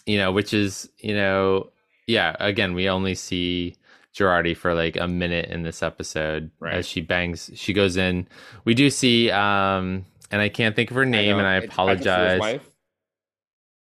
you 0.05 0.17
know 0.17 0.31
which 0.31 0.53
is 0.53 0.89
you 0.99 1.15
know 1.15 1.71
yeah 2.07 2.35
again 2.39 2.73
we 2.73 2.87
only 2.89 3.15
see 3.15 3.75
Jurati 4.15 4.55
for 4.55 4.73
like 4.73 4.95
a 4.95 5.07
minute 5.07 5.49
in 5.49 5.63
this 5.63 5.83
episode 5.83 6.49
Right. 6.59 6.75
as 6.75 6.87
she 6.87 7.01
bangs. 7.01 7.51
She 7.55 7.73
goes 7.73 7.97
in. 7.97 8.27
We 8.63 8.73
do 8.73 8.89
see, 8.89 9.29
um, 9.29 10.05
and 10.31 10.41
I 10.41 10.47
can't 10.47 10.73
think 10.75 10.89
of 10.89 10.95
her 10.95 11.05
name, 11.05 11.31
know. 11.31 11.39
and 11.39 11.47
I 11.47 11.55
apologize. 11.55 12.39
wife. 12.39 12.65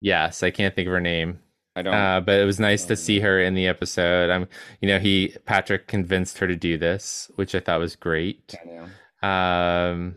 Yes, 0.00 0.42
I 0.44 0.50
can't 0.52 0.74
think 0.74 0.86
of 0.86 0.92
her 0.92 1.00
name. 1.00 1.40
I 1.76 1.82
don't. 1.82 1.94
Uh, 1.94 2.20
but 2.20 2.38
it 2.40 2.44
was 2.44 2.60
nice 2.60 2.84
to 2.86 2.96
see 2.96 3.18
her 3.20 3.40
in 3.40 3.54
the 3.54 3.66
episode. 3.66 4.30
I'm, 4.30 4.46
you 4.80 4.88
know, 4.88 4.98
he 5.00 5.34
Patrick 5.46 5.88
convinced 5.88 6.38
her 6.38 6.46
to 6.46 6.54
do 6.56 6.78
this, 6.78 7.28
which 7.34 7.54
I 7.56 7.60
thought 7.60 7.80
was 7.80 7.96
great. 7.96 8.54
I 8.62 8.68
know. 8.68 9.28
Um, 9.28 10.16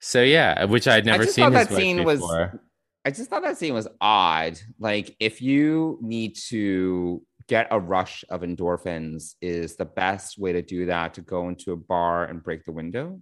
so 0.00 0.20
yeah, 0.22 0.64
which 0.64 0.86
I'd 0.88 1.06
never 1.06 1.26
seen 1.26 1.44
thought 1.44 1.52
that 1.52 1.68
scene 1.70 2.02
was- 2.04 2.18
before. 2.20 2.60
I 3.06 3.10
just 3.10 3.30
thought 3.30 3.44
that 3.44 3.56
scene 3.56 3.72
was 3.72 3.86
odd. 4.00 4.58
Like, 4.80 5.14
if 5.20 5.40
you 5.40 5.96
need 6.02 6.34
to 6.48 7.22
get 7.46 7.68
a 7.70 7.78
rush 7.78 8.24
of 8.28 8.40
endorphins, 8.40 9.36
is 9.40 9.76
the 9.76 9.84
best 9.84 10.40
way 10.40 10.52
to 10.52 10.60
do 10.60 10.86
that 10.86 11.14
to 11.14 11.20
go 11.20 11.48
into 11.48 11.70
a 11.70 11.76
bar 11.76 12.24
and 12.24 12.42
break 12.42 12.64
the 12.64 12.72
window? 12.72 13.20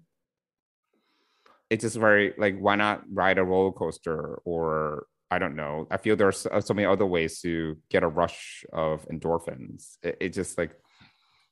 It's 1.68 1.82
just 1.82 1.98
very 1.98 2.32
like, 2.38 2.58
why 2.58 2.76
not 2.76 3.02
ride 3.12 3.36
a 3.36 3.44
roller 3.44 3.72
coaster 3.72 4.40
or 4.46 5.06
I 5.30 5.38
don't 5.38 5.54
know. 5.54 5.86
I 5.90 5.98
feel 5.98 6.16
there's 6.16 6.38
so 6.38 6.60
so 6.60 6.72
many 6.72 6.86
other 6.86 7.04
ways 7.04 7.42
to 7.42 7.76
get 7.90 8.04
a 8.04 8.08
rush 8.08 8.64
of 8.72 9.06
endorphins. 9.08 9.98
It, 10.02 10.16
it 10.18 10.28
just 10.30 10.56
like 10.56 10.70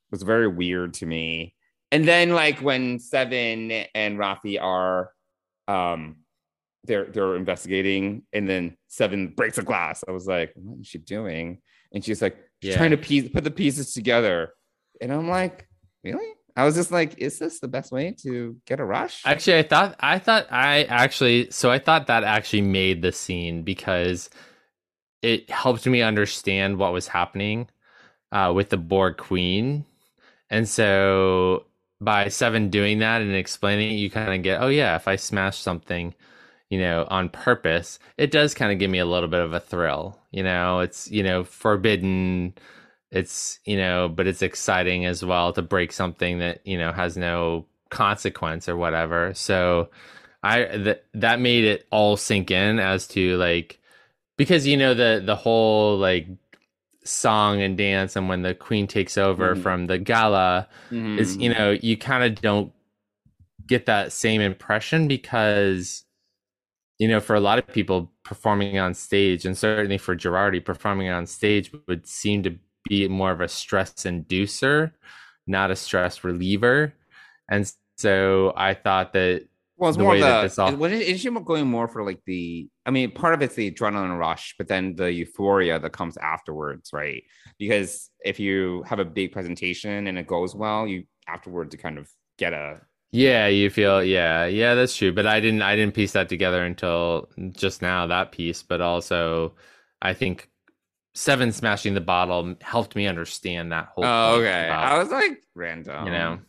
was 0.09 0.23
very 0.23 0.47
weird 0.47 0.95
to 0.95 1.05
me. 1.05 1.53
And 1.91 2.07
then 2.07 2.31
like 2.31 2.59
when 2.59 2.97
Seven 2.97 3.69
and 3.93 4.17
Raffi 4.17 4.59
are 4.59 5.11
um 5.67 6.22
they're 6.85 7.05
they're 7.05 7.35
investigating 7.35 8.23
and 8.33 8.47
then 8.47 8.75
seven 8.87 9.29
breaks 9.29 9.57
a 9.57 9.63
glass. 9.63 10.03
I 10.07 10.11
was 10.11 10.27
like 10.27 10.51
what 10.55 10.79
is 10.79 10.87
she 10.87 10.97
doing? 10.97 11.61
And 11.93 12.03
she's 12.03 12.21
like 12.21 12.37
Yeah. 12.61 12.77
trying 12.77 12.91
to 12.91 12.97
piece 12.97 13.29
put 13.29 13.43
the 13.43 13.51
pieces 13.51 13.93
together. 13.93 14.53
And 15.01 15.11
i'm 15.11 15.29
like 15.29 15.67
really? 16.03 16.27
I 16.55 16.65
was 16.65 16.75
just 16.75 16.91
like 16.91 17.17
is 17.17 17.39
this 17.39 17.59
the 17.59 17.67
best 17.67 17.91
way 17.91 18.15
to 18.23 18.57
get 18.67 18.79
a 18.79 18.85
rush? 18.85 19.23
Actually, 19.25 19.57
I 19.59 19.63
thought 19.63 19.95
I 19.99 20.19
thought 20.19 20.47
I 20.51 20.83
actually 20.83 21.49
so 21.51 21.71
I 21.71 21.79
thought 21.79 22.07
that 22.07 22.23
actually 22.23 22.61
made 22.61 23.01
the 23.01 23.11
scene 23.11 23.63
because 23.63 24.29
it 25.21 25.49
helped 25.49 25.85
me 25.87 26.01
understand 26.01 26.77
what 26.77 26.93
was 26.93 27.07
happening 27.07 27.69
uh, 28.31 28.51
with 28.53 28.69
the 28.69 28.77
Borg 28.77 29.17
Queen, 29.17 29.85
and 30.49 30.67
so 30.67 31.65
by 32.01 32.27
Seven 32.27 32.69
doing 32.69 32.99
that 32.99 33.21
and 33.21 33.33
explaining 33.33 33.91
it, 33.93 33.95
you 33.95 34.09
kind 34.09 34.33
of 34.33 34.41
get, 34.43 34.61
oh 34.61 34.67
yeah, 34.67 34.95
if 34.95 35.07
I 35.07 35.15
smash 35.15 35.57
something, 35.57 36.13
you 36.73 36.79
know, 36.79 37.07
on 37.11 37.29
purpose, 37.29 37.99
it 38.17 38.31
does 38.31 38.53
kind 38.55 38.71
of 38.73 38.79
give 38.79 38.91
me 38.91 38.99
a 38.99 39.05
little 39.05 39.29
bit 39.29 39.41
of 39.41 39.53
a 39.53 39.59
thrill. 39.59 40.19
You 40.31 40.43
know, 40.43 40.79
it's 40.81 41.09
you 41.11 41.23
know 41.23 41.43
forbidden. 41.45 42.55
It's 43.11 43.59
you 43.65 43.77
know, 43.77 44.09
but 44.09 44.27
it's 44.27 44.41
exciting 44.41 45.05
as 45.05 45.23
well 45.23 45.53
to 45.53 45.61
break 45.61 45.91
something 45.91 46.39
that 46.39 46.65
you 46.65 46.77
know 46.77 46.91
has 46.91 47.17
no 47.17 47.65
consequence 47.89 48.67
or 48.69 48.77
whatever. 48.77 49.33
So 49.35 49.89
I 50.43 50.65
that 50.77 51.05
that 51.13 51.39
made 51.39 51.65
it 51.65 51.87
all 51.91 52.17
sink 52.17 52.51
in 52.51 52.79
as 52.79 53.07
to 53.09 53.37
like 53.37 53.79
because 54.37 54.67
you 54.67 54.77
know 54.77 54.93
the 54.95 55.21
the 55.25 55.35
whole 55.37 55.97
like 55.97 56.27
song 57.05 57.61
and 57.61 57.77
dance 57.77 58.15
and 58.15 58.29
when 58.29 58.43
the 58.43 58.55
queen 58.55 58.87
takes 58.87 59.17
over 59.17 59.55
Mhm. 59.55 59.55
from 59.55 59.87
the 59.87 59.97
gala 59.97 60.67
is 61.15 61.37
you 61.39 61.49
Mhm. 61.49 61.53
know 61.53 61.71
you 61.81 61.97
kind 61.97 62.23
of 62.23 62.41
don't 62.41 62.71
get 63.67 63.85
that 63.85 64.11
same 64.11 64.41
impression 64.41 65.07
because 65.07 66.03
you 67.03 67.09
know 67.11 67.19
for 67.27 67.35
a 67.35 67.43
lot 67.49 67.57
of 67.59 67.65
people 67.67 67.99
performing 68.23 68.79
on 68.85 68.91
stage 68.93 69.41
and 69.47 69.55
certainly 69.57 69.97
for 70.05 70.15
Jurati 70.15 70.61
performing 70.71 71.09
on 71.17 71.23
stage 71.39 71.65
would 71.87 72.03
seem 72.07 72.37
to 72.47 72.51
be 72.89 73.07
more 73.19 73.31
of 73.35 73.41
a 73.41 73.47
stress 73.61 73.93
inducer 74.13 74.91
not 75.45 75.71
a 75.71 75.75
stress 75.75 76.23
reliever. 76.23 76.93
And 77.51 77.69
so 77.97 78.53
I 78.55 78.71
thought 78.83 79.11
that 79.13 79.37
well 79.77 79.89
it's 79.89 79.97
the 79.97 80.03
more 80.03 80.13
the 80.17 80.25
all- 80.59 80.71
is- 80.93 81.07
is 81.11 81.19
she 81.21 81.29
going 81.29 81.67
more 81.67 81.87
for 81.93 82.01
like 82.09 82.21
the 82.25 82.69
i 82.85 82.91
mean 82.95 83.11
part 83.11 83.33
of 83.33 83.41
it's 83.41 83.55
the 83.55 83.69
adrenaline 83.71 84.17
rush 84.17 84.45
but 84.57 84.67
then 84.71 84.95
the 84.95 85.09
euphoria 85.11 85.75
that 85.79 85.91
comes 85.99 86.15
afterwards 86.17 86.91
right? 86.93 87.23
Because 87.59 88.09
if 88.31 88.39
you 88.39 88.83
have 88.89 88.99
a 88.99 89.05
big 89.19 89.31
presentation 89.35 90.07
and 90.07 90.17
it 90.17 90.27
goes 90.35 90.51
well 90.55 90.87
you 90.87 91.03
afterwards 91.27 91.71
to 91.71 91.77
kind 91.85 91.97
of 91.97 92.05
get 92.37 92.53
a 92.53 92.81
Yeah, 93.13 93.47
you 93.47 93.69
feel 93.69 94.03
yeah, 94.03 94.45
yeah, 94.47 94.73
that's 94.73 94.95
true. 94.95 95.13
But 95.13 95.27
I 95.27 95.39
didn't 95.39 95.61
I 95.61 95.75
didn't 95.75 95.93
piece 95.93 96.13
that 96.13 96.29
together 96.29 96.65
until 96.65 97.29
just 97.51 97.81
now 97.81 98.07
that 98.07 98.31
piece. 98.31 98.63
But 98.63 98.81
also, 98.81 99.53
I 100.01 100.13
think 100.13 100.49
Seven 101.15 101.51
smashing 101.51 101.93
the 101.93 102.01
bottle 102.01 102.55
helped 102.59 102.95
me 102.95 103.05
understand 103.05 103.71
that 103.71 103.89
whole. 103.93 104.03
oh 104.03 104.39
okay 104.39 104.65
about, 104.65 104.91
i 104.93 104.97
was 104.97 105.11
like 105.11 105.43
random 105.53 106.07
you 106.07 106.11
know 106.11 106.39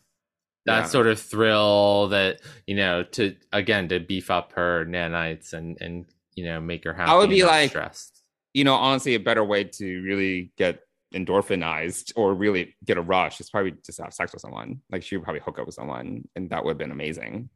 that 0.65 0.79
yeah. 0.79 0.87
sort 0.87 1.07
of 1.07 1.21
thrill 1.21 2.09
that 2.09 2.41
you 2.67 2.75
know 2.75 3.03
to 3.03 3.37
again 3.53 3.89
to 3.89 4.01
beef 4.01 4.31
up 4.31 4.53
her 4.53 4.87
nanites 4.87 5.53
and 5.53 5.77
and 5.83 6.07
you 6.35 6.47
know 6.47 6.62
make 6.62 6.83
her 6.85 6.95
happy. 6.95 7.11
I 7.11 7.17
would 7.17 7.29
be 7.29 7.45
like- 7.45 7.71
stressed. 7.71 8.23
you 8.55 8.65
know, 8.65 8.75
honestly, 8.75 9.15
a 9.15 9.21
better 9.21 9.45
way 9.45 9.65
to 9.65 10.03
really 10.03 10.51
get 10.57 10.81
endorphinized 11.15 12.12
or 12.17 12.35
really 12.35 12.75
get 12.85 12.99
a 12.99 13.03
rush 13.03 13.41
is 13.41 13.49
probably 13.51 13.73
just 13.85 14.01
have 14.01 14.12
sex 14.12 14.33
with 14.33 14.43
someone. 14.43 14.81
Like 14.91 15.03
she 15.03 15.17
would 15.17 15.25
probably 15.25 15.41
hook 15.41 15.59
up 15.59 15.67
with 15.67 15.75
someone, 15.75 16.29
and 16.37 16.51
that 16.51 16.65
would 16.65 16.73
have 16.73 16.79
been 16.79 16.91
amazing. 16.91 17.49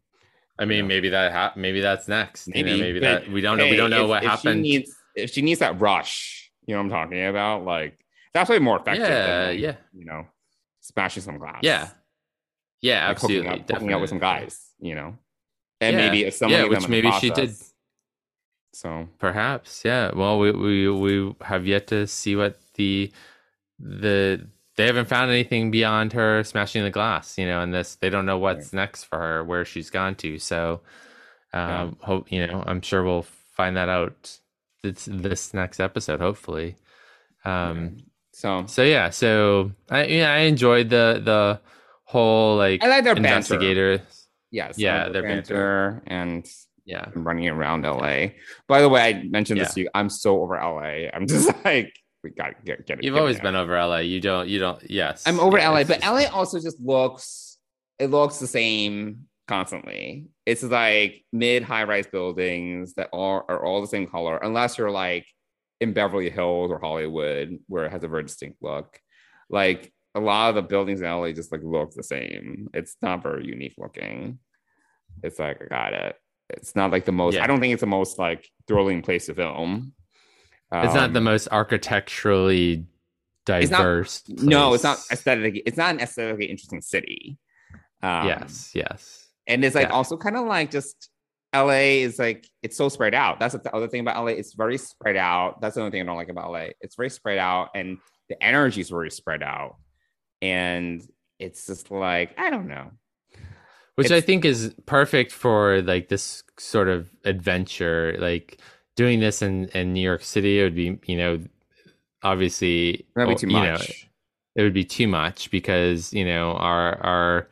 I 0.58 0.64
mean, 0.64 0.86
maybe 0.88 1.08
that 1.10 1.30
hap- 1.32 1.56
maybe 1.56 1.80
that's 1.80 2.08
next. 2.08 2.48
Maybe 2.48 2.70
Maybe, 2.70 2.80
maybe 2.80 3.00
that 3.00 3.28
we 3.30 3.40
don't 3.40 3.58
know. 3.58 3.68
We 3.68 3.76
don't 3.76 3.90
know 3.90 4.04
if- 4.04 4.08
what 4.08 4.24
if 4.24 4.30
happened. 4.30 4.64
She 4.64 4.78
needs, 4.78 4.96
if 5.14 5.30
she 5.30 5.42
needs 5.42 5.60
that 5.60 5.80
rush, 5.80 6.50
you 6.66 6.74
know 6.74 6.78
what 6.82 6.84
I'm 6.86 6.90
talking 6.90 7.26
about? 7.26 7.64
Like 7.64 7.98
that's 8.34 8.50
way 8.50 8.58
more 8.58 8.78
effective. 8.80 9.08
Yeah, 9.08 9.26
than, 9.26 9.48
like, 9.50 9.60
yeah. 9.60 9.76
You 9.94 10.04
know, 10.04 10.26
smashing 10.80 11.22
some 11.22 11.38
glass. 11.38 11.60
yeah, 11.62 11.88
yeah, 12.80 13.02
Like 13.06 13.10
absolutely. 13.16 13.48
hooking 13.48 13.62
up, 13.62 13.70
hooking 13.70 13.92
up 13.92 14.00
with 14.00 14.10
some 14.10 14.18
guys. 14.18 14.66
You 14.80 14.94
know, 14.96 15.18
and 15.80 15.96
Yeah, 15.96 16.06
maybe 16.06 16.24
if 16.24 16.34
someone 16.34 16.60
yeah, 16.60 16.66
which 16.68 16.88
maybe 16.88 17.10
she 17.20 17.30
did. 17.30 17.54
So 18.72 19.08
Perhaps, 19.18 19.82
yeah. 19.84 20.10
Well, 20.14 20.38
we 20.38 20.50
we 20.52 20.88
we 20.90 21.34
have 21.42 21.66
yet 21.66 21.86
to 21.88 22.06
see 22.06 22.36
what 22.36 22.58
the 22.74 23.10
the 23.78 24.46
they 24.76 24.86
haven't 24.86 25.08
found 25.08 25.30
anything 25.30 25.70
beyond 25.70 26.12
her 26.12 26.44
smashing 26.44 26.84
the 26.84 26.90
glass, 26.90 27.36
you 27.36 27.46
know, 27.46 27.60
and 27.60 27.74
this 27.74 27.96
they 27.96 28.10
don't 28.10 28.26
know 28.26 28.38
what's 28.38 28.72
next 28.72 29.04
for 29.04 29.18
her, 29.18 29.44
where 29.44 29.64
she's 29.64 29.90
gone 29.90 30.14
to. 30.16 30.38
So, 30.38 30.80
um, 31.52 31.96
hope 32.00 32.30
you 32.30 32.46
know, 32.46 32.62
I'm 32.66 32.80
sure 32.80 33.02
we'll 33.02 33.26
find 33.52 33.76
that 33.76 33.88
out 33.88 34.38
this 34.82 35.08
this 35.10 35.52
next 35.52 35.80
episode, 35.80 36.20
hopefully. 36.20 36.76
Um, 37.44 37.98
so 38.32 38.66
so 38.66 38.82
yeah, 38.82 39.10
so 39.10 39.72
I 39.90 40.04
yeah, 40.04 40.32
I 40.32 40.38
enjoyed 40.40 40.90
the 40.90 41.20
the 41.24 41.60
whole 42.04 42.56
like 42.56 42.82
I 42.82 42.88
like 42.88 43.04
their 43.04 43.14
banter. 43.14 43.28
investigator. 43.28 44.02
Yes, 44.50 44.78
Yeah, 44.78 45.04
like 45.04 45.12
their 45.12 45.22
banter. 45.22 46.02
and 46.06 46.48
Yeah, 46.84 47.06
I'm 47.14 47.26
running 47.26 47.48
around 47.48 47.82
LA. 47.82 48.28
By 48.66 48.80
the 48.80 48.88
way, 48.88 49.02
I 49.02 49.22
mentioned 49.24 49.60
this 49.60 49.74
to 49.74 49.80
you. 49.80 49.88
I'm 49.94 50.08
so 50.08 50.40
over 50.40 50.54
LA. 50.54 51.08
I'm 51.12 51.26
just 51.28 51.52
like, 51.64 51.92
we 52.24 52.30
got 52.30 52.48
to 52.48 52.54
get, 52.64 52.86
get 52.86 52.98
it. 52.98 53.04
you've 53.04 53.14
get 53.14 53.20
always 53.20 53.36
it 53.36 53.42
been 53.42 53.56
over 53.56 53.74
LA. 53.78 53.98
You 53.98 54.20
don't. 54.20 54.48
You 54.48 54.58
don't. 54.58 54.90
Yes, 54.90 55.22
I'm 55.26 55.38
over 55.40 55.58
Yeah, 55.58 55.70
LA, 55.70 55.84
but 55.84 56.00
just- 56.00 56.06
LA 56.06 56.24
also 56.36 56.58
just 56.60 56.80
looks, 56.80 57.58
it 57.98 58.10
looks 58.10 58.38
the 58.38 58.46
same 58.46 59.26
constantly. 59.46 60.26
It's 60.46 60.62
like 60.62 61.24
mid 61.32 61.62
high 61.62 61.84
rise 61.84 62.06
buildings 62.06 62.94
that 62.94 63.08
are, 63.12 63.44
are 63.48 63.64
all 63.64 63.80
the 63.80 63.86
same 63.86 64.06
color, 64.06 64.36
unless 64.38 64.78
you're 64.78 64.90
like 64.90 65.26
in 65.80 65.92
Beverly 65.92 66.28
Hills 66.30 66.70
or 66.70 66.78
Hollywood, 66.80 67.58
where 67.68 67.84
it 67.86 67.92
has 67.92 68.02
a 68.04 68.08
very 68.08 68.24
distinct 68.24 68.58
look. 68.62 68.98
Like 69.48 69.92
a 70.14 70.20
lot 70.20 70.50
of 70.50 70.54
the 70.56 70.62
buildings 70.62 71.00
in 71.00 71.06
LA 71.06 71.32
just 71.32 71.52
like 71.52 71.62
look 71.62 71.92
the 71.92 72.02
same. 72.02 72.68
It's 72.74 72.96
not 73.00 73.22
very 73.22 73.46
unique 73.46 73.74
looking. 73.78 74.38
It's 75.22 75.38
like 75.38 75.62
I 75.62 75.66
got 75.66 75.92
it. 75.92 76.16
It's 76.50 76.74
not 76.74 76.90
like 76.90 77.04
the 77.04 77.12
most. 77.12 77.34
Yeah. 77.34 77.44
I 77.44 77.46
don't 77.46 77.60
think 77.60 77.72
it's 77.72 77.80
the 77.80 77.86
most 77.86 78.18
like 78.18 78.48
thrilling 78.66 79.02
place 79.02 79.26
to 79.26 79.34
film. 79.34 79.92
It's 80.72 80.94
not 80.94 81.12
the 81.12 81.18
Um, 81.18 81.24
most 81.24 81.48
architecturally 81.50 82.86
It's 83.48 83.70
not- 83.70 83.78
diverse. 83.78 84.22
No, 84.28 84.74
it's 84.74 84.84
not 84.84 84.98
aesthetically. 85.10 85.62
It's 85.64 85.78
not 85.78 85.94
an 85.94 86.00
aesthetically 86.00 86.46
interesting 86.46 86.82
city. 86.82 87.38
Um, 88.02 88.26
yes, 88.28 88.70
yes. 88.74 89.28
and 89.46 89.64
it's 89.64 89.74
like 89.74 89.88
Yeah. 89.88 89.94
also 89.94 90.16
kind 90.16 90.36
of 90.36 90.46
like 90.46 90.70
just 90.70 91.10
LA 91.54 92.02
is 92.02 92.18
like 92.18 92.46
it's 92.62 92.76
so 92.76 92.88
spread 92.90 93.14
out. 93.14 93.40
That's 93.40 93.54
the 93.54 93.74
other 93.74 93.88
thing 93.88 94.00
about 94.02 94.16
LA. 94.22 94.32
It's 94.32 94.52
very 94.54 94.76
spread 94.76 95.16
out. 95.16 95.60
That's 95.62 95.74
the 95.74 95.80
only 95.80 95.90
thing 95.90 96.02
I 96.02 96.04
don't 96.04 96.16
like 96.16 96.28
about 96.28 96.50
LA. 96.50 96.72
It's 96.82 96.94
very 96.96 97.08
spread 97.10 97.38
out, 97.38 97.70
and 97.74 97.96
the 98.28 98.40
energy 98.44 98.82
is 98.82 98.90
very 98.90 99.10
spread 99.10 99.42
out, 99.42 99.76
and 100.42 101.02
it's 101.38 101.66
just 101.66 101.90
like 101.90 102.38
I 102.38 102.50
don't 102.50 102.68
know. 102.68 102.90
Which 103.94 104.12
I 104.12 104.20
think 104.20 104.44
is 104.44 104.74
perfect 104.86 105.32
for 105.32 105.82
like 105.82 106.08
this 106.08 106.44
sort 106.58 106.88
of 106.88 107.10
adventure. 107.24 108.14
Like 108.18 108.60
doing 108.98 109.20
this 109.20 109.42
in 109.42 109.68
in 109.68 109.92
New 109.94 110.00
York 110.00 110.24
City, 110.24 110.60
it 110.60 110.64
would 110.64 110.74
be 110.74 110.98
you 111.06 111.16
know 111.16 111.40
obviously 112.22 113.06
That'd 113.14 113.36
be 113.36 113.40
too 113.40 113.46
you 113.46 113.62
know, 113.62 113.78
it 114.56 114.62
would 114.62 114.74
be 114.74 114.84
too 114.84 115.06
much 115.06 115.52
because 115.52 116.12
you 116.12 116.24
know 116.24 116.52
our 116.54 117.00
our 117.00 117.48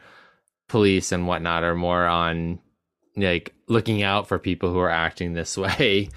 police 0.68 1.12
and 1.12 1.28
whatnot 1.28 1.62
are 1.62 1.76
more 1.76 2.04
on 2.04 2.58
like 3.16 3.54
looking 3.68 4.02
out 4.02 4.26
for 4.26 4.40
people 4.40 4.72
who 4.72 4.80
are 4.80 4.90
acting 4.90 5.34
this 5.34 5.56
way 5.66 6.10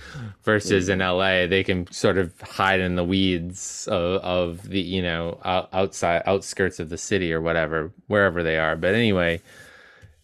versus 0.43 0.89
in 0.89 0.97
mm. 0.99 1.17
LA 1.17 1.47
they 1.47 1.63
can 1.63 1.89
sort 1.91 2.17
of 2.17 2.41
hide 2.41 2.79
in 2.79 2.95
the 2.95 3.03
weeds 3.03 3.87
of, 3.87 4.21
of 4.21 4.67
the 4.67 4.81
you 4.81 5.01
know 5.01 5.39
outside 5.45 6.23
outskirts 6.25 6.79
of 6.79 6.89
the 6.89 6.97
city 6.97 7.31
or 7.31 7.39
whatever 7.39 7.93
wherever 8.07 8.41
they 8.41 8.57
are. 8.57 8.75
But 8.75 8.95
anyway 8.95 9.41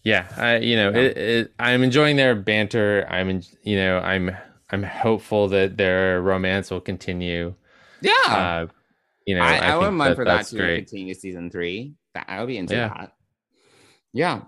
yeah 0.02 0.26
I 0.36 0.56
you 0.56 0.74
know 0.74 0.90
it, 0.90 1.16
it, 1.16 1.52
I'm 1.60 1.84
enjoying 1.84 2.16
their 2.16 2.34
banter. 2.34 3.06
I'm 3.08 3.30
in, 3.30 3.44
you 3.62 3.76
know 3.76 4.00
I'm 4.00 4.36
I'm 4.70 4.82
hopeful 4.82 5.48
that 5.48 5.76
their 5.76 6.20
romance 6.22 6.70
will 6.70 6.80
continue 6.80 7.54
yeah 8.00 8.12
uh, 8.26 8.66
you 9.26 9.34
know 9.34 9.42
I, 9.42 9.56
I, 9.56 9.68
I 9.70 9.76
wouldn't 9.76 9.96
mind 9.96 10.16
for 10.16 10.24
that 10.24 10.46
to 10.46 10.56
great. 10.56 10.86
continue 10.86 11.14
season 11.14 11.50
three 11.50 11.94
that 12.14 12.26
I 12.28 12.40
would 12.40 12.48
be 12.48 12.58
into 12.58 12.74
yeah. 12.74 12.88
that 12.88 13.12
yeah 14.12 14.42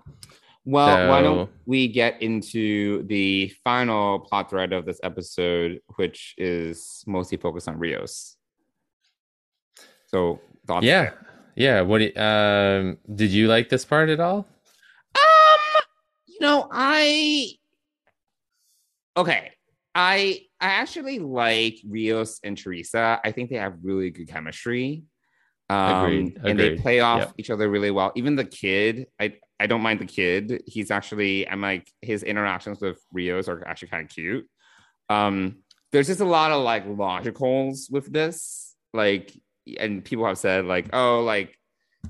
well, 0.69 0.97
so, 0.97 1.09
why 1.09 1.21
don't 1.23 1.49
we 1.65 1.87
get 1.87 2.21
into 2.21 3.01
the 3.07 3.51
final 3.63 4.19
plot 4.19 4.51
thread 4.51 4.71
of 4.71 4.85
this 4.85 4.99
episode, 5.01 5.79
which 5.95 6.35
is 6.37 7.03
mostly 7.07 7.39
focused 7.39 7.67
on 7.67 7.79
Rios. 7.79 8.35
So, 10.05 10.41
thoughts? 10.67 10.85
Yeah, 10.85 11.11
yeah. 11.55 11.81
What 11.81 12.01
you, 12.01 12.15
um, 12.21 12.99
did 13.15 13.31
you 13.31 13.47
like 13.47 13.69
this 13.69 13.83
part 13.83 14.09
at 14.09 14.19
all? 14.19 14.47
Um, 15.15 15.81
you 16.27 16.37
know, 16.39 16.67
I 16.71 17.53
okay. 19.17 19.53
I 19.99 20.45
I 20.61 20.67
actually 20.67 21.19
like 21.19 21.79
Rios 21.85 22.39
and 22.41 22.57
Teresa. 22.57 23.19
I 23.23 23.31
think 23.33 23.49
they 23.49 23.57
have 23.57 23.75
really 23.83 24.11
good 24.11 24.29
chemistry. 24.29 25.03
Um, 25.69 26.03
Agreed. 26.03 26.37
Agreed. 26.37 26.49
and 26.49 26.59
they 26.59 26.77
play 26.77 27.01
off 27.01 27.19
yep. 27.19 27.33
each 27.37 27.49
other 27.49 27.69
really 27.69 27.91
well. 27.91 28.13
Even 28.15 28.37
the 28.37 28.45
kid, 28.45 29.07
I 29.19 29.35
I 29.59 29.67
don't 29.67 29.81
mind 29.81 29.99
the 29.99 30.05
kid. 30.05 30.63
He's 30.65 30.89
actually, 30.89 31.47
I'm 31.47 31.59
like, 31.61 31.91
his 32.01 32.23
interactions 32.23 32.79
with 32.79 32.97
Rios 33.11 33.49
are 33.49 33.67
actually 33.67 33.89
kind 33.89 34.05
of 34.05 34.09
cute. 34.09 34.47
Um, 35.09 35.57
there's 35.91 36.07
just 36.07 36.21
a 36.21 36.25
lot 36.25 36.51
of 36.51 36.63
like 36.63 36.87
logicals 36.87 37.91
with 37.91 38.11
this, 38.11 38.73
like, 38.93 39.33
and 39.77 40.03
people 40.05 40.25
have 40.25 40.37
said 40.37 40.63
like, 40.63 40.87
oh, 40.93 41.23
like, 41.23 41.58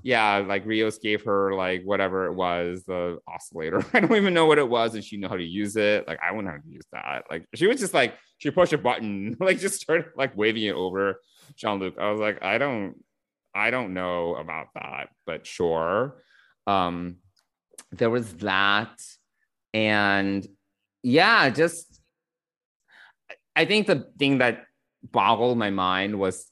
yeah, 0.04 0.38
like 0.38 0.66
Rios 0.66 0.98
gave 0.98 1.24
her 1.26 1.54
like 1.54 1.84
whatever 1.84 2.26
it 2.28 2.34
was, 2.34 2.84
the 2.84 3.20
oscillator. 3.28 3.84
I 3.94 4.00
don't 4.00 4.16
even 4.16 4.34
know 4.34 4.46
what 4.46 4.58
it 4.58 4.70
was, 4.70 4.96
and 4.96 5.04
she 5.04 5.18
knew 5.18 5.28
how 5.28 5.38
to 5.38 5.44
use 5.44 5.76
it. 5.76 6.08
Like, 6.08 6.20
I 6.26 6.32
wouldn't 6.32 6.54
how 6.54 6.58
to 6.60 6.70
use 6.70 6.86
that. 6.94 7.26
Like, 7.30 7.46
she 7.56 7.68
was 7.68 7.80
just 7.80 7.94
like, 7.94 8.16
she 8.38 8.52
pushed 8.52 8.74
a 8.74 8.78
button, 8.78 9.36
like, 9.40 9.60
just 9.60 9.82
started 9.82 10.08
like 10.16 10.36
waving 10.38 10.64
it 10.64 10.76
over 10.76 11.22
Jean 11.56 11.80
Luc. 11.80 11.98
I 12.00 12.12
was 12.12 12.20
like, 12.20 12.44
I 12.44 12.58
don't, 12.58 12.96
I 13.54 13.72
don't 13.72 13.94
know 13.94 14.36
about 14.36 14.68
that, 14.76 15.10
but 15.26 15.46
sure. 15.46 16.22
Um, 16.68 17.18
there 17.92 18.10
was 18.10 18.34
that 18.36 19.02
and 19.74 20.48
yeah 21.04 21.50
just 21.50 22.02
i 23.56 23.66
think 23.66 23.88
the 23.88 24.08
thing 24.18 24.40
that 24.40 24.66
boggled 25.04 25.58
my 25.58 25.70
mind 25.70 26.18
was 26.20 26.52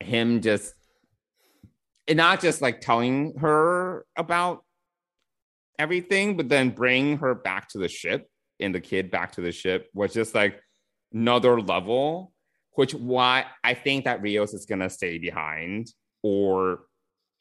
him 0.00 0.40
just 0.40 0.74
not 2.08 2.40
just 2.40 2.60
like 2.60 2.80
telling 2.80 3.34
her 3.38 4.04
about 4.16 4.64
everything 5.78 6.36
but 6.36 6.48
then 6.48 6.70
bring 6.70 7.18
her 7.18 7.34
back 7.34 7.68
to 7.68 7.78
the 7.78 7.88
ship 7.88 8.26
and 8.58 8.74
the 8.74 8.80
kid 8.80 9.10
back 9.10 9.32
to 9.32 9.40
the 9.40 9.52
ship 9.52 9.88
was 9.94 10.12
just 10.12 10.34
like 10.34 10.60
another 11.12 11.60
level 11.60 12.32
which 12.74 12.94
why 12.94 13.46
i 13.64 13.74
think 13.74 14.04
that 14.04 14.20
rios 14.20 14.52
is 14.52 14.66
gonna 14.66 14.90
stay 14.90 15.18
behind 15.18 15.88
or 16.22 16.80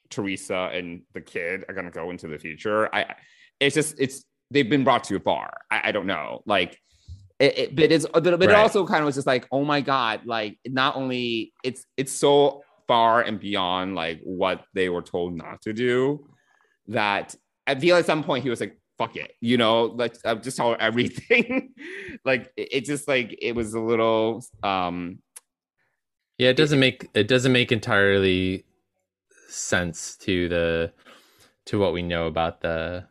Teresa 0.10 0.70
and 0.74 1.02
the 1.14 1.22
kid 1.22 1.66
are 1.68 1.74
gonna 1.74 1.92
go 1.92 2.10
into 2.10 2.28
the 2.28 2.38
future. 2.38 2.94
I 2.94 3.16
it's 3.60 3.76
just 3.76 4.00
it's 4.00 4.26
they've 4.52 4.70
been 4.70 4.84
brought 4.84 5.04
too 5.04 5.20
far. 5.20 5.54
I, 5.72 5.90
I 5.90 5.92
don't 5.92 6.08
know. 6.08 6.42
Like 6.46 6.80
it, 7.40 7.58
it, 7.58 7.76
but 7.76 7.92
it's 7.92 8.06
but 8.12 8.26
it 8.28 8.40
right. 8.40 8.56
also 8.56 8.86
kind 8.86 9.02
of 9.02 9.06
was 9.06 9.16
just 9.16 9.28
like, 9.28 9.48
oh 9.52 9.64
my 9.64 9.82
God, 9.82 10.22
like 10.26 10.58
not 10.66 10.96
only 10.96 11.54
it's 11.64 11.86
it's 11.98 12.12
so 12.12 12.64
far 12.90 13.22
and 13.22 13.40
beyond 13.40 13.94
like 13.94 14.20
what 14.24 14.66
they 14.74 14.90
were 14.90 15.04
told 15.04 15.38
not 15.38 15.62
to 15.62 15.74
do 15.74 16.28
that 16.88 17.36
I 17.68 17.76
feel 17.76 17.98
at 17.98 18.08
some 18.08 18.24
point 18.24 18.44
he 18.44 18.50
was 18.50 18.60
like, 18.60 18.80
fuck 18.98 19.16
it, 19.16 19.34
you 19.42 19.58
know, 19.58 19.84
like 19.84 20.16
I'm 20.26 20.42
just 20.42 20.58
tell 20.58 20.76
everything. 20.80 21.76
like 22.26 22.52
it, 22.58 22.70
it, 22.72 22.86
just 22.86 23.08
like 23.08 23.38
it 23.40 23.54
was 23.56 23.76
a 23.76 23.80
little 23.80 24.44
um 24.64 25.20
yeah, 26.40 26.50
it 26.50 26.58
doesn't 26.58 26.80
make 26.80 27.08
it 27.14 27.28
doesn't 27.28 27.52
make 27.52 27.72
entirely 27.72 28.66
sense 29.50 30.18
to 30.22 30.50
the 30.50 30.92
to 31.68 31.78
what 31.78 31.94
we 31.94 32.02
know 32.02 32.26
about 32.26 32.62
the 32.62 33.06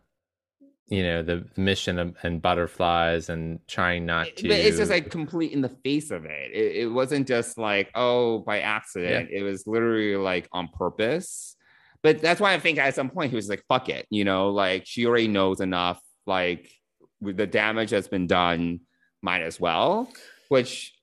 you 0.88 1.02
know 1.02 1.22
the 1.22 1.44
mission 1.56 1.98
of, 1.98 2.16
and 2.22 2.40
butterflies 2.40 3.28
and 3.28 3.60
trying 3.68 4.06
not 4.06 4.26
to 4.36 4.48
but 4.48 4.58
it's 4.58 4.78
just 4.78 4.90
like 4.90 5.10
complete 5.10 5.52
in 5.52 5.60
the 5.60 5.68
face 5.68 6.10
of 6.10 6.24
it. 6.24 6.50
It, 6.52 6.76
it 6.76 6.86
wasn't 6.86 7.28
just 7.28 7.58
like 7.58 7.90
oh 7.94 8.40
by 8.40 8.60
accident. 8.60 9.28
Yeah. 9.30 9.40
it 9.40 9.42
was 9.42 9.66
literally 9.66 10.16
like 10.16 10.48
on 10.52 10.68
purpose. 10.68 11.54
But 12.00 12.20
that's 12.20 12.40
why 12.40 12.54
i 12.54 12.58
think 12.60 12.78
at 12.78 12.94
some 12.94 13.10
point 13.10 13.30
he 13.30 13.36
was 13.36 13.48
like 13.48 13.64
fuck 13.68 13.88
it 13.88 14.06
you 14.10 14.24
know? 14.24 14.50
Like 14.50 14.86
she 14.86 15.06
already 15.06 15.28
knows 15.28 15.60
enough 15.60 16.00
like 16.26 16.70
the 17.20 17.46
damage 17.46 17.90
that's 17.90 18.08
been 18.08 18.26
done 18.26 18.80
might 19.20 19.42
as 19.42 19.58
well 19.60 20.08
which 20.48 20.94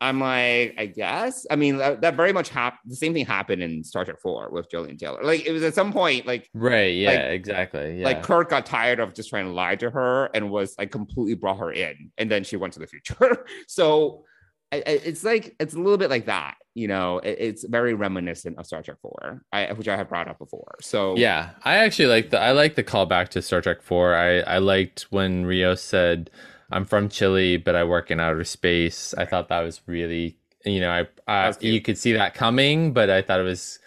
I'm 0.00 0.18
like, 0.18 0.74
I 0.78 0.86
guess. 0.86 1.46
I 1.50 1.56
mean, 1.56 1.76
that, 1.76 2.00
that 2.00 2.16
very 2.16 2.32
much 2.32 2.48
happened. 2.48 2.90
The 2.90 2.96
same 2.96 3.12
thing 3.12 3.26
happened 3.26 3.62
in 3.62 3.84
Star 3.84 4.04
Trek 4.04 4.20
Four 4.22 4.48
with 4.50 4.70
Gillian 4.70 4.96
Taylor. 4.96 5.22
Like 5.22 5.44
it 5.44 5.52
was 5.52 5.62
at 5.62 5.74
some 5.74 5.92
point, 5.92 6.26
like 6.26 6.48
right, 6.54 6.94
yeah, 6.94 7.10
like, 7.10 7.20
exactly. 7.32 8.00
Yeah. 8.00 8.06
Like 8.06 8.22
Kirk 8.22 8.48
got 8.48 8.64
tired 8.64 8.98
of 8.98 9.12
just 9.12 9.28
trying 9.28 9.44
to 9.44 9.52
lie 9.52 9.76
to 9.76 9.90
her 9.90 10.30
and 10.32 10.50
was 10.50 10.74
like 10.78 10.90
completely 10.90 11.34
brought 11.34 11.58
her 11.58 11.70
in, 11.70 12.10
and 12.16 12.30
then 12.30 12.44
she 12.44 12.56
went 12.56 12.72
to 12.74 12.78
the 12.78 12.86
future. 12.86 13.44
so 13.68 14.24
I, 14.72 14.76
it's 14.86 15.24
like 15.24 15.54
it's 15.60 15.74
a 15.74 15.78
little 15.78 15.98
bit 15.98 16.10
like 16.10 16.26
that. 16.26 16.54
You 16.74 16.88
know, 16.88 17.18
it, 17.18 17.36
it's 17.38 17.64
very 17.64 17.92
reminiscent 17.94 18.58
of 18.58 18.66
Star 18.66 18.82
Trek 18.82 18.98
Four, 19.02 19.42
I, 19.52 19.72
which 19.72 19.88
I 19.88 19.96
have 19.96 20.08
brought 20.08 20.28
up 20.28 20.38
before. 20.38 20.76
So 20.80 21.16
yeah, 21.16 21.50
I 21.62 21.76
actually 21.76 22.06
like 22.06 22.30
the 22.30 22.40
I 22.40 22.52
like 22.52 22.74
the 22.74 22.84
callback 22.84 23.28
to 23.30 23.42
Star 23.42 23.60
Trek 23.60 23.82
Four. 23.82 24.14
I 24.14 24.40
I 24.40 24.58
liked 24.58 25.08
when 25.10 25.44
Rios 25.44 25.82
said 25.82 26.30
I'm 26.70 26.84
from 26.84 27.08
Chile, 27.08 27.56
but 27.56 27.74
I 27.74 27.84
work 27.84 28.10
in 28.10 28.20
outer 28.20 28.44
space. 28.44 29.14
I 29.18 29.24
thought 29.24 29.48
that 29.48 29.60
was 29.60 29.80
really, 29.86 30.36
you 30.64 30.80
know, 30.80 31.06
I, 31.26 31.54
you 31.60 31.80
could 31.80 31.98
see 31.98 32.12
that 32.12 32.34
coming, 32.34 32.92
but 32.92 33.10
I 33.10 33.22
thought 33.22 33.40
it 33.40 33.44
was 33.44 33.78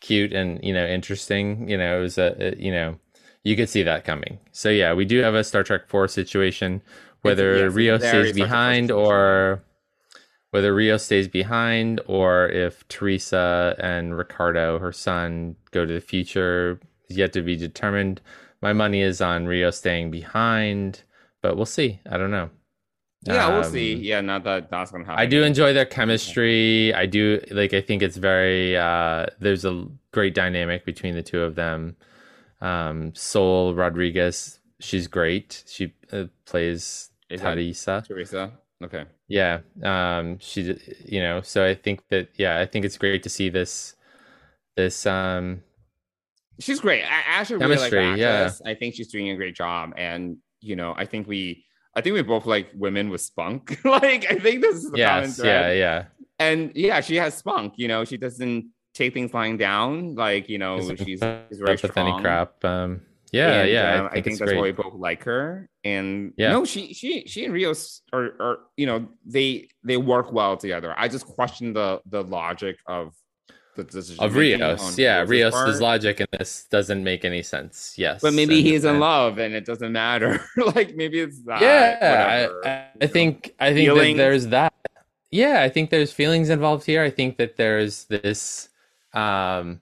cute 0.00 0.32
and 0.32 0.58
you 0.62 0.72
know 0.72 0.86
interesting. 0.86 1.68
You 1.68 1.76
know, 1.76 1.98
it 1.98 2.00
was 2.00 2.18
a, 2.18 2.54
you 2.58 2.72
know, 2.72 2.98
you 3.42 3.56
could 3.56 3.68
see 3.68 3.82
that 3.82 4.04
coming. 4.04 4.38
So 4.52 4.68
yeah, 4.70 4.94
we 4.94 5.04
do 5.04 5.20
have 5.20 5.34
a 5.34 5.44
Star 5.44 5.62
Trek 5.62 5.88
Four 5.88 6.08
situation, 6.08 6.82
whether 7.22 7.64
yes, 7.64 7.72
Rios 7.72 8.02
stays 8.02 8.32
behind 8.32 8.90
or 8.90 9.62
whether 10.50 10.74
Rios 10.74 11.04
stays 11.04 11.28
behind 11.28 12.00
or 12.06 12.48
if 12.48 12.86
Teresa 12.88 13.76
and 13.78 14.16
Ricardo, 14.16 14.78
her 14.78 14.92
son, 14.92 15.56
go 15.70 15.86
to 15.86 15.94
the 15.94 16.00
future 16.00 16.80
is 17.08 17.16
yet 17.16 17.32
to 17.34 17.42
be 17.42 17.56
determined. 17.56 18.20
My 18.60 18.72
money 18.72 19.00
is 19.00 19.20
on 19.20 19.46
Rios 19.46 19.78
staying 19.78 20.10
behind 20.10 21.02
but 21.42 21.56
we'll 21.56 21.66
see. 21.66 22.00
I 22.10 22.16
don't 22.16 22.30
know. 22.30 22.50
Yeah, 23.22 23.46
um, 23.46 23.54
we'll 23.54 23.64
see. 23.64 23.94
Yeah, 23.94 24.22
not 24.22 24.44
that 24.44 24.70
that's 24.70 24.90
gonna 24.90 25.04
happen. 25.04 25.20
I 25.20 25.26
do 25.26 25.42
enjoy 25.42 25.72
their 25.74 25.84
chemistry. 25.84 26.94
I 26.94 27.06
do 27.06 27.42
like. 27.50 27.74
I 27.74 27.82
think 27.82 28.02
it's 28.02 28.16
very. 28.16 28.76
uh 28.76 29.26
There's 29.40 29.64
a 29.64 29.86
great 30.12 30.34
dynamic 30.34 30.86
between 30.86 31.14
the 31.14 31.22
two 31.22 31.42
of 31.42 31.54
them. 31.54 31.96
Um 32.62 33.14
Sol 33.14 33.74
Rodriguez, 33.74 34.58
she's 34.80 35.06
great. 35.06 35.64
She 35.66 35.92
uh, 36.12 36.24
plays 36.46 37.10
Teresa. 37.28 38.02
Teresa. 38.06 38.52
Okay. 38.82 39.04
Yeah. 39.28 39.60
Um. 39.82 40.38
She. 40.38 40.78
You 41.04 41.20
know. 41.20 41.42
So 41.42 41.66
I 41.66 41.74
think 41.74 42.08
that. 42.08 42.30
Yeah. 42.36 42.58
I 42.58 42.64
think 42.64 42.86
it's 42.86 42.96
great 42.96 43.22
to 43.24 43.28
see 43.28 43.50
this. 43.50 43.96
This. 44.76 45.04
Um. 45.04 45.62
She's 46.58 46.80
great. 46.80 47.02
I 47.04 47.22
actually 47.26 47.56
really 47.56 47.76
like 47.76 47.92
actress. 47.92 48.62
Yeah. 48.64 48.70
I 48.70 48.74
think 48.74 48.94
she's 48.94 49.08
doing 49.08 49.30
a 49.30 49.36
great 49.36 49.54
job, 49.54 49.92
and 49.96 50.38
you 50.60 50.76
know, 50.76 50.94
I 50.96 51.04
think 51.06 51.26
we 51.26 51.64
I 51.94 52.00
think 52.00 52.14
we 52.14 52.22
both 52.22 52.46
like 52.46 52.70
women 52.74 53.10
with 53.10 53.20
spunk. 53.20 53.78
like 53.84 54.26
I 54.30 54.36
think 54.36 54.62
this 54.62 54.76
is 54.76 54.90
the 54.90 54.98
yes, 54.98 55.08
common 55.08 55.30
thread. 55.30 55.76
Yeah, 55.76 55.80
yeah. 55.80 56.04
And 56.38 56.72
yeah, 56.74 57.00
she 57.00 57.16
has 57.16 57.34
spunk, 57.34 57.74
you 57.76 57.88
know, 57.88 58.04
she 58.04 58.16
doesn't 58.16 58.70
take 58.94 59.12
things 59.12 59.34
lying 59.34 59.58
down. 59.58 60.14
Like, 60.14 60.48
you 60.48 60.58
know, 60.58 60.80
she's, 60.80 60.98
she's 60.98 61.20
very 61.20 61.76
strong. 61.76 62.22
crap. 62.22 62.64
Um 62.64 63.02
yeah, 63.32 63.62
and, 63.62 63.70
yeah. 63.70 63.94
Um, 63.94 64.06
I 64.06 64.08
think, 64.08 64.10
I 64.10 64.20
think 64.22 64.38
that's 64.38 64.50
great. 64.50 64.56
why 64.56 64.62
we 64.62 64.72
both 64.72 64.94
like 64.94 65.24
her. 65.24 65.68
And 65.84 66.32
yeah, 66.36 66.52
no, 66.52 66.64
she 66.64 66.92
she 66.92 67.26
she 67.26 67.44
and 67.44 67.54
Rios 67.54 68.02
are 68.12 68.34
are 68.40 68.58
you 68.76 68.86
know 68.86 69.08
they 69.24 69.68
they 69.84 69.96
work 69.96 70.32
well 70.32 70.56
together. 70.56 70.94
I 70.96 71.08
just 71.08 71.26
question 71.26 71.72
the 71.72 72.00
the 72.06 72.22
logic 72.22 72.78
of 72.86 73.14
of 74.18 74.34
Rios. 74.34 74.98
Yeah, 74.98 75.24
Rios' 75.26 75.80
logic 75.80 76.20
in 76.20 76.26
this 76.32 76.66
doesn't 76.70 77.02
make 77.02 77.24
any 77.24 77.42
sense. 77.42 77.94
Yes, 77.96 78.20
but 78.20 78.34
maybe 78.34 78.58
and, 78.58 78.66
he's 78.66 78.84
in 78.84 78.90
and, 78.90 79.00
love 79.00 79.38
and 79.38 79.54
it 79.54 79.64
doesn't 79.64 79.92
matter. 79.92 80.44
like 80.74 80.94
maybe 80.96 81.20
it's 81.20 81.40
that. 81.42 81.60
Yeah, 81.60 82.48
I, 82.64 83.04
I, 83.04 83.06
think 83.06 83.54
I 83.58 83.72
think 83.72 83.88
that 83.94 84.16
there's 84.16 84.46
that. 84.48 84.72
Yeah, 85.30 85.62
I 85.62 85.68
think 85.68 85.90
there's 85.90 86.12
feelings 86.12 86.50
involved 86.50 86.84
here. 86.84 87.02
I 87.02 87.10
think 87.10 87.36
that 87.38 87.56
there's 87.56 88.04
this. 88.04 88.68
Um, 89.12 89.80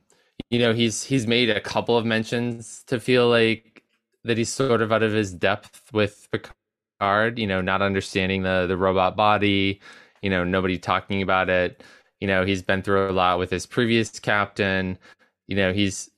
you 0.51 0.59
know, 0.59 0.73
he's 0.73 1.05
he's 1.05 1.27
made 1.27 1.51
a 1.51 1.61
couple 1.61 1.97
of 1.97 2.07
mentions 2.07 2.83
to 2.87 3.01
feel 3.01 3.29
like 3.29 3.83
that 4.25 4.39
he's 4.39 4.51
sort 4.51 4.83
of 4.83 4.93
out 4.93 5.03
of 5.03 5.13
his 5.13 5.33
depth 5.33 5.83
with 5.93 6.29
Picard. 6.31 7.39
You 7.39 7.47
know, 7.47 7.61
not 7.61 7.83
understanding 7.83 8.43
the 8.43 8.67
the 8.67 8.77
robot 8.77 9.17
body. 9.17 9.81
You 10.23 10.31
know, 10.31 10.45
nobody 10.45 10.79
talking 10.79 11.23
about 11.23 11.49
it. 11.49 11.83
You 12.21 12.27
know, 12.27 12.45
he's 12.45 12.63
been 12.63 12.83
through 12.83 13.11
a 13.11 13.13
lot 13.13 13.39
with 13.39 13.51
his 13.51 13.67
previous 13.67 14.19
captain. 14.19 14.99
You 15.47 15.57
know, 15.57 15.73
he's 15.73 16.11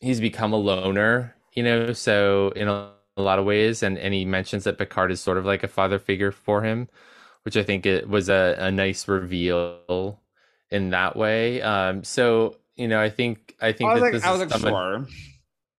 he's 0.00 0.20
become 0.20 0.52
a 0.52 0.56
loner. 0.56 1.34
You 1.54 1.62
know, 1.64 1.92
so 1.92 2.52
in 2.54 2.68
a, 2.68 2.90
a 3.16 3.22
lot 3.22 3.38
of 3.38 3.44
ways, 3.44 3.82
and 3.82 3.98
and 3.98 4.14
he 4.14 4.24
mentions 4.24 4.64
that 4.64 4.78
Picard 4.78 5.10
is 5.10 5.20
sort 5.20 5.38
of 5.38 5.44
like 5.44 5.62
a 5.64 5.68
father 5.68 5.98
figure 5.98 6.30
for 6.30 6.62
him, 6.62 6.88
which 7.42 7.56
I 7.56 7.62
think 7.64 7.86
it 7.86 8.08
was 8.08 8.28
a, 8.28 8.56
a 8.58 8.70
nice 8.70 9.08
reveal 9.08 10.20
in 10.70 10.90
that 10.90 11.16
way. 11.16 11.60
Um, 11.62 12.04
so 12.04 12.56
you 12.76 12.86
know, 12.86 13.00
I 13.00 13.10
think 13.10 13.54
I 13.60 13.72
think 13.72 13.90
I 13.90 13.94
was 13.94 14.00
that 14.00 14.04
like, 14.06 14.12
this 14.12 14.24
I 14.24 14.30
was 14.32 14.42
is 14.42 14.50
like, 14.52 14.60
someone- 14.60 15.06
sure, 15.06 15.08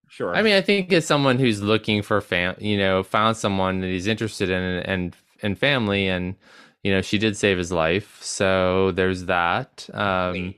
sure. 0.10 0.36
I 0.36 0.42
mean, 0.42 0.54
I 0.56 0.62
think 0.62 0.92
as 0.92 1.06
someone 1.06 1.38
who's 1.38 1.62
looking 1.62 2.02
for 2.02 2.20
fam, 2.20 2.56
you 2.60 2.78
know, 2.78 3.04
found 3.04 3.38
someone 3.38 3.80
that 3.82 3.88
he's 3.88 4.08
interested 4.08 4.50
in 4.50 4.62
and 4.62 5.16
and 5.42 5.58
family, 5.58 6.08
and 6.10 6.36
you 6.84 6.92
know, 6.92 7.02
she 7.02 7.18
did 7.18 7.36
save 7.38 7.58
his 7.58 7.72
life, 7.72 8.20
so 8.22 8.92
there's 8.92 9.26
that. 9.26 9.90
Um, 9.94 10.56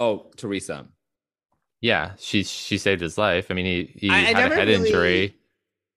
oh, 0.00 0.30
Teresa. 0.36 0.86
yeah, 1.80 2.12
she 2.18 2.42
she 2.44 2.78
saved 2.78 3.00
his 3.00 3.18
life. 3.18 3.46
I 3.50 3.54
mean, 3.54 3.66
he 3.66 3.92
he 3.98 4.10
I- 4.10 4.14
I 4.14 4.20
had 4.40 4.52
a 4.52 4.54
head 4.54 4.68
really- 4.68 4.86
injury. 4.88 5.38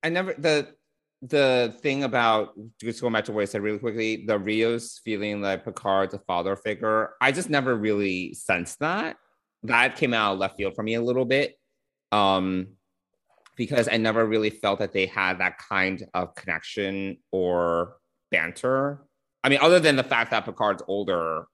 I 0.03 0.09
never 0.09 0.33
the 0.33 0.73
the 1.23 1.75
thing 1.81 2.03
about 2.03 2.53
just 2.79 3.01
going 3.01 3.11
back 3.13 3.25
to 3.25 3.31
what 3.31 3.41
I 3.41 3.45
said 3.45 3.61
really 3.63 3.79
quickly, 3.79 4.25
the 4.27 4.37
Rios 4.37 4.99
feeling 5.03 5.41
like 5.41 5.65
Picard's 5.65 6.13
a 6.13 6.19
father 6.19 6.55
figure. 6.55 7.13
I 7.19 7.31
just 7.31 7.49
never 7.49 7.75
really 7.75 8.33
sensed 8.35 8.79
that. 8.79 9.17
That 9.63 9.95
came 9.95 10.13
out 10.13 10.33
of 10.33 10.39
left 10.39 10.57
field 10.57 10.75
for 10.75 10.83
me 10.83 10.93
a 10.93 11.01
little 11.01 11.25
bit. 11.25 11.55
Um 12.11 12.67
because 13.55 13.89
I 13.91 13.97
never 13.97 14.23
really 14.23 14.51
felt 14.51 14.77
that 14.79 14.93
they 14.93 15.07
had 15.07 15.39
that 15.39 15.57
kind 15.57 16.05
of 16.13 16.35
connection 16.35 17.17
or 17.31 17.95
banter. 18.29 19.06
I 19.43 19.49
mean, 19.49 19.59
other 19.61 19.79
than 19.79 19.95
the 19.95 20.03
fact 20.03 20.31
that 20.31 20.45
Picard's 20.45 20.83
older 20.87 21.45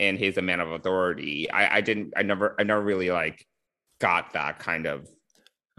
and 0.00 0.18
he's 0.18 0.38
a 0.38 0.42
man 0.42 0.60
of 0.60 0.70
authority, 0.72 1.50
I, 1.50 1.78
I 1.78 1.80
didn't 1.82 2.14
I 2.16 2.22
never 2.22 2.56
I 2.60 2.64
never 2.64 2.82
really 2.82 3.10
like 3.10 3.46
got 4.00 4.34
that 4.34 4.60
kind 4.60 4.86
of 4.86 5.08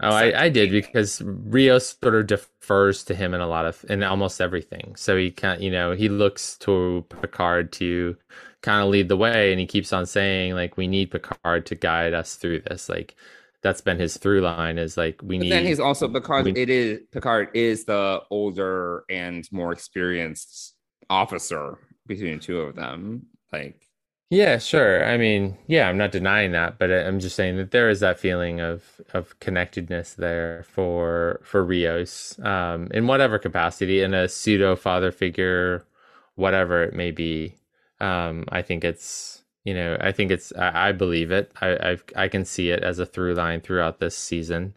Oh, 0.00 0.10
I, 0.12 0.44
I 0.44 0.48
did 0.48 0.70
because 0.70 1.20
Rios 1.22 1.96
sort 2.00 2.14
of 2.14 2.28
defers 2.28 3.02
to 3.04 3.14
him 3.16 3.34
in 3.34 3.40
a 3.40 3.48
lot 3.48 3.66
of 3.66 3.84
in 3.88 4.02
almost 4.04 4.40
everything. 4.40 4.94
So 4.96 5.16
he 5.16 5.30
can't, 5.32 5.60
you 5.60 5.70
know 5.72 5.92
he 5.92 6.08
looks 6.08 6.56
to 6.58 7.04
Picard 7.08 7.72
to 7.74 8.16
kind 8.62 8.80
of 8.82 8.90
lead 8.90 9.08
the 9.08 9.16
way, 9.16 9.50
and 9.50 9.58
he 9.60 9.66
keeps 9.66 9.92
on 9.92 10.06
saying 10.06 10.54
like 10.54 10.76
we 10.76 10.86
need 10.86 11.10
Picard 11.10 11.66
to 11.66 11.74
guide 11.74 12.14
us 12.14 12.36
through 12.36 12.60
this. 12.60 12.88
Like 12.88 13.16
that's 13.62 13.80
been 13.80 13.98
his 13.98 14.16
through 14.16 14.40
line 14.42 14.78
is 14.78 14.96
like 14.96 15.20
we 15.22 15.36
But 15.36 15.48
need. 15.48 15.50
then 15.50 15.64
he's 15.64 15.80
also 15.80 16.08
because 16.08 16.46
we- 16.46 16.52
it 16.54 16.68
is 16.70 17.00
Picard 17.12 17.50
is 17.54 17.84
the 17.84 18.20
older 18.30 19.04
and 19.08 19.46
more 19.52 19.72
experienced 19.72 20.74
officer 21.10 21.78
between 22.06 22.38
the 22.38 22.44
two 22.44 22.60
of 22.60 22.74
them. 22.76 23.26
Like 23.52 23.88
Yeah, 24.30 24.58
sure. 24.58 25.04
I 25.06 25.16
mean, 25.16 25.56
yeah, 25.68 25.88
I'm 25.88 25.96
not 25.96 26.12
denying 26.12 26.52
that, 26.52 26.78
but 26.78 26.90
I- 26.90 27.06
I'm 27.06 27.18
just 27.18 27.34
saying 27.34 27.56
that 27.56 27.70
there 27.70 27.88
is 27.88 28.00
that 28.00 28.18
feeling 28.20 28.60
of 28.60 29.00
of 29.14 29.38
connectedness 29.40 30.14
there 30.14 30.64
for 30.64 31.40
for 31.44 31.64
Rios, 31.64 32.38
um, 32.40 32.88
in 32.92 33.06
whatever 33.06 33.38
capacity, 33.38 34.02
in 34.02 34.12
a 34.12 34.28
pseudo 34.28 34.76
father 34.76 35.10
figure, 35.12 35.86
whatever 36.34 36.82
it 36.82 36.92
may 36.94 37.10
be. 37.10 37.56
Um, 38.00 38.44
I 38.50 38.60
think 38.62 38.84
it's 38.84 39.44
you 39.64 39.72
know, 39.74 39.96
I 40.00 40.12
think 40.12 40.30
it's 40.30 40.52
I, 40.52 40.88
I 40.90 40.92
believe 40.92 41.30
it. 41.30 41.50
I 41.62 41.78
I've, 41.92 42.04
I 42.14 42.28
can 42.28 42.44
see 42.44 42.70
it 42.70 42.82
as 42.82 42.98
a 42.98 43.06
through 43.06 43.34
line 43.34 43.60
throughout 43.62 43.98
this 43.98 44.16
season. 44.16 44.76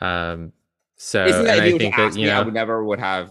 Um, 0.00 0.52
so 0.96 1.20
isn't 1.24 1.46
that 1.46 1.58
and 1.58 1.64
I 1.64 1.68
you 1.68 1.74
were 1.74 1.80
to 1.80 1.88
think 1.88 1.96
that 1.96 2.14
ask 2.14 2.20
you 2.20 2.24
me, 2.24 2.30
I 2.30 2.40
know, 2.40 2.40
would 2.40 2.54
never 2.54 2.84
would 2.84 3.00
have 3.00 3.30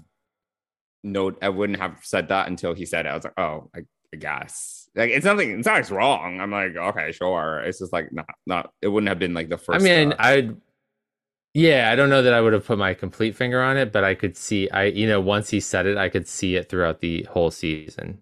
no 1.05 1.33
I 1.41 1.49
wouldn't 1.49 1.79
have 1.79 1.99
said 2.01 2.27
that 2.29 2.47
until 2.47 2.73
he 2.73 2.85
said 2.85 3.05
it. 3.05 3.09
I 3.09 3.15
was 3.15 3.23
like, 3.23 3.39
oh, 3.39 3.69
I, 3.75 3.81
I 4.13 4.17
guess. 4.17 4.89
Like 4.95 5.11
it's 5.11 5.25
nothing 5.25 5.59
it's 5.59 5.65
not 5.65 5.89
wrong. 5.89 6.41
I'm 6.41 6.51
like, 6.51 6.75
okay, 6.75 7.11
sure. 7.11 7.59
It's 7.59 7.79
just 7.79 7.93
like 7.93 8.11
not 8.11 8.25
not 8.45 8.73
it 8.81 8.87
wouldn't 8.87 9.09
have 9.09 9.19
been 9.19 9.33
like 9.33 9.49
the 9.49 9.57
first 9.57 9.81
I 9.81 9.83
mean, 9.83 10.13
uh, 10.13 10.15
I'd 10.19 10.57
yeah, 11.53 11.89
I 11.89 11.95
don't 11.95 12.09
know 12.09 12.21
that 12.21 12.33
I 12.33 12.41
would 12.41 12.51
have 12.51 12.65
put 12.65 12.77
my 12.77 12.93
complete 12.93 13.35
finger 13.35 13.61
on 13.61 13.77
it, 13.77 13.93
but 13.93 14.03
I 14.03 14.15
could 14.15 14.35
see 14.35 14.69
I 14.71 14.85
you 14.85 15.07
know, 15.07 15.21
once 15.21 15.49
he 15.49 15.59
said 15.59 15.85
it, 15.85 15.97
I 15.97 16.09
could 16.09 16.27
see 16.27 16.55
it 16.55 16.69
throughout 16.69 16.99
the 17.01 17.23
whole 17.29 17.51
season. 17.51 18.21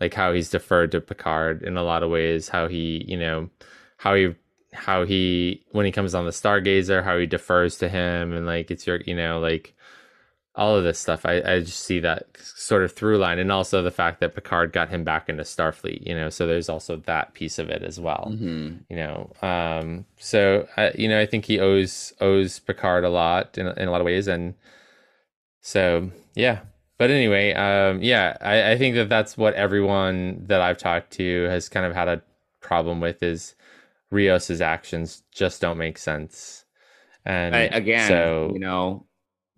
Like 0.00 0.14
how 0.14 0.32
he's 0.32 0.50
deferred 0.50 0.92
to 0.92 1.00
Picard 1.00 1.62
in 1.62 1.76
a 1.76 1.82
lot 1.82 2.02
of 2.02 2.10
ways, 2.10 2.48
how 2.48 2.68
he, 2.68 3.04
you 3.06 3.18
know, 3.18 3.50
how 3.98 4.14
he 4.14 4.34
how 4.72 5.04
he 5.04 5.64
when 5.72 5.86
he 5.86 5.92
comes 5.92 6.14
on 6.14 6.24
the 6.24 6.30
Stargazer, 6.30 7.02
how 7.02 7.18
he 7.18 7.26
defers 7.26 7.76
to 7.78 7.88
him 7.88 8.32
and 8.32 8.46
like 8.46 8.70
it's 8.70 8.86
your 8.86 9.00
you 9.06 9.14
know, 9.16 9.40
like 9.40 9.74
all 10.60 10.76
of 10.76 10.84
this 10.84 10.98
stuff. 10.98 11.24
I, 11.24 11.40
I 11.44 11.60
just 11.60 11.80
see 11.80 12.00
that 12.00 12.28
sort 12.38 12.84
of 12.84 12.92
through 12.92 13.18
line 13.18 13.38
and 13.38 13.50
also 13.50 13.82
the 13.82 13.90
fact 13.90 14.20
that 14.20 14.34
Picard 14.34 14.72
got 14.72 14.90
him 14.90 15.02
back 15.02 15.28
into 15.28 15.42
Starfleet, 15.42 16.06
you 16.06 16.14
know, 16.14 16.28
so 16.28 16.46
there's 16.46 16.68
also 16.68 16.96
that 17.06 17.34
piece 17.34 17.58
of 17.58 17.70
it 17.70 17.82
as 17.82 17.98
well 18.00 18.32
mhm. 18.32 18.80
you 18.88 18.96
know 18.96 19.32
um 19.42 20.04
so 20.18 20.66
I, 20.76 20.92
you 20.96 21.08
know 21.08 21.20
i 21.20 21.26
think 21.26 21.44
he 21.44 21.60
owes 21.60 22.12
owes 22.20 22.58
picard 22.58 23.04
a 23.04 23.10
lot 23.10 23.56
in, 23.58 23.66
in 23.66 23.88
a 23.88 23.90
lot 23.90 24.00
of 24.00 24.04
ways 24.04 24.26
and 24.26 24.54
so 25.60 26.10
yeah 26.34 26.60
but 26.98 27.10
anyway 27.10 27.52
um 27.52 28.02
yeah 28.02 28.36
I, 28.40 28.72
I 28.72 28.78
think 28.78 28.96
that 28.96 29.08
that's 29.08 29.36
what 29.36 29.54
everyone 29.54 30.44
that 30.46 30.60
i've 30.60 30.78
talked 30.78 31.12
to 31.12 31.44
has 31.44 31.68
kind 31.68 31.86
of 31.86 31.94
had 31.94 32.08
a 32.08 32.22
problem 32.60 33.00
with 33.00 33.22
is 33.22 33.54
rios's 34.10 34.60
actions 34.60 35.22
just 35.32 35.60
don't 35.60 35.78
make 35.78 35.98
sense 35.98 36.64
and 37.24 37.54
I, 37.54 37.60
again, 37.60 38.08
so 38.08 38.50
you 38.54 38.60
know, 38.60 39.06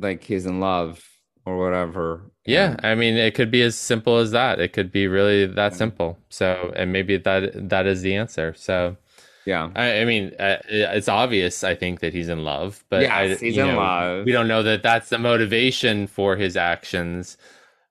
like 0.03 0.25
he's 0.25 0.47
in 0.47 0.61
love 0.61 1.03
or 1.45 1.59
whatever. 1.59 2.31
yeah 2.47 2.77
i 2.83 2.95
mean 2.95 3.17
it 3.17 3.35
could 3.35 3.51
be 3.51 3.63
as 3.63 3.77
simple 3.77 4.19
as 4.19 4.31
that 4.31 4.61
it 4.61 4.73
could 4.73 4.93
be 4.93 5.07
really 5.07 5.47
that 5.47 5.75
simple 5.75 6.19
so 6.29 6.73
and 6.77 6.93
maybe 6.93 7.17
that 7.17 7.69
that 7.69 7.87
is 7.87 8.03
the 8.03 8.15
answer 8.15 8.55
so 8.57 8.97
yeah. 9.45 9.71
I, 9.75 10.01
I 10.01 10.05
mean, 10.05 10.33
uh, 10.39 10.59
it's 10.69 11.09
obvious. 11.09 11.65
I 11.65 11.75
think 11.75 12.01
that 12.01 12.13
he's 12.13 12.29
in 12.29 12.45
love, 12.45 12.85
but 12.89 13.05
I, 13.07 13.35
he's 13.35 13.57
in 13.57 13.67
know, 13.67 13.77
love. 13.77 14.25
We 14.25 14.33
don't 14.33 14.49
know 14.49 14.63
that 14.63 14.83
that's 14.83 15.09
the 15.09 15.19
motivation 15.19 16.07
for 16.07 16.37
his 16.37 16.57
actions. 16.57 17.37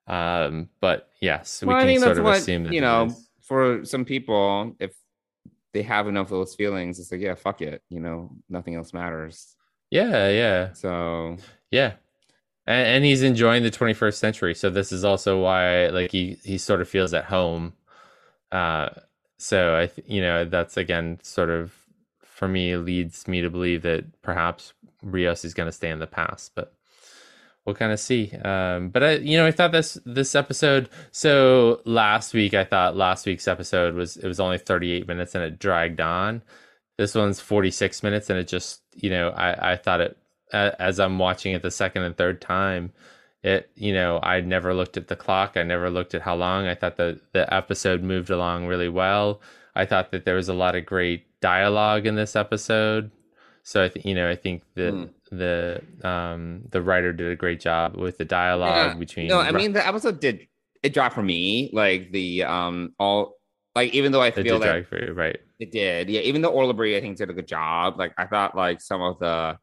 Um, 0.06 0.68
but 0.80 1.10
yes, 1.20 1.62
Well, 1.62 1.76
we 1.76 1.82
I 1.82 1.84
can 1.84 1.88
mean, 1.88 2.00
sort 2.00 2.18
of 2.18 2.24
what, 2.24 2.38
assume 2.38 2.64
that 2.64 2.72
you 2.72 2.80
know, 2.80 3.14
for 3.42 3.84
some 3.84 4.04
people, 4.04 4.74
if 4.80 4.94
they 5.72 5.82
have 5.82 6.08
enough 6.08 6.26
of 6.26 6.38
those 6.38 6.54
feelings, 6.54 6.98
it's 6.98 7.12
like, 7.12 7.20
yeah, 7.20 7.34
fuck 7.34 7.60
it. 7.60 7.82
You 7.88 8.00
know, 8.00 8.30
nothing 8.48 8.74
else 8.74 8.92
matters. 8.92 9.54
Yeah, 9.92 10.28
yeah, 10.30 10.72
So 10.72 11.36
yeah. 11.70 11.92
And, 12.66 12.86
and 12.88 13.04
he's 13.04 13.22
enjoying 13.22 13.62
the 13.62 13.70
21st 13.70 14.14
century, 14.14 14.54
so 14.54 14.70
this 14.70 14.90
is 14.90 15.04
also 15.04 15.42
why, 15.42 15.88
like, 15.88 16.10
he 16.10 16.38
he 16.44 16.56
sort 16.56 16.80
of 16.80 16.88
feels 16.88 17.12
at 17.12 17.26
home. 17.26 17.74
Uh, 18.50 18.88
so 19.38 19.76
I, 19.76 19.86
th- 19.88 20.08
you 20.08 20.22
know, 20.22 20.46
that's 20.46 20.78
again 20.78 21.18
sort 21.22 21.50
of 21.50 21.74
for 22.22 22.48
me 22.48 22.76
leads 22.76 23.28
me 23.28 23.42
to 23.42 23.50
believe 23.50 23.82
that 23.82 24.22
perhaps 24.22 24.72
Rios 25.02 25.44
is 25.44 25.54
going 25.54 25.68
to 25.68 25.72
stay 25.72 25.90
in 25.90 25.98
the 25.98 26.06
past, 26.06 26.52
but 26.54 26.74
we'll 27.66 27.74
kind 27.74 27.92
of 27.92 28.00
see. 28.00 28.32
Um, 28.44 28.88
but 28.90 29.02
I, 29.02 29.12
you 29.16 29.36
know, 29.36 29.46
I 29.46 29.50
thought 29.52 29.72
this 29.72 29.98
this 30.06 30.34
episode. 30.34 30.88
So 31.10 31.82
last 31.84 32.32
week, 32.34 32.54
I 32.54 32.64
thought 32.64 32.96
last 32.96 33.26
week's 33.26 33.48
episode 33.48 33.94
was 33.94 34.16
it 34.16 34.26
was 34.26 34.40
only 34.40 34.58
38 34.58 35.06
minutes 35.06 35.34
and 35.34 35.44
it 35.44 35.58
dragged 35.58 36.00
on. 36.00 36.42
This 36.98 37.14
one's 37.14 37.40
46 37.40 38.02
minutes 38.02 38.30
and 38.30 38.38
it 38.38 38.48
just, 38.48 38.81
you 38.94 39.10
know, 39.10 39.30
I 39.30 39.72
I 39.72 39.76
thought 39.76 40.00
it 40.00 40.16
as 40.52 41.00
I'm 41.00 41.18
watching 41.18 41.52
it 41.54 41.62
the 41.62 41.70
second 41.70 42.02
and 42.02 42.16
third 42.16 42.40
time. 42.40 42.92
It, 43.42 43.70
you 43.74 43.92
know, 43.92 44.20
I 44.22 44.40
never 44.40 44.72
looked 44.72 44.96
at 44.96 45.08
the 45.08 45.16
clock. 45.16 45.56
I 45.56 45.64
never 45.64 45.90
looked 45.90 46.14
at 46.14 46.22
how 46.22 46.36
long. 46.36 46.66
I 46.66 46.74
thought 46.76 46.96
the 46.96 47.20
the 47.32 47.52
episode 47.52 48.02
moved 48.02 48.30
along 48.30 48.66
really 48.66 48.88
well. 48.88 49.40
I 49.74 49.84
thought 49.86 50.12
that 50.12 50.24
there 50.24 50.36
was 50.36 50.48
a 50.48 50.54
lot 50.54 50.76
of 50.76 50.86
great 50.86 51.24
dialogue 51.40 52.06
in 52.06 52.14
this 52.14 52.36
episode. 52.36 53.10
So 53.64 53.82
I 53.82 53.88
think 53.88 54.06
you 54.06 54.14
know 54.14 54.28
I 54.30 54.36
think 54.36 54.62
that 54.74 54.92
Hmm. 54.92 55.04
the 55.36 55.82
um 56.04 56.62
the 56.70 56.82
writer 56.82 57.12
did 57.12 57.32
a 57.32 57.36
great 57.36 57.58
job 57.60 57.96
with 57.96 58.18
the 58.18 58.24
dialogue 58.24 58.92
Yeah. 58.92 58.94
between. 58.94 59.26
no, 59.28 59.40
I 59.40 59.50
mean, 59.50 59.72
the 59.72 59.84
episode 59.86 60.20
did 60.20 60.46
it 60.82 60.92
dropped 60.94 61.14
for 61.14 61.22
me. 61.22 61.70
Like 61.72 62.12
the 62.12 62.44
um 62.44 62.92
all 62.98 63.38
like 63.74 63.92
even 63.94 64.12
though 64.12 64.22
I 64.22 64.30
feel 64.30 64.44
did 64.44 64.52
that 64.62 64.66
drag 64.66 64.86
for 64.86 65.04
you, 65.04 65.12
right? 65.14 65.38
It 65.62 65.70
did. 65.70 66.10
Yeah, 66.10 66.22
even 66.22 66.42
though 66.42 66.50
Orla 66.50 66.74
Brady, 66.74 66.96
I 66.96 67.00
think, 67.00 67.16
did 67.16 67.30
a 67.30 67.32
good 67.32 67.46
job. 67.46 67.96
Like 67.96 68.14
I 68.18 68.26
thought 68.26 68.56
like 68.56 68.80
some 68.80 69.00
of 69.00 69.20
the 69.20 69.58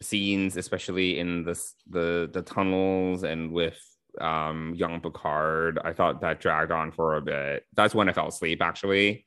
scenes, 0.00 0.56
especially 0.56 1.18
in 1.18 1.44
the 1.44 1.54
the 1.90 2.30
the 2.32 2.40
tunnels 2.40 3.22
and 3.22 3.52
with 3.52 3.78
um 4.18 4.72
young 4.74 5.02
Picard, 5.02 5.78
I 5.84 5.92
thought 5.92 6.22
that 6.22 6.40
dragged 6.40 6.72
on 6.72 6.92
for 6.92 7.16
a 7.16 7.20
bit. 7.20 7.66
That's 7.74 7.94
when 7.94 8.08
I 8.08 8.14
fell 8.14 8.28
asleep 8.28 8.62
actually. 8.62 9.26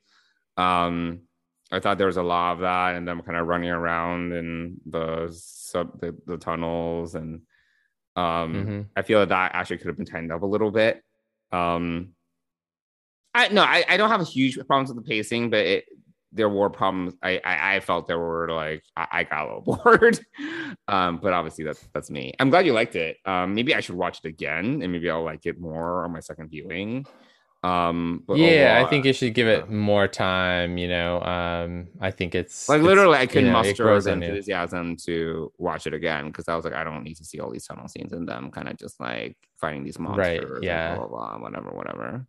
Um 0.56 1.20
I 1.70 1.78
thought 1.78 1.98
there 1.98 2.08
was 2.08 2.16
a 2.16 2.22
lot 2.24 2.54
of 2.54 2.60
that 2.62 2.96
and 2.96 3.06
them 3.06 3.22
kind 3.22 3.38
of 3.38 3.46
running 3.46 3.70
around 3.70 4.32
in 4.32 4.80
the 4.86 5.28
sub 5.30 6.00
the, 6.00 6.16
the 6.26 6.36
tunnels 6.36 7.14
and 7.14 7.42
um 8.16 8.52
Mhm. 8.54 8.86
I 8.96 9.02
feel 9.02 9.20
that 9.20 9.28
that 9.28 9.52
actually 9.54 9.78
could 9.78 9.86
have 9.86 9.96
been 9.96 10.06
tightened 10.06 10.32
up 10.32 10.42
a 10.42 10.46
little 10.46 10.72
bit. 10.72 11.00
Um 11.52 12.15
I 13.36 13.48
no, 13.48 13.62
I, 13.62 13.84
I 13.88 13.96
don't 13.96 14.10
have 14.10 14.26
huge 14.26 14.56
problems 14.66 14.88
with 14.92 15.04
the 15.04 15.08
pacing, 15.08 15.50
but 15.50 15.60
it 15.60 15.84
there 16.32 16.48
were 16.48 16.68
problems. 16.70 17.14
I 17.22 17.40
I, 17.44 17.76
I 17.76 17.80
felt 17.80 18.06
there 18.06 18.18
were 18.18 18.48
like 18.50 18.82
I, 18.96 19.06
I 19.12 19.24
got 19.24 19.46
a 19.48 19.56
little 19.58 19.80
bored. 19.84 20.18
um, 20.88 21.18
but 21.18 21.32
obviously 21.32 21.64
that's 21.64 21.86
that's 21.94 22.10
me. 22.10 22.32
I'm 22.38 22.50
glad 22.50 22.66
you 22.66 22.72
liked 22.72 22.96
it. 22.96 23.18
Um, 23.24 23.54
maybe 23.54 23.74
I 23.74 23.80
should 23.80 23.94
watch 23.96 24.20
it 24.24 24.28
again, 24.28 24.82
and 24.82 24.92
maybe 24.92 25.08
I'll 25.10 25.24
like 25.24 25.46
it 25.46 25.60
more 25.60 26.04
on 26.04 26.12
my 26.12 26.20
second 26.20 26.48
viewing. 26.48 27.06
Um, 27.62 28.22
but 28.28 28.36
yeah, 28.36 28.46
overall, 28.74 28.86
I 28.86 28.90
think 28.90 29.04
you 29.06 29.12
should 29.12 29.34
give 29.34 29.48
it 29.48 29.68
more 29.70 30.06
time. 30.06 30.78
You 30.78 30.88
know, 30.88 31.20
um, 31.22 31.88
I 32.00 32.10
think 32.12 32.34
it's 32.34 32.68
like 32.68 32.78
it's, 32.78 32.86
literally, 32.86 33.16
I 33.18 33.22
you 33.22 33.28
couldn't 33.28 33.46
know, 33.46 33.52
muster 33.54 33.90
on 33.90 34.04
you. 34.22 34.28
enthusiasm 34.28 34.96
to 35.06 35.52
watch 35.58 35.86
it 35.86 35.94
again 35.94 36.26
because 36.26 36.48
I 36.48 36.54
was 36.54 36.64
like, 36.64 36.74
I 36.74 36.84
don't 36.84 37.02
need 37.02 37.16
to 37.16 37.24
see 37.24 37.40
all 37.40 37.50
these 37.50 37.66
tunnel 37.66 37.88
scenes 37.88 38.12
and 38.12 38.28
them 38.28 38.50
kind 38.50 38.68
of 38.68 38.76
just 38.76 39.00
like 39.00 39.36
fighting 39.60 39.82
these 39.84 39.98
monsters, 39.98 40.48
Right, 40.48 40.62
yeah. 40.62 40.94
blah, 40.96 41.06
blah 41.08 41.38
blah, 41.38 41.38
whatever, 41.40 41.70
whatever. 41.70 42.26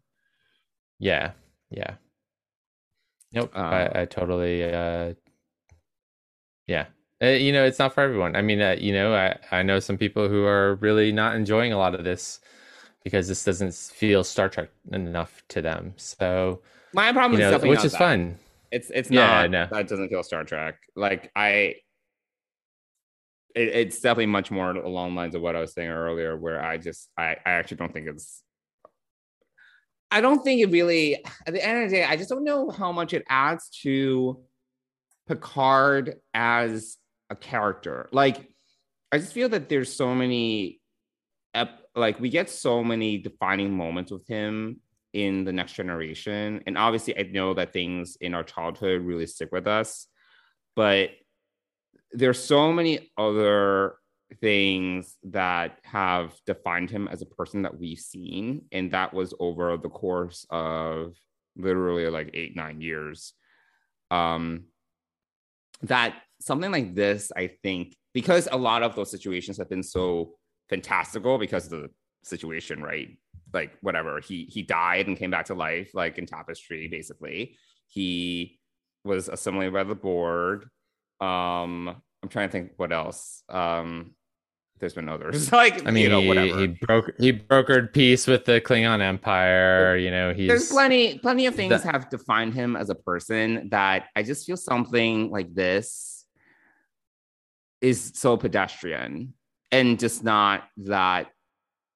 Yeah, 1.00 1.34
yeah. 1.70 1.98
Nope, 3.32 3.54
Um, 3.54 3.64
I, 3.72 4.02
I 4.02 4.06
totally. 4.06 4.64
Uh, 4.64 5.14
yeah, 6.68 6.88
Uh, 7.22 7.28
you 7.28 7.52
know, 7.52 7.66
it's 7.66 7.80
not 7.80 7.94
for 7.94 8.02
everyone. 8.02 8.36
I 8.36 8.42
mean, 8.44 8.62
uh, 8.62 8.76
you 8.80 8.94
know, 8.94 9.16
I 9.16 9.38
I 9.52 9.64
know 9.64 9.80
some 9.80 9.98
people 9.98 10.30
who 10.30 10.46
are 10.46 10.76
really 10.76 11.12
not 11.12 11.36
enjoying 11.36 11.74
a 11.74 11.78
lot 11.78 11.96
of 11.96 12.04
this 12.04 12.40
because 13.04 13.28
this 13.28 13.44
doesn't 13.46 13.74
feel 13.76 14.24
Star 14.24 14.50
Trek 14.50 14.70
enough 14.92 15.44
to 15.50 15.62
them. 15.62 15.94
So 15.98 16.62
My 16.94 17.12
problem 17.12 17.34
you 17.34 17.40
is 17.40 17.46
know, 17.46 17.50
definitely 17.50 17.72
which 17.72 17.86
is 17.86 17.94
that. 17.94 17.98
fun. 17.98 18.40
It's 18.72 18.90
it's 18.94 19.10
Yeah, 19.10 19.48
not 19.50 19.50
no. 19.50 19.70
that 19.72 19.88
doesn't 19.88 20.10
feel 20.10 20.24
Star 20.24 20.44
Trek. 20.44 20.78
Like 20.96 21.32
I, 21.36 21.76
it, 23.56 23.68
it's 23.70 24.00
definitely 24.00 24.28
much 24.28 24.52
more 24.52 24.72
along 24.72 25.12
the 25.12 25.16
lines 25.22 25.36
of 25.36 25.42
what 25.42 25.56
I 25.56 25.62
was 25.62 25.74
saying 25.74 25.90
earlier, 25.90 26.38
where 26.38 26.62
I 26.64 26.78
just 26.78 27.10
I 27.18 27.36
I 27.46 27.52
actually 27.52 27.78
don't 27.78 27.94
think 27.94 28.08
it's. 28.08 28.44
I 30.10 30.22
don't 30.22 30.44
think 30.44 30.62
it 30.62 30.72
really. 30.72 31.24
At 31.46 31.54
the 31.54 31.66
end 31.66 31.84
of 31.84 31.90
the 31.90 31.98
day, 31.98 32.04
I 32.04 32.16
just 32.16 32.30
don't 32.30 32.44
know 32.44 32.70
how 32.70 32.92
much 32.92 33.14
it 33.14 33.26
adds 33.30 33.70
to 33.84 34.42
Picard 35.28 36.16
as 36.34 36.98
a 37.30 37.36
character. 37.36 38.08
Like, 38.12 38.50
I 39.12 39.18
just 39.18 39.34
feel 39.34 39.50
that 39.50 39.70
there's 39.70 39.94
so 39.94 40.16
many, 40.16 40.80
like 41.96 42.20
we 42.20 42.30
get 42.30 42.50
so 42.50 42.84
many 42.84 43.18
defining 43.18 43.76
moments 43.76 44.12
with 44.12 44.28
him 44.28 44.80
in 45.14 45.44
the 45.44 45.54
next 45.54 45.74
generation. 45.74 46.62
And 46.68 46.78
obviously, 46.78 47.18
I 47.18 47.24
know 47.24 47.54
that 47.56 47.74
things 47.74 48.18
in 48.22 48.34
our 48.34 48.44
childhood 48.44 49.02
really 49.02 49.28
stick 49.28 49.50
with 49.52 49.68
us, 49.68 50.08
but 50.76 51.12
there's 52.12 52.42
so 52.42 52.72
many 52.72 53.12
other 53.18 53.96
things 54.42 55.16
that 55.24 55.80
have 55.84 56.34
defined 56.46 56.90
him 56.90 57.08
as 57.08 57.22
a 57.22 57.26
person 57.26 57.62
that 57.64 57.80
we've 57.80 58.00
seen. 58.00 58.66
And 58.72 58.92
that 58.92 59.14
was 59.14 59.34
over 59.40 59.78
the 59.78 59.90
course 59.90 60.46
of 60.50 61.16
literally 61.56 62.08
like 62.10 62.32
eight, 62.34 62.56
nine 62.56 62.82
years. 62.82 63.34
Um, 64.12 64.66
that 65.84 66.16
something 66.42 66.72
like 66.72 66.96
this, 66.96 67.32
I 67.36 67.52
think, 67.64 67.96
because 68.14 68.48
a 68.52 68.58
lot 68.58 68.84
of 68.84 68.96
those 68.96 69.12
situations 69.12 69.58
have 69.58 69.70
been 69.70 69.84
so 69.84 70.36
fantastical 70.70 71.38
because 71.38 71.66
of 71.66 71.82
the 71.82 71.90
situation, 72.24 72.82
right? 72.82 73.18
Like 73.54 73.72
whatever, 73.82 74.20
he 74.20 74.46
he 74.46 74.64
died 74.64 75.08
and 75.08 75.18
came 75.18 75.32
back 75.32 75.46
to 75.46 75.54
life, 75.54 75.92
like 75.94 76.18
in 76.18 76.26
Tapestry, 76.26 76.88
basically. 76.88 77.58
He 77.88 78.60
was 79.04 79.30
assimilated 79.30 79.74
by 79.74 79.84
the 79.84 79.96
Borg. 79.96 80.64
Um, 81.22 82.02
I'm 82.22 82.30
trying 82.30 82.50
to 82.50 82.52
think 82.52 82.72
what 82.78 82.92
else. 82.92 83.44
Um, 83.50 84.16
there's 84.80 84.94
been 84.94 85.10
others, 85.10 85.52
like 85.52 85.86
I 85.88 85.92
mean, 85.92 86.04
you 86.04 86.10
know, 86.10 86.22
he, 86.22 86.28
whatever. 86.28 86.60
he 86.60 86.68
broke 86.68 87.12
he 87.20 87.34
brokered 87.34 87.94
peace 87.94 88.28
with 88.28 88.46
the 88.46 88.62
Klingon 88.62 89.02
Empire. 89.02 89.98
You 89.98 90.12
know, 90.12 90.34
he's 90.34 90.48
there's 90.48 90.70
plenty 90.70 91.20
plenty 91.20 91.46
of 91.46 91.56
things 91.56 91.84
the- 91.84 91.92
have 91.92 92.10
defined 92.10 92.54
him 92.54 92.76
as 92.76 92.90
a 92.90 92.96
person 92.96 93.70
that 93.70 94.08
i 94.16 94.24
just 94.24 94.46
feel 94.46 94.58
something 94.58 95.30
like 95.32 95.54
this 95.54 96.26
is 97.82 98.12
so 98.16 98.38
pedestrian 98.38 99.34
and 99.72 100.00
just 100.00 100.24
not 100.24 100.64
that 100.78 101.28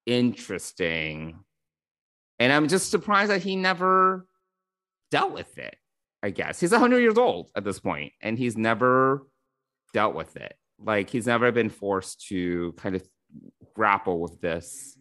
interesting 0.06 1.38
and 2.38 2.52
i'm 2.52 2.68
just 2.68 2.90
surprised 2.90 3.30
that 3.30 3.42
he 3.42 3.56
never 3.56 4.26
dealt 5.10 5.32
with 5.32 5.58
it 5.58 5.76
i 6.22 6.30
guess 6.30 6.60
he's 6.60 6.72
100 6.72 6.98
years 6.98 7.18
old 7.18 7.50
at 7.56 7.64
this 7.64 7.78
point 7.80 8.12
and 8.20 8.38
he's 8.38 8.56
never 8.56 9.26
dealt 9.92 10.14
with 10.14 10.36
it 10.36 10.54
like 10.84 11.10
he's 11.10 11.26
never 11.26 11.52
been 11.52 11.70
forced 11.70 12.26
to 12.28 12.72
kind 12.78 12.94
of 12.96 13.06
grapple 13.74 14.20
with 14.20 14.40
this 14.40 14.96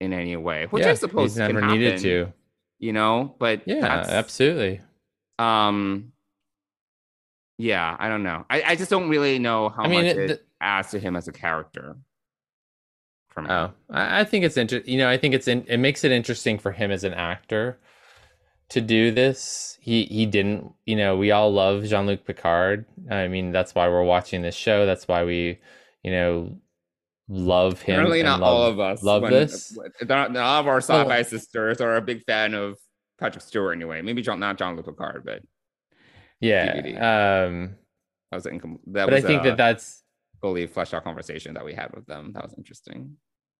in 0.00 0.12
any 0.12 0.36
way 0.36 0.66
which 0.70 0.84
i 0.86 0.94
suppose 0.94 1.32
he's 1.32 1.38
never 1.38 1.60
needed 1.60 1.98
to. 1.98 2.32
you 2.78 2.92
know 2.92 3.34
but 3.38 3.62
Yeah, 3.66 3.84
absolutely. 4.08 4.80
um 5.38 6.12
yeah 7.58 7.94
i 7.98 8.08
don't 8.08 8.22
know 8.22 8.46
i, 8.48 8.62
I 8.62 8.76
just 8.76 8.90
don't 8.90 9.08
really 9.10 9.38
know 9.38 9.68
how 9.68 9.82
I 9.82 9.88
mean, 9.88 10.04
much 10.04 10.16
it- 10.16 10.18
it, 10.18 10.28
the- 10.28 10.40
adds 10.62 10.90
to 10.90 10.98
him 10.98 11.16
as 11.16 11.26
a 11.28 11.32
character 11.32 11.96
me 13.36 13.46
Oh, 13.48 13.70
I, 13.88 14.20
I 14.20 14.24
think 14.24 14.44
it's 14.44 14.58
interesting. 14.58 14.92
You 14.92 14.98
know, 14.98 15.08
I 15.08 15.16
think 15.16 15.32
it's 15.32 15.48
in, 15.48 15.64
it 15.66 15.78
makes 15.78 16.04
it 16.04 16.12
interesting 16.12 16.58
for 16.58 16.72
him 16.72 16.90
as 16.90 17.04
an 17.04 17.14
actor 17.14 17.78
to 18.70 18.80
do 18.80 19.10
this. 19.10 19.78
He 19.80 20.04
he 20.04 20.26
didn't. 20.26 20.72
You 20.86 20.96
know, 20.96 21.16
we 21.16 21.30
all 21.30 21.52
love 21.52 21.84
Jean 21.84 22.06
Luc 22.06 22.24
Picard. 22.24 22.86
I 23.10 23.28
mean, 23.28 23.52
that's 23.52 23.74
why 23.74 23.88
we're 23.88 24.02
watching 24.04 24.42
this 24.42 24.54
show. 24.54 24.86
That's 24.86 25.06
why 25.08 25.24
we, 25.24 25.58
you 26.02 26.10
know, 26.10 26.56
love 27.28 27.82
him. 27.82 27.94
Apparently 27.94 28.22
not 28.22 28.40
love- 28.40 28.52
all 28.54 28.62
of 28.64 28.80
us 28.80 29.02
love 29.02 29.22
when- 29.22 29.32
this. 29.32 29.78
not, 30.08 30.36
all 30.36 30.60
of 30.60 30.66
our 30.66 30.78
sci-fi 30.78 31.22
sisters 31.22 31.80
are 31.80 31.96
a 31.96 32.02
big 32.02 32.24
fan 32.24 32.54
of 32.54 32.76
patrick 33.20 33.44
stewart 33.44 33.76
anyway 33.76 34.00
maybe 34.00 34.22
john 34.22 34.40
not 34.40 34.56
Jean 34.58 34.74
Luc 34.76 34.86
picard 34.86 35.22
but 35.26 35.42
Yeah. 36.40 36.72
DVD. 36.80 37.46
Um, 37.46 37.76
that 38.30 38.36
was 38.38 38.46
incom- 38.46 38.80
that 38.88 39.04
but 39.04 39.12
I 39.14 39.20
think 39.20 39.42
a 39.44 39.48
that 39.50 39.56
that's 39.58 40.02
fully 40.40 40.66
fleshed 40.66 40.94
out 40.94 41.04
conversation 41.04 41.52
that 41.54 41.64
we 41.64 41.74
had 41.74 41.94
with 41.94 42.06
them 42.06 42.32
that 42.32 42.42
was 42.42 42.54
interesting 42.56 43.16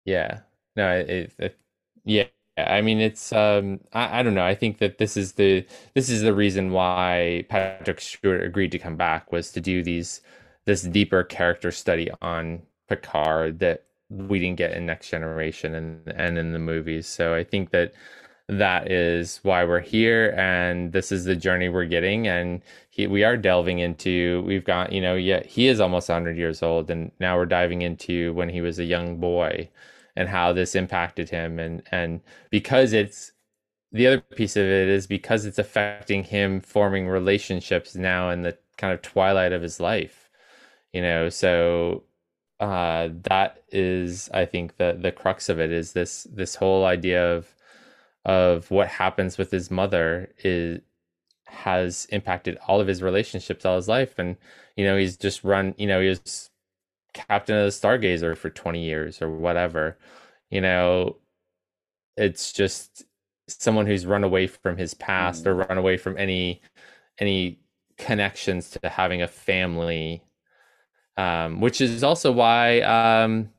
Yeah. 0.06 0.40
No, 0.76 0.90
it, 0.96 1.34
it 1.38 1.58
yeah. 2.04 2.24
I 2.56 2.80
mean, 2.82 3.00
it's 3.00 3.32
um, 3.32 3.80
I, 3.92 4.20
I 4.20 4.22
don't 4.22 4.34
know. 4.34 4.44
I 4.44 4.54
think 4.54 4.78
that 4.78 4.98
this 4.98 5.16
is 5.16 5.32
the 5.32 5.64
this 5.94 6.08
is 6.10 6.22
the 6.22 6.34
reason 6.34 6.72
why 6.72 7.44
Patrick 7.48 8.00
Stewart 8.00 8.42
agreed 8.42 8.72
to 8.72 8.78
come 8.78 8.96
back 8.96 9.32
was 9.32 9.52
to 9.52 9.60
do 9.60 9.82
these 9.82 10.20
this 10.66 10.82
deeper 10.82 11.22
character 11.24 11.70
study 11.70 12.10
on 12.22 12.62
Picard 12.88 13.60
that 13.60 13.84
we 14.10 14.40
didn't 14.40 14.58
get 14.58 14.72
in 14.72 14.86
Next 14.86 15.10
Generation 15.10 15.74
and 15.74 16.08
and 16.08 16.38
in 16.38 16.52
the 16.52 16.58
movies. 16.58 17.06
So 17.06 17.34
I 17.34 17.44
think 17.44 17.70
that 17.70 17.92
that 18.48 18.90
is 18.90 19.38
why 19.44 19.64
we're 19.64 19.78
here 19.80 20.34
and 20.36 20.92
this 20.92 21.12
is 21.12 21.24
the 21.24 21.36
journey 21.36 21.68
we're 21.68 21.84
getting 21.86 22.26
and 22.26 22.60
he, 22.90 23.06
we 23.06 23.22
are 23.22 23.36
delving 23.36 23.78
into 23.78 24.42
we've 24.44 24.64
got 24.64 24.92
you 24.92 25.00
know 25.00 25.14
yeah 25.14 25.40
he 25.46 25.68
is 25.68 25.78
almost 25.78 26.08
100 26.08 26.36
years 26.36 26.60
old 26.60 26.90
and 26.90 27.12
now 27.20 27.36
we're 27.36 27.46
diving 27.46 27.82
into 27.82 28.32
when 28.34 28.48
he 28.48 28.60
was 28.60 28.80
a 28.80 28.84
young 28.84 29.18
boy 29.18 29.68
and 30.16 30.28
how 30.28 30.52
this 30.52 30.74
impacted 30.74 31.30
him. 31.30 31.58
And 31.58 31.82
and 31.92 32.20
because 32.50 32.92
it's 32.92 33.32
the 33.92 34.06
other 34.06 34.20
piece 34.20 34.56
of 34.56 34.64
it 34.64 34.88
is 34.88 35.06
because 35.06 35.44
it's 35.46 35.58
affecting 35.58 36.24
him 36.24 36.60
forming 36.60 37.08
relationships 37.08 37.94
now 37.96 38.30
in 38.30 38.42
the 38.42 38.56
kind 38.78 38.92
of 38.92 39.02
twilight 39.02 39.52
of 39.52 39.62
his 39.62 39.80
life 39.80 40.30
you 40.92 41.02
know? 41.02 41.28
So 41.28 42.04
uh 42.60 43.08
that 43.24 43.62
is 43.72 44.28
i 44.34 44.44
think 44.44 44.76
the 44.76 44.98
the 45.00 45.10
crux 45.12 45.48
of 45.48 45.58
it 45.58 45.70
is 45.72 45.92
this 45.94 46.26
this 46.30 46.54
whole 46.56 46.84
idea 46.84 47.34
of 47.34 47.54
of 48.24 48.70
what 48.70 48.88
happens 48.88 49.38
with 49.38 49.50
his 49.50 49.70
mother 49.70 50.30
is 50.44 50.80
has 51.46 52.06
impacted 52.10 52.58
all 52.68 52.80
of 52.80 52.86
his 52.88 53.02
relationships 53.02 53.64
all 53.64 53.76
his 53.76 53.88
life. 53.88 54.18
And 54.18 54.36
you 54.76 54.84
know 54.84 54.96
he's 54.96 55.16
just 55.16 55.44
run 55.44 55.74
you 55.78 55.86
know 55.86 56.00
he 56.00 56.08
was 56.10 56.49
captain 57.12 57.56
of 57.56 57.64
the 57.64 57.70
stargazer 57.70 58.36
for 58.36 58.50
20 58.50 58.82
years 58.82 59.22
or 59.22 59.30
whatever 59.30 59.98
you 60.50 60.60
know? 60.60 61.16
It's 62.16 62.52
just 62.52 63.04
someone 63.48 63.86
who's 63.86 64.04
run 64.04 64.24
away 64.24 64.46
from 64.46 64.76
his 64.76 64.94
past 64.94 65.46
or 65.46 65.54
run 65.54 65.78
away 65.78 65.96
from 65.96 66.18
any 66.18 66.60
any 67.18 67.60
connections 67.96 68.70
to 68.70 68.88
having 68.88 69.20
a 69.22 69.28
family 69.28 70.22
um 71.16 71.60
which 71.60 71.80
is 71.80 72.02
also 72.02 72.32
why 72.32 72.80
um 72.80 73.50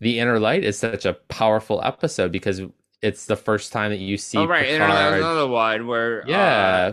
the 0.00 0.18
inner 0.18 0.38
light 0.38 0.64
is 0.64 0.78
such 0.78 1.06
a 1.06 1.14
powerful 1.14 1.80
episode 1.82 2.32
because 2.32 2.60
it's 3.00 3.24
the 3.26 3.36
first 3.36 3.72
time 3.72 3.90
that 3.90 4.00
you 4.00 4.18
see 4.18 4.36
oh 4.38 4.46
right 4.46 4.66
and 4.66 4.82
there's 4.82 4.92
Picard- 4.92 5.14
another 5.20 5.46
one 5.46 5.86
where 5.86 6.24
yeah 6.26 6.92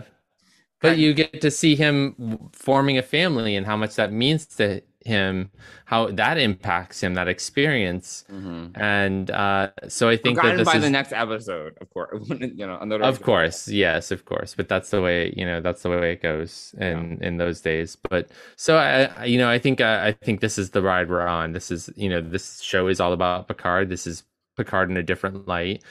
but 0.80 0.96
you 0.96 1.12
get 1.12 1.40
to 1.40 1.50
see 1.50 1.74
him 1.74 2.48
forming 2.52 2.96
a 2.96 3.02
family 3.02 3.56
and 3.56 3.66
how 3.66 3.76
much 3.76 3.96
that 3.96 4.12
means 4.12 4.46
to 4.46 4.80
him 5.08 5.50
how 5.86 6.00
that 6.22 6.36
impacts 6.38 7.02
him 7.02 7.14
that 7.14 7.28
experience. 7.28 8.24
Mhm. 8.30 8.76
and 8.76 9.30
uh 9.30 9.70
so 9.88 10.08
i 10.08 10.16
think 10.16 10.36
that 10.36 10.42
Forgotten 10.56 10.64
by 10.70 10.76
is 10.76 10.82
the 10.88 10.90
next 10.98 11.12
episode 11.24 11.72
of 11.82 11.86
course 11.94 12.28
you 12.60 12.66
know 12.68 12.78
another 12.80 13.04
of 13.04 13.16
course 13.28 13.58
yes 13.84 14.10
of 14.16 14.20
course 14.30 14.50
but 14.58 14.66
that's 14.72 14.90
the 14.94 15.00
way 15.06 15.32
you 15.36 15.44
know 15.48 15.58
that's 15.66 15.82
the 15.82 15.90
way 15.90 16.12
it 16.16 16.22
goes 16.22 16.74
in 16.88 17.18
in 17.28 17.38
those 17.42 17.58
days. 17.70 17.96
But 18.10 18.22
so 18.56 18.76
i 18.76 18.88
I- 19.20 19.24
you 19.32 19.38
know 19.42 19.50
i 19.56 19.58
think 19.58 19.80
uh, 19.80 19.98
i 20.08 20.12
think 20.24 20.40
this 20.40 20.56
is 20.62 20.70
the 20.70 20.82
ride 20.82 21.08
we're 21.10 21.26
on. 21.40 21.52
This 21.58 21.70
is 21.76 21.90
you 21.96 22.08
know 22.12 22.20
this 22.20 22.60
show 22.60 22.86
is 22.92 23.00
all 23.00 23.12
about 23.12 23.48
picard. 23.48 23.88
This 23.88 24.06
is 24.06 24.22
picard 24.56 24.90
in 24.90 24.96
a 24.96 25.02
different 25.10 25.48
light 25.48 25.82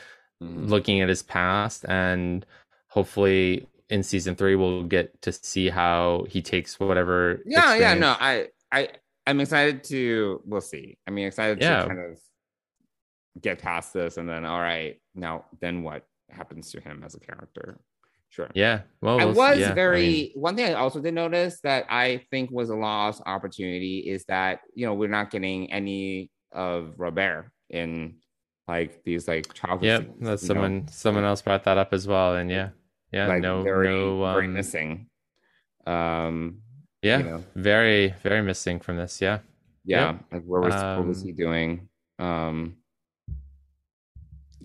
Mhm. 0.44 0.70
looking 0.70 1.02
at 1.02 1.10
his 1.10 1.24
past 1.24 1.80
and 1.90 2.46
hopefully 2.90 3.68
in 3.90 4.04
season 4.04 4.36
three 4.36 4.56
we'll 4.56 4.84
get 4.84 5.20
to 5.26 5.32
see 5.32 5.70
how 5.70 6.26
he 6.30 6.42
takes 6.42 6.80
whatever 6.80 7.40
yeah 7.46 7.74
yeah 7.76 7.94
no 7.96 8.16
i 8.20 8.48
i 8.72 8.82
I'm 9.28 9.40
excited 9.42 9.84
to. 9.86 10.42
We'll 10.46 10.62
see. 10.62 10.98
I 11.06 11.12
mean, 11.12 11.28
excited 11.28 11.62
Yeah. 11.62 11.82
to 11.84 11.88
kind 11.88 12.00
of 12.00 12.18
get 13.42 13.60
past 13.60 13.94
this, 13.94 14.18
and 14.18 14.28
then 14.28 14.46
all 14.46 14.60
right, 14.60 15.00
now 15.14 15.46
then 15.62 15.84
what 15.84 16.04
happens 16.30 16.72
to 16.72 16.82
him 16.82 17.04
as 17.06 17.14
a 17.16 17.20
character? 17.20 17.80
Sure. 18.30 18.50
Yeah. 18.56 18.82
Well, 19.02 19.20
I 19.22 19.26
was 19.26 19.60
yeah, 19.60 19.72
I 19.72 19.74
very 19.74 20.02
mean, 20.08 20.32
one 20.36 20.56
thing 20.56 20.66
I 20.66 20.74
also 20.74 21.00
did 21.02 21.14
notice 21.14 21.60
that 21.62 21.86
I 21.90 22.26
think 22.32 22.52
was 22.52 22.70
a 22.70 22.76
lost 22.76 23.22
opportunity 23.26 24.00
is 24.00 24.26
that 24.26 24.62
you 24.74 24.86
know 24.86 24.94
we're 24.94 25.10
not 25.10 25.30
getting 25.32 25.72
any 25.72 26.32
of 26.52 26.94
Robert 26.98 27.52
in 27.70 28.16
like 28.68 29.04
these 29.04 29.28
like 29.28 29.54
childhood. 29.54 29.84
Yep. 29.86 30.02
scenes, 30.02 30.16
That's 30.22 30.44
you 30.44 30.48
know? 30.50 30.54
someone. 30.56 30.88
Someone 30.90 31.24
else 31.24 31.42
brought 31.42 31.64
that 31.66 31.78
up 31.78 31.94
as 31.94 32.08
well, 32.08 32.36
and 32.36 32.50
yeah, 32.50 32.70
yeah. 33.12 33.28
like 33.28 33.42
no, 33.42 33.62
very, 33.62 33.88
no. 33.90 34.22
very 34.34 34.46
Um, 34.48 34.54
missing. 34.54 35.10
Um, 35.86 36.62
yeah. 37.08 37.18
you 37.20 37.24
know, 37.24 37.44
Very, 37.56 38.14
very 38.24 38.42
missing 38.42 38.80
from 38.80 38.98
this. 38.98 39.22
Yeah. 39.22 39.40
yeah, 39.86 40.18
like 40.32 40.44
what 40.44 40.62
was 40.64 40.74
what 40.76 41.08
was 41.08 41.22
Um, 41.22 41.26
he 41.28 41.32
doing? 41.34 41.90
Um, 42.20 42.78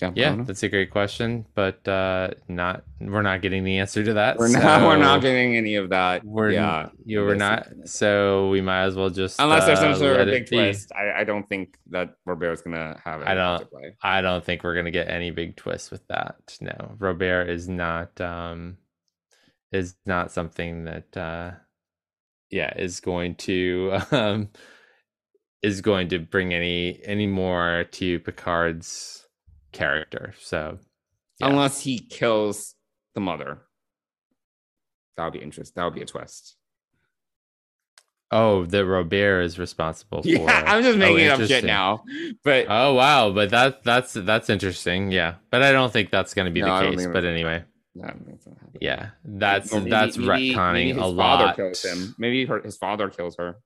yeah, 0.01 0.10
Yeah, 0.16 0.36
that's 0.44 0.62
a 0.64 0.69
great 0.69 0.90
question, 0.90 1.47
but 1.55 1.86
uh 1.86 2.31
not 2.48 2.82
we're 2.98 3.23
not 3.23 3.40
getting 3.40 3.62
the 3.62 3.78
answer 3.78 4.02
to 4.02 4.14
that. 4.14 4.36
we're 4.39 4.48
not 4.48 4.82
we're 4.82 4.97
not 4.97 5.20
getting 5.20 5.56
any 5.56 5.77
of 5.77 5.90
that. 5.90 6.24
we're 6.24 6.51
yeah, 6.51 6.89
you 7.05 7.20
we're 7.20 7.36
not 7.36 7.69
so 7.85 8.48
we 8.48 8.60
might 8.60 8.82
as 8.85 8.97
well 8.97 9.10
just 9.10 9.39
unless 9.39 9.66
there's 9.66 9.78
some 9.78 9.93
uh, 9.93 9.97
sort 9.97 10.19
of 10.20 10.27
big 10.27 10.47
twist. 10.48 10.90
I, 10.93 11.20
I 11.20 11.24
don't 11.24 11.48
think 11.48 11.77
that 11.90 12.16
Robert 12.27 12.52
is 12.52 12.62
gonna 12.62 13.01
have. 13.05 13.20
it. 13.20 13.28
I 13.28 13.35
don't- 13.35 13.69
I 14.02 14.20
don't 14.23 14.44
think 14.44 14.64
we're 14.64 14.74
gonna 14.74 14.90
get 14.90 15.09
any 15.09 15.31
big 15.31 15.56
twist 15.56 15.93
with 15.93 16.05
that. 16.09 16.56
No, 16.60 16.97
Robert 16.98 17.48
is 17.48 17.69
not 17.69 18.19
um 18.20 18.78
is 19.70 19.94
not 20.05 20.32
something 20.32 20.85
that 20.85 21.16
uh 21.16 21.51
yeah 22.53 22.73
is 22.79 23.01
going 23.01 23.35
to 23.35 23.99
um 24.12 24.49
is 25.62 25.81
going 25.81 26.09
to 26.09 26.19
bring 26.20 26.53
any 26.55 27.01
any 27.05 27.27
more 27.27 27.85
to 27.93 28.19
Picard's 28.20 29.27
character. 29.73 30.35
So 30.41 30.79
Yeah. 31.41 31.49
unless 31.49 31.81
he 31.81 31.99
kills 31.99 32.74
the 33.15 33.20
mother. 33.20 33.62
That 35.16 35.24
would 35.24 35.33
be 35.35 35.41
interesting. 35.43 35.74
That 35.77 35.85
would 35.85 35.95
be 35.95 36.03
a 36.03 36.07
twist. 36.07 36.57
oh, 38.31 38.65
that 38.65 38.87
Robert 38.87 39.43
is 39.43 39.59
responsible 39.59 40.23
for. 40.23 40.29
Yeah, 40.31 40.65
I'm 40.66 40.83
just 40.83 40.97
Oh, 40.97 40.99
making 40.99 41.29
up 41.29 41.41
shit 41.41 41.65
now. 41.65 42.03
But 42.43 42.66
Oh 42.69 42.95
wow, 42.95 43.31
but 43.31 43.51
that 43.51 43.85
that's 43.85 44.15
that's 44.15 44.49
interesting. 44.51 45.11
Yeah, 45.12 45.35
but 45.51 45.62
I 45.62 45.70
don't 45.73 45.93
think 45.93 46.11
that's 46.11 46.33
going 46.35 46.47
to 46.47 46.53
be 46.53 46.61
No, 46.62 46.91
the 46.91 46.97
case. 46.97 47.07
But 47.12 47.24
anyway, 47.24 47.65
no, 47.94 48.05
I 48.05 48.09
don't 48.09 48.24
think 48.24 48.36
it's 48.36 48.44
gonna 48.47 48.59
happen. 48.60 48.78
yeah, 48.81 49.10
that's 49.24 49.73
maybe- 49.73 49.90
that's 49.90 50.16
maybe- 50.16 50.55
retconning 50.55 50.73
maybe 50.86 50.98
a 51.01 51.06
lot. 51.06 51.56
Kills 51.56 51.82
him. 51.85 52.14
Maybe 52.19 52.44
her, 52.47 52.60
his 52.60 52.77
father 52.77 53.09
kills 53.10 53.36
her. 53.36 53.56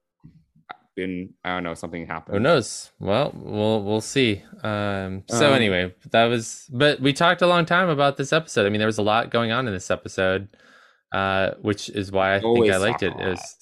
Then 0.96 1.34
I 1.44 1.50
don't 1.54 1.64
know. 1.64 1.74
Something 1.74 2.06
happened. 2.06 2.36
Who 2.36 2.40
knows? 2.42 2.90
Well, 2.98 3.30
we'll 3.34 3.82
we'll 3.82 4.00
see. 4.00 4.42
Um, 4.62 5.24
so 5.28 5.48
Um, 5.48 5.52
anyway, 5.54 5.94
that 6.10 6.24
was. 6.24 6.68
But 6.72 7.00
we 7.00 7.12
talked 7.12 7.42
a 7.42 7.46
long 7.46 7.66
time 7.66 7.90
about 7.90 8.16
this 8.16 8.32
episode. 8.32 8.64
I 8.64 8.70
mean, 8.70 8.78
there 8.78 8.86
was 8.86 8.96
a 8.98 9.02
lot 9.02 9.30
going 9.30 9.52
on 9.52 9.68
in 9.68 9.74
this 9.74 9.90
episode, 9.90 10.48
uh, 11.12 11.50
which 11.60 11.90
is 11.90 12.10
why 12.10 12.36
I 12.36 12.40
think 12.40 12.70
I 12.72 12.78
liked 12.78 13.02
it. 13.02 13.12
It 13.18 13.28
was 13.28 13.56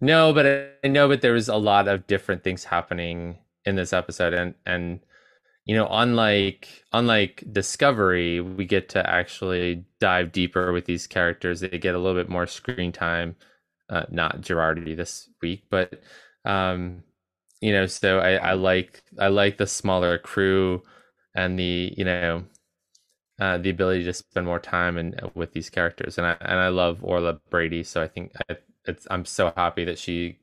no, 0.00 0.32
but 0.34 0.44
I, 0.46 0.68
I 0.84 0.88
know, 0.88 1.08
but 1.08 1.22
there 1.22 1.32
was 1.32 1.48
a 1.48 1.56
lot 1.56 1.88
of 1.88 2.06
different 2.06 2.44
things 2.44 2.64
happening 2.64 3.38
in 3.64 3.76
this 3.76 3.94
episode, 3.94 4.34
and 4.34 4.54
and 4.66 5.00
you 5.64 5.76
know, 5.76 5.88
unlike 5.90 6.68
unlike 6.92 7.44
Discovery, 7.52 8.40
we 8.40 8.64
get 8.64 8.88
to 8.90 9.08
actually 9.08 9.84
dive 10.00 10.32
deeper 10.32 10.72
with 10.72 10.86
these 10.86 11.06
characters. 11.06 11.60
They 11.60 11.78
get 11.78 11.94
a 11.94 11.98
little 11.98 12.20
bit 12.20 12.28
more 12.30 12.46
screen 12.46 12.92
time. 12.92 13.36
Uh, 13.90 14.04
not 14.10 14.40
Jurati 14.40 14.96
this 14.96 15.28
week, 15.42 15.64
but 15.70 16.02
um, 16.44 17.02
you 17.60 17.72
know, 17.72 17.86
so 17.86 18.18
I, 18.20 18.34
I 18.34 18.52
like 18.54 19.02
I 19.18 19.28
like 19.28 19.58
the 19.58 19.66
smaller 19.66 20.18
crew 20.18 20.82
and 21.34 21.58
the 21.58 21.92
you 21.96 22.04
know 22.04 22.44
uh, 23.40 23.58
the 23.58 23.70
ability 23.70 24.04
to 24.04 24.12
spend 24.12 24.46
more 24.46 24.58
time 24.60 24.96
and 24.98 25.20
with 25.34 25.52
these 25.52 25.70
characters, 25.70 26.18
and 26.18 26.26
I 26.26 26.36
and 26.40 26.58
I 26.58 26.68
love 26.68 27.02
Orla 27.02 27.34
Brady, 27.50 27.82
so 27.82 28.02
I 28.02 28.08
think 28.08 28.32
I, 28.50 28.56
it's 28.86 29.06
I'm 29.10 29.24
so 29.24 29.52
happy 29.56 29.84
that 29.84 29.98
she 29.98 30.38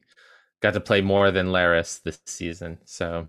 got 0.62 0.74
to 0.76 0.82
play 0.82 1.02
more 1.02 1.32
than 1.32 1.48
Laris 1.48 2.02
this 2.04 2.22
season. 2.26 2.80
So, 2.86 3.28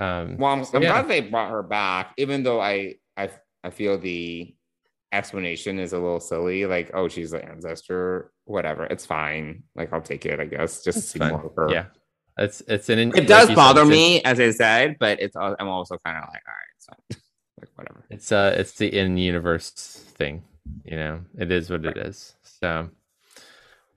um, 0.00 0.36
Well, 0.38 0.52
I'm, 0.52 0.64
I'm 0.74 0.82
Yeah. 0.82 0.92
glad 0.92 1.08
they 1.08 1.20
brought 1.20 1.50
her 1.50 1.62
back, 1.62 2.12
even 2.18 2.42
though 2.42 2.60
I 2.60 2.96
I 3.16 3.30
I 3.62 3.70
feel 3.70 3.98
the 3.98 4.54
explanation 5.12 5.78
is 5.78 5.92
a 5.92 5.98
little 5.98 6.20
silly. 6.20 6.66
Like, 6.66 6.90
oh, 6.94 7.08
she's 7.08 7.32
an 7.32 7.42
ancestor, 7.42 8.32
whatever. 8.44 8.84
It's 8.86 9.06
fine. 9.06 9.62
Like, 9.76 9.92
I'll 9.92 10.02
take 10.02 10.26
it. 10.26 10.40
I 10.40 10.46
guess 10.46 10.82
just 10.82 10.96
to 10.96 10.98
it's 10.98 11.08
see 11.10 11.18
fun. 11.20 11.30
more 11.30 11.46
of 11.46 11.52
her. 11.56 11.70
Yeah, 11.70 11.86
it's 12.38 12.60
it's 12.62 12.88
an 12.88 12.98
it 12.98 13.26
does 13.26 13.54
bother 13.54 13.84
me, 13.84 14.22
as 14.22 14.40
I 14.40 14.50
said, 14.50 14.96
but 14.98 15.20
it's 15.20 15.36
I'm 15.36 15.68
also 15.68 15.96
kind 16.04 16.18
of 16.18 16.24
like, 16.32 16.42
all 16.46 16.54
right, 16.54 16.74
it's 16.76 16.86
fine. 16.86 17.20
like 17.60 17.70
whatever. 17.76 18.04
It's 18.10 18.32
uh 18.32 18.54
it's 18.58 18.72
the 18.72 18.88
in 18.96 19.16
universe 19.16 19.70
thing, 19.70 20.42
you 20.84 20.96
know. 20.96 21.20
It 21.38 21.52
is 21.52 21.70
what 21.70 21.84
it 21.84 21.96
is. 21.96 22.34
So, 22.42 22.90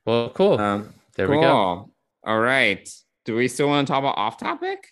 well, 0.06 0.30
cool. 0.30 0.60
Um, 0.60 0.94
there 1.15 1.28
we 1.28 1.36
go. 1.38 1.91
All 2.26 2.40
right. 2.40 2.88
Do 3.26 3.36
we 3.36 3.48
still 3.48 3.68
want 3.68 3.88
to 3.88 3.91
talk 3.91 3.99
about 3.99 4.18
off 4.18 4.38
topic? 4.38 4.88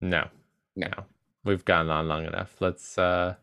No, 0.00 0.28
No. 0.76 0.88
no, 0.88 1.04
we've 1.44 1.64
gone 1.64 1.90
on 1.90 2.08
long 2.08 2.24
enough. 2.26 2.54
Let's. 2.60 2.96
uh 2.98 3.34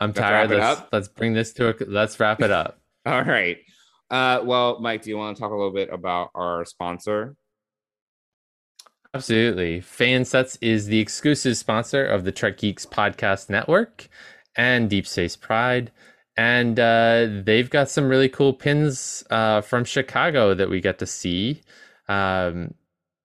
I'm 0.00 0.10
Let's 0.10 0.18
tired. 0.18 0.50
Let's 0.50 0.82
let's 0.92 1.08
bring 1.08 1.34
this 1.34 1.52
to 1.54 1.68
a. 1.70 1.74
Let's 1.86 2.18
wrap 2.18 2.40
it 2.42 2.50
up. 2.50 2.80
All 3.06 3.22
right. 3.22 3.58
Uh, 4.10 4.40
well, 4.44 4.80
Mike, 4.80 5.02
do 5.02 5.10
you 5.10 5.16
want 5.16 5.36
to 5.36 5.40
talk 5.40 5.50
a 5.52 5.54
little 5.54 5.72
bit 5.72 5.88
about 5.92 6.30
our 6.34 6.64
sponsor? 6.64 7.36
Absolutely. 9.14 9.80
Fansets 9.80 10.58
is 10.60 10.86
the 10.86 10.98
exclusive 10.98 11.56
sponsor 11.56 12.04
of 12.04 12.24
the 12.24 12.32
Trek 12.32 12.58
Geeks 12.58 12.84
podcast 12.84 13.48
network 13.48 14.08
and 14.56 14.90
Deep 14.90 15.06
Space 15.06 15.36
Pride. 15.36 15.92
And 16.36 16.80
uh, 16.80 17.28
they've 17.44 17.70
got 17.70 17.88
some 17.88 18.08
really 18.08 18.28
cool 18.28 18.52
pins 18.52 19.22
uh, 19.30 19.60
from 19.60 19.84
Chicago 19.84 20.52
that 20.54 20.68
we 20.68 20.80
get 20.80 20.98
to 20.98 21.06
see. 21.06 21.62
Um, 22.08 22.74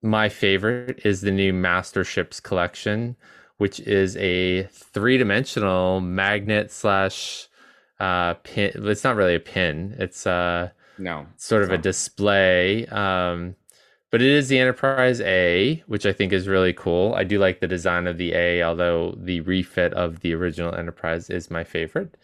my 0.02 0.28
favorite 0.28 1.00
is 1.04 1.20
the 1.20 1.30
new 1.30 1.52
Master 1.52 2.04
Ships 2.04 2.40
collection, 2.40 3.16
which 3.58 3.80
is 3.80 4.16
a 4.16 4.64
three 4.64 5.18
dimensional 5.18 6.00
magnet 6.00 6.70
slash 6.72 7.48
uh, 7.98 8.34
pin. 8.44 8.72
It's 8.88 9.04
not 9.04 9.16
really 9.16 9.34
a 9.34 9.40
pin, 9.40 9.96
it's 9.98 10.26
uh, 10.26 10.70
No. 10.98 11.26
sort 11.36 11.62
of 11.64 11.72
a 11.72 11.78
display. 11.78 12.86
Um, 12.88 13.56
but 14.10 14.22
it 14.22 14.28
is 14.28 14.48
the 14.48 14.58
Enterprise 14.58 15.20
A, 15.22 15.82
which 15.86 16.06
I 16.06 16.12
think 16.12 16.32
is 16.32 16.48
really 16.48 16.72
cool. 16.72 17.14
I 17.14 17.24
do 17.24 17.38
like 17.38 17.60
the 17.60 17.68
design 17.68 18.06
of 18.08 18.18
the 18.18 18.32
A, 18.34 18.62
although 18.62 19.14
the 19.18 19.40
refit 19.42 19.92
of 19.94 20.20
the 20.20 20.34
original 20.34 20.74
Enterprise 20.74 21.30
is 21.30 21.50
my 21.50 21.64
favorite. 21.64 22.16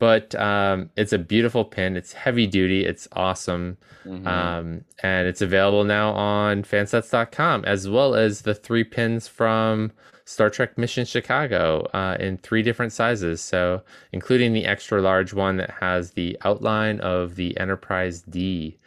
But 0.00 0.34
um, 0.34 0.90
it's 0.96 1.12
a 1.12 1.18
beautiful 1.18 1.64
pin. 1.64 1.96
It's 1.96 2.12
heavy 2.12 2.48
duty. 2.48 2.84
It's 2.84 3.06
awesome. 3.12 3.76
Mhm. 4.04 4.26
Um, 4.26 4.84
and 5.02 5.28
it's 5.28 5.42
available 5.42 5.84
now 5.84 6.10
on 6.12 6.64
fansets.com, 6.64 7.64
as 7.66 7.88
well 7.88 8.16
as 8.16 8.42
the 8.42 8.54
three 8.54 8.82
pins 8.82 9.28
from 9.28 9.92
Star 10.24 10.50
Trek 10.50 10.78
Mission 10.78 11.04
Chicago 11.04 11.82
uh, 11.92 12.16
in 12.18 12.38
three 12.38 12.62
different 12.62 12.92
sizes. 12.92 13.40
So, 13.42 13.82
including 14.12 14.52
the 14.54 14.64
extra 14.66 15.02
large 15.02 15.32
one 15.34 15.58
that 15.58 15.70
has 15.70 16.12
the 16.12 16.36
outline 16.44 17.00
of 17.00 17.36
the 17.36 17.56
Enterprise 17.60 18.22
D 18.22 18.78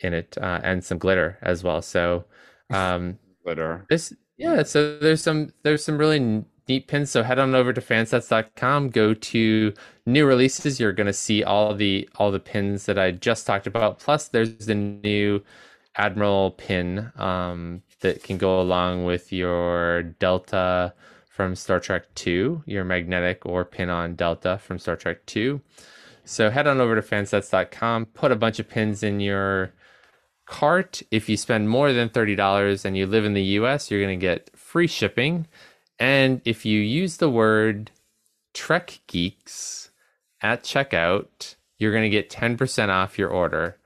in 0.00 0.14
it 0.14 0.36
uh, 0.40 0.60
and 0.64 0.82
some 0.84 0.98
glitter 0.98 1.38
as 1.42 1.62
well. 1.62 1.82
So, 1.82 2.24
um, 2.70 3.18
Glitter. 3.44 3.84
this 3.90 4.14
yeah, 4.38 4.62
so 4.62 4.98
there's 4.98 5.20
some 5.22 5.52
there's 5.62 5.84
some 5.84 5.98
really 5.98 6.44
neat 6.68 6.88
pins. 6.88 7.10
So 7.10 7.22
head 7.22 7.38
on 7.38 7.54
over 7.54 7.72
to 7.74 7.80
fansets.com, 7.80 8.88
go 8.90 9.12
to 9.14 9.74
new 10.06 10.26
releases. 10.26 10.80
You're 10.80 10.92
gonna 10.92 11.12
see 11.12 11.42
all 11.44 11.74
the 11.74 12.08
all 12.16 12.30
the 12.30 12.40
pins 12.40 12.86
that 12.86 12.98
I 12.98 13.10
just 13.12 13.46
talked 13.46 13.66
about. 13.66 13.98
Plus, 13.98 14.28
there's 14.28 14.66
the 14.66 14.74
new 14.74 15.42
Admiral 15.96 16.52
pin 16.52 17.12
um, 17.16 17.82
that 18.00 18.22
can 18.22 18.36
go 18.36 18.60
along 18.60 19.04
with 19.04 19.32
your 19.32 20.02
Delta 20.02 20.92
from 21.28 21.54
Star 21.56 21.80
Trek 21.80 22.12
2, 22.14 22.64
your 22.66 22.84
magnetic 22.84 23.44
or 23.46 23.64
pin 23.64 23.90
on 23.90 24.14
Delta 24.14 24.58
from 24.58 24.78
Star 24.78 24.96
Trek 24.96 25.24
2. 25.26 25.60
So 26.24 26.50
head 26.50 26.66
on 26.66 26.80
over 26.80 26.94
to 26.94 27.02
fansets.com, 27.02 28.06
put 28.06 28.32
a 28.32 28.36
bunch 28.36 28.58
of 28.58 28.68
pins 28.68 29.02
in 29.02 29.20
your 29.20 29.72
cart. 30.46 31.02
If 31.10 31.28
you 31.28 31.36
spend 31.36 31.68
more 31.68 31.92
than 31.92 32.08
$30 32.08 32.84
and 32.84 32.96
you 32.96 33.06
live 33.06 33.24
in 33.24 33.34
the 33.34 33.42
US, 33.42 33.90
you're 33.90 34.00
going 34.00 34.18
to 34.18 34.26
get 34.26 34.50
free 34.56 34.86
shipping. 34.86 35.46
And 35.98 36.40
if 36.44 36.64
you 36.64 36.80
use 36.80 37.18
the 37.18 37.28
word 37.30 37.90
Trek 38.52 39.00
Geeks 39.06 39.83
at 40.44 40.62
checkout, 40.62 41.56
you're 41.78 41.90
going 41.90 42.04
to 42.04 42.10
get 42.10 42.30
10% 42.30 42.88
off 42.90 43.18
your 43.18 43.30
order. 43.30 43.78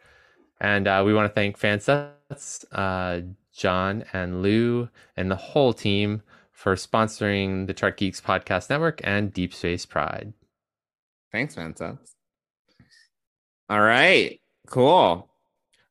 And 0.60 0.88
uh, 0.88 1.04
we 1.06 1.14
want 1.14 1.30
to 1.30 1.34
thank 1.34 1.58
Fansets, 1.58 2.64
uh, 2.72 3.20
John 3.54 4.04
and 4.12 4.42
Lou, 4.42 4.88
and 5.16 5.30
the 5.30 5.36
whole 5.36 5.72
team 5.72 6.22
for 6.52 6.74
sponsoring 6.74 7.68
the 7.68 7.72
Trek 7.72 7.96
Geeks 7.96 8.20
Podcast 8.20 8.68
Network 8.68 9.00
and 9.04 9.32
Deep 9.32 9.54
Space 9.54 9.86
Pride. 9.86 10.32
Thanks, 11.30 11.54
Fansets. 11.54 12.10
All 13.70 13.80
right. 13.80 14.40
Cool. 14.66 15.30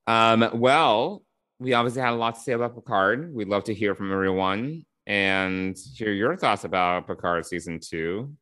Um, 0.05 0.49
well, 0.53 1.23
we 1.59 1.73
obviously 1.73 2.01
had 2.01 2.11
a 2.11 2.15
lot 2.15 2.35
to 2.35 2.41
say 2.41 2.51
about 2.51 2.75
Picard. 2.75 3.33
We'd 3.33 3.47
love 3.47 3.63
to 3.65 3.73
hear 3.73 3.95
from 3.95 4.11
everyone 4.11 4.85
and 5.05 5.77
hear 5.95 6.11
your 6.11 6.35
thoughts 6.35 6.65
about 6.65 7.07
Picard 7.07 7.45
season 7.45 7.79
two 7.79 8.33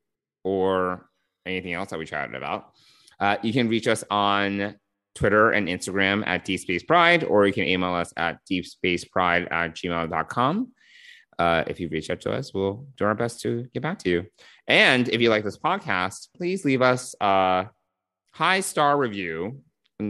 or 0.44 1.08
anything 1.46 1.74
else 1.74 1.90
that 1.90 2.00
we 2.00 2.06
chatted 2.06 2.36
about. 2.36 2.72
Uh, 3.20 3.38
you 3.42 3.54
can 3.54 3.70
reach 3.70 3.88
us 3.88 4.04
on 4.10 4.76
Twitter 5.16 5.52
and 5.52 5.68
Instagram 5.68 6.26
at 6.28 6.46
Deep 6.46 6.60
Space 6.60 6.84
Pride, 6.84 7.24
or 7.24 7.48
you 7.48 7.54
can 7.54 7.64
email 7.64 7.94
us 7.94 8.14
at 8.18 8.40
deepspacepride 8.50 9.52
at 9.52 9.76
gmail.com. 9.76 10.72
Uh, 11.38 11.64
if 11.68 11.80
you 11.80 11.90
reach 11.90 12.10
out 12.10 12.22
to 12.22 12.32
us, 12.32 12.54
we'll 12.54 12.88
do 12.98 13.06
our 13.06 13.16
best 13.16 13.42
to 13.42 13.68
get 13.74 13.82
back 13.82 14.00
to 14.00 14.10
you. 14.10 14.26
And 14.68 15.10
if 15.10 15.22
you 15.22 15.30
like 15.30 15.44
this 15.44 15.58
podcast, 15.58 16.30
please 16.36 16.64
leave 16.66 16.82
us 16.82 17.16
a 17.20 17.68
high 18.34 18.60
star 18.62 18.98
review, 18.98 19.62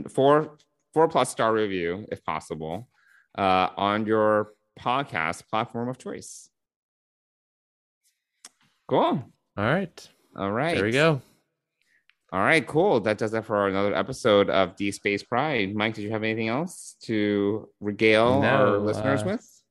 four 0.10 0.58
four 0.94 1.08
plus 1.08 1.30
star 1.30 1.54
review 1.54 2.06
if 2.12 2.24
possible, 2.24 2.88
uh, 3.38 3.70
on 3.76 4.06
your 4.06 4.50
podcast 4.80 5.48
platform 5.50 5.90
of 5.90 5.98
choice. 5.98 6.50
Cool. 8.88 9.24
All 9.58 9.64
right. 9.64 10.10
All 10.36 10.52
right. 10.52 10.76
There 10.76 10.86
we 10.86 10.92
go. 10.92 11.22
All 12.32 12.42
right, 12.42 12.66
cool. 12.66 13.00
That 13.00 13.18
does 13.18 13.34
it 13.34 13.46
for 13.46 13.68
another 13.68 13.96
episode 13.96 14.50
of 14.50 14.76
D 14.76 14.92
Space 14.92 15.24
Pride. 15.24 15.74
Mike, 15.74 15.94
did 15.94 16.02
you 16.04 16.12
have 16.12 16.24
anything 16.24 16.50
else 16.50 16.96
to 17.04 17.70
regale 17.80 18.42
No, 18.42 18.48
our 18.48 18.78
listeners 18.78 19.22
uh, 19.22 19.26
with? 19.28 19.62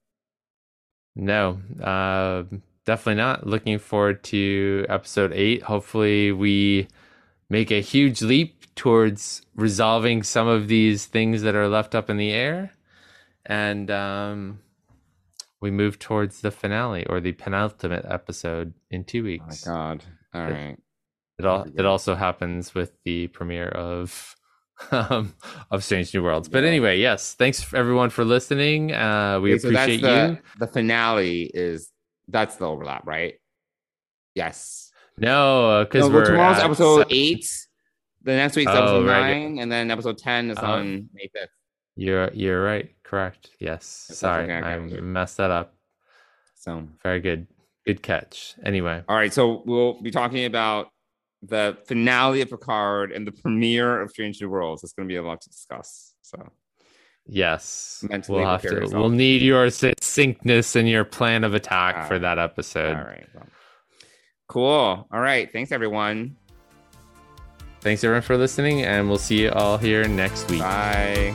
No, 1.17 1.61
uh, 1.83 2.45
definitely 2.87 3.17
not. 3.21 3.47
Looking 3.47 3.79
forward 3.79 4.25
to 4.25 4.87
episode 4.89 5.33
eight. 5.35 5.63
Hopefully, 5.65 6.33
we 6.33 6.89
make 7.51 7.71
a 7.71 7.81
huge 7.81 8.23
leap 8.23 8.75
towards 8.75 9.43
resolving 9.55 10.23
some 10.23 10.49
of 10.49 10.67
these 10.69 11.07
things 11.07 11.43
that 11.43 11.55
are 11.55 11.69
left 11.69 11.95
up 11.95 12.09
in 12.09 12.17
the 12.17 12.33
air, 12.33 12.73
and 13.45 13.91
um, 13.91 14.61
we 15.61 15.71
move 15.71 15.99
towards 15.99 16.41
the 16.41 16.51
finale 16.51 17.05
or 17.07 17.21
the 17.21 17.33
penultimate 17.33 18.05
episode 18.09 18.73
in 18.91 19.05
two 19.05 19.19
Oh 19.21 19.23
my 19.23 19.29
weeks. 19.29 19.65
god. 19.65 20.05
All 20.35 20.43
right. 20.43 20.77
It 21.39 21.47
all 21.47 21.67
it 21.77 21.85
also 21.85 22.15
happens 22.15 22.75
with 22.75 22.93
the 23.05 23.27
premiere 23.29 23.69
of 23.69 24.37
um, 24.91 25.35
of 25.71 25.83
Strange 25.85 26.13
New 26.15 26.23
Worlds. 26.23 26.49
But 26.49 26.65
anyway, 26.65 26.99
yes, 26.99 27.35
thanks 27.35 27.73
everyone 27.75 28.11
for 28.11 28.25
listening. 28.25 28.93
Uh, 28.93 29.41
we 29.41 29.59
so 29.59 29.69
appreciate 29.69 30.01
that's 30.03 30.31
you. 30.31 30.37
the, 30.59 30.67
The 30.67 30.73
finale 30.73 31.43
is 31.55 31.91
that's 32.29 32.57
the 32.57 32.67
overlap, 32.69 33.07
right? 33.07 33.35
Yes. 34.35 34.91
No, 35.19 35.85
because 35.85 36.09
No, 36.09 36.15
we're 36.15 36.25
tomorrow's 36.25 36.59
episode 36.63 37.07
eight. 37.11 37.47
The 38.23 38.33
next 38.33 38.57
week's 38.57 38.73
Oh, 38.73 38.79
episode 38.83 39.07
right. 39.07 39.21
nine, 39.33 39.59
and 39.59 39.71
then 39.71 39.91
episode 39.91 40.19
ten 40.19 40.51
is 40.51 40.59
Oh. 40.61 40.67
on 40.67 41.09
May 41.13 41.29
fifth. 41.33 41.51
You're 41.97 42.33
you're 42.33 42.63
right. 42.63 42.91
Correct. 43.05 43.51
Yes. 43.61 44.07
Yes, 44.09 44.19
Sorry, 44.19 44.45
okay, 44.45 44.57
okay, 44.59 44.97
I 44.97 45.01
messed 45.01 45.37
that 45.37 45.51
up. 45.53 45.75
So 46.57 46.89
Very 47.03 47.21
good. 47.21 47.47
Good 47.87 48.03
catch. 48.03 48.55
Anyway, 48.65 49.03
all 49.09 49.17
right, 49.17 49.33
so 49.33 49.63
we'll 49.67 50.01
be 50.01 50.11
talking 50.11 50.45
about 50.47 50.89
the 51.43 51.77
finale 51.87 52.41
of 52.41 52.49
Picard 52.51 53.13
and 53.13 53.27
the 53.27 53.33
premiere 53.33 54.01
of 54.01 54.11
Strange 54.11 54.41
New 54.41 54.49
Worlds. 54.49 54.83
It's 54.83 54.95
going 54.95 55.07
to 55.09 55.13
be 55.13 55.17
a 55.17 55.23
lot 55.23 55.43
to 55.43 55.49
discuss. 55.51 56.15
So 56.23 56.51
yes, 57.27 58.05
Mentally 58.09 58.41
we'll 58.41 58.49
have 58.49 58.63
to. 58.63 58.69
yourself. 58.69 58.95
We'll 58.95 59.11
need 59.11 59.43
your 59.43 59.69
succinctness 59.69 60.77
and 60.77 60.89
your 60.89 61.05
plan 61.05 61.45
of 61.45 61.55
attack 61.55 62.09
for 62.09 62.19
that 62.19 62.39
episode. 62.39 62.97
all 62.97 63.05
right, 63.05 63.27
well. 63.35 63.47
cool. 64.49 65.09
All 65.13 65.21
right, 65.21 65.53
thanks 65.53 65.71
everyone. 65.73 66.37
Thanks 67.81 68.03
everyone 68.03 68.23
for 68.23 68.39
listening, 68.39 68.81
and 68.81 69.11
we'll 69.11 69.19
see 69.19 69.43
you 69.43 69.51
all 69.51 69.77
here 69.77 70.09
next 70.09 70.51
week. 70.51 70.61
Bye. 70.61 71.35